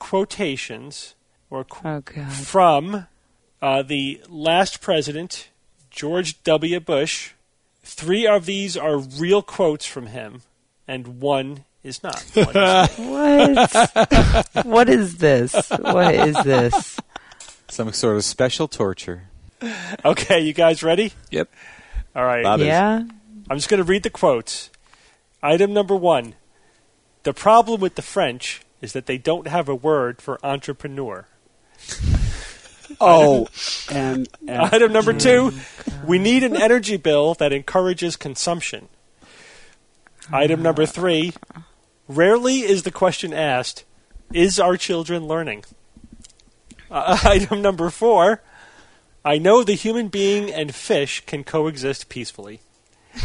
quotations 0.00 1.14
or 1.50 1.62
qu- 1.62 1.88
oh, 1.88 2.30
from 2.30 3.06
uh, 3.62 3.82
the 3.82 4.20
last 4.28 4.80
president, 4.80 5.50
George 5.88 6.42
W. 6.42 6.80
Bush. 6.80 7.30
Three 7.84 8.26
of 8.26 8.44
these 8.44 8.76
are 8.76 8.98
real 8.98 9.42
quotes 9.42 9.86
from 9.86 10.06
him, 10.06 10.42
and 10.88 11.20
one 11.20 11.64
is 11.84 12.02
not. 12.02 12.20
One 12.34 13.40
is 13.58 13.72
what? 13.76 14.66
what 14.66 14.88
is 14.88 15.18
this? 15.18 15.54
What 15.70 16.12
is 16.12 16.34
this? 16.42 16.98
Some 17.68 17.92
sort 17.92 18.16
of 18.16 18.24
special 18.24 18.66
torture. 18.66 19.28
okay, 20.04 20.40
you 20.40 20.52
guys 20.52 20.82
ready? 20.82 21.12
Yep. 21.30 21.48
All 22.14 22.24
right. 22.24 22.42
Bob 22.42 22.60
yeah. 22.60 23.02
I'm 23.48 23.56
just 23.56 23.68
going 23.68 23.78
to 23.78 23.84
read 23.84 24.02
the 24.02 24.10
quotes. 24.10 24.70
Item 25.42 25.72
number 25.72 25.94
one 25.94 26.34
The 27.22 27.32
problem 27.32 27.80
with 27.80 27.94
the 27.94 28.02
French 28.02 28.62
is 28.80 28.92
that 28.92 29.06
they 29.06 29.18
don't 29.18 29.46
have 29.46 29.68
a 29.68 29.74
word 29.74 30.20
for 30.20 30.44
entrepreneur. 30.44 31.26
Oh, 33.00 33.48
and, 33.90 34.28
and 34.46 34.62
Item 34.72 34.92
number 34.92 35.12
two, 35.12 35.52
we 36.06 36.18
need 36.18 36.44
an 36.44 36.56
energy 36.56 36.96
bill 36.96 37.34
that 37.34 37.52
encourages 37.52 38.16
consumption. 38.16 38.88
Item 40.32 40.62
number 40.62 40.86
three, 40.86 41.32
rarely 42.08 42.60
is 42.60 42.84
the 42.84 42.90
question 42.90 43.32
asked, 43.34 43.84
is 44.32 44.58
our 44.58 44.76
children 44.76 45.26
learning? 45.26 45.64
Uh, 46.90 47.18
item 47.24 47.60
number 47.60 47.90
four, 47.90 48.42
I 49.26 49.38
know 49.38 49.64
the 49.64 49.74
human 49.74 50.06
being 50.06 50.52
and 50.52 50.72
fish 50.72 51.26
can 51.26 51.42
coexist 51.42 52.08
peacefully. 52.08 52.60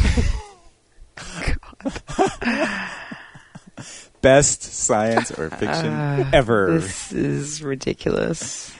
Best 4.20 4.64
science 4.64 5.30
or 5.30 5.48
fiction 5.48 5.92
uh, 5.92 6.28
ever. 6.32 6.80
This 6.80 7.12
is 7.12 7.62
ridiculous. 7.62 8.74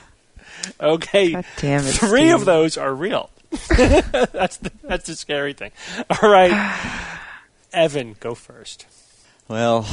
Okay, 0.81 1.31
God 1.31 1.45
damn 1.59 1.85
it. 1.85 1.93
three 1.93 2.23
Steve. 2.23 2.33
of 2.35 2.43
those 2.43 2.77
are 2.77 2.93
real. 2.93 3.29
that's 3.69 4.57
the, 4.57 4.73
that's 4.83 5.07
the 5.07 5.15
scary 5.15 5.53
thing. 5.53 5.71
All 6.09 6.29
right, 6.29 6.51
Evan, 7.73 8.17
go 8.19 8.35
first. 8.35 8.85
Well, 9.47 9.87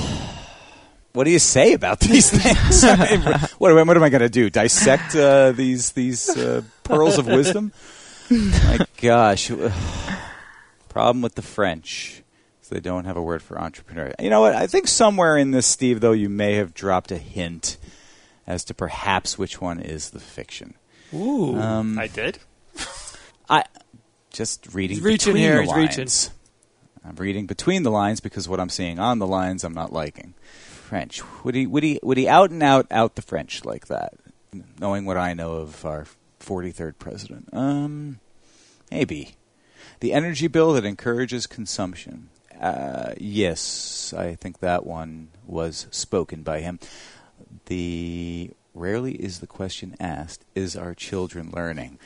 what 1.13 1.25
do 1.25 1.31
you 1.31 1.39
say 1.39 1.73
about 1.73 2.01
these 2.01 2.31
things? 2.31 2.85
I 2.85 2.97
mean, 3.17 3.21
what, 3.59 3.71
am- 3.77 3.87
what 3.87 3.97
am 3.97 4.03
I 4.03 4.09
going 4.11 4.21
to 4.23 4.29
do? 4.29 4.51
Dissect 4.51 5.15
uh, 5.17 5.53
these 5.53 5.93
these 5.93 6.29
uh, 6.37 6.63
pearls 6.85 7.19
of 7.19 7.27
wisdom? 7.27 7.73
My 8.31 8.79
gosh, 9.01 9.51
problem 10.89 11.23
with 11.23 11.35
the 11.35 11.43
French 11.43 12.23
is 12.63 12.69
they 12.69 12.81
don't 12.81 13.05
have 13.05 13.17
a 13.17 13.23
word 13.23 13.43
for 13.43 13.61
entrepreneur. 13.61 14.13
You 14.21 14.31
know 14.31 14.41
what? 14.41 14.55
I 14.55 14.67
think 14.67 14.89
somewhere 14.89 15.37
in 15.37 15.51
this, 15.51 15.67
Steve, 15.67 16.01
though, 16.01 16.13
you 16.13 16.29
may 16.29 16.55
have 16.55 16.75
dropped 16.75 17.11
a 17.11 17.19
hint 17.19 17.77
as 18.47 18.65
to 18.65 18.75
perhaps 18.75 19.39
which 19.39 19.61
one 19.61 19.81
is 19.81 20.11
the 20.11 20.21
fiction. 20.21 20.75
Ooh. 21.15 21.57
Um, 21.59 21.99
I 21.99 22.07
did. 22.07 22.39
I 23.49 23.65
just 24.33 24.73
reading 24.73 24.97
He's 24.99 25.05
reaching 25.05 25.33
between 25.35 25.43
here, 25.43 25.57
the 25.57 25.63
he's 25.63 25.71
lines. 25.71 25.97
reaching. 25.99 26.35
I'm 27.05 27.17
reading 27.17 27.47
between 27.47 27.83
the 27.83 27.91
lines 27.91 28.21
because 28.21 28.49
what 28.49 28.61
I'm 28.61 28.69
seeing 28.69 28.99
on 29.01 29.19
the 29.19 29.27
lines 29.27 29.65
I'm 29.65 29.75
not 29.75 29.93
liking. 29.93 30.35
French. 30.91 31.23
Would 31.45 31.55
he 31.55 31.69
would 31.69 31.85
he 31.85 32.01
would 32.03 32.19
he 32.19 32.27
out 32.27 32.51
and 32.51 32.65
out 32.65 32.89
out 32.91 33.15
the 33.15 33.23
French 33.23 33.65
like 33.65 33.87
that? 33.87 34.15
Knowing 34.81 35.05
what 35.05 35.17
I 35.17 35.35
know 35.35 35.53
of 35.53 35.85
our 35.85 36.07
43rd 36.41 36.99
president. 36.99 37.49
Um 37.53 38.19
maybe. 38.91 39.37
The 40.01 40.13
energy 40.13 40.49
bill 40.49 40.73
that 40.73 40.85
encourages 40.85 41.47
consumption. 41.47 42.29
Uh, 42.61 43.13
yes, 43.19 44.13
I 44.13 44.35
think 44.35 44.59
that 44.59 44.85
one 44.85 45.29
was 45.47 45.87
spoken 45.93 46.43
by 46.43 46.61
him. 46.61 46.81
The 47.67 48.51
rarely 48.75 49.13
is 49.13 49.39
the 49.39 49.47
question 49.47 49.95
asked, 50.01 50.45
is 50.57 50.75
our 50.75 50.95
children 50.95 51.53
learning? 51.55 52.01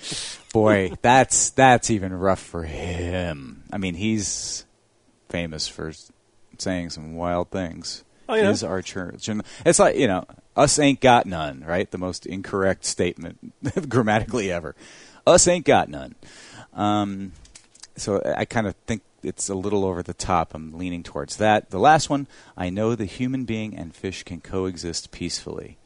Boy, 0.53 0.93
that's 1.03 1.51
that's 1.51 1.91
even 1.91 2.13
rough 2.13 2.43
for 2.43 2.65
him. 2.65 3.65
I 3.73 3.79
mean, 3.79 3.95
he's 3.95 4.67
famous 5.31 5.67
for 5.67 5.93
saying 6.59 6.91
some 6.91 7.15
wild 7.15 7.51
things. 7.51 8.05
Oh, 8.29 8.35
yeah. 8.35 8.51
Is 8.51 8.65
our 8.65 8.83
children? 8.83 9.43
It's 9.67 9.79
like 9.79 9.97
you 9.97 10.07
know, 10.07 10.25
us 10.57 10.79
ain't 10.79 11.01
got 11.01 11.27
none, 11.27 11.65
right? 11.67 11.91
The 11.91 11.99
most 11.99 12.27
incorrect 12.27 12.85
statement 12.85 13.53
grammatically 13.89 14.51
ever. 14.51 14.75
Us 15.27 15.49
ain't 15.49 15.65
got 15.65 15.89
none. 15.89 16.15
Um, 16.73 17.33
so 17.97 18.23
I 18.37 18.45
kind 18.45 18.67
of 18.67 18.75
think 18.87 19.03
it's 19.23 19.49
a 19.49 19.55
little 19.55 19.85
over 19.85 20.03
the 20.03 20.15
top. 20.15 20.55
I'm 20.55 20.77
leaning 20.77 21.03
towards 21.03 21.37
that. 21.37 21.71
The 21.71 21.79
last 21.79 22.11
one, 22.11 22.27
I 22.57 22.71
know 22.71 22.95
the 22.95 23.07
human 23.07 23.45
being 23.45 23.77
and 23.77 23.95
fish 23.95 24.23
can 24.23 24.41
coexist 24.41 25.11
peacefully. 25.11 25.79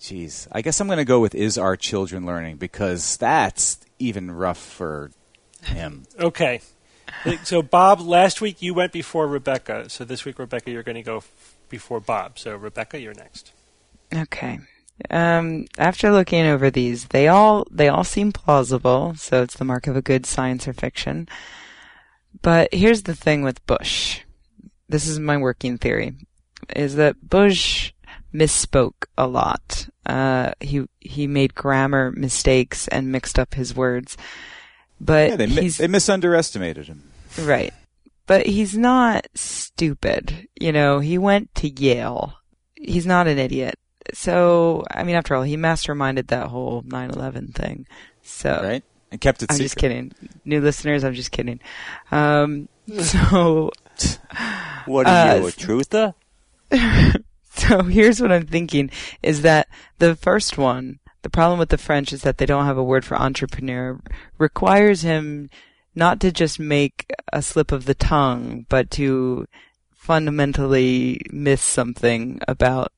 Jeez, 0.00 0.46
I 0.52 0.62
guess 0.62 0.80
I'm 0.80 0.86
going 0.86 0.98
to 0.98 1.04
go 1.04 1.20
with 1.20 1.34
is 1.34 1.58
our 1.58 1.76
children 1.76 2.26
learning 2.26 2.56
because 2.56 3.16
that's 3.16 3.78
even 3.98 4.30
rough 4.30 4.58
for 4.58 5.10
him. 5.62 6.04
Okay. 6.18 6.60
So, 7.44 7.62
Bob, 7.62 8.00
last 8.00 8.40
week 8.40 8.62
you 8.62 8.74
went 8.74 8.92
before 8.92 9.26
Rebecca. 9.26 9.88
So 9.88 10.04
this 10.04 10.24
week, 10.24 10.38
Rebecca, 10.38 10.70
you're 10.70 10.82
going 10.82 10.96
to 10.96 11.02
go 11.02 11.22
before 11.68 12.00
Bob. 12.00 12.38
So, 12.38 12.56
Rebecca, 12.56 13.00
you're 13.00 13.14
next. 13.14 13.52
Okay. 14.14 14.58
Um, 15.10 15.66
after 15.78 16.10
looking 16.10 16.46
over 16.46 16.70
these, 16.70 17.06
they 17.06 17.28
all 17.28 17.66
they 17.70 17.88
all 17.88 18.04
seem 18.04 18.32
plausible, 18.32 19.14
so 19.16 19.42
it's 19.42 19.56
the 19.56 19.64
mark 19.64 19.86
of 19.86 19.96
a 19.96 20.02
good 20.02 20.24
science 20.24 20.66
or 20.66 20.72
fiction. 20.72 21.28
But 22.40 22.72
here's 22.72 23.02
the 23.02 23.14
thing 23.14 23.42
with 23.42 23.64
Bush. 23.66 24.20
This 24.88 25.06
is 25.06 25.18
my 25.18 25.36
working 25.36 25.76
theory: 25.76 26.14
is 26.74 26.94
that 26.96 27.28
Bush 27.28 27.92
misspoke 28.32 29.04
a 29.18 29.26
lot. 29.26 29.88
Uh, 30.06 30.52
he 30.60 30.86
he 31.00 31.26
made 31.26 31.54
grammar 31.54 32.12
mistakes 32.12 32.88
and 32.88 33.12
mixed 33.12 33.38
up 33.38 33.54
his 33.54 33.74
words. 33.76 34.16
But 34.98 35.30
Yeah, 35.30 35.36
they, 35.36 35.46
mi- 35.46 35.62
he's 35.62 35.78
they 35.78 35.88
misunderestimated 35.88 36.86
him. 36.86 37.10
Right. 37.38 37.74
But 38.26 38.46
he's 38.46 38.76
not 38.76 39.26
stupid. 39.34 40.48
You 40.58 40.72
know, 40.72 40.98
he 40.98 41.16
went 41.18 41.54
to 41.56 41.68
Yale. 41.68 42.34
He's 42.74 43.06
not 43.06 43.26
an 43.28 43.38
idiot. 43.38 43.78
So, 44.14 44.84
I 44.90 45.02
mean, 45.04 45.16
after 45.16 45.34
all, 45.34 45.42
he 45.42 45.56
masterminded 45.56 46.28
that 46.28 46.48
whole 46.48 46.82
9-11 46.82 47.54
thing. 47.54 47.86
So, 48.22 48.60
right? 48.62 48.84
And 49.10 49.20
kept 49.20 49.42
it 49.42 49.50
I'm 49.50 49.54
secret. 49.56 49.64
just 49.64 49.76
kidding. 49.76 50.12
New 50.44 50.60
listeners, 50.60 51.04
I'm 51.04 51.14
just 51.14 51.30
kidding. 51.32 51.60
Um, 52.10 52.68
so, 53.00 53.70
what 54.86 55.06
are 55.06 55.30
Uh, 55.30 55.34
you, 55.36 55.46
a 55.46 55.52
truther? 55.52 56.14
so 57.54 57.82
here's 57.84 58.20
what 58.20 58.32
I'm 58.32 58.46
thinking 58.46 58.90
is 59.22 59.42
that 59.42 59.68
the 59.98 60.14
first 60.16 60.58
one, 60.58 60.98
the 61.22 61.30
problem 61.30 61.58
with 61.58 61.68
the 61.70 61.78
French 61.78 62.12
is 62.12 62.22
that 62.22 62.38
they 62.38 62.46
don't 62.46 62.66
have 62.66 62.78
a 62.78 62.84
word 62.84 63.04
for 63.04 63.16
entrepreneur, 63.16 64.00
requires 64.38 65.02
him 65.02 65.48
not 65.96 66.20
to 66.20 66.30
just 66.30 66.60
make 66.60 67.10
a 67.32 67.42
slip 67.42 67.72
of 67.72 67.86
the 67.86 67.94
tongue, 67.94 68.66
but 68.68 68.90
to 68.92 69.46
fundamentally 69.94 71.20
miss 71.32 71.62
something 71.62 72.40
about, 72.46 72.92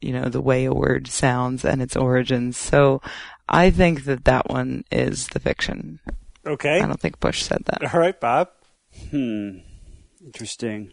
you 0.00 0.12
know, 0.12 0.28
the 0.28 0.40
way 0.40 0.66
a 0.66 0.72
word 0.72 1.08
sounds 1.08 1.64
and 1.64 1.82
its 1.82 1.96
origins. 1.96 2.56
So 2.56 3.00
I 3.48 3.70
think 3.70 4.04
that 4.04 4.24
that 4.26 4.48
one 4.48 4.84
is 4.92 5.28
the 5.28 5.40
fiction. 5.40 5.98
Okay. 6.46 6.80
I 6.80 6.86
don't 6.86 7.00
think 7.00 7.18
Bush 7.18 7.42
said 7.42 7.64
that. 7.66 7.92
All 7.92 7.98
right, 7.98 8.18
Bob. 8.20 8.50
Hmm. 9.10 9.58
Interesting. 10.24 10.92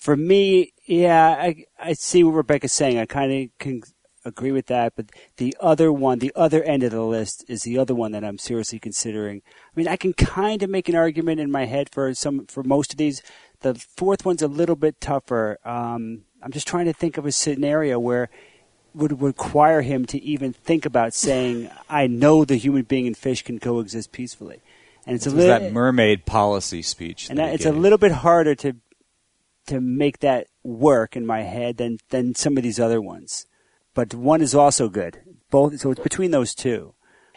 For 0.00 0.16
me, 0.16 0.74
yeah, 0.86 1.28
I 1.28 1.64
I 1.78 1.94
see 1.94 2.22
what 2.22 2.32
Rebecca's 2.32 2.72
saying. 2.72 2.98
I 2.98 3.06
kind 3.06 3.32
of 3.32 3.58
can 3.58 3.82
agree 4.28 4.52
with 4.52 4.66
that. 4.66 4.94
But 4.94 5.06
the 5.36 5.56
other 5.60 5.92
one, 5.92 6.18
the 6.20 6.32
other 6.36 6.62
end 6.62 6.82
of 6.82 6.92
the 6.92 7.02
list, 7.02 7.44
is 7.48 7.62
the 7.62 7.78
other 7.78 7.94
one 7.94 8.12
that 8.12 8.24
I'm 8.24 8.38
seriously 8.38 8.78
considering. 8.78 9.42
I 9.46 9.72
mean, 9.74 9.88
I 9.88 9.96
can 9.96 10.12
kind 10.12 10.62
of 10.62 10.70
make 10.70 10.88
an 10.88 10.94
argument 10.94 11.40
in 11.40 11.50
my 11.50 11.64
head 11.66 11.88
for 11.90 12.12
some 12.14 12.46
for 12.46 12.62
most 12.62 12.92
of 12.92 12.98
these. 12.98 13.22
The 13.60 13.74
fourth 13.74 14.24
one's 14.24 14.42
a 14.42 14.48
little 14.48 14.76
bit 14.76 15.00
tougher. 15.00 15.58
Um, 15.64 16.24
I'm 16.42 16.52
just 16.52 16.68
trying 16.68 16.86
to 16.86 16.92
think 16.92 17.18
of 17.18 17.26
a 17.26 17.32
scenario 17.32 17.98
where 17.98 18.28
would 18.94 19.20
require 19.20 19.82
him 19.82 20.06
to 20.06 20.22
even 20.22 20.52
think 20.52 20.86
about 20.86 21.14
saying, 21.14 21.70
"I 21.88 22.06
know 22.06 22.44
the 22.44 22.56
human 22.56 22.82
being 22.82 23.06
and 23.06 23.16
fish 23.16 23.42
can 23.42 23.58
coexist 23.58 24.12
peacefully." 24.12 24.60
And 25.06 25.14
it's 25.16 25.26
It 25.26 25.32
a 25.32 25.36
little 25.36 25.58
that 25.58 25.72
mermaid 25.72 26.26
policy 26.26 26.82
speech. 26.82 27.28
and 27.30 27.38
that 27.38 27.54
it's 27.54 27.64
a 27.66 27.72
little 27.72 27.98
bit 27.98 28.12
harder 28.12 28.54
to 28.56 28.74
to 29.66 29.80
make 29.80 30.20
that 30.20 30.46
work 30.62 31.14
in 31.16 31.26
my 31.26 31.42
head 31.42 31.76
than 31.76 31.98
than 32.10 32.34
some 32.34 32.56
of 32.56 32.62
these 32.62 32.80
other 32.80 33.00
ones. 33.00 33.46
But 33.98 34.14
one 34.14 34.42
is 34.42 34.54
also 34.54 34.88
good. 34.88 35.18
Both, 35.50 35.80
so 35.80 35.90
it's 35.90 36.00
between 36.00 36.30
those 36.30 36.54
two. 36.54 36.94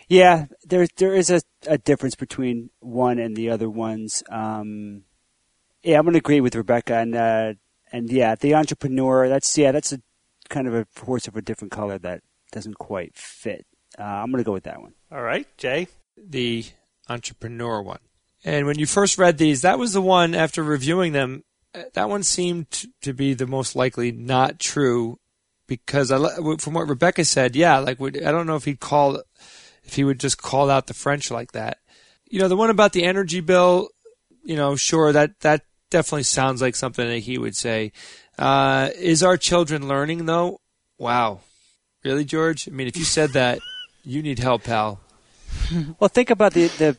Yeah, 0.07 0.45
there 0.63 0.85
there 0.97 1.15
is 1.15 1.31
a, 1.31 1.41
a 1.65 1.79
difference 1.79 2.13
between 2.13 2.69
one 2.81 3.17
and 3.17 3.35
the 3.35 3.49
other 3.49 3.67
ones. 3.67 4.21
Um, 4.29 5.05
yeah, 5.81 5.97
I'm 5.97 6.03
going 6.03 6.13
to 6.13 6.19
agree 6.19 6.39
with 6.39 6.53
Rebecca, 6.53 6.97
and 6.97 7.15
uh, 7.15 7.53
and 7.91 8.11
yeah, 8.11 8.35
the 8.35 8.53
entrepreneur. 8.53 9.27
That's 9.27 9.57
yeah, 9.57 9.71
that's 9.71 9.91
a 9.91 10.03
kind 10.49 10.67
of 10.67 10.75
a 10.75 10.85
horse 11.03 11.27
of 11.27 11.35
a 11.35 11.41
different 11.41 11.71
color 11.71 11.97
that 11.97 12.21
doesn't 12.51 12.75
quite 12.75 13.17
fit. 13.17 13.65
Uh, 13.97 14.03
I'm 14.03 14.29
going 14.29 14.43
to 14.43 14.45
go 14.45 14.53
with 14.53 14.65
that 14.65 14.83
one. 14.83 14.93
All 15.11 15.23
right, 15.23 15.47
Jay. 15.57 15.87
the 16.15 16.65
entrepreneur 17.09 17.81
one. 17.81 18.01
And 18.45 18.67
when 18.67 18.77
you 18.77 18.85
first 18.85 19.17
read 19.17 19.39
these, 19.39 19.63
that 19.63 19.79
was 19.79 19.93
the 19.93 20.01
one 20.01 20.35
after 20.35 20.61
reviewing 20.61 21.13
them, 21.13 21.43
uh, 21.73 21.85
that 21.95 22.07
one 22.07 22.21
seemed 22.21 22.85
to 23.01 23.13
be 23.13 23.33
the 23.33 23.47
most 23.47 23.75
likely 23.75 24.11
not 24.11 24.59
true 24.59 25.17
because 25.71 26.11
I, 26.11 26.17
from 26.57 26.73
what 26.73 26.89
Rebecca 26.89 27.23
said, 27.23 27.55
yeah, 27.55 27.77
like 27.77 28.01
I 28.01 28.29
don't 28.29 28.45
know 28.45 28.57
if 28.57 28.65
he'd 28.65 28.81
call, 28.81 29.21
if 29.85 29.93
he 29.93 30.03
would 30.03 30.19
just 30.19 30.41
call 30.41 30.69
out 30.69 30.87
the 30.87 30.93
French 30.93 31.31
like 31.31 31.53
that. 31.53 31.77
You 32.29 32.39
know, 32.39 32.49
the 32.49 32.57
one 32.57 32.69
about 32.69 32.91
the 32.91 33.05
energy 33.05 33.39
bill, 33.39 33.87
you 34.43 34.57
know, 34.57 34.75
sure, 34.75 35.13
that, 35.13 35.39
that 35.39 35.61
definitely 35.89 36.23
sounds 36.23 36.61
like 36.61 36.75
something 36.75 37.07
that 37.07 37.19
he 37.19 37.37
would 37.37 37.55
say. 37.55 37.93
Uh, 38.37 38.89
is 38.97 39.23
our 39.23 39.37
children 39.37 39.87
learning 39.87 40.25
though? 40.25 40.59
Wow. 40.97 41.39
Really, 42.03 42.25
George? 42.25 42.67
I 42.67 42.71
mean, 42.71 42.87
if 42.87 42.97
you 42.97 43.05
said 43.05 43.29
that, 43.29 43.59
you 44.03 44.21
need 44.21 44.39
help, 44.39 44.65
pal. 44.65 44.99
Well, 45.99 46.09
think 46.09 46.31
about 46.31 46.53
the 46.53 46.67
the 46.67 46.97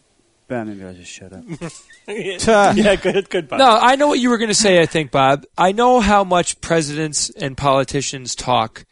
Ben, 0.53 0.69
maybe 0.69 0.85
I'll 0.85 0.93
just 0.93 1.11
shut 1.11 1.33
up. 2.49 2.77
yeah, 2.77 2.95
good, 2.97 3.31
good. 3.31 3.49
Bob. 3.49 3.59
No, 3.59 3.79
I 3.81 3.97
know 3.97 4.09
what 4.09 4.19
you 4.19 4.29
were 4.29 4.37
going 4.37 4.51
to 4.51 4.55
say, 4.55 4.83
I 4.83 4.85
think, 4.85 5.11
Bob. 5.11 5.47
I 5.57 5.73
know 5.73 6.01
how 6.01 6.25
much 6.25 6.61
presidents 6.61 7.31
and 7.31 7.57
politicians 7.57 8.35
talk. 8.35 8.85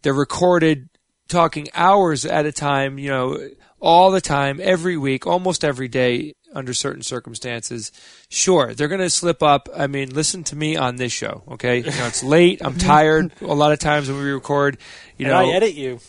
They're 0.00 0.14
recorded 0.14 0.88
talking 1.28 1.68
hours 1.74 2.24
at 2.24 2.46
a 2.46 2.52
time, 2.52 2.98
you 2.98 3.10
know, 3.10 3.50
all 3.78 4.10
the 4.10 4.22
time, 4.22 4.58
every 4.62 4.96
week, 4.96 5.26
almost 5.26 5.64
every 5.64 5.88
day 5.88 6.34
under 6.54 6.72
certain 6.72 7.02
circumstances. 7.02 7.92
Sure, 8.30 8.72
they're 8.72 8.88
going 8.88 9.02
to 9.02 9.10
slip 9.10 9.42
up. 9.42 9.68
I 9.76 9.88
mean, 9.88 10.14
listen 10.14 10.44
to 10.44 10.56
me 10.56 10.76
on 10.76 10.96
this 10.96 11.12
show, 11.12 11.42
okay? 11.46 11.80
You 11.80 11.90
know, 11.90 12.06
it's 12.06 12.24
late. 12.24 12.62
I'm 12.64 12.78
tired 12.78 13.32
a 13.42 13.54
lot 13.54 13.72
of 13.72 13.78
times 13.80 14.08
when 14.08 14.16
we 14.16 14.30
record. 14.30 14.78
You 15.18 15.26
and 15.26 15.34
know, 15.34 15.50
I 15.50 15.54
edit 15.56 15.74
you. 15.74 16.00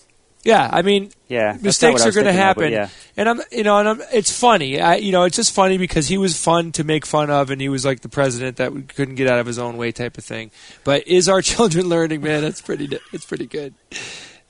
Yeah, 0.44 0.70
I 0.72 0.82
mean, 0.82 1.12
Yeah, 1.30 1.58
mistakes 1.62 2.02
are 2.06 2.12
going 2.12 2.26
to 2.26 2.32
thinking 2.34 2.36
of, 2.36 2.36
happen. 2.36 2.72
yeah. 2.74 2.90
And 3.16 3.30
I'm, 3.30 3.42
you 3.52 3.64
know, 3.64 3.78
and 3.78 3.88
I'm, 3.88 4.02
it's 4.12 4.38
funny. 4.38 4.80
I, 4.82 4.96
you 4.96 5.12
know, 5.12 5.24
it's 5.24 5.36
just 5.38 5.54
funny 5.54 5.78
because 5.78 6.08
he 6.08 6.18
was 6.18 6.38
fun 6.38 6.72
to 6.74 6.84
make 6.84 7.06
fun 7.06 7.30
of, 7.30 7.50
and 7.50 7.62
he 7.62 7.70
was 7.70 7.86
like 7.86 8.02
the 8.02 8.10
president 8.10 8.58
that 8.58 8.72
couldn't 8.96 9.16
get 9.16 9.30
out 9.30 9.40
of 9.40 9.46
his 9.46 9.58
own 9.60 9.78
way 9.78 9.92
type 9.92 10.18
of 10.18 10.24
thing. 10.24 10.52
But 10.84 11.08
is 11.08 11.30
our 11.30 11.42
children 11.54 11.88
learning, 11.88 12.22
man? 12.22 12.42
That's 12.42 12.62
pretty, 12.62 13.00
it's 13.12 13.26
pretty 13.26 13.46
good. 13.48 13.74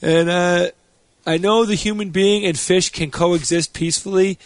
And 0.02 0.30
uh, 0.30 0.72
I 1.26 1.38
know 1.38 1.66
the 1.66 1.76
human 1.76 2.10
being 2.10 2.46
and 2.46 2.58
fish 2.58 2.90
can 2.90 3.12
coexist 3.12 3.74
peacefully. 3.74 4.40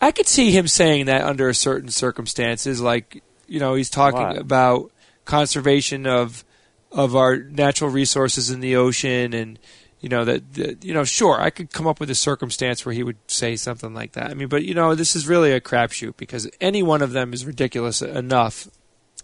I 0.00 0.12
could 0.12 0.26
see 0.26 0.50
him 0.50 0.68
saying 0.68 1.06
that 1.06 1.22
under 1.22 1.52
certain 1.52 1.88
circumstances, 1.90 2.80
like 2.80 3.22
you 3.46 3.60
know, 3.60 3.74
he's 3.74 3.90
talking 3.90 4.38
about 4.38 4.90
conservation 5.24 6.06
of 6.06 6.44
of 6.92 7.16
our 7.16 7.36
natural 7.36 7.90
resources 7.90 8.50
in 8.50 8.60
the 8.60 8.76
ocean, 8.76 9.32
and 9.34 9.58
you 10.04 10.10
know 10.10 10.26
that, 10.26 10.52
that 10.52 10.84
you 10.84 10.92
know, 10.92 11.04
sure, 11.04 11.40
I 11.40 11.48
could 11.48 11.72
come 11.72 11.86
up 11.86 11.98
with 11.98 12.10
a 12.10 12.14
circumstance 12.14 12.84
where 12.84 12.94
he 12.94 13.02
would 13.02 13.16
say 13.26 13.56
something 13.56 13.94
like 13.94 14.12
that. 14.12 14.30
I 14.30 14.34
mean, 14.34 14.48
but 14.48 14.62
you 14.62 14.74
know, 14.74 14.94
this 14.94 15.16
is 15.16 15.26
really 15.26 15.50
a 15.50 15.62
crapshoot 15.62 16.18
because 16.18 16.46
any 16.60 16.82
one 16.82 17.00
of 17.00 17.12
them 17.12 17.32
is 17.32 17.46
ridiculous 17.46 18.02
enough. 18.02 18.68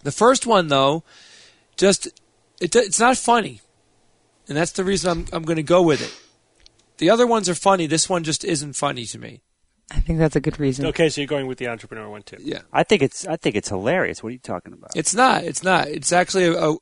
The 0.02 0.10
first 0.10 0.46
one, 0.46 0.68
though, 0.68 1.04
just 1.76 2.06
it, 2.62 2.74
it's 2.74 2.98
not 2.98 3.18
funny, 3.18 3.60
and 4.48 4.56
that's 4.56 4.72
the 4.72 4.82
reason 4.82 5.10
I'm 5.10 5.26
I'm 5.34 5.42
going 5.42 5.58
to 5.58 5.62
go 5.62 5.82
with 5.82 6.00
it. 6.00 6.18
The 6.96 7.10
other 7.10 7.26
ones 7.26 7.50
are 7.50 7.54
funny. 7.54 7.86
This 7.86 8.08
one 8.08 8.24
just 8.24 8.42
isn't 8.42 8.72
funny 8.72 9.04
to 9.04 9.18
me. 9.18 9.42
I 9.90 10.00
think 10.00 10.18
that's 10.18 10.36
a 10.36 10.40
good 10.40 10.58
reason. 10.58 10.86
Okay, 10.86 11.10
so 11.10 11.20
you're 11.20 11.28
going 11.28 11.46
with 11.46 11.58
the 11.58 11.68
entrepreneur 11.68 12.08
one 12.08 12.22
too. 12.22 12.38
Yeah. 12.40 12.62
I 12.72 12.84
think 12.84 13.02
it's 13.02 13.26
I 13.26 13.36
think 13.36 13.54
it's 13.54 13.68
hilarious. 13.68 14.22
What 14.22 14.30
are 14.30 14.32
you 14.32 14.38
talking 14.38 14.72
about? 14.72 14.92
It's 14.96 15.14
not. 15.14 15.44
It's 15.44 15.62
not. 15.62 15.88
It's 15.88 16.10
actually 16.10 16.46
a, 16.46 16.70
a. 16.70 16.76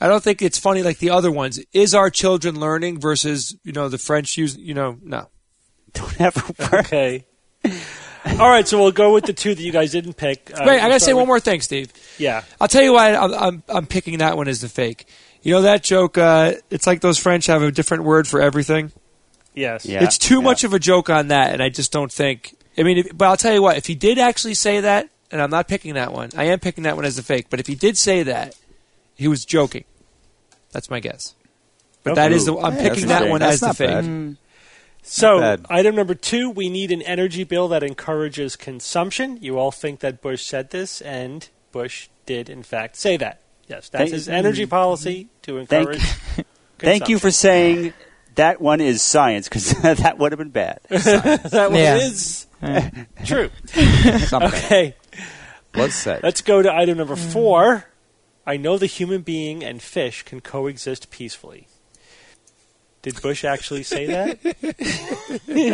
I 0.00 0.08
don't 0.08 0.22
think 0.22 0.42
it's 0.42 0.58
funny 0.58 0.82
like 0.82 0.98
the 0.98 1.10
other 1.10 1.30
ones. 1.30 1.58
Is 1.72 1.94
our 1.94 2.10
children 2.10 2.58
learning 2.60 3.00
versus 3.00 3.56
you 3.64 3.72
know 3.72 3.88
the 3.88 3.98
French 3.98 4.36
use 4.36 4.56
you 4.56 4.74
know 4.74 4.98
no. 5.02 5.28
Don't 5.92 6.20
ever 6.20 6.42
work. 6.72 6.86
Okay. 6.92 7.24
All 8.38 8.50
right, 8.50 8.66
so 8.66 8.78
we'll 8.78 8.92
go 8.92 9.14
with 9.14 9.24
the 9.24 9.32
two 9.32 9.54
that 9.54 9.62
you 9.62 9.72
guys 9.72 9.92
didn't 9.92 10.14
pick. 10.14 10.50
Uh, 10.52 10.64
Wait, 10.66 10.74
I 10.74 10.88
gotta 10.88 11.00
start 11.00 11.02
say 11.02 11.14
one 11.14 11.26
more 11.26 11.40
thing, 11.40 11.60
Steve. 11.60 11.92
Yeah. 12.18 12.42
I'll 12.60 12.68
tell 12.68 12.82
you 12.82 12.92
why 12.92 13.14
I'm 13.14 13.32
I'm, 13.32 13.62
I'm 13.68 13.86
picking 13.86 14.18
that 14.18 14.36
one 14.36 14.48
as 14.48 14.60
the 14.60 14.68
fake. 14.68 15.06
You 15.42 15.54
know 15.54 15.62
that 15.62 15.84
joke? 15.84 16.18
Uh, 16.18 16.54
it's 16.70 16.86
like 16.86 17.00
those 17.00 17.18
French 17.18 17.46
have 17.46 17.62
a 17.62 17.70
different 17.70 18.04
word 18.04 18.26
for 18.26 18.40
everything. 18.40 18.92
Yes. 19.54 19.86
Yeah. 19.86 20.02
it's 20.02 20.18
too 20.18 20.36
yeah. 20.36 20.42
much 20.42 20.64
of 20.64 20.74
a 20.74 20.78
joke 20.78 21.08
on 21.08 21.28
that, 21.28 21.52
and 21.52 21.62
I 21.62 21.68
just 21.68 21.92
don't 21.92 22.12
think. 22.12 22.54
I 22.76 22.82
mean, 22.82 22.98
if, 22.98 23.16
but 23.16 23.28
I'll 23.28 23.36
tell 23.36 23.54
you 23.54 23.62
what. 23.62 23.76
If 23.76 23.86
he 23.86 23.94
did 23.94 24.18
actually 24.18 24.54
say 24.54 24.80
that, 24.80 25.08
and 25.30 25.40
I'm 25.40 25.50
not 25.50 25.68
picking 25.68 25.94
that 25.94 26.12
one, 26.12 26.30
I 26.36 26.44
am 26.44 26.58
picking 26.58 26.84
that 26.84 26.96
one 26.96 27.04
as 27.04 27.16
the 27.16 27.22
fake. 27.22 27.46
But 27.48 27.60
if 27.60 27.66
he 27.66 27.74
did 27.74 27.96
say 27.96 28.24
that, 28.24 28.54
he 29.16 29.26
was 29.28 29.44
joking. 29.44 29.84
That's 30.72 30.88
my 30.90 31.00
guess. 31.00 31.34
But 32.04 32.14
that 32.14 32.30
is 32.32 32.44
the 32.46 32.56
I'm 32.56 32.74
Hey, 32.74 32.88
picking 32.90 33.08
that's 33.08 33.20
that 33.24 33.28
one 33.30 33.40
that's 33.40 33.54
as 33.54 33.60
the 33.60 33.66
not 33.66 33.76
fake. 33.76 33.88
bad. 33.90 34.04
Hmm. 34.04 34.32
So, 35.02 35.40
bad. 35.40 35.66
item 35.70 35.94
number 35.94 36.14
two, 36.14 36.50
we 36.50 36.68
need 36.68 36.90
an 36.92 37.00
energy 37.02 37.44
bill 37.44 37.68
that 37.68 37.82
encourages 37.82 38.56
consumption. 38.56 39.38
You 39.40 39.58
all 39.58 39.70
think 39.72 40.00
that 40.00 40.20
Bush 40.20 40.44
said 40.44 40.70
this, 40.70 41.00
and 41.00 41.48
Bush 41.72 42.08
did, 42.26 42.48
in 42.48 42.62
fact, 42.64 42.96
say 42.96 43.16
that. 43.16 43.40
Yes, 43.68 43.88
that's 43.88 44.02
Thank- 44.02 44.12
his 44.12 44.28
energy 44.28 44.66
policy 44.66 45.28
to 45.42 45.64
Thank- 45.64 45.88
encourage. 45.88 46.02
Thank 46.78 47.08
you 47.08 47.18
for 47.18 47.30
saying 47.30 47.92
that 48.34 48.60
one 48.60 48.80
is 48.80 49.00
science 49.00 49.48
because 49.48 49.70
that 49.82 50.18
would 50.18 50.32
have 50.32 50.38
been 50.38 50.50
bad. 50.50 50.80
that. 50.90 51.70
One 51.70 51.74
Yeah. 51.80 51.96
is 51.96 52.46
true. 53.24 53.50
Something. 53.66 54.48
Okay, 54.52 54.94
Well 55.74 55.88
said. 55.90 56.22
let's 56.22 56.42
go 56.42 56.62
to 56.62 56.72
item 56.74 56.98
number 56.98 57.16
four. 57.16 57.84
I 58.46 58.56
know 58.56 58.78
the 58.78 58.86
human 58.86 59.22
being 59.22 59.64
and 59.64 59.82
fish 59.82 60.22
can 60.22 60.40
coexist 60.40 61.10
peacefully. 61.10 61.66
Did 63.02 63.22
Bush 63.22 63.44
actually 63.44 63.84
say 63.84 64.06
that? 64.06 64.38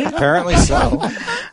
Apparently 0.13 0.55
so. 0.55 0.99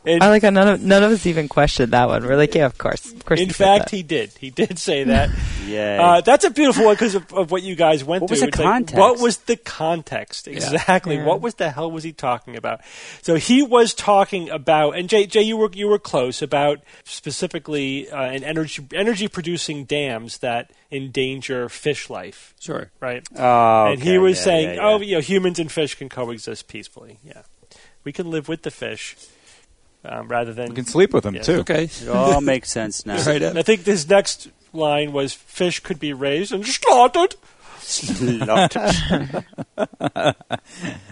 It- 0.04 0.22
I 0.22 0.28
like 0.28 0.42
how 0.42 0.50
none 0.50 0.68
of 0.68 0.82
none 0.82 1.02
of 1.02 1.10
us 1.10 1.24
even 1.24 1.48
questioned 1.48 1.92
that 1.92 2.06
one. 2.08 2.22
We're 2.26 2.36
like, 2.36 2.54
yeah, 2.54 2.66
of 2.66 2.76
course, 2.76 3.10
of 3.10 3.24
course. 3.24 3.40
in 3.40 3.46
he 3.48 3.52
fact, 3.54 3.88
he 3.88 4.02
did. 4.02 4.30
He 4.38 4.50
did 4.50 4.78
say 4.78 5.04
that. 5.04 5.30
Yay. 5.66 5.96
Uh, 5.96 6.20
that's 6.20 6.44
a 6.44 6.50
beautiful 6.50 6.84
one 6.84 6.94
because 6.94 7.14
of, 7.14 7.32
of 7.32 7.50
what 7.50 7.62
you 7.62 7.76
guys 7.76 8.04
went 8.04 8.22
What 8.22 8.28
through. 8.28 8.34
was 8.34 8.40
the 8.40 8.48
It's 8.48 8.58
like, 8.58 8.92
what 8.92 9.20
was 9.20 9.38
the 9.38 9.56
context 9.56 10.48
exactly? 10.48 11.16
Yeah. 11.16 11.24
What 11.24 11.40
was 11.40 11.54
the 11.54 11.70
hell 11.70 11.90
was 11.90 12.04
he 12.04 12.12
talking 12.12 12.56
about? 12.56 12.80
So 13.22 13.36
he 13.36 13.62
was 13.62 13.94
talking 13.94 14.50
about, 14.50 14.96
and 14.98 15.08
Jay, 15.08 15.24
Jay, 15.26 15.42
you 15.42 15.56
were 15.56 15.70
you 15.72 15.88
were 15.88 15.98
close 15.98 16.42
about 16.42 16.80
specifically 17.04 18.10
uh, 18.10 18.20
an 18.22 18.44
energy 18.44 18.86
energy 18.92 19.28
producing 19.28 19.84
dams 19.84 20.38
that 20.38 20.72
endanger 20.92 21.68
fish 21.68 22.10
life, 22.10 22.54
Sure. 22.60 22.90
right? 23.00 23.26
oh, 23.36 23.86
and 23.92 24.02
he 24.02 24.18
was 24.18 24.38
yeah, 24.38 24.44
saying, 24.44 24.68
yeah, 24.70 24.74
yeah. 24.74 24.80
oh, 24.88 25.00
you 25.00 25.14
know, 25.16 25.20
humans 25.20 25.58
and 25.58 25.70
fish 25.70 25.94
can 25.94 26.08
coexist 26.08 26.66
peacefully. 26.68 27.18
Yeah, 27.24 27.42
we 28.04 28.12
can 28.12 28.30
live 28.30 28.48
with 28.48 28.62
the 28.62 28.70
fish 28.70 29.16
um, 30.04 30.28
rather 30.28 30.52
than. 30.52 30.68
You 30.68 30.74
can 30.74 30.84
sleep 30.86 31.12
with 31.14 31.24
them 31.24 31.34
Yeah. 31.36 31.42
too. 31.42 31.58
Okay. 31.60 31.84
it 31.84 32.08
all 32.08 32.40
makes 32.42 32.70
sense 32.70 33.06
now. 33.06 33.22
Right. 33.24 33.42
I 33.42 33.62
think 33.62 33.84
this 33.84 34.08
next 34.08 34.48
line 34.72 35.12
was 35.12 35.32
fish 35.32 35.80
could 35.80 35.98
be 36.00 36.12
raised 36.12 36.52
and 36.52 36.64
slaughtered. 36.66 37.34
Slaughtered. 37.80 39.44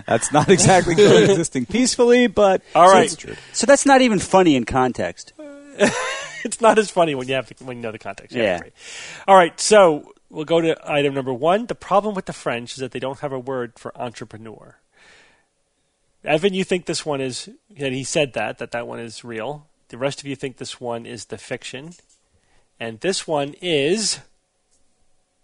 That's 0.07 0.33
not 0.33 0.49
exactly 0.49 0.95
coexisting 0.95 1.67
peacefully, 1.71 2.27
but 2.29 2.63
All 2.75 2.89
right. 2.89 3.13
it's 3.13 3.27
so 3.53 3.67
that's 3.67 3.85
not 3.87 4.01
even 4.01 4.19
funny 4.19 4.55
in 4.57 4.65
context. 4.65 5.33
it's 6.45 6.61
not 6.61 6.79
as 6.79 6.91
funny 6.91 7.15
when 7.15 7.29
you 7.29 7.35
have 7.35 7.47
to, 7.55 7.65
when 7.65 7.79
you 7.79 7.83
know 7.83 7.93
the 7.93 7.99
context. 7.99 8.35
Yeah. 8.35 8.59
great. 8.59 8.73
All 9.27 9.37
right, 9.37 9.59
so 9.61 10.13
we'll 10.31 10.45
go 10.45 10.61
to 10.61 10.77
item 10.91 11.15
number 11.15 11.33
one. 11.33 11.67
The 11.67 11.75
problem 11.75 12.15
with 12.15 12.27
the 12.27 12.33
French 12.33 12.73
is 12.73 12.79
that 12.79 12.93
they 12.93 12.99
don't 13.01 13.21
have 13.21 13.33
a 13.33 13.39
word 13.39 13.79
for 13.79 13.97
entrepreneur. 14.01 14.77
Evan, 16.25 16.53
you 16.53 16.65
think 16.65 16.87
this 16.87 17.07
one 17.07 17.21
is 17.21 17.49
that 17.79 17.93
he 17.93 18.05
said 18.05 18.33
that 18.35 18.59
that 18.59 18.73
that 18.73 18.87
one 18.87 18.99
is 19.01 19.25
real. 19.25 19.67
The 19.89 19.99
rest 19.99 20.21
of 20.21 20.27
you 20.27 20.37
think 20.37 20.57
this 20.59 20.81
one 20.81 21.07
is 21.07 21.27
the 21.27 21.39
fiction, 21.39 21.93
and 22.79 23.01
this 23.01 23.27
one 23.27 23.55
is 23.63 24.19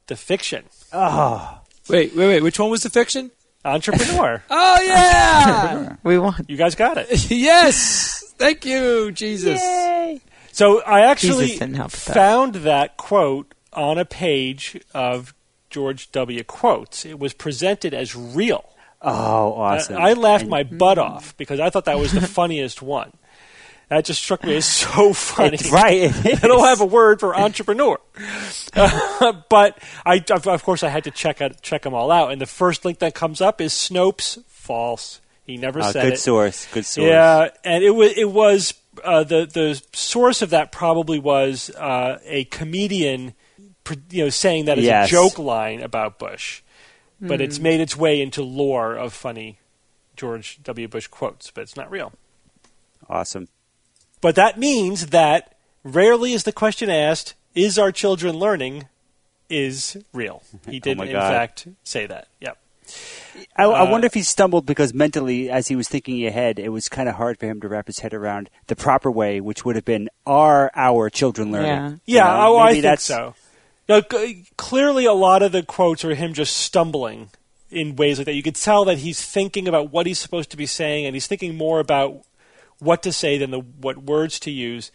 the 0.08 0.16
fiction. 0.16 0.64
Oh. 0.92 1.60
Wait, 1.88 2.14
wait, 2.14 2.26
wait. 2.26 2.42
Which 2.42 2.58
one 2.58 2.70
was 2.70 2.82
the 2.82 2.90
fiction? 2.90 3.30
Entrepreneur. 3.64 4.42
Oh 4.50 4.80
yeah. 4.82 5.96
we 6.02 6.18
won. 6.18 6.34
you 6.48 6.56
guys 6.56 6.74
got 6.74 6.98
it. 6.98 7.30
yes. 7.30 8.34
Thank 8.36 8.66
you, 8.66 9.12
Jesus. 9.12 9.62
So 10.54 10.82
I 10.82 11.00
actually 11.00 11.46
Jesus 11.46 11.58
didn't 11.58 11.74
help 11.74 11.90
with 11.92 12.04
that. 12.06 12.14
found 12.14 12.54
that 12.56 12.96
quote 12.96 13.54
on 13.72 13.98
a 13.98 14.04
page 14.04 14.80
of 14.94 15.34
George 15.70 16.10
W. 16.12 16.44
quotes. 16.44 17.04
It 17.04 17.18
was 17.18 17.32
presented 17.34 17.92
as 17.92 18.14
real. 18.14 18.64
Oh, 19.02 19.52
awesome! 19.54 19.96
I, 19.96 20.10
I 20.10 20.12
laughed 20.14 20.42
And 20.42 20.50
my 20.50 20.62
butt 20.62 20.96
off 20.98 21.36
because 21.36 21.60
I 21.60 21.68
thought 21.70 21.84
that 21.86 21.98
was 21.98 22.12
the 22.12 22.20
funniest 22.26 22.80
one. 22.80 23.12
That 23.90 24.06
just 24.06 24.22
struck 24.22 24.42
me 24.44 24.56
as 24.56 24.64
so 24.64 25.12
funny. 25.12 25.54
It's 25.54 25.70
right. 25.72 26.04
it 26.04 26.42
I 26.44 26.46
don't 26.48 26.64
have 26.64 26.80
a 26.80 26.86
word 26.86 27.20
for 27.20 27.36
entrepreneur, 27.36 27.98
Uh, 28.72 29.32
but 29.50 29.78
I, 30.06 30.24
of 30.30 30.46
of 30.48 30.62
course, 30.64 30.82
I 30.82 30.88
had 30.88 31.04
to 31.04 31.10
check 31.10 31.42
out, 31.42 31.60
check 31.60 31.82
them 31.82 31.92
all 31.94 32.10
out. 32.10 32.32
And 32.32 32.40
the 32.40 32.46
first 32.46 32.84
link 32.84 33.00
that 33.00 33.14
comes 33.14 33.40
up 33.40 33.60
is 33.60 33.72
Snopes. 33.72 34.42
False. 34.48 35.20
He 35.44 35.58
never 35.58 35.80
Oh, 35.80 35.90
said 35.90 36.02
good 36.04 36.12
it. 36.14 36.18
source. 36.20 36.66
Good 36.72 36.86
source. 36.86 37.06
Yeah, 37.08 37.48
and 37.64 37.84
it 37.84 37.90
was 37.90 38.12
it 38.16 38.30
was 38.30 38.72
uh, 39.02 39.24
the 39.24 39.46
the 39.46 39.82
source 39.92 40.42
of 40.42 40.50
that 40.50 40.70
probably 40.72 41.18
was 41.18 41.70
uh, 41.70 42.18
a 42.24 42.44
comedian, 42.44 43.34
you 44.10 44.24
know, 44.24 44.30
saying 44.30 44.66
that 44.66 44.78
as 44.78 44.84
Yes. 44.84 45.08
a 45.08 45.10
joke 45.10 45.38
line 45.38 45.80
about 45.80 46.18
Bush, 46.18 46.62
but 47.20 47.40
it's 47.40 47.58
made 47.58 47.80
its 47.80 47.96
way 47.96 48.20
into 48.20 48.42
lore 48.42 48.94
of 48.94 49.12
funny 49.12 49.58
George 50.16 50.60
W. 50.62 50.86
Bush 50.88 51.06
quotes, 51.06 51.50
but 51.50 51.62
it's 51.62 51.76
not 51.76 51.90
real. 51.90 52.12
Awesome. 53.08 53.48
But 54.20 54.34
that 54.36 54.58
means 54.58 55.08
that 55.08 55.54
rarely 55.82 56.32
is 56.32 56.44
the 56.44 56.52
question 56.52 56.88
asked, 56.90 57.34
"Is 57.54 57.78
our 57.78 57.92
children 57.92 58.38
learning?" 58.38 58.88
Is 59.50 59.98
real. 60.14 60.42
He 60.68 60.80
did, 60.80 60.98
Oh 60.98 61.02
in 61.02 61.12
God. 61.12 61.30
fact, 61.30 61.68
say 61.84 62.06
that. 62.06 62.28
Yep. 62.40 62.56
I, 63.56 63.64
I 63.64 63.80
Uh, 63.86 63.90
wonder 63.90 64.06
if 64.06 64.14
he 64.14 64.22
stumbled 64.22 64.66
because 64.66 64.92
mentally, 64.94 65.50
as 65.50 65.68
he 65.68 65.76
was 65.76 65.88
thinking 65.88 66.24
ahead, 66.26 66.58
it 66.58 66.70
was 66.70 66.88
kind 66.88 67.08
of 67.08 67.16
hard 67.16 67.38
for 67.38 67.46
him 67.46 67.60
to 67.60 67.68
wrap 67.68 67.86
his 67.86 68.00
head 68.00 68.14
around 68.14 68.50
the 68.66 68.76
proper 68.76 69.10
way, 69.10 69.40
which 69.40 69.64
would 69.64 69.76
have 69.76 69.84
been 69.84 70.08
"Are 70.26 70.70
our 70.74 71.10
children 71.10 71.50
learning?" 71.52 72.00
Yeah. 72.06 72.20
You 72.20 72.24
know, 72.24 72.54
oh, 72.54 72.58
I 72.58 72.64
maybe 72.66 72.74
think 72.74 72.82
that's- 72.82 73.02
so. 73.04 73.34
No, 73.88 74.02
c- 74.10 74.46
clearly, 74.56 75.04
a 75.04 75.12
lot 75.12 75.42
of 75.42 75.52
the 75.52 75.62
quotes 75.62 76.04
are 76.06 76.14
him 76.14 76.32
just 76.32 76.56
stumbling 76.56 77.28
in 77.70 77.96
ways 77.96 78.18
like 78.18 78.24
that. 78.26 78.34
You 78.34 78.42
could 78.42 78.54
tell 78.56 78.84
that 78.86 78.98
he's 78.98 79.20
thinking 79.20 79.68
about 79.68 79.92
what 79.92 80.06
he's 80.06 80.18
supposed 80.18 80.50
to 80.52 80.56
be 80.56 80.64
saying, 80.66 81.04
and 81.04 81.14
he's 81.14 81.26
thinking 81.26 81.54
more 81.54 81.80
about 81.80 82.22
what 82.78 83.02
to 83.02 83.12
say 83.12 83.36
than 83.36 83.50
the 83.50 83.60
what 83.60 83.98
words 83.98 84.40
to 84.40 84.50
use. 84.50 84.90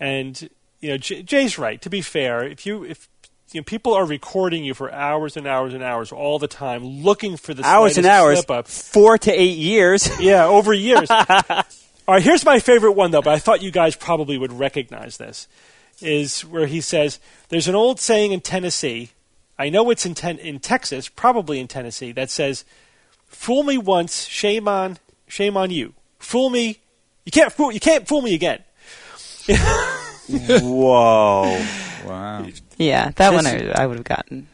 And 0.00 0.48
you 0.80 0.88
know, 0.90 0.96
J- 0.96 1.22
Jay's 1.22 1.56
right. 1.56 1.80
To 1.82 1.88
be 1.88 2.00
fair, 2.02 2.42
if 2.42 2.66
you 2.66 2.82
if 2.84 3.08
you 3.52 3.60
know, 3.60 3.64
people 3.64 3.92
are 3.94 4.04
recording 4.06 4.64
you 4.64 4.74
for 4.74 4.92
hours 4.92 5.36
and 5.36 5.46
hours 5.46 5.74
and 5.74 5.82
hours 5.82 6.10
all 6.12 6.38
the 6.38 6.48
time, 6.48 6.84
looking 6.84 7.36
for 7.36 7.52
the 7.54 7.64
Hours 7.64 7.96
and 7.98 8.06
hours, 8.06 8.38
slip 8.38 8.50
up. 8.50 8.66
four 8.68 9.18
to 9.18 9.30
eight 9.32 9.58
years. 9.58 10.08
Yeah, 10.20 10.46
over 10.46 10.72
years. 10.72 11.10
All 12.08 12.14
right, 12.16 12.22
here's 12.22 12.44
my 12.44 12.58
favorite 12.58 12.92
one 12.92 13.10
though, 13.12 13.22
but 13.22 13.32
I 13.34 13.38
thought 13.38 13.62
you 13.62 13.70
guys 13.70 13.94
probably 13.94 14.36
would 14.38 14.52
recognize 14.52 15.16
this. 15.18 15.46
Is 16.00 16.40
where 16.44 16.66
he 16.66 16.80
says, 16.80 17.20
"There's 17.48 17.68
an 17.68 17.74
old 17.76 18.00
saying 18.00 18.32
in 18.32 18.40
Tennessee. 18.40 19.10
I 19.58 19.68
know 19.68 19.88
it's 19.90 20.04
in 20.04 20.14
ten- 20.14 20.38
in 20.38 20.58
Texas, 20.58 21.08
probably 21.08 21.60
in 21.60 21.68
Tennessee, 21.68 22.10
that 22.12 22.28
says, 22.30 22.64
"Fool 23.28 23.62
me 23.62 23.78
once, 23.78 24.24
shame 24.26 24.66
on, 24.66 24.98
shame 25.28 25.56
on 25.56 25.70
you. 25.70 25.94
Fool 26.18 26.50
me, 26.50 26.78
you 27.24 27.30
can't 27.30 27.52
fool, 27.52 27.70
you 27.70 27.78
can't 27.80 28.08
fool 28.08 28.22
me 28.22 28.34
again." 28.34 28.64
Whoa. 30.28 31.64
Wow. 32.04 32.46
Yeah, 32.76 33.10
that 33.16 33.30
This- 33.30 33.44
one 33.44 33.46
I, 33.46 33.82
I 33.82 33.86
would 33.86 33.96
have 33.98 34.04
gotten. 34.04 34.48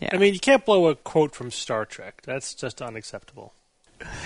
Yeah. 0.00 0.10
I 0.12 0.16
mean, 0.16 0.32
you 0.32 0.38
can't 0.40 0.64
blow 0.64 0.86
a 0.86 0.94
quote 0.94 1.34
from 1.34 1.50
Star 1.50 1.84
Trek. 1.84 2.22
That's 2.24 2.54
just 2.54 2.80
unacceptable. 2.80 3.52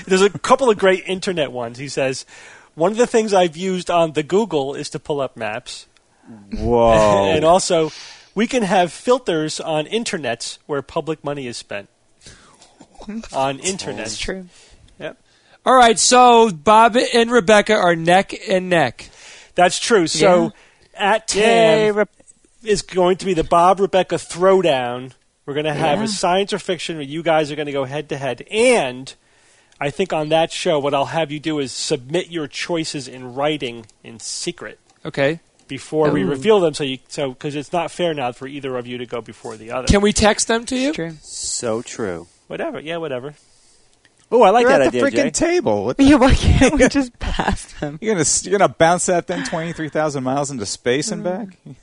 There's 0.06 0.20
a 0.20 0.28
couple 0.28 0.68
of 0.68 0.76
great 0.78 1.04
internet 1.06 1.50
ones. 1.50 1.78
He 1.78 1.88
says, 1.88 2.26
"One 2.74 2.92
of 2.92 2.98
the 2.98 3.06
things 3.06 3.32
I've 3.32 3.56
used 3.56 3.90
on 3.90 4.12
the 4.12 4.22
Google 4.22 4.74
is 4.74 4.90
to 4.90 4.98
pull 4.98 5.20
up 5.20 5.34
maps." 5.34 5.86
Whoa. 6.52 7.30
and 7.34 7.42
also 7.44 7.90
we 8.34 8.46
can 8.46 8.62
have 8.64 8.92
filters 8.92 9.60
on 9.60 9.86
internets 9.86 10.58
where 10.66 10.82
public 10.82 11.24
money 11.24 11.46
is 11.46 11.56
spent 11.56 11.88
on 13.32 13.58
internet. 13.58 14.04
That's 14.04 14.18
true. 14.18 14.46
Yep. 14.98 15.18
All 15.64 15.74
right, 15.74 15.98
so 15.98 16.50
Bob 16.50 16.96
and 16.96 17.30
Rebecca 17.30 17.74
are 17.74 17.96
neck 17.96 18.34
and 18.48 18.68
neck. 18.68 19.08
That's 19.54 19.78
true. 19.78 20.06
So 20.06 20.52
at 20.94 21.34
Yay, 21.34 21.86
TAM 21.86 21.96
Rep- 21.96 22.10
is 22.64 22.82
going 22.82 23.16
to 23.18 23.26
be 23.26 23.34
the 23.34 23.44
Bob 23.44 23.80
Rebecca 23.80 24.16
throwdown. 24.16 25.12
We're 25.46 25.54
going 25.54 25.66
to 25.66 25.74
have 25.74 25.98
Yeah. 25.98 26.04
a 26.04 26.08
science 26.08 26.52
or 26.52 26.58
fiction 26.58 26.96
where 26.96 27.04
you 27.04 27.22
guys 27.22 27.50
are 27.50 27.56
going 27.56 27.66
to 27.66 27.72
go 27.72 27.84
head 27.84 28.08
to 28.10 28.16
head. 28.16 28.46
And 28.50 29.12
I 29.80 29.90
think 29.90 30.12
on 30.12 30.28
that 30.28 30.52
show, 30.52 30.78
what 30.78 30.94
I'll 30.94 31.06
have 31.06 31.32
you 31.32 31.40
do 31.40 31.58
is 31.58 31.72
submit 31.72 32.28
your 32.30 32.46
choices 32.46 33.08
in 33.08 33.34
writing 33.34 33.86
in 34.04 34.20
secret 34.20 34.78
Okay. 35.04 35.40
before 35.66 36.10
we 36.10 36.22
reveal 36.22 36.60
them. 36.60 36.74
So 36.74 36.84
you 36.84 36.98
so 37.08 37.30
because 37.30 37.56
it's 37.56 37.72
not 37.72 37.90
fair 37.90 38.14
now 38.14 38.30
for 38.32 38.46
either 38.46 38.76
of 38.76 38.86
you 38.86 38.98
to 38.98 39.06
go 39.06 39.20
before 39.20 39.56
the 39.56 39.72
other. 39.72 39.88
Can 39.88 40.00
we 40.00 40.12
text 40.12 40.46
them 40.46 40.64
to 40.66 40.76
you? 40.76 40.88
It's 40.88 40.96
true. 40.96 41.12
so 41.22 41.82
true. 41.82 42.28
whatever. 42.46 42.78
Yeah, 42.78 42.98
whatever. 42.98 43.34
Oh, 44.30 44.42
I 44.42 44.50
like 44.50 44.62
You're 44.62 44.70
that 44.70 44.80
at 44.82 44.92
the 44.92 45.02
idea, 45.02 45.10
freaking 45.24 45.24
Jay. 45.24 45.30
table. 45.46 45.84
What- 45.86 46.00
Yeah, 46.00 46.16
why 46.16 46.32
can't 46.34 46.74
we 46.74 46.88
just 46.88 47.18
pass 47.18 47.64
them? 47.80 47.98
You're 48.00 48.14
gonna 48.14 48.24
you're 48.44 48.58
gonna 48.58 48.72
bounce 48.72 49.06
that 49.06 49.26
thing 49.26 49.42
twenty 49.44 49.72
three 49.72 49.88
thousand 49.90 50.22
miles 50.24 50.50
into 50.52 50.64
space 50.64 51.10
and 51.10 51.22
mm. 51.22 51.24
back. 51.24 51.76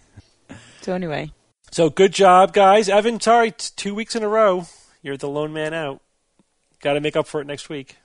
So 0.81 0.93
anyway, 0.93 1.31
So 1.71 1.89
good 1.89 2.13
job, 2.13 2.53
guys. 2.53 2.89
Evan, 2.89 3.19
sorry, 3.19 3.51
t- 3.51 3.69
two 3.75 3.93
weeks 3.93 4.15
in 4.15 4.23
a 4.23 4.27
row. 4.29 4.65
You're 5.01 5.17
the 5.17 5.29
lone 5.29 5.53
man 5.53 5.73
out. 5.73 6.01
Got 6.81 6.93
to 6.93 7.01
make 7.01 7.15
up 7.15 7.27
for 7.27 7.41
it 7.41 7.47
next 7.47 7.69
week. 7.69 7.97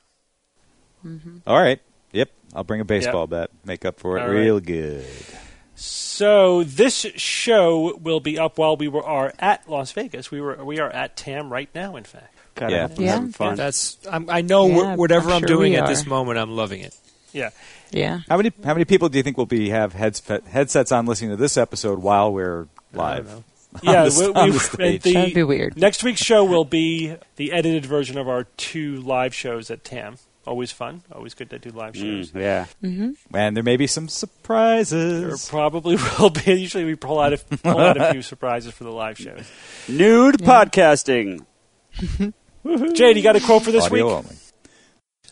Mm-hmm. 1.05 1.39
All 1.47 1.59
right. 1.61 1.81
Yep. 2.13 2.31
I'll 2.55 2.65
bring 2.65 2.81
a 2.81 2.85
baseball 2.85 3.23
Yep. 3.23 3.31
bat. 3.31 3.51
Make 3.65 3.85
up 3.85 3.99
for 4.01 4.17
it 4.19 4.23
All 4.23 4.29
right. 4.29 4.35
real 4.35 4.61
good. 4.61 5.05
So 5.77 6.63
this 6.65 7.07
show 7.17 7.97
will 7.97 8.21
be 8.21 8.39
up 8.39 8.59
while 8.59 8.77
we 8.77 8.87
were 8.89 9.05
are 9.05 9.33
at 9.39 9.69
Las 9.69 9.91
Vegas. 9.93 10.31
We 10.31 10.41
were 10.41 10.65
we 10.65 10.79
are 10.79 10.91
at 10.91 11.17
TAM 11.17 11.53
right 11.53 11.69
now. 11.75 11.97
In 11.97 12.05
fact, 12.05 12.33
God, 12.55 12.71
Yeah. 12.71 12.89
I'm 12.97 13.03
Yeah. 13.03 13.27
fun. 13.29 13.57
That's 13.57 13.99
I'm, 14.11 14.31
I 14.31 14.41
know 14.43 14.67
Yeah, 14.69 14.95
whatever 14.95 15.31
I'm 15.31 15.37
I'm, 15.37 15.43
doing 15.43 15.75
at 15.75 15.87
this 15.89 16.07
moment, 16.07 16.39
I'm 16.39 16.53
loving 16.53 16.81
it. 16.81 16.97
Yeah. 17.35 17.51
yeah. 17.91 18.21
How 18.29 18.39
many 18.39 18.51
how 18.65 18.73
many 18.73 18.87
people 18.87 19.11
do 19.11 19.19
you 19.19 19.23
think 19.23 19.37
will 19.37 19.45
be 19.45 19.69
have 19.69 19.93
heads, 19.93 20.23
headsets 20.49 20.91
on 20.93 21.05
listening 21.05 21.31
to 21.31 21.37
this 21.37 21.59
episode 21.59 21.99
while 21.99 22.33
we're 22.33 22.67
live? 22.95 23.43
Yeah, 23.83 24.05
the- 24.05 24.33
we, 24.33 24.51
we, 24.87 24.99
the 24.99 25.13
That'd 25.13 25.35
be 25.35 25.43
weird. 25.43 25.77
Next 25.77 26.03
week's 26.05 26.23
show 26.23 26.45
will 26.45 26.65
be 26.65 27.17
the 27.37 27.53
edited 27.53 27.85
version 27.85 28.17
of 28.17 28.29
our 28.29 28.45
two 28.57 28.97
live 29.03 29.35
shows 29.35 29.71
at 29.71 29.83
TAM. 29.85 30.17
Always 30.47 30.71
fun. 30.71 31.03
Always 31.11 31.33
good 31.35 31.49
to 31.51 31.59
do 31.59 31.71
live 31.71 31.97
shows. 31.97 32.31
Mm, 32.31 32.41
yeah. 32.41 32.67
And 33.33 33.57
there 33.57 33.63
may 33.65 33.77
be 33.79 33.87
some 33.87 34.05
There 34.05 34.11
surprises. 34.11 35.49
probably 35.49 35.97
will 36.19 36.29
be. 36.31 36.53
Usually 36.53 36.85
we 36.85 36.95
pull 36.97 37.19
out 37.19 37.33
a, 37.33 37.39
pull 37.39 37.79
out 37.79 37.97
a 37.97 38.13
few 38.13 38.21
surprises 38.33 38.73
for 38.75 38.85
the 38.85 38.93
live 38.93 39.17
shows. 39.19 39.51
Nude 39.89 40.37
podcasting. 40.37 41.45
Jade, 42.95 43.17
you 43.17 43.23
got 43.23 43.37
a 43.37 43.41
quote 43.41 43.63
for 43.63 43.73
this 43.73 43.85
Audio 43.87 44.07
week? 44.07 44.15
only. 44.15 44.37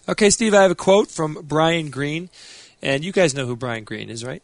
Okay, 0.08 0.30
Steve, 0.30 0.54
I 0.54 0.62
have 0.62 0.70
a 0.70 0.74
quote 0.76 1.10
from 1.10 1.38
Brian 1.42 1.90
Greene, 1.90 2.28
and 2.82 3.04
you 3.04 3.12
guys 3.12 3.34
know 3.34 3.46
who 3.46 3.54
Brian 3.56 3.84
Greene 3.84 4.10
is, 4.10 4.24
right? 4.24 4.42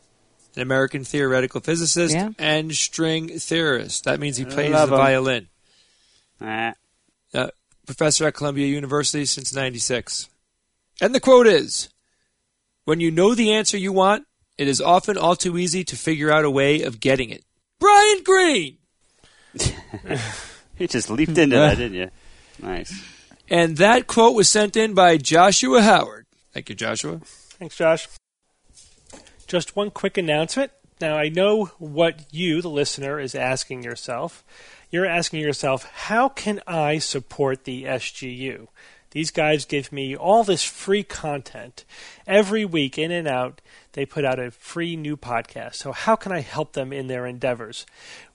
An 0.55 0.63
American 0.63 1.05
theoretical 1.05 1.61
physicist 1.61 2.15
Yeah. 2.15 2.31
and 2.39 2.73
string 2.75 3.39
theorist. 3.39 4.05
That 4.05 4.21
means 4.21 4.37
he 4.37 4.45
plays 4.45 4.73
the 4.73 4.83
him. 4.85 4.89
violin. 4.91 5.49
Ah. 6.41 6.75
Uh, 7.35 7.49
professor 7.87 8.27
at 8.27 8.35
Columbia 8.35 8.67
University 8.67 9.25
since 9.25 9.53
96. 9.53 10.29
And 11.01 11.15
the 11.15 11.21
quote 11.21 11.47
is 11.47 11.89
When 12.85 13.01
you 13.01 13.11
know 13.11 13.35
the 13.35 13.53
answer 13.53 13.77
you 13.77 13.93
want, 13.93 14.27
it 14.57 14.67
is 14.69 14.81
often 14.81 15.19
all 15.19 15.37
too 15.37 15.59
easy 15.59 15.85
to 15.85 15.97
figure 15.97 16.31
out 16.31 16.45
a 16.45 16.51
way 16.51 16.83
of 16.83 17.01
getting 17.01 17.31
it. 17.31 17.45
Brian 17.81 18.23
Greene! 18.25 18.79
You 20.79 20.87
just 20.87 21.11
leaped 21.11 21.37
into 21.37 21.57
that, 21.57 21.75
didn't 21.79 21.97
you? 21.99 22.09
Nice. 22.63 22.95
And 23.51 23.77
that 23.79 24.07
quote 24.07 24.35
was 24.35 24.49
sent 24.49 24.77
in 24.77 24.95
by 24.95 25.17
Joshua 25.17 25.83
Howard. 25.83 26.27
Thank 26.53 26.69
you, 26.69 26.75
Joshua. 26.75 27.21
Thanks, 27.25 27.77
Josh. 27.77 28.09
Just 29.47 29.75
one 29.75 29.91
quick 29.91 30.19
announcement. 30.19 30.73
Now, 31.01 31.17
I 31.17 31.29
know 31.29 31.67
what 31.79 32.27
you, 32.33 32.61
the 32.61 32.69
listener, 32.69 33.19
is 33.21 33.35
asking 33.35 33.83
yourself. 33.83 34.45
You're 34.91 35.07
asking 35.07 35.41
yourself, 35.41 35.85
how 35.85 36.29
can 36.29 36.61
I 36.67 36.99
support 36.99 37.65
the 37.65 37.85
SGU? 37.85 38.69
These 39.11 39.31
guys 39.31 39.65
give 39.65 39.91
me 39.91 40.15
all 40.15 40.45
this 40.45 40.65
free 40.65 41.03
content. 41.03 41.85
Every 42.27 42.65
week, 42.65 42.99
in 42.99 43.11
and 43.11 43.27
out, 43.27 43.63
they 43.93 44.05
put 44.05 44.25
out 44.25 44.39
a 44.39 44.51
free 44.51 44.97
new 44.97 45.17
podcast. 45.17 45.77
So, 45.77 45.93
how 45.93 46.15
can 46.15 46.31
I 46.31 46.41
help 46.41 46.75
them 46.75 46.93
in 46.93 47.07
their 47.07 47.25
endeavors? 47.25 47.87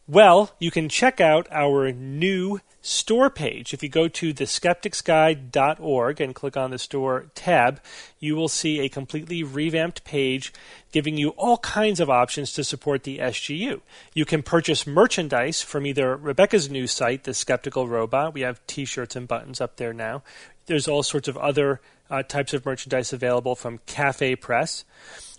Well, 0.08 0.52
you 0.60 0.70
can 0.70 0.90
check 0.90 1.22
out 1.22 1.48
our 1.50 1.94
new 1.94 2.60
store 2.82 3.30
page. 3.30 3.74
If 3.74 3.82
you 3.82 3.88
go 3.88 4.10
to 4.10 4.34
theskepticsguide.org 4.34 6.20
and 6.20 6.36
click 6.36 6.58
on 6.58 6.72
the 6.72 6.78
store 6.78 7.28
tab, 7.34 7.80
you 8.20 8.36
will 8.36 8.50
see 8.50 8.82
a 8.82 8.90
completely 8.90 9.44
revamped 9.44 10.04
page 10.04 10.52
giving 10.92 11.16
you 11.16 11.30
all 11.30 11.58
kinds 11.60 12.02
of 12.02 12.10
options 12.10 12.52
to 12.52 12.66
support 12.66 13.04
the 13.04 13.20
SGU. 13.20 13.80
You 14.14 14.26
can 14.26 14.44
purchase 14.44 14.86
merchandise 14.86 15.62
from 15.62 15.86
either 15.86 16.18
Rebecca's 16.18 16.70
new 16.70 16.86
site, 16.86 17.24
The 17.24 17.34
Skeptical 17.34 17.88
Robot. 17.88 18.34
We 18.34 18.42
have 18.42 18.66
t 18.68 18.84
shirts 18.84 19.16
and 19.16 19.26
buttons 19.26 19.62
up 19.62 19.78
there 19.78 19.94
now. 19.94 20.22
There's 20.66 20.90
all 20.90 21.04
sorts 21.04 21.30
of 21.30 21.38
other 21.38 21.80
uh, 22.10 22.24
types 22.24 22.54
of 22.54 22.66
merchandise 22.66 23.14
available 23.14 23.56
from 23.56 23.80
Cafe 23.86 24.36
Press. 24.36 24.84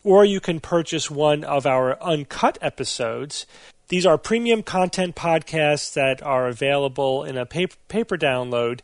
Or 0.02 0.24
you 0.24 0.40
can 0.40 0.60
purchase 0.60 1.10
one 1.10 1.44
of 1.44 1.66
our 1.66 2.02
uncut 2.02 2.58
episodes. 2.60 3.46
These 3.88 4.06
are 4.06 4.18
premium 4.18 4.62
content 4.62 5.14
podcasts 5.14 5.92
that 5.94 6.22
are 6.22 6.48
available 6.48 7.24
in 7.24 7.36
a 7.36 7.46
pay-per, 7.46 7.76
pay-per 7.88 8.16
download. 8.16 8.80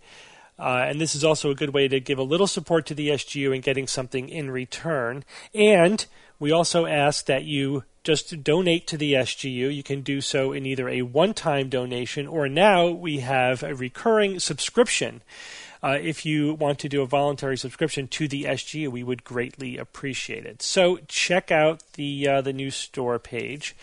Uh, 0.58 0.84
and 0.86 1.00
this 1.00 1.14
is 1.14 1.24
also 1.24 1.50
a 1.50 1.54
good 1.54 1.72
way 1.72 1.88
to 1.88 2.00
give 2.00 2.18
a 2.18 2.22
little 2.22 2.46
support 2.46 2.84
to 2.86 2.94
the 2.94 3.08
SGU 3.08 3.54
and 3.54 3.62
getting 3.62 3.86
something 3.86 4.28
in 4.28 4.50
return. 4.50 5.24
And 5.54 6.04
we 6.38 6.52
also 6.52 6.84
ask 6.84 7.26
that 7.26 7.44
you 7.44 7.84
just 8.04 8.42
donate 8.42 8.86
to 8.88 8.98
the 8.98 9.14
SGU. 9.14 9.74
You 9.74 9.82
can 9.82 10.02
do 10.02 10.20
so 10.20 10.52
in 10.52 10.66
either 10.66 10.88
a 10.88 11.02
one 11.02 11.32
time 11.32 11.68
donation 11.68 12.26
or 12.26 12.48
now 12.48 12.88
we 12.88 13.20
have 13.20 13.62
a 13.62 13.74
recurring 13.74 14.38
subscription. 14.38 15.22
Uh, 15.82 15.98
if 16.00 16.26
you 16.26 16.52
want 16.54 16.78
to 16.78 16.90
do 16.90 17.00
a 17.00 17.06
voluntary 17.06 17.56
subscription 17.56 18.06
to 18.06 18.28
the 18.28 18.44
SGU, 18.44 18.88
we 18.88 19.02
would 19.02 19.24
greatly 19.24 19.78
appreciate 19.78 20.44
it. 20.44 20.60
So 20.60 20.98
check 21.08 21.50
out 21.50 21.82
the 21.94 22.28
uh, 22.28 22.40
the 22.42 22.52
new 22.52 22.70
store 22.70 23.18
page 23.18 23.74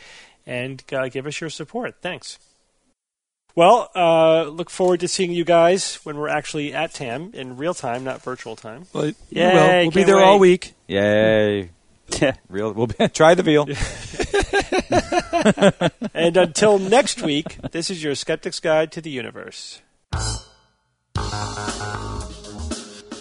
and 0.48 0.84
uh, 0.92 1.10
give 1.10 1.28
us 1.28 1.40
your 1.40 1.52
support. 1.52 1.98
Thanks. 2.02 2.40
Well, 3.54 3.90
uh, 3.96 4.44
look 4.44 4.70
forward 4.70 5.00
to 5.02 5.08
seeing 5.08 5.32
you 5.32 5.44
guys 5.44 5.96
when 6.04 6.18
we're 6.18 6.30
actually 6.30 6.74
at 6.74 6.94
TAM 6.94 7.32
in 7.34 7.58
real 7.58 7.74
time, 7.74 8.04
not 8.04 8.22
virtual 8.22 8.56
time. 8.56 8.86
Well, 8.94 9.06
we 9.06 9.16
Yay, 9.30 9.54
will. 9.54 9.68
We'll 9.68 9.86
be 9.86 9.92
can't 9.92 10.08
there 10.08 10.20
all 10.20 10.40
week. 10.40 10.74
Yay! 10.88 11.70
Yeah. 12.22 12.36
Real. 12.48 12.72
We'll 12.72 12.88
be, 12.88 13.08
try 13.14 13.36
the 13.36 13.44
veal. 13.44 13.68
And 16.14 16.38
until 16.38 16.80
next 16.80 17.22
week, 17.22 17.58
this 17.72 17.90
is 17.90 18.04
your 18.04 18.16
Skeptic's 18.16 18.60
Guide 18.60 18.92
to 18.94 19.02
the 19.02 19.10
Universe. 19.10 19.82